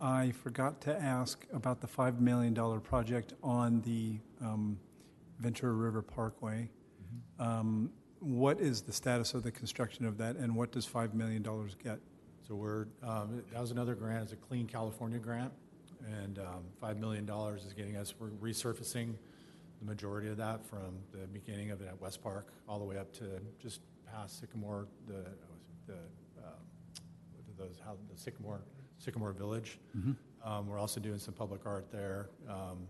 [0.00, 4.78] I forgot to ask about the $5 million project on the um,
[5.40, 6.68] Ventura River Parkway.
[7.38, 11.42] Um, What is the status of the construction of that, and what does $5 million
[11.82, 12.00] get?
[12.46, 15.52] So we're, um, that was another grant, it's a Clean California grant,
[16.06, 19.14] and um, $5 million is getting us, we're resurfacing
[19.80, 22.96] the majority of that from the beginning of it at West Park all the way
[22.96, 25.24] up to just past Sycamore, the,
[25.86, 25.94] the,
[26.38, 26.54] um,
[27.58, 28.60] those, how, the Sycamore,
[28.98, 29.78] Sycamore Village.
[29.96, 30.16] Mhm.
[30.44, 32.86] Um, We're also doing some public art there, um,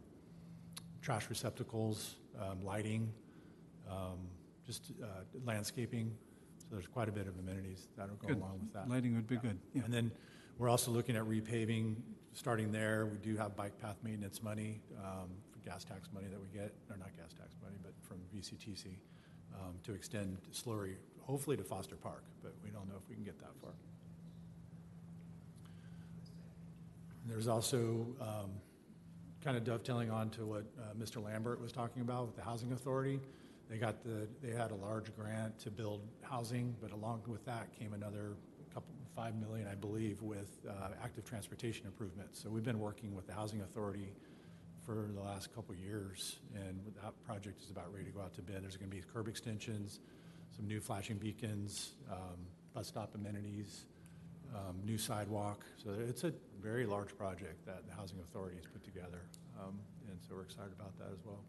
[1.00, 3.12] trash receptacles, um, lighting,
[3.90, 4.18] um,
[4.66, 5.06] just uh,
[5.44, 6.12] landscaping.
[6.58, 8.36] So there's quite a bit of amenities that'll go Good.
[8.38, 8.88] along with that.
[8.88, 9.82] Lighting would be good, yeah.
[9.84, 10.10] And then
[10.58, 11.96] we're also looking at repaving,
[12.36, 13.06] starting there.
[13.06, 15.30] We do have bike path maintenance money, um,
[15.64, 18.98] gas tax money that we get, or not gas tax money, but from VCTC,
[19.54, 23.24] um, to extend Slurry, hopefully to Foster Park, but we don't know if we can
[23.24, 23.72] get that far.
[27.26, 28.50] There's also, um,
[29.42, 31.24] kind of dovetailing on to what uh, Mr.
[31.24, 33.18] Lambert was talking about with the Housing Authority.
[33.70, 37.68] They got the, they had a large grant to build housing, but along with that
[37.78, 38.36] came another
[39.16, 42.38] five million, I believe, with uh, active transportation improvements.
[42.42, 44.12] So we've been working with the Housing Authority
[44.84, 48.42] for the last couple years, and that project is about ready to go out to
[48.42, 48.62] bid.
[48.62, 50.00] There's going to be curb extensions,
[50.54, 52.36] some new flashing beacons, um,
[52.74, 53.86] bus stop amenities,
[54.54, 55.64] um, new sidewalk.
[55.82, 59.22] So it's a very large project that the Housing Authority has put together,
[59.58, 59.78] um,
[60.10, 61.40] and so we're excited about that as well.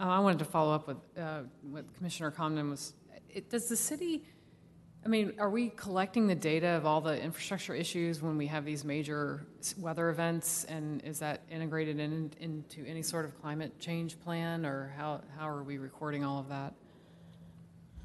[0.00, 2.92] Uh, I wanted to follow up with uh, what Commissioner Comden was,
[3.30, 4.24] it- does the city,
[5.04, 8.64] I mean, are we collecting the data of all the infrastructure issues when we have
[8.64, 9.46] these major
[9.78, 10.64] weather events?
[10.64, 15.48] And is that integrated in, into any sort of climate change plan, or how, how
[15.48, 16.74] are we recording all of that?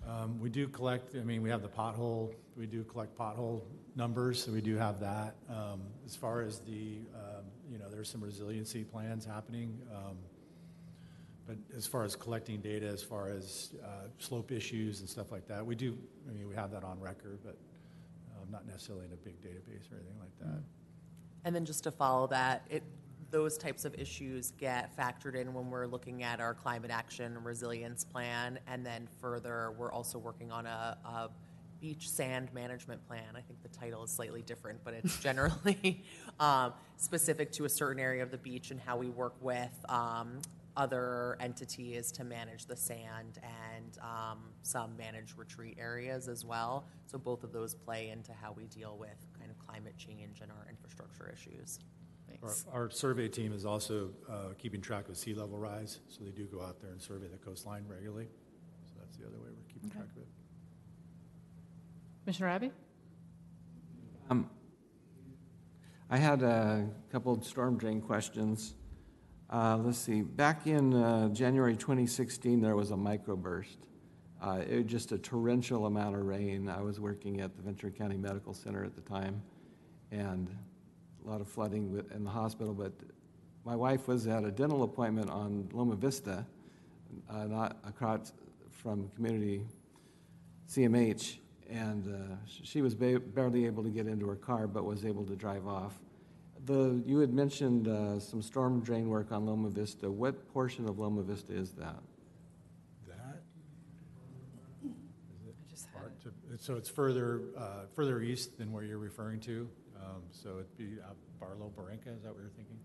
[0.07, 3.63] Um, We do collect, I mean, we have the pothole, we do collect pothole
[3.95, 5.35] numbers, so we do have that.
[5.49, 9.77] Um, As far as the, um, you know, there's some resiliency plans happening.
[11.45, 15.45] But as far as collecting data, as far as uh, slope issues and stuff like
[15.47, 15.97] that, we do,
[16.29, 17.57] I mean, we have that on record, but
[18.31, 20.63] um, not necessarily in a big database or anything like that.
[21.43, 22.83] And then just to follow that, it,
[23.29, 28.05] those types of issues get factored in when we're looking at our climate action resilience
[28.05, 28.59] plan.
[28.67, 31.29] And then further, we're also working on a, a
[31.81, 33.25] beach sand management plan.
[33.35, 36.05] I think the title is slightly different, but it's generally
[36.39, 40.39] um, specific to a certain area of the beach and how we work with um,
[40.75, 46.87] other entities to manage the sand and um, some managed retreat areas as well.
[47.05, 50.51] So both of those play into how we deal with kind of climate change and
[50.51, 51.79] our infrastructure issues.
[52.41, 56.31] Our, our survey team is also uh, keeping track of sea level rise, so they
[56.31, 58.27] do go out there and survey the coastline regularly.
[58.85, 59.99] So that's the other way we're keeping Okay.
[59.99, 60.27] track of it.
[62.23, 62.71] Commissioner Abbey?
[64.29, 64.49] Um,
[66.09, 68.73] I had a couple of storm drain questions.
[69.53, 73.77] Uh, let's see, back in uh, January 2016, there was a microburst.
[74.41, 76.67] Uh, it was just a torrential amount of rain.
[76.67, 79.43] I was working at the Ventura County Medical Center at the time,
[80.09, 80.49] and
[81.23, 82.73] a lot of flooding in the hospital.
[82.73, 82.93] But
[83.63, 86.47] my wife was at a dental appointment on Loma Vista,
[87.29, 88.33] uh, not across
[88.71, 89.67] from community
[90.67, 91.37] CMH,
[91.69, 95.23] and uh, she was ba- barely able to get into her car, but was able
[95.25, 95.99] to drive off.
[96.65, 100.09] The, you had mentioned uh, some storm drain work on Loma Vista.
[100.09, 101.95] What portion of Loma Vista is that?
[103.07, 103.41] That?
[106.21, 109.67] to- So it's further, uh, further east than where you're referring to.
[109.97, 112.79] Um, So it'd be out Barlow, Barranca, is that what you're thinking?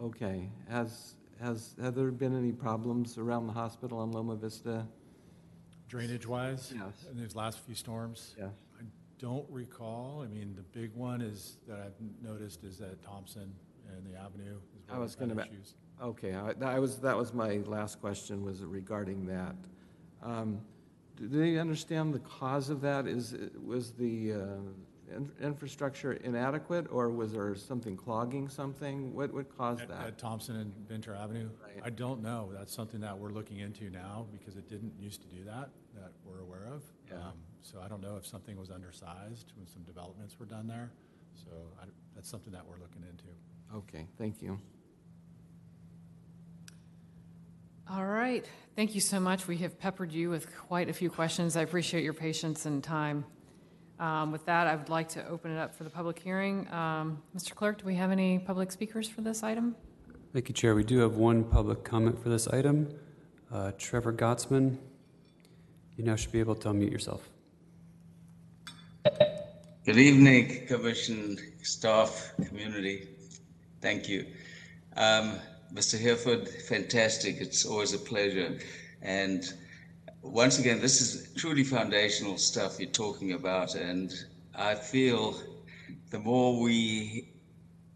[0.00, 0.06] Yeah.
[0.06, 4.86] Okay, has, has, have there been any problems around the hospital on Loma Vista?
[5.88, 6.72] Drainage-wise?
[6.74, 7.06] Yes.
[7.10, 8.34] In these last few storms?
[8.38, 8.52] Yes.
[9.18, 10.22] Don't recall.
[10.24, 13.52] I mean, the big one is, that I've noticed is that Thompson
[13.88, 15.74] and the Avenue is I was we've had going to, issues.
[16.00, 19.56] okay, I I was, that was my last question, was regarding that.
[20.22, 20.60] Um,
[21.16, 23.06] Do they understand the cause of that?
[23.06, 24.36] Is, it- was the uh,
[25.16, 29.12] in- infrastructure inadequate, or was there something clogging something?
[29.14, 30.06] What, what caused At- that?
[30.06, 31.48] At Thompson and Ventura Avenue?
[31.60, 31.82] Right.
[31.82, 32.50] I don't know.
[32.56, 36.12] That's something that we're looking into now because it didn't used to do that, that
[36.24, 36.82] we're aware of.
[37.10, 37.16] Yeah.
[37.16, 40.90] Um, So I don't know if something was undersized when some developments were done there.
[41.34, 43.24] So I, that's something that we're looking into.
[43.76, 44.58] Okay, thank you.
[47.90, 48.44] All right,
[48.76, 49.48] thank you so much.
[49.48, 51.56] We have peppered you with quite a few questions.
[51.56, 53.24] I appreciate your patience and time.
[53.98, 56.70] Um, With that, I would like to open it up for the public hearing.
[56.72, 57.54] Um, Mr.
[57.54, 59.74] Clerk, do we have any public speakers for this item?
[60.32, 60.74] Thank you, Chair.
[60.74, 62.88] We do have one public comment for this item.
[63.50, 64.76] Uh, Trevor Gottsman,
[65.96, 67.28] you now should be able to unmute yourself.
[69.88, 73.08] Good evening, Commission, staff, community.
[73.80, 74.26] Thank you.
[74.98, 75.38] Um,
[75.72, 75.98] Mr.
[75.98, 77.40] Hereford, fantastic.
[77.40, 78.58] It's always a pleasure.
[79.00, 79.50] And
[80.20, 83.76] once again, this is truly foundational stuff you're talking about.
[83.76, 84.12] And
[84.54, 85.40] I feel
[86.10, 87.30] the more we,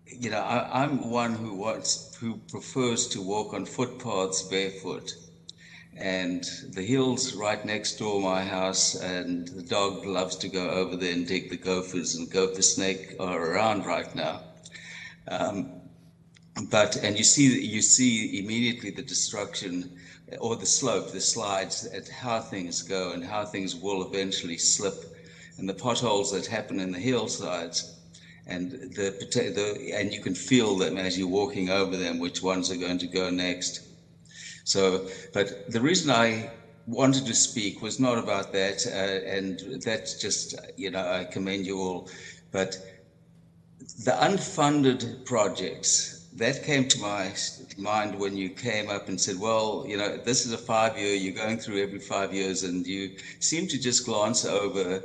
[0.06, 5.12] you know, I, I'm one who wants, who prefers to walk on footpaths barefoot
[5.96, 10.96] and the hills right next door my house and the dog loves to go over
[10.96, 14.40] there and dig the gophers and gopher snake are around right now.
[15.28, 15.82] Um,
[16.70, 19.98] but and you see you see immediately the destruction
[20.40, 25.16] or the slope the slides at how things go and how things will eventually slip
[25.58, 27.98] and the potholes that happen in the hillsides
[28.46, 32.70] and the, the and you can feel them as you're walking over them which ones
[32.70, 33.80] are going to go next
[34.64, 36.50] so, but the reason I
[36.86, 41.66] wanted to speak was not about that, uh, and that's just, you know, I commend
[41.66, 42.08] you all.
[42.50, 42.76] But
[44.04, 47.34] the unfunded projects, that came to my
[47.76, 51.14] mind when you came up and said, well, you know, this is a five year,
[51.14, 55.02] you're going through every five years, and you seem to just glance over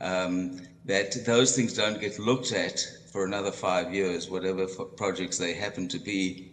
[0.00, 2.80] um, that those things don't get looked at
[3.12, 6.52] for another five years, whatever projects they happen to be.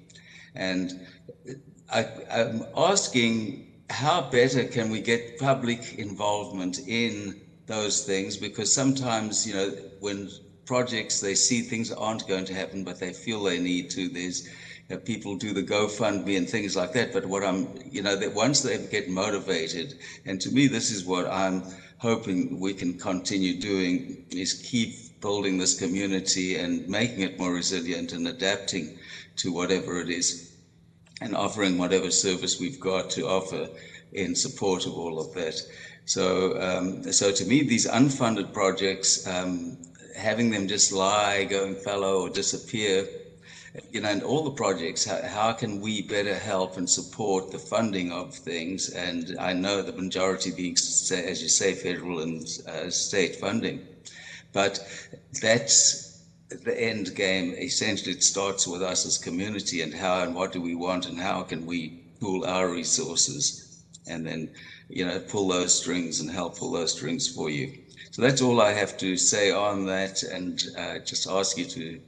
[0.56, 0.92] And
[1.90, 7.34] I, I'm asking how better can we get public involvement in
[7.68, 8.38] those things?
[8.38, 10.30] Because sometimes you know when
[10.66, 14.44] projects they see things aren't going to happen but they feel they need to there's
[14.90, 17.14] you know, people do the GoFundMe and things like that.
[17.14, 19.94] But what I'm you know that once they get motivated
[20.26, 21.64] and to me this is what I'm
[22.00, 28.12] hoping we can continue doing is keep building this community and making it more resilient
[28.12, 28.94] and adapting
[29.38, 30.47] to whatever it is
[31.22, 33.68] and offering whatever service we've got to offer
[34.14, 35.60] in support of all of that.
[36.06, 39.78] So, um, so to me, these unfunded projects, um,
[40.16, 43.08] having them just lie, going fallow, or disappear,
[43.92, 47.60] you know, and all the projects, how, how can we better help and support the
[47.60, 48.90] funding of things?
[48.90, 53.86] And I know the majority being, as you say, federal and uh, state funding,
[54.54, 54.80] but
[55.42, 56.07] that's
[56.50, 60.62] the end game essentially it starts with us as community and how and what do
[60.62, 64.50] we want and how can we pool our resources and then
[64.90, 67.70] you know pull those strings and help pull those strings for you.
[68.12, 72.00] So that's all i have to say on that and uh, just ask you to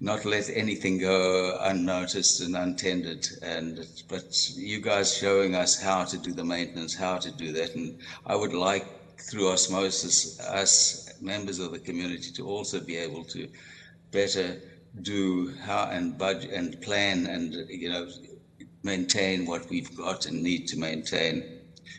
[0.00, 4.24] not let anything go unnoticed and untended and but
[4.56, 7.74] you guys showing us how to do the maintenance how to do that.
[7.74, 7.94] And
[8.26, 8.86] i would like
[9.30, 13.48] through osmosis us members of the community to also be able to
[14.14, 14.56] better
[15.02, 18.08] do how and budget and plan and you know
[18.82, 21.34] maintain what we've got and need to maintain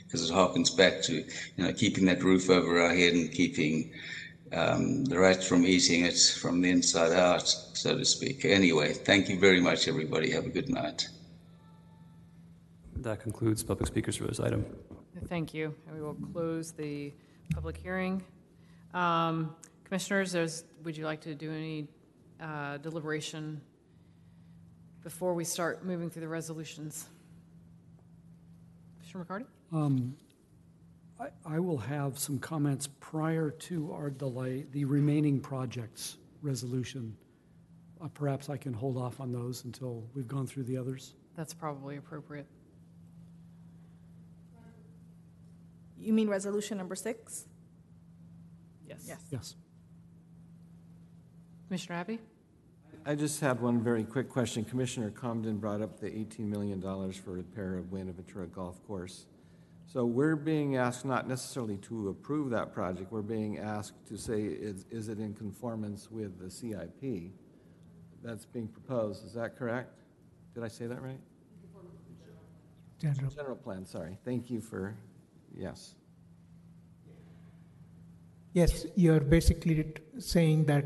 [0.03, 3.91] because it harkens back to you know keeping that roof over our head and keeping
[4.53, 7.47] um, the rats from eating it from the inside out
[7.83, 11.09] so to speak anyway thank you very much everybody have a good night
[13.05, 14.65] That concludes public speakers for this item.
[15.27, 15.75] Thank you.
[15.85, 17.13] And we will close the
[17.53, 18.23] public hearing.
[18.95, 21.87] Um, Commissioners, would you like to do any
[22.41, 23.61] uh, deliberation
[25.03, 27.07] before we start moving through the resolutions?
[29.05, 29.25] Mr.
[29.25, 29.45] McCarty?
[29.71, 30.15] Um,
[31.19, 37.15] I, I will have some comments prior to our delay, the remaining projects resolution.
[38.01, 41.13] Uh, Perhaps I can hold off on those until we've gone through the others.
[41.35, 42.47] That's probably appropriate.
[45.97, 47.45] You mean resolution number six?
[48.87, 49.05] Yes.
[49.07, 49.21] Yes.
[49.31, 49.55] Yes.
[51.67, 52.19] Commissioner Abbey?
[53.05, 54.63] I just had one very quick question.
[54.63, 59.25] Commissioner Comden brought up the $18 million for repair of Buenaventura Golf Course.
[59.87, 64.41] So we're being asked not necessarily to approve that project, we're being asked to say,
[64.41, 67.31] is, is it in conformance with the CIP
[68.23, 69.25] that's being proposed?
[69.25, 70.01] Is that correct?
[70.53, 71.19] Did I say that right?
[72.99, 73.29] General.
[73.29, 74.17] General plan, sorry.
[74.25, 74.95] Thank you for,
[75.53, 75.95] yes.
[78.53, 80.85] Yes, you're basically saying that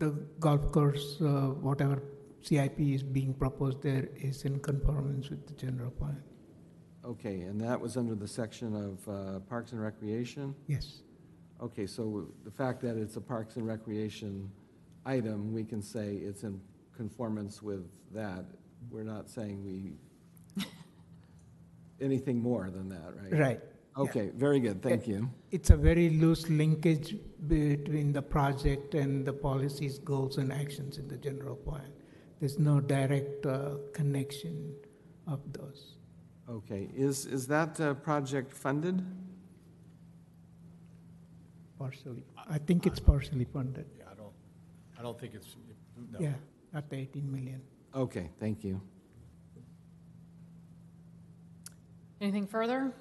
[0.00, 2.02] the golf course, uh, whatever
[2.40, 6.20] CIP is being proposed there is in conformance with the general plan.
[7.04, 10.54] Okay, and that was under the section of uh, Parks and Recreation?
[10.66, 11.02] Yes.
[11.62, 14.50] Okay, so the fact that it's a Parks and Recreation
[15.04, 16.60] item, we can say it's in
[16.96, 18.46] conformance with that.
[18.90, 20.64] We're not saying we,
[22.00, 23.38] anything more than that, right?
[23.38, 23.60] Right.
[24.00, 25.28] Okay, very good, thank you.
[25.50, 27.16] It's a very loose linkage
[27.48, 31.92] between the project and the policies, goals, and actions in the general plan.
[32.38, 34.74] There's no direct uh, connection
[35.26, 35.96] of those.
[36.48, 39.04] Okay, is, is that uh, project funded?
[41.78, 42.24] Partially.
[42.48, 43.86] I think it's partially funded.
[43.98, 44.32] Yeah, I don't,
[44.98, 45.56] I don't think it's,
[46.10, 46.18] no.
[46.18, 46.32] Yeah,
[46.72, 47.60] not the 18 million.
[47.94, 48.80] Okay, thank you.
[52.20, 52.92] Anything further?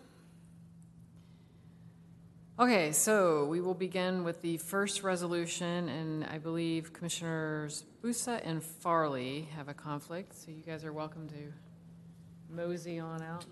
[2.59, 8.61] Okay, so we will begin with the first resolution, and I believe Commissioners Busa and
[8.61, 13.45] Farley have a conflict, so you guys are welcome to mosey on out.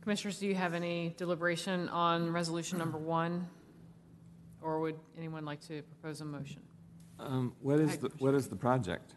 [0.00, 3.46] Commissioners, do you have any deliberation on resolution number one?
[4.62, 6.62] Or would anyone like to propose a motion?
[7.18, 9.14] Um, What is, the what is the project?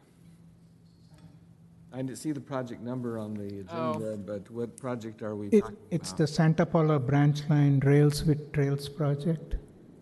[1.93, 3.91] I didn't see the project number on the Oh.
[3.91, 6.17] agenda, but what project are we It, talking it's about?
[6.19, 9.55] the Santa Paula Branch Line Rails with Trails project.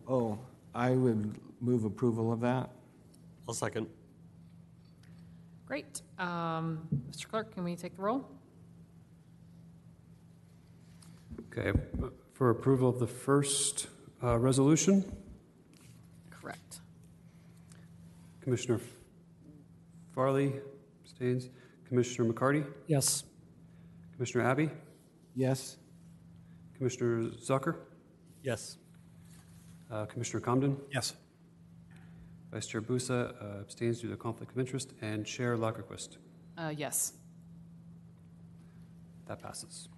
[0.07, 0.37] Oh,
[0.75, 2.69] I would move approval of that.
[3.47, 3.87] I'll second.
[5.65, 6.01] Great.
[6.19, 7.27] Um, Mr.
[7.27, 8.25] Clerk, can we take the roll?
[11.51, 11.73] Okay,
[12.33, 13.87] for approval of the first
[14.23, 15.03] uh, resolution,
[16.29, 16.78] Correct.
[18.49, 18.81] Commissioner
[20.15, 20.53] Farley
[21.03, 21.49] abstains.
[21.87, 22.65] Commissioner McCarty?
[22.87, 23.23] Yes.
[24.15, 24.71] Commissioner Abbey?
[25.35, 25.77] Yes?
[26.75, 27.75] Commissioner Zucker?
[28.41, 28.77] Yes.
[29.91, 30.77] Uh, Commissioner Comden?
[30.91, 31.13] Yes.
[32.51, 36.17] Vice Chair Busa uh, abstains due to conflict of interest, and Chair Lagerquist.
[36.57, 37.13] Uh, yes.
[39.27, 39.89] That passes.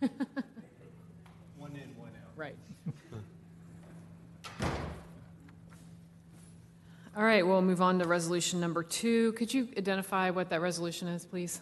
[1.68, 2.27] One in, one out.
[2.38, 2.56] Right.
[7.16, 9.32] All right, we'll move on to resolution number two.
[9.32, 11.60] Could you identify what that resolution is, please?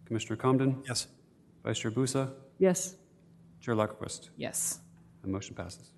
[0.06, 0.82] Commissioner Comden?
[0.88, 1.06] Yes.
[1.62, 2.32] Vice Chair Busa?
[2.58, 2.94] Yes.
[3.60, 4.30] Chair Lagerquist.
[4.36, 4.80] Yes.
[5.22, 5.90] The motion passes.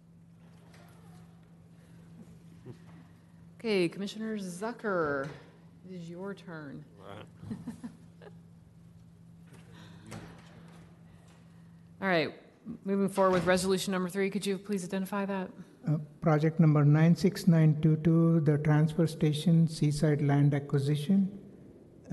[3.59, 5.29] Okay, Commissioner Zucker,
[5.89, 6.85] it is your turn.
[12.01, 12.35] All right,
[12.85, 15.49] moving forward with resolution number three, could you please identify that?
[15.89, 21.39] Uh, Project number 96922, the transfer station seaside land acquisition.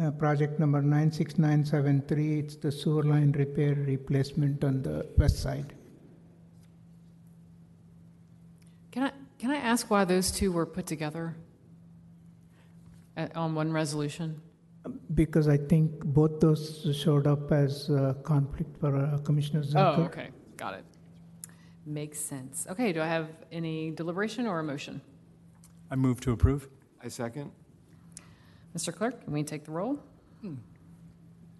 [0.01, 5.73] Uh, Project number 96973, it's the sewer line repair replacement on the west side.
[8.91, 11.35] Can I, can I ask why those two were put together
[13.17, 14.41] uh, on one resolution?
[15.13, 19.97] Because I think both those showed up as uh, conflict for uh, Commissioner Zucker.
[19.99, 20.83] Oh, okay, got it.
[21.85, 22.67] Makes sense.
[22.69, 25.01] Okay, do I have any deliberation or a motion?
[25.91, 26.67] I move to approve.
[27.03, 27.51] I second.
[28.75, 28.93] Mr.
[28.95, 29.99] Clerk, can we take the roll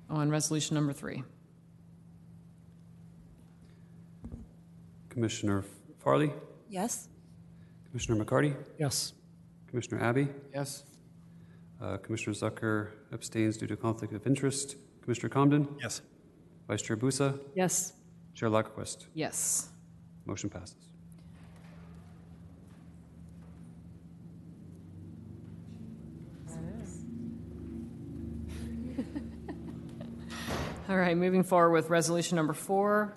[0.09, 1.23] on resolution number three?
[5.09, 5.63] Commissioner
[5.99, 6.31] Farley?
[6.69, 7.07] Yes?
[7.85, 8.55] Commissioner McCarty?
[8.79, 9.13] Yes.
[9.67, 10.27] Commissioner Abbey?
[10.53, 10.83] Yes?
[11.81, 14.75] Uh, Commissioner Zucker abstains due to conflict of interest.
[15.01, 15.67] Commissioner Comden?
[15.81, 16.01] Yes.
[16.67, 17.39] Vice Chair Busa?
[17.55, 17.93] Yes.
[18.33, 19.05] Chair Lagerquist.
[19.13, 19.69] Yes.
[20.25, 20.75] Motion passes.
[30.89, 33.15] All right, moving forward with resolution number four.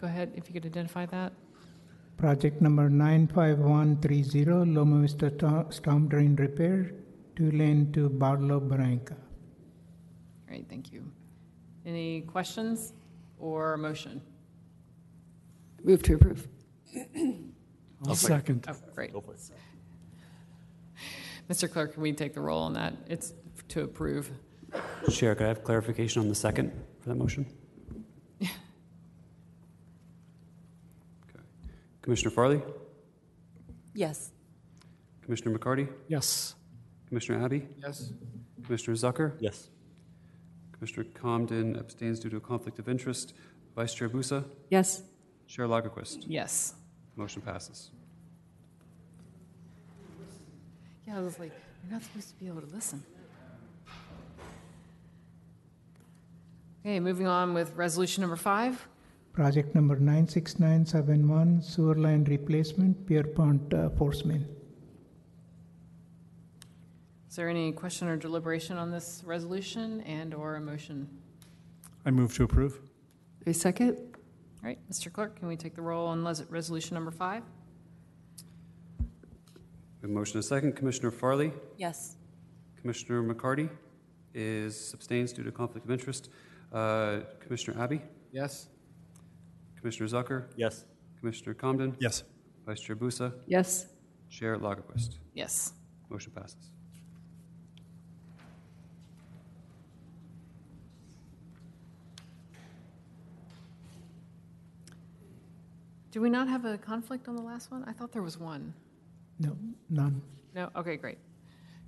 [0.00, 1.32] Go ahead, if you could identify that.
[2.16, 4.44] Project number 95130,
[4.74, 5.30] Loma Vista
[5.70, 6.90] Storm Drain Repair,
[7.36, 9.16] two lane to Barlow Barranca.
[10.48, 11.04] Great, thank you.
[11.84, 12.94] Any questions
[13.38, 14.22] or motion?
[15.84, 16.48] Move to approve.
[18.06, 18.66] I'll second.
[18.68, 19.12] Oh, great.
[21.50, 21.70] Mr.
[21.70, 22.94] Clerk, can we take the roll on that?
[23.08, 23.34] It's
[23.68, 24.30] to approve.
[25.10, 27.46] Chair, could I have clarification on the second for that motion?
[28.42, 28.50] Okay.
[32.02, 32.62] Commissioner Farley?
[33.94, 34.32] Yes.
[35.22, 35.88] Commissioner McCarty?
[36.08, 36.54] Yes.
[37.08, 37.66] Commissioner Abbey?
[37.82, 38.12] Yes.
[38.64, 39.34] Commissioner Zucker?
[39.40, 39.68] Yes.
[40.78, 43.34] Commissioner Comden abstains due to a conflict of interest.
[43.74, 44.44] Vice Chair Busa?
[44.70, 45.02] Yes.
[45.48, 46.24] Chair Lagerquist?
[46.26, 46.74] Yes.
[47.16, 47.90] Motion passes.
[51.06, 53.02] Yeah, I was like, you're not supposed to be able to listen.
[56.84, 58.86] Okay, moving on with resolution number five.
[59.32, 64.46] Project number 96971, sewer line replacement, Pierpont uh, Force Main.
[67.38, 71.08] Is there any question or deliberation on this resolution and/or a motion?
[72.04, 72.80] I move to approve.
[73.46, 73.96] A second?
[73.96, 75.12] All right, Mr.
[75.12, 77.44] Clerk, can we take the roll on les- resolution number five?
[78.98, 79.04] We
[80.00, 80.74] have a motion and a second.
[80.74, 81.52] Commissioner Farley?
[81.76, 82.16] Yes.
[82.80, 83.70] Commissioner McCarty
[84.34, 86.30] is abstains due to conflict of interest.
[86.72, 88.02] Uh, Commissioner Abbey?
[88.32, 88.66] Yes.
[89.78, 90.46] Commissioner Zucker?
[90.56, 90.86] Yes.
[91.20, 91.94] Commissioner Comden?
[92.00, 92.24] Yes.
[92.66, 93.32] Vice Chair Busa?
[93.46, 93.86] Yes.
[94.28, 95.18] Chair Lagerquist?
[95.34, 95.72] Yes.
[96.10, 96.72] Motion passes.
[106.10, 107.84] Do we not have a conflict on the last one?
[107.86, 108.72] I thought there was one.
[109.38, 109.56] No,
[109.90, 110.22] none.
[110.54, 110.70] No?
[110.74, 111.18] Okay, great.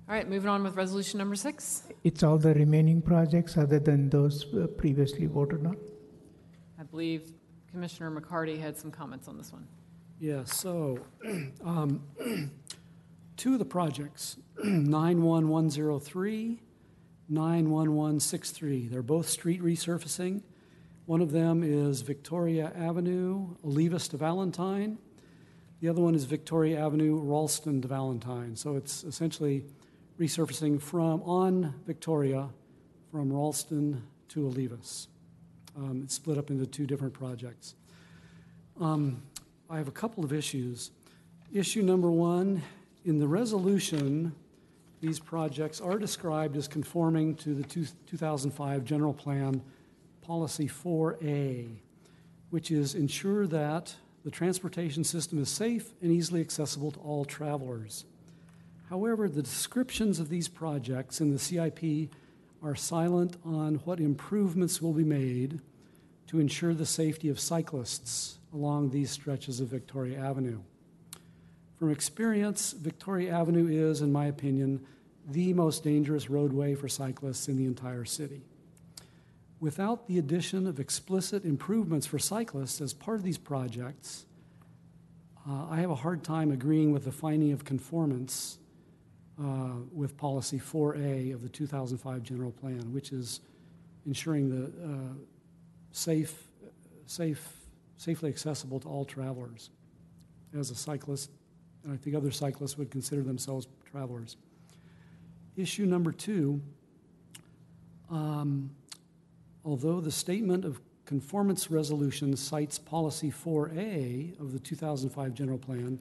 [0.07, 1.83] All right, moving on with resolution number six.
[2.03, 5.77] It's all the remaining projects other than those uh, previously voted on.
[6.79, 7.31] I believe
[7.71, 9.67] Commissioner McCarty had some comments on this one.
[10.19, 10.99] Yeah, so,
[11.65, 12.03] um,
[13.37, 16.61] two of the projects, 91103,
[17.29, 20.43] 91163, they're both street resurfacing.
[21.05, 24.97] One of them is Victoria Avenue, Olivas to Valentine.
[25.81, 28.55] The other one is Victoria Avenue, Ralston to Valentine.
[28.55, 29.65] So it's essentially
[30.19, 32.49] resurfacing from, on Victoria,
[33.11, 35.07] from Ralston to Olivas.
[35.75, 37.73] Um, It's split up into two different projects.
[38.79, 39.23] Um,
[39.69, 40.91] I have a couple of issues.
[41.51, 42.61] Issue number one,
[43.05, 44.35] in the resolution,
[45.01, 49.63] these projects are described as conforming to the two- 2005 General Plan
[50.21, 51.77] Policy 4A,
[52.49, 58.05] which is ensure that the transportation system is safe and easily accessible to all travelers.
[58.89, 62.11] However, the descriptions of these projects in the CIP
[62.61, 65.61] are silent on what improvements will be made
[66.27, 70.59] to ensure the safety of cyclists along these stretches of Victoria Avenue.
[71.79, 74.85] From experience, Victoria Avenue is, in my opinion,
[75.29, 78.41] the most dangerous roadway for cyclists in the entire city.
[79.61, 84.25] Without the addition of explicit improvements for cyclists as part of these projects,
[85.47, 88.57] uh, I have a hard time agreeing with the finding of conformance
[89.39, 93.41] uh, with Policy 4A of the 2005 General Plan, which is
[94.07, 95.13] ensuring the uh,
[95.91, 96.43] safe,
[97.05, 97.47] safe,
[97.97, 99.69] safely accessible to all travelers.
[100.57, 101.29] As a cyclist,
[101.83, 104.37] and I think other cyclists would consider themselves travelers.
[105.55, 106.61] Issue number two,
[108.09, 108.71] um,
[109.63, 115.99] although the statement of conformance resolution cites policy 4A of the 2005 general plan,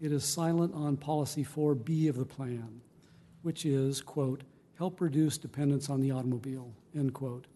[0.00, 2.80] it is silent on policy 4B of the plan,
[3.42, 4.42] which is, quote,
[4.76, 7.46] help reduce dependence on the automobile, end quote.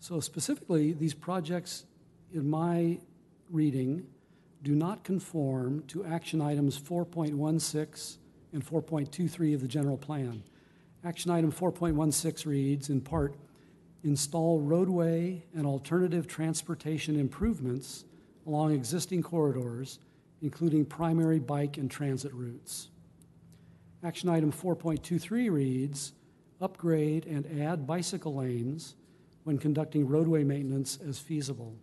[0.00, 1.84] So specifically, these projects,
[2.32, 2.98] in my
[3.50, 4.06] reading,
[4.62, 8.16] do not conform to action items 4.16
[8.52, 10.42] and 4.23 of the general plan.
[11.04, 13.34] Action item 4.16 reads, in part,
[14.04, 18.04] install roadway and alternative transportation improvements
[18.46, 19.98] along existing corridors,
[20.42, 22.88] including primary bike and transit routes.
[24.04, 26.12] Action item 4.23 reads,
[26.60, 28.94] upgrade and add bicycle lanes
[29.44, 31.74] when conducting roadway maintenance as feasible.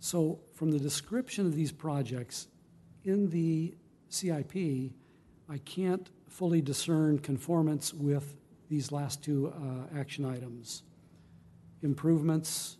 [0.00, 2.48] So, from the description of these projects
[3.04, 3.74] in the
[4.08, 4.92] CIP,
[5.48, 8.36] I can't fully discern conformance with
[8.68, 10.82] these last two uh, action items.
[11.82, 12.78] Improvements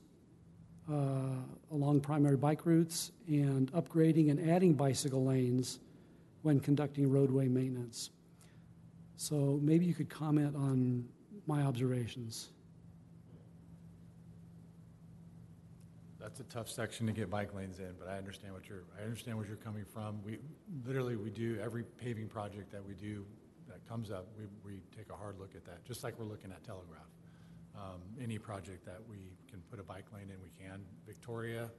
[0.91, 5.78] uh, along primary bike routes and upgrading and adding bicycle lanes
[6.43, 8.10] when conducting roadway maintenance.
[9.17, 11.05] So maybe you could comment on
[11.47, 12.49] my observations.
[16.20, 19.02] That's a tough section to get bike lanes in, but I understand what you're, I
[19.02, 20.23] understand where you're coming from.
[20.25, 20.39] We,
[20.86, 23.25] literally, we do, every paving project that we do
[23.68, 26.51] that comes up, we, we take a hard look at that, just like we're looking
[26.51, 27.07] at Telegraph.
[27.78, 30.81] Um, Any project that we can put a bike lane in, we can.
[31.07, 31.70] Victoria,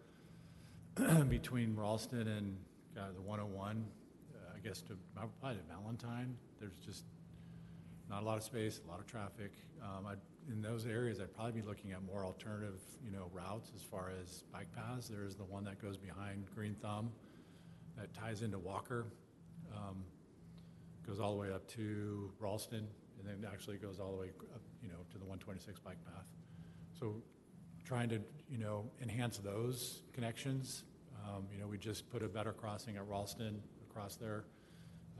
[1.30, 2.58] between Ralston and
[2.98, 3.86] uh, the 101,
[4.34, 7.04] uh, I guess to, probably to Valentine, there's just
[8.10, 9.52] not a lot of space, a lot of traffic.
[9.82, 10.14] Um, I,
[10.52, 14.12] in those areas, I'd probably be looking at more alternative, you know, routes as far
[14.22, 15.08] as bike paths.
[15.10, 17.12] There's the one that goes behind Green Thumb
[17.98, 19.06] that ties into Walker,
[19.76, 20.04] um,
[21.06, 22.88] goes all the way up to Ralston,
[23.20, 26.26] and then actually goes all the way up, you know, to the 126 bike path.
[27.00, 27.22] So
[27.86, 30.84] trying to, you know, enhance those connections.
[31.28, 34.46] Um, you know, we just put a better crossing at Ralston across there.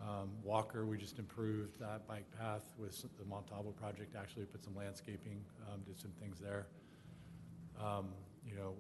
[0.02, 4.76] Um, Walker, we just improved that bike path with the Montalvo project, actually put some
[4.76, 6.68] landscaping, um, did some things there.
[7.82, 8.10] Um,
[8.46, 8.74] You know,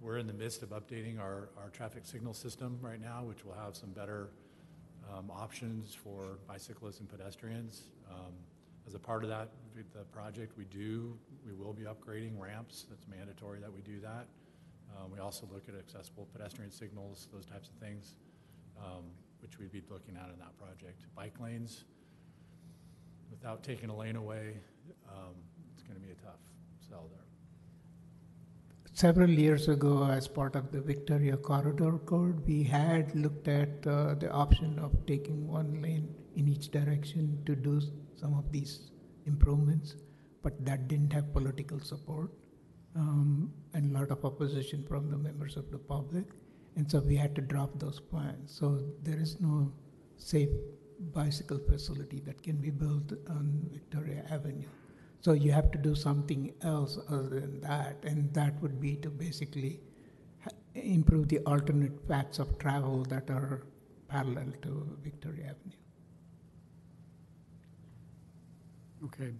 [0.00, 3.54] we're in the midst of updating our, our traffic signal system right now, which will
[3.54, 4.30] have some better
[5.12, 7.82] um, options for bicyclists and pedestrians.
[8.10, 8.32] Um,
[8.86, 9.50] As a part of that,
[9.82, 12.86] the project, we do, we will be upgrading ramps.
[12.88, 14.26] That's mandatory that we do that.
[14.96, 18.16] Um, We also look at accessible pedestrian signals, those types of things.
[18.78, 19.04] Um,
[19.44, 21.04] which we'd be looking at in that project.
[21.14, 21.84] Bike lanes,
[23.30, 24.56] without taking a lane away,
[25.06, 25.34] um,
[25.74, 26.40] it's going to be a tough
[26.88, 27.26] sell there.
[28.94, 34.14] Several years ago, as part of the Victoria Corridor Code, we had looked at uh,
[34.14, 37.82] the option of taking one lane in each direction to do
[38.16, 38.92] some of these
[39.26, 39.96] improvements,
[40.42, 42.30] but that didn't have political support
[42.96, 46.26] um, and a lot of opposition from the members of the public.
[46.76, 48.54] And so we had to drop those plans.
[48.54, 49.72] So there is no
[50.16, 50.50] safe
[51.12, 54.68] bicycle facility that can be built on Victoria Avenue.
[55.20, 59.08] So you have to do something else other than that, and that would be to
[59.08, 59.80] basically
[60.74, 63.62] improve the alternate paths of travel that are
[64.08, 65.83] parallel to Victoria Avenue.
[69.04, 69.32] Okay.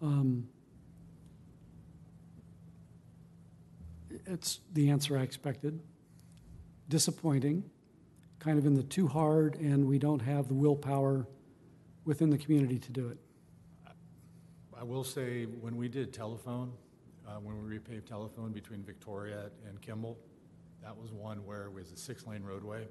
[0.00, 0.48] Um,
[4.26, 5.80] It's the answer I expected.
[6.88, 7.64] Disappointing,
[8.38, 11.26] kind of in the too hard, and we don't have the willpower
[12.04, 13.18] within the community to do it.
[14.78, 16.72] I will say, when we did telephone,
[17.26, 20.18] uh, when we repaved telephone between Victoria and Kimball,
[20.82, 22.86] that was one where it was a six-lane roadway.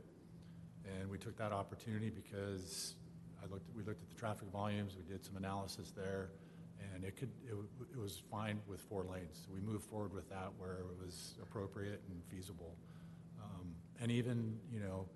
[0.86, 2.96] And we took that opportunity because
[3.44, 6.30] I looked, we looked at the traffic volumes, we did some analysis there,
[6.94, 7.56] and it could, it,
[7.94, 9.48] it was fine with four lanes.
[9.54, 12.76] We moved forward with that where it was appropriate and feasible.
[13.42, 15.08] Um, And even, you know,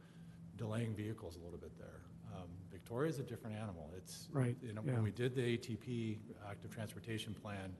[0.57, 2.01] delaying vehicles a little bit there.
[2.35, 3.93] Um, Victoria's a different animal.
[3.97, 4.93] It's, Right, you know, yeah.
[4.93, 6.17] when we did the ATP,
[6.49, 7.75] Active Transportation Plan,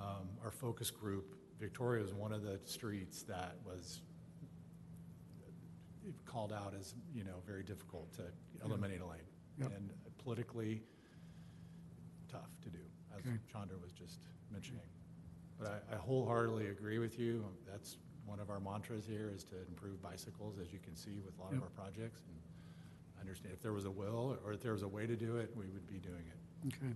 [0.00, 4.00] um, our focus group, Victoria was one of the streets that was
[6.26, 8.22] called out as, you know, very difficult to
[8.64, 9.20] eliminate a lane.
[9.60, 9.72] Yep.
[9.76, 10.82] And politically
[12.28, 12.78] tough to do,
[13.14, 13.36] as Okay.
[13.52, 14.80] Chandra was just mentioning.
[15.58, 17.44] But I I wholeheartedly agree with you.
[17.70, 21.38] That's one of our mantras here is to improve bicycles, as you can see with
[21.38, 21.62] a lot of Yep.
[21.64, 22.22] our projects.
[22.28, 22.36] And
[23.16, 25.36] I understand if there was a will or if there was a way to do
[25.36, 26.74] it, we would be doing it.
[26.74, 26.94] Okay.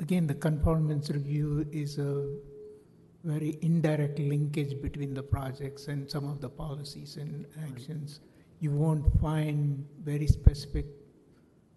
[0.00, 2.36] Again, the conformance review is a
[3.24, 8.20] very indirect linkage between the projects and some of the policies and actions.
[8.60, 10.86] You won't find very specific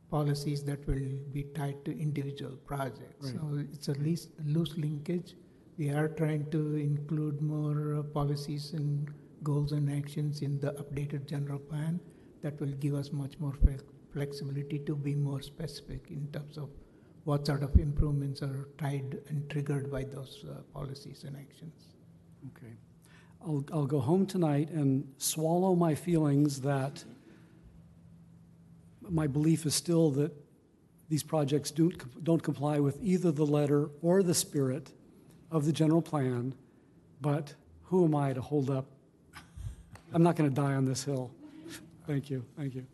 [0.10, 3.32] policies that will be tied to individual projects.
[3.32, 3.36] Right.
[3.36, 5.36] So it's a least loose linkage.
[5.78, 9.10] We are trying to include more uh, policies and
[9.44, 12.00] goals and actions in the updated general plan
[12.42, 16.70] that will give us much more flex- flexibility to be more specific in terms of
[17.24, 21.88] what sort of improvements are tied and triggered by those uh, policies and actions.
[22.48, 22.74] Okay.
[23.46, 27.04] I'll, I'll go home tonight and swallow my feelings that
[29.10, 30.32] my belief is still that
[31.10, 34.92] these projects don't, don't comply with either the letter or the spirit
[35.50, 36.54] of the general plan,
[37.20, 37.54] but
[37.84, 38.86] who am I to hold up?
[40.14, 41.32] I'm not going to die on this hill.
[42.08, 42.86] Thank you, thank you.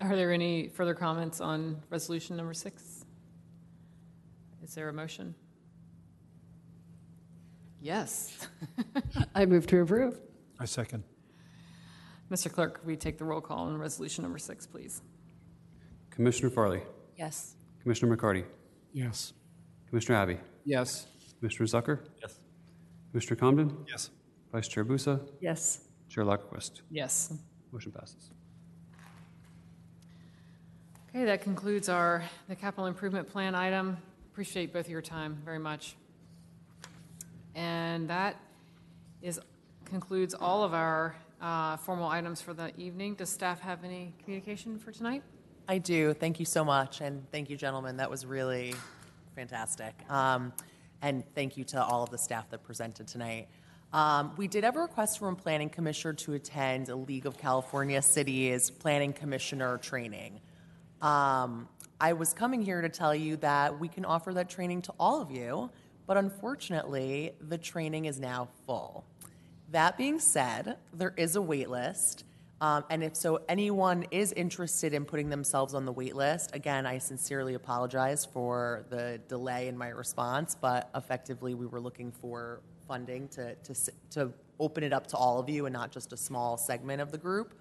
[0.00, 3.04] Are there any further comments on resolution number six?
[4.62, 5.34] Is there a motion?
[7.80, 8.36] Yes.
[9.34, 10.18] I move to approve.
[10.58, 11.04] I second.
[12.30, 12.52] Mr.
[12.52, 15.00] Clerk, could we take the roll call on resolution number six, please?
[16.10, 16.82] Commissioner Farley,
[17.16, 17.54] Yes.
[17.82, 18.44] Commissioner McCarty,
[18.92, 19.32] Yes.
[19.88, 21.06] Commissioner Abbey, Yes.
[21.38, 22.38] Commissioner Zucker, Yes.
[23.12, 24.10] Commissioner Comden, Yes.
[24.52, 25.80] Vice Chair Busa, Yes.
[26.08, 26.82] Chair Lagerquist.
[26.90, 27.32] Yes.
[27.72, 28.30] Motion passes.
[31.10, 33.96] Okay, that concludes our, the capital improvement plan item.
[34.32, 35.96] Appreciate both of your time very much.
[37.58, 38.36] And that
[39.20, 39.40] is,
[39.84, 43.16] concludes all of our uh, formal items for the evening.
[43.16, 45.24] Does staff have any communication for tonight?
[45.66, 46.14] I do.
[46.14, 47.00] Thank you so much.
[47.00, 47.96] And thank you, gentlemen.
[47.96, 48.76] That was really
[49.34, 49.92] fantastic.
[50.08, 50.52] Um,
[51.02, 53.48] and thank you to all of the staff that presented tonight.
[53.92, 58.00] Um, we did have a request from Planning Commissioner to attend a League of California
[58.02, 60.40] Cities Planning Commissioner training.
[61.02, 61.68] Um,
[62.00, 65.20] I was coming here to tell you that we can offer that training to all
[65.20, 65.70] of you,
[66.08, 69.04] but unfortunately, the training is now full.
[69.70, 72.24] That being said, there is a wait list.
[72.62, 76.86] Um, and if so, anyone is interested in putting themselves on the wait list, again,
[76.86, 82.62] I sincerely apologize for the delay in my response, but effectively, we were looking for
[82.88, 83.74] funding to, to,
[84.12, 87.12] to open it up to all of you and not just a small segment of
[87.12, 87.52] the group.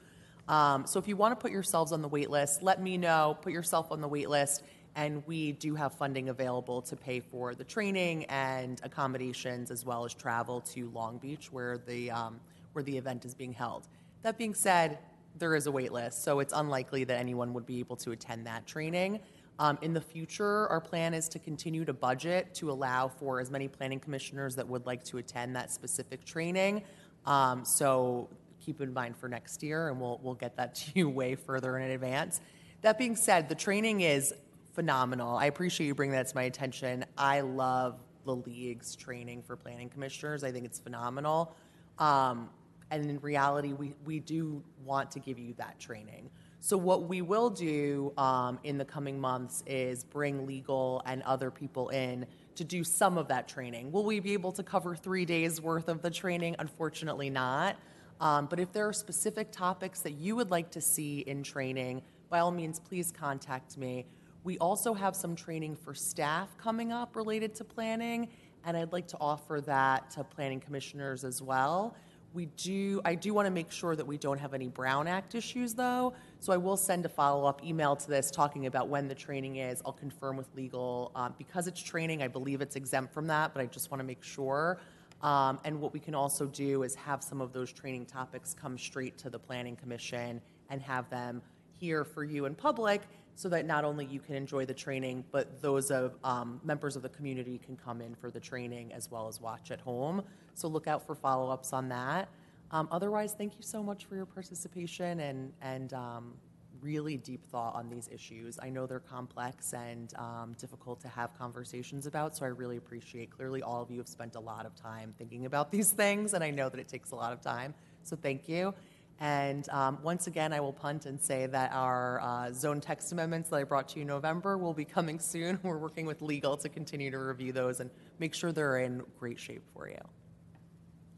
[0.48, 3.38] Um, so if you want to put yourselves on the wait list, let me know,
[3.42, 4.64] put yourself on the wait list,
[4.98, 10.04] and we do have funding available to pay for the training and accommodations as well
[10.04, 12.40] as travel to Long Beach where the, um,
[12.74, 13.88] where the event is being held.
[14.24, 14.98] That being said,
[15.38, 18.48] there is a wait list, so it's unlikely that anyone would be able to attend
[18.48, 19.20] that training.
[19.60, 23.52] Um, in the future, our plan is to continue to budget to allow for as
[23.52, 26.82] many planning commissioners that would like to attend that specific training.
[27.28, 31.08] Um, so keep in mind for next year, and we'll, we'll get that to you
[31.08, 32.42] way further in advance.
[32.82, 34.34] That being said, the training is
[34.78, 35.36] phenomenal.
[35.36, 37.04] I appreciate you bringing that to my attention.
[37.18, 40.44] I love the league's training for planning commissioners.
[40.44, 41.56] I think it's phenomenal.
[41.98, 42.52] Um,
[42.92, 46.30] and in reality, we, we do want to give you that training.
[46.60, 51.50] So what we will do um, in the coming months is bring legal and other
[51.50, 53.92] people in to do some of that training.
[53.92, 56.56] Will we be able to cover three days worth of the training?
[56.60, 57.78] Unfortunately not.
[58.22, 62.04] Um, but if there are specific topics that you would like to see in training,
[62.30, 64.06] by all means, please contact me.
[64.48, 68.30] We also have some training for staff coming up related to planning,
[68.64, 71.98] and I'd like to offer that to planning commissioners as well.
[72.34, 75.36] We do, I do want to make sure that we don't have any Brown Act
[75.36, 79.16] issues, though, so I will send a follow-up email to this talking about when the
[79.16, 79.82] training is.
[79.86, 81.12] I'll confirm with legal.
[81.14, 84.08] Um, Because it's training, I believe it's exempt from that, but I just want to
[84.08, 84.80] make sure.
[85.22, 88.78] Um, And what we can also do is have some of those training topics come
[88.78, 91.42] straight to the Planning Commission and have them
[91.80, 93.02] here for you in public
[93.38, 97.04] so that not only you can enjoy the training, but those of um, members of
[97.04, 100.24] the community can come in for the training as well as watch at home.
[100.56, 102.30] So look out for follow-ups on that.
[102.72, 106.34] Um, otherwise, thank you so much for your participation and and um,
[106.82, 108.58] really deep thought on these issues.
[108.62, 113.30] I know they're complex and um, difficult to have conversations about, so I really appreciate.
[113.30, 116.44] Clearly, all of you have spent a lot of time thinking about these things, and
[116.44, 117.76] I know that it takes a lot of time.
[118.02, 118.74] So thank you.
[119.20, 123.50] And um, once again, I will punt and say that our uh, zone text amendments
[123.50, 125.60] that I brought to you in November will be coming soon.
[125.64, 127.90] We're working with legal to continue to review those and
[128.20, 130.00] make sure they're in great shape for you.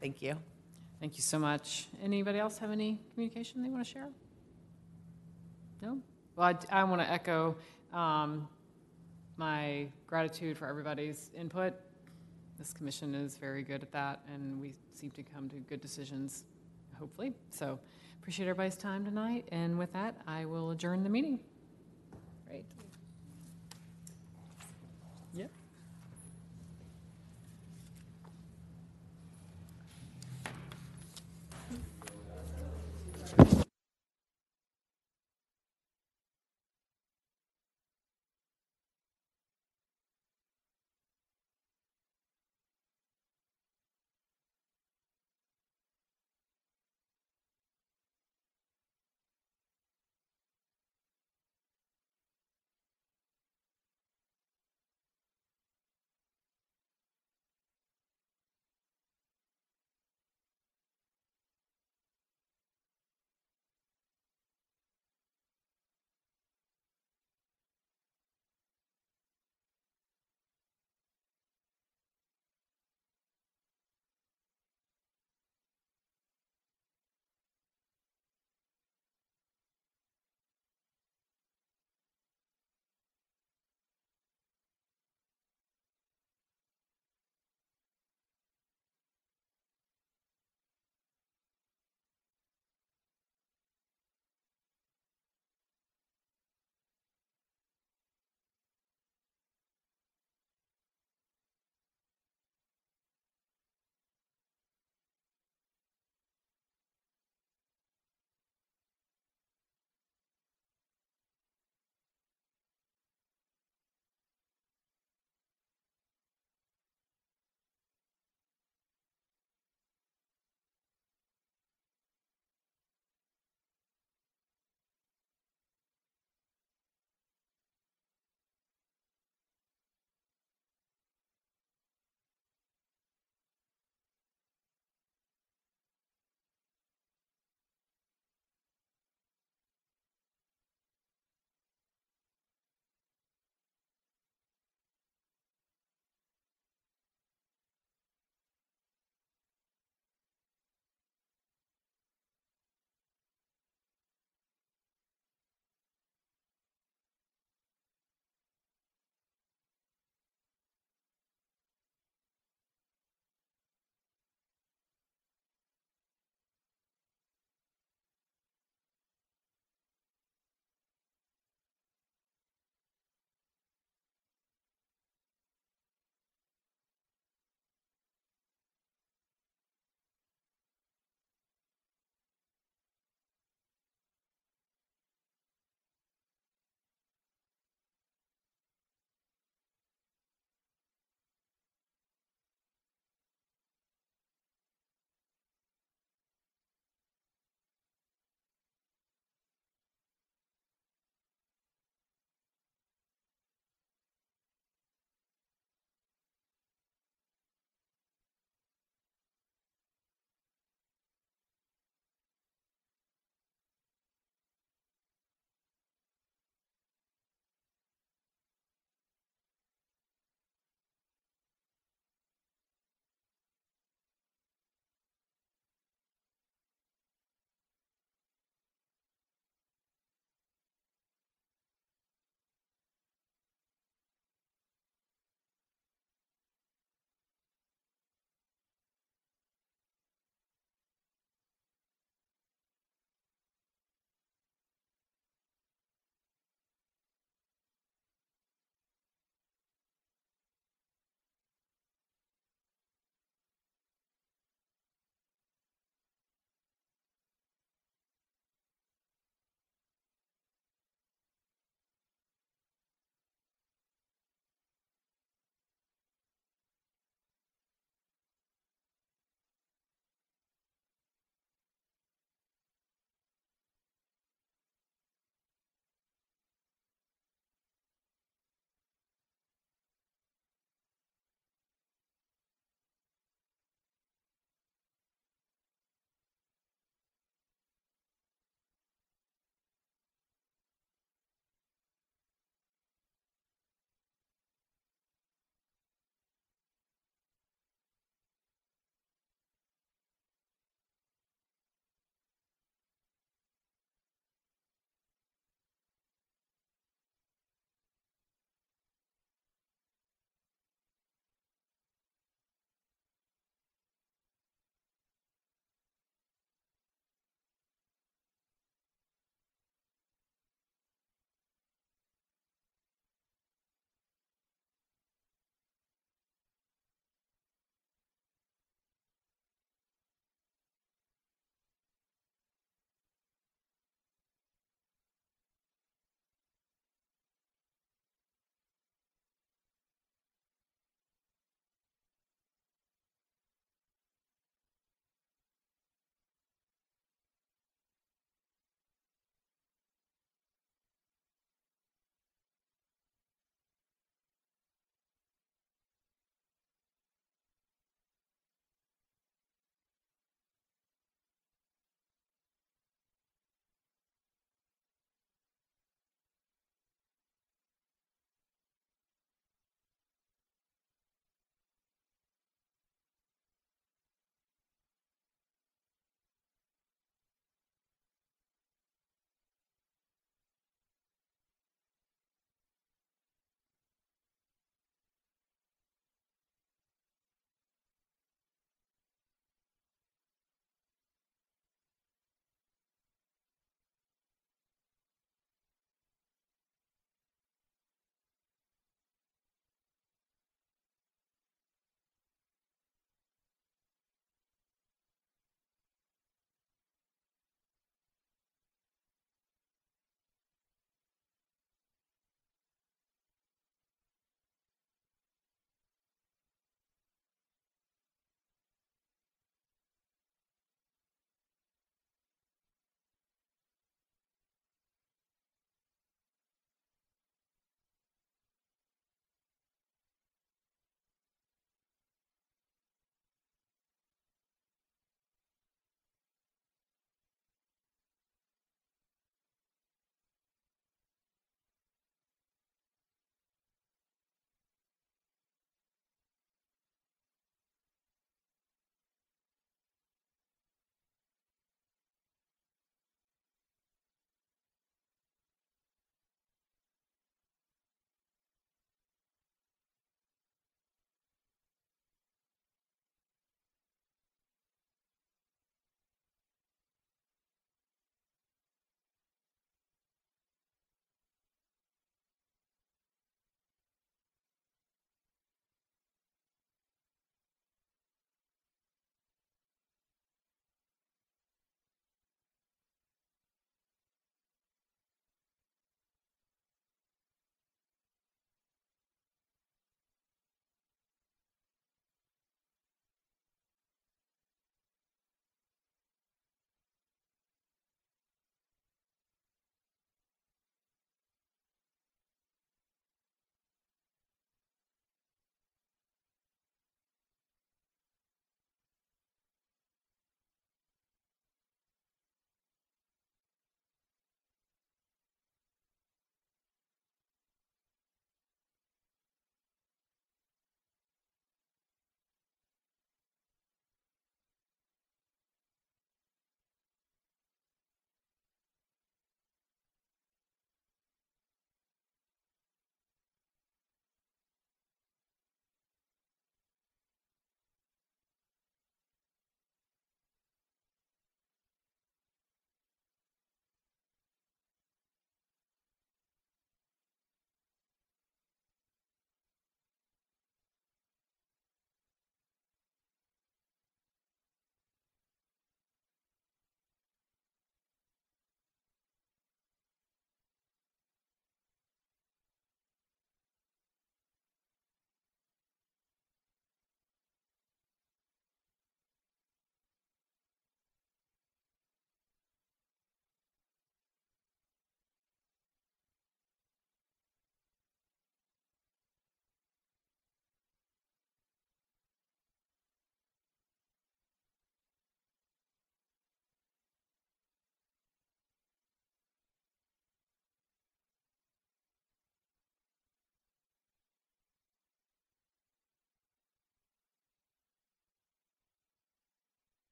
[0.00, 0.36] Thank you.
[1.00, 1.86] Thank you so much.
[2.02, 4.08] Anybody else have any communication they want to share?
[5.80, 5.98] No?
[6.34, 7.56] Well, I, want to echo
[7.92, 8.48] um,
[9.36, 11.74] my gratitude for everybody's input.
[12.58, 16.44] This commission is very good at that, and we seem to come to good decisions,
[16.94, 17.34] hopefully.
[17.50, 17.78] So
[18.20, 19.48] appreciate everybody's time tonight.
[19.52, 21.40] And with that, I will adjourn the meeting.
[22.46, 22.64] Great.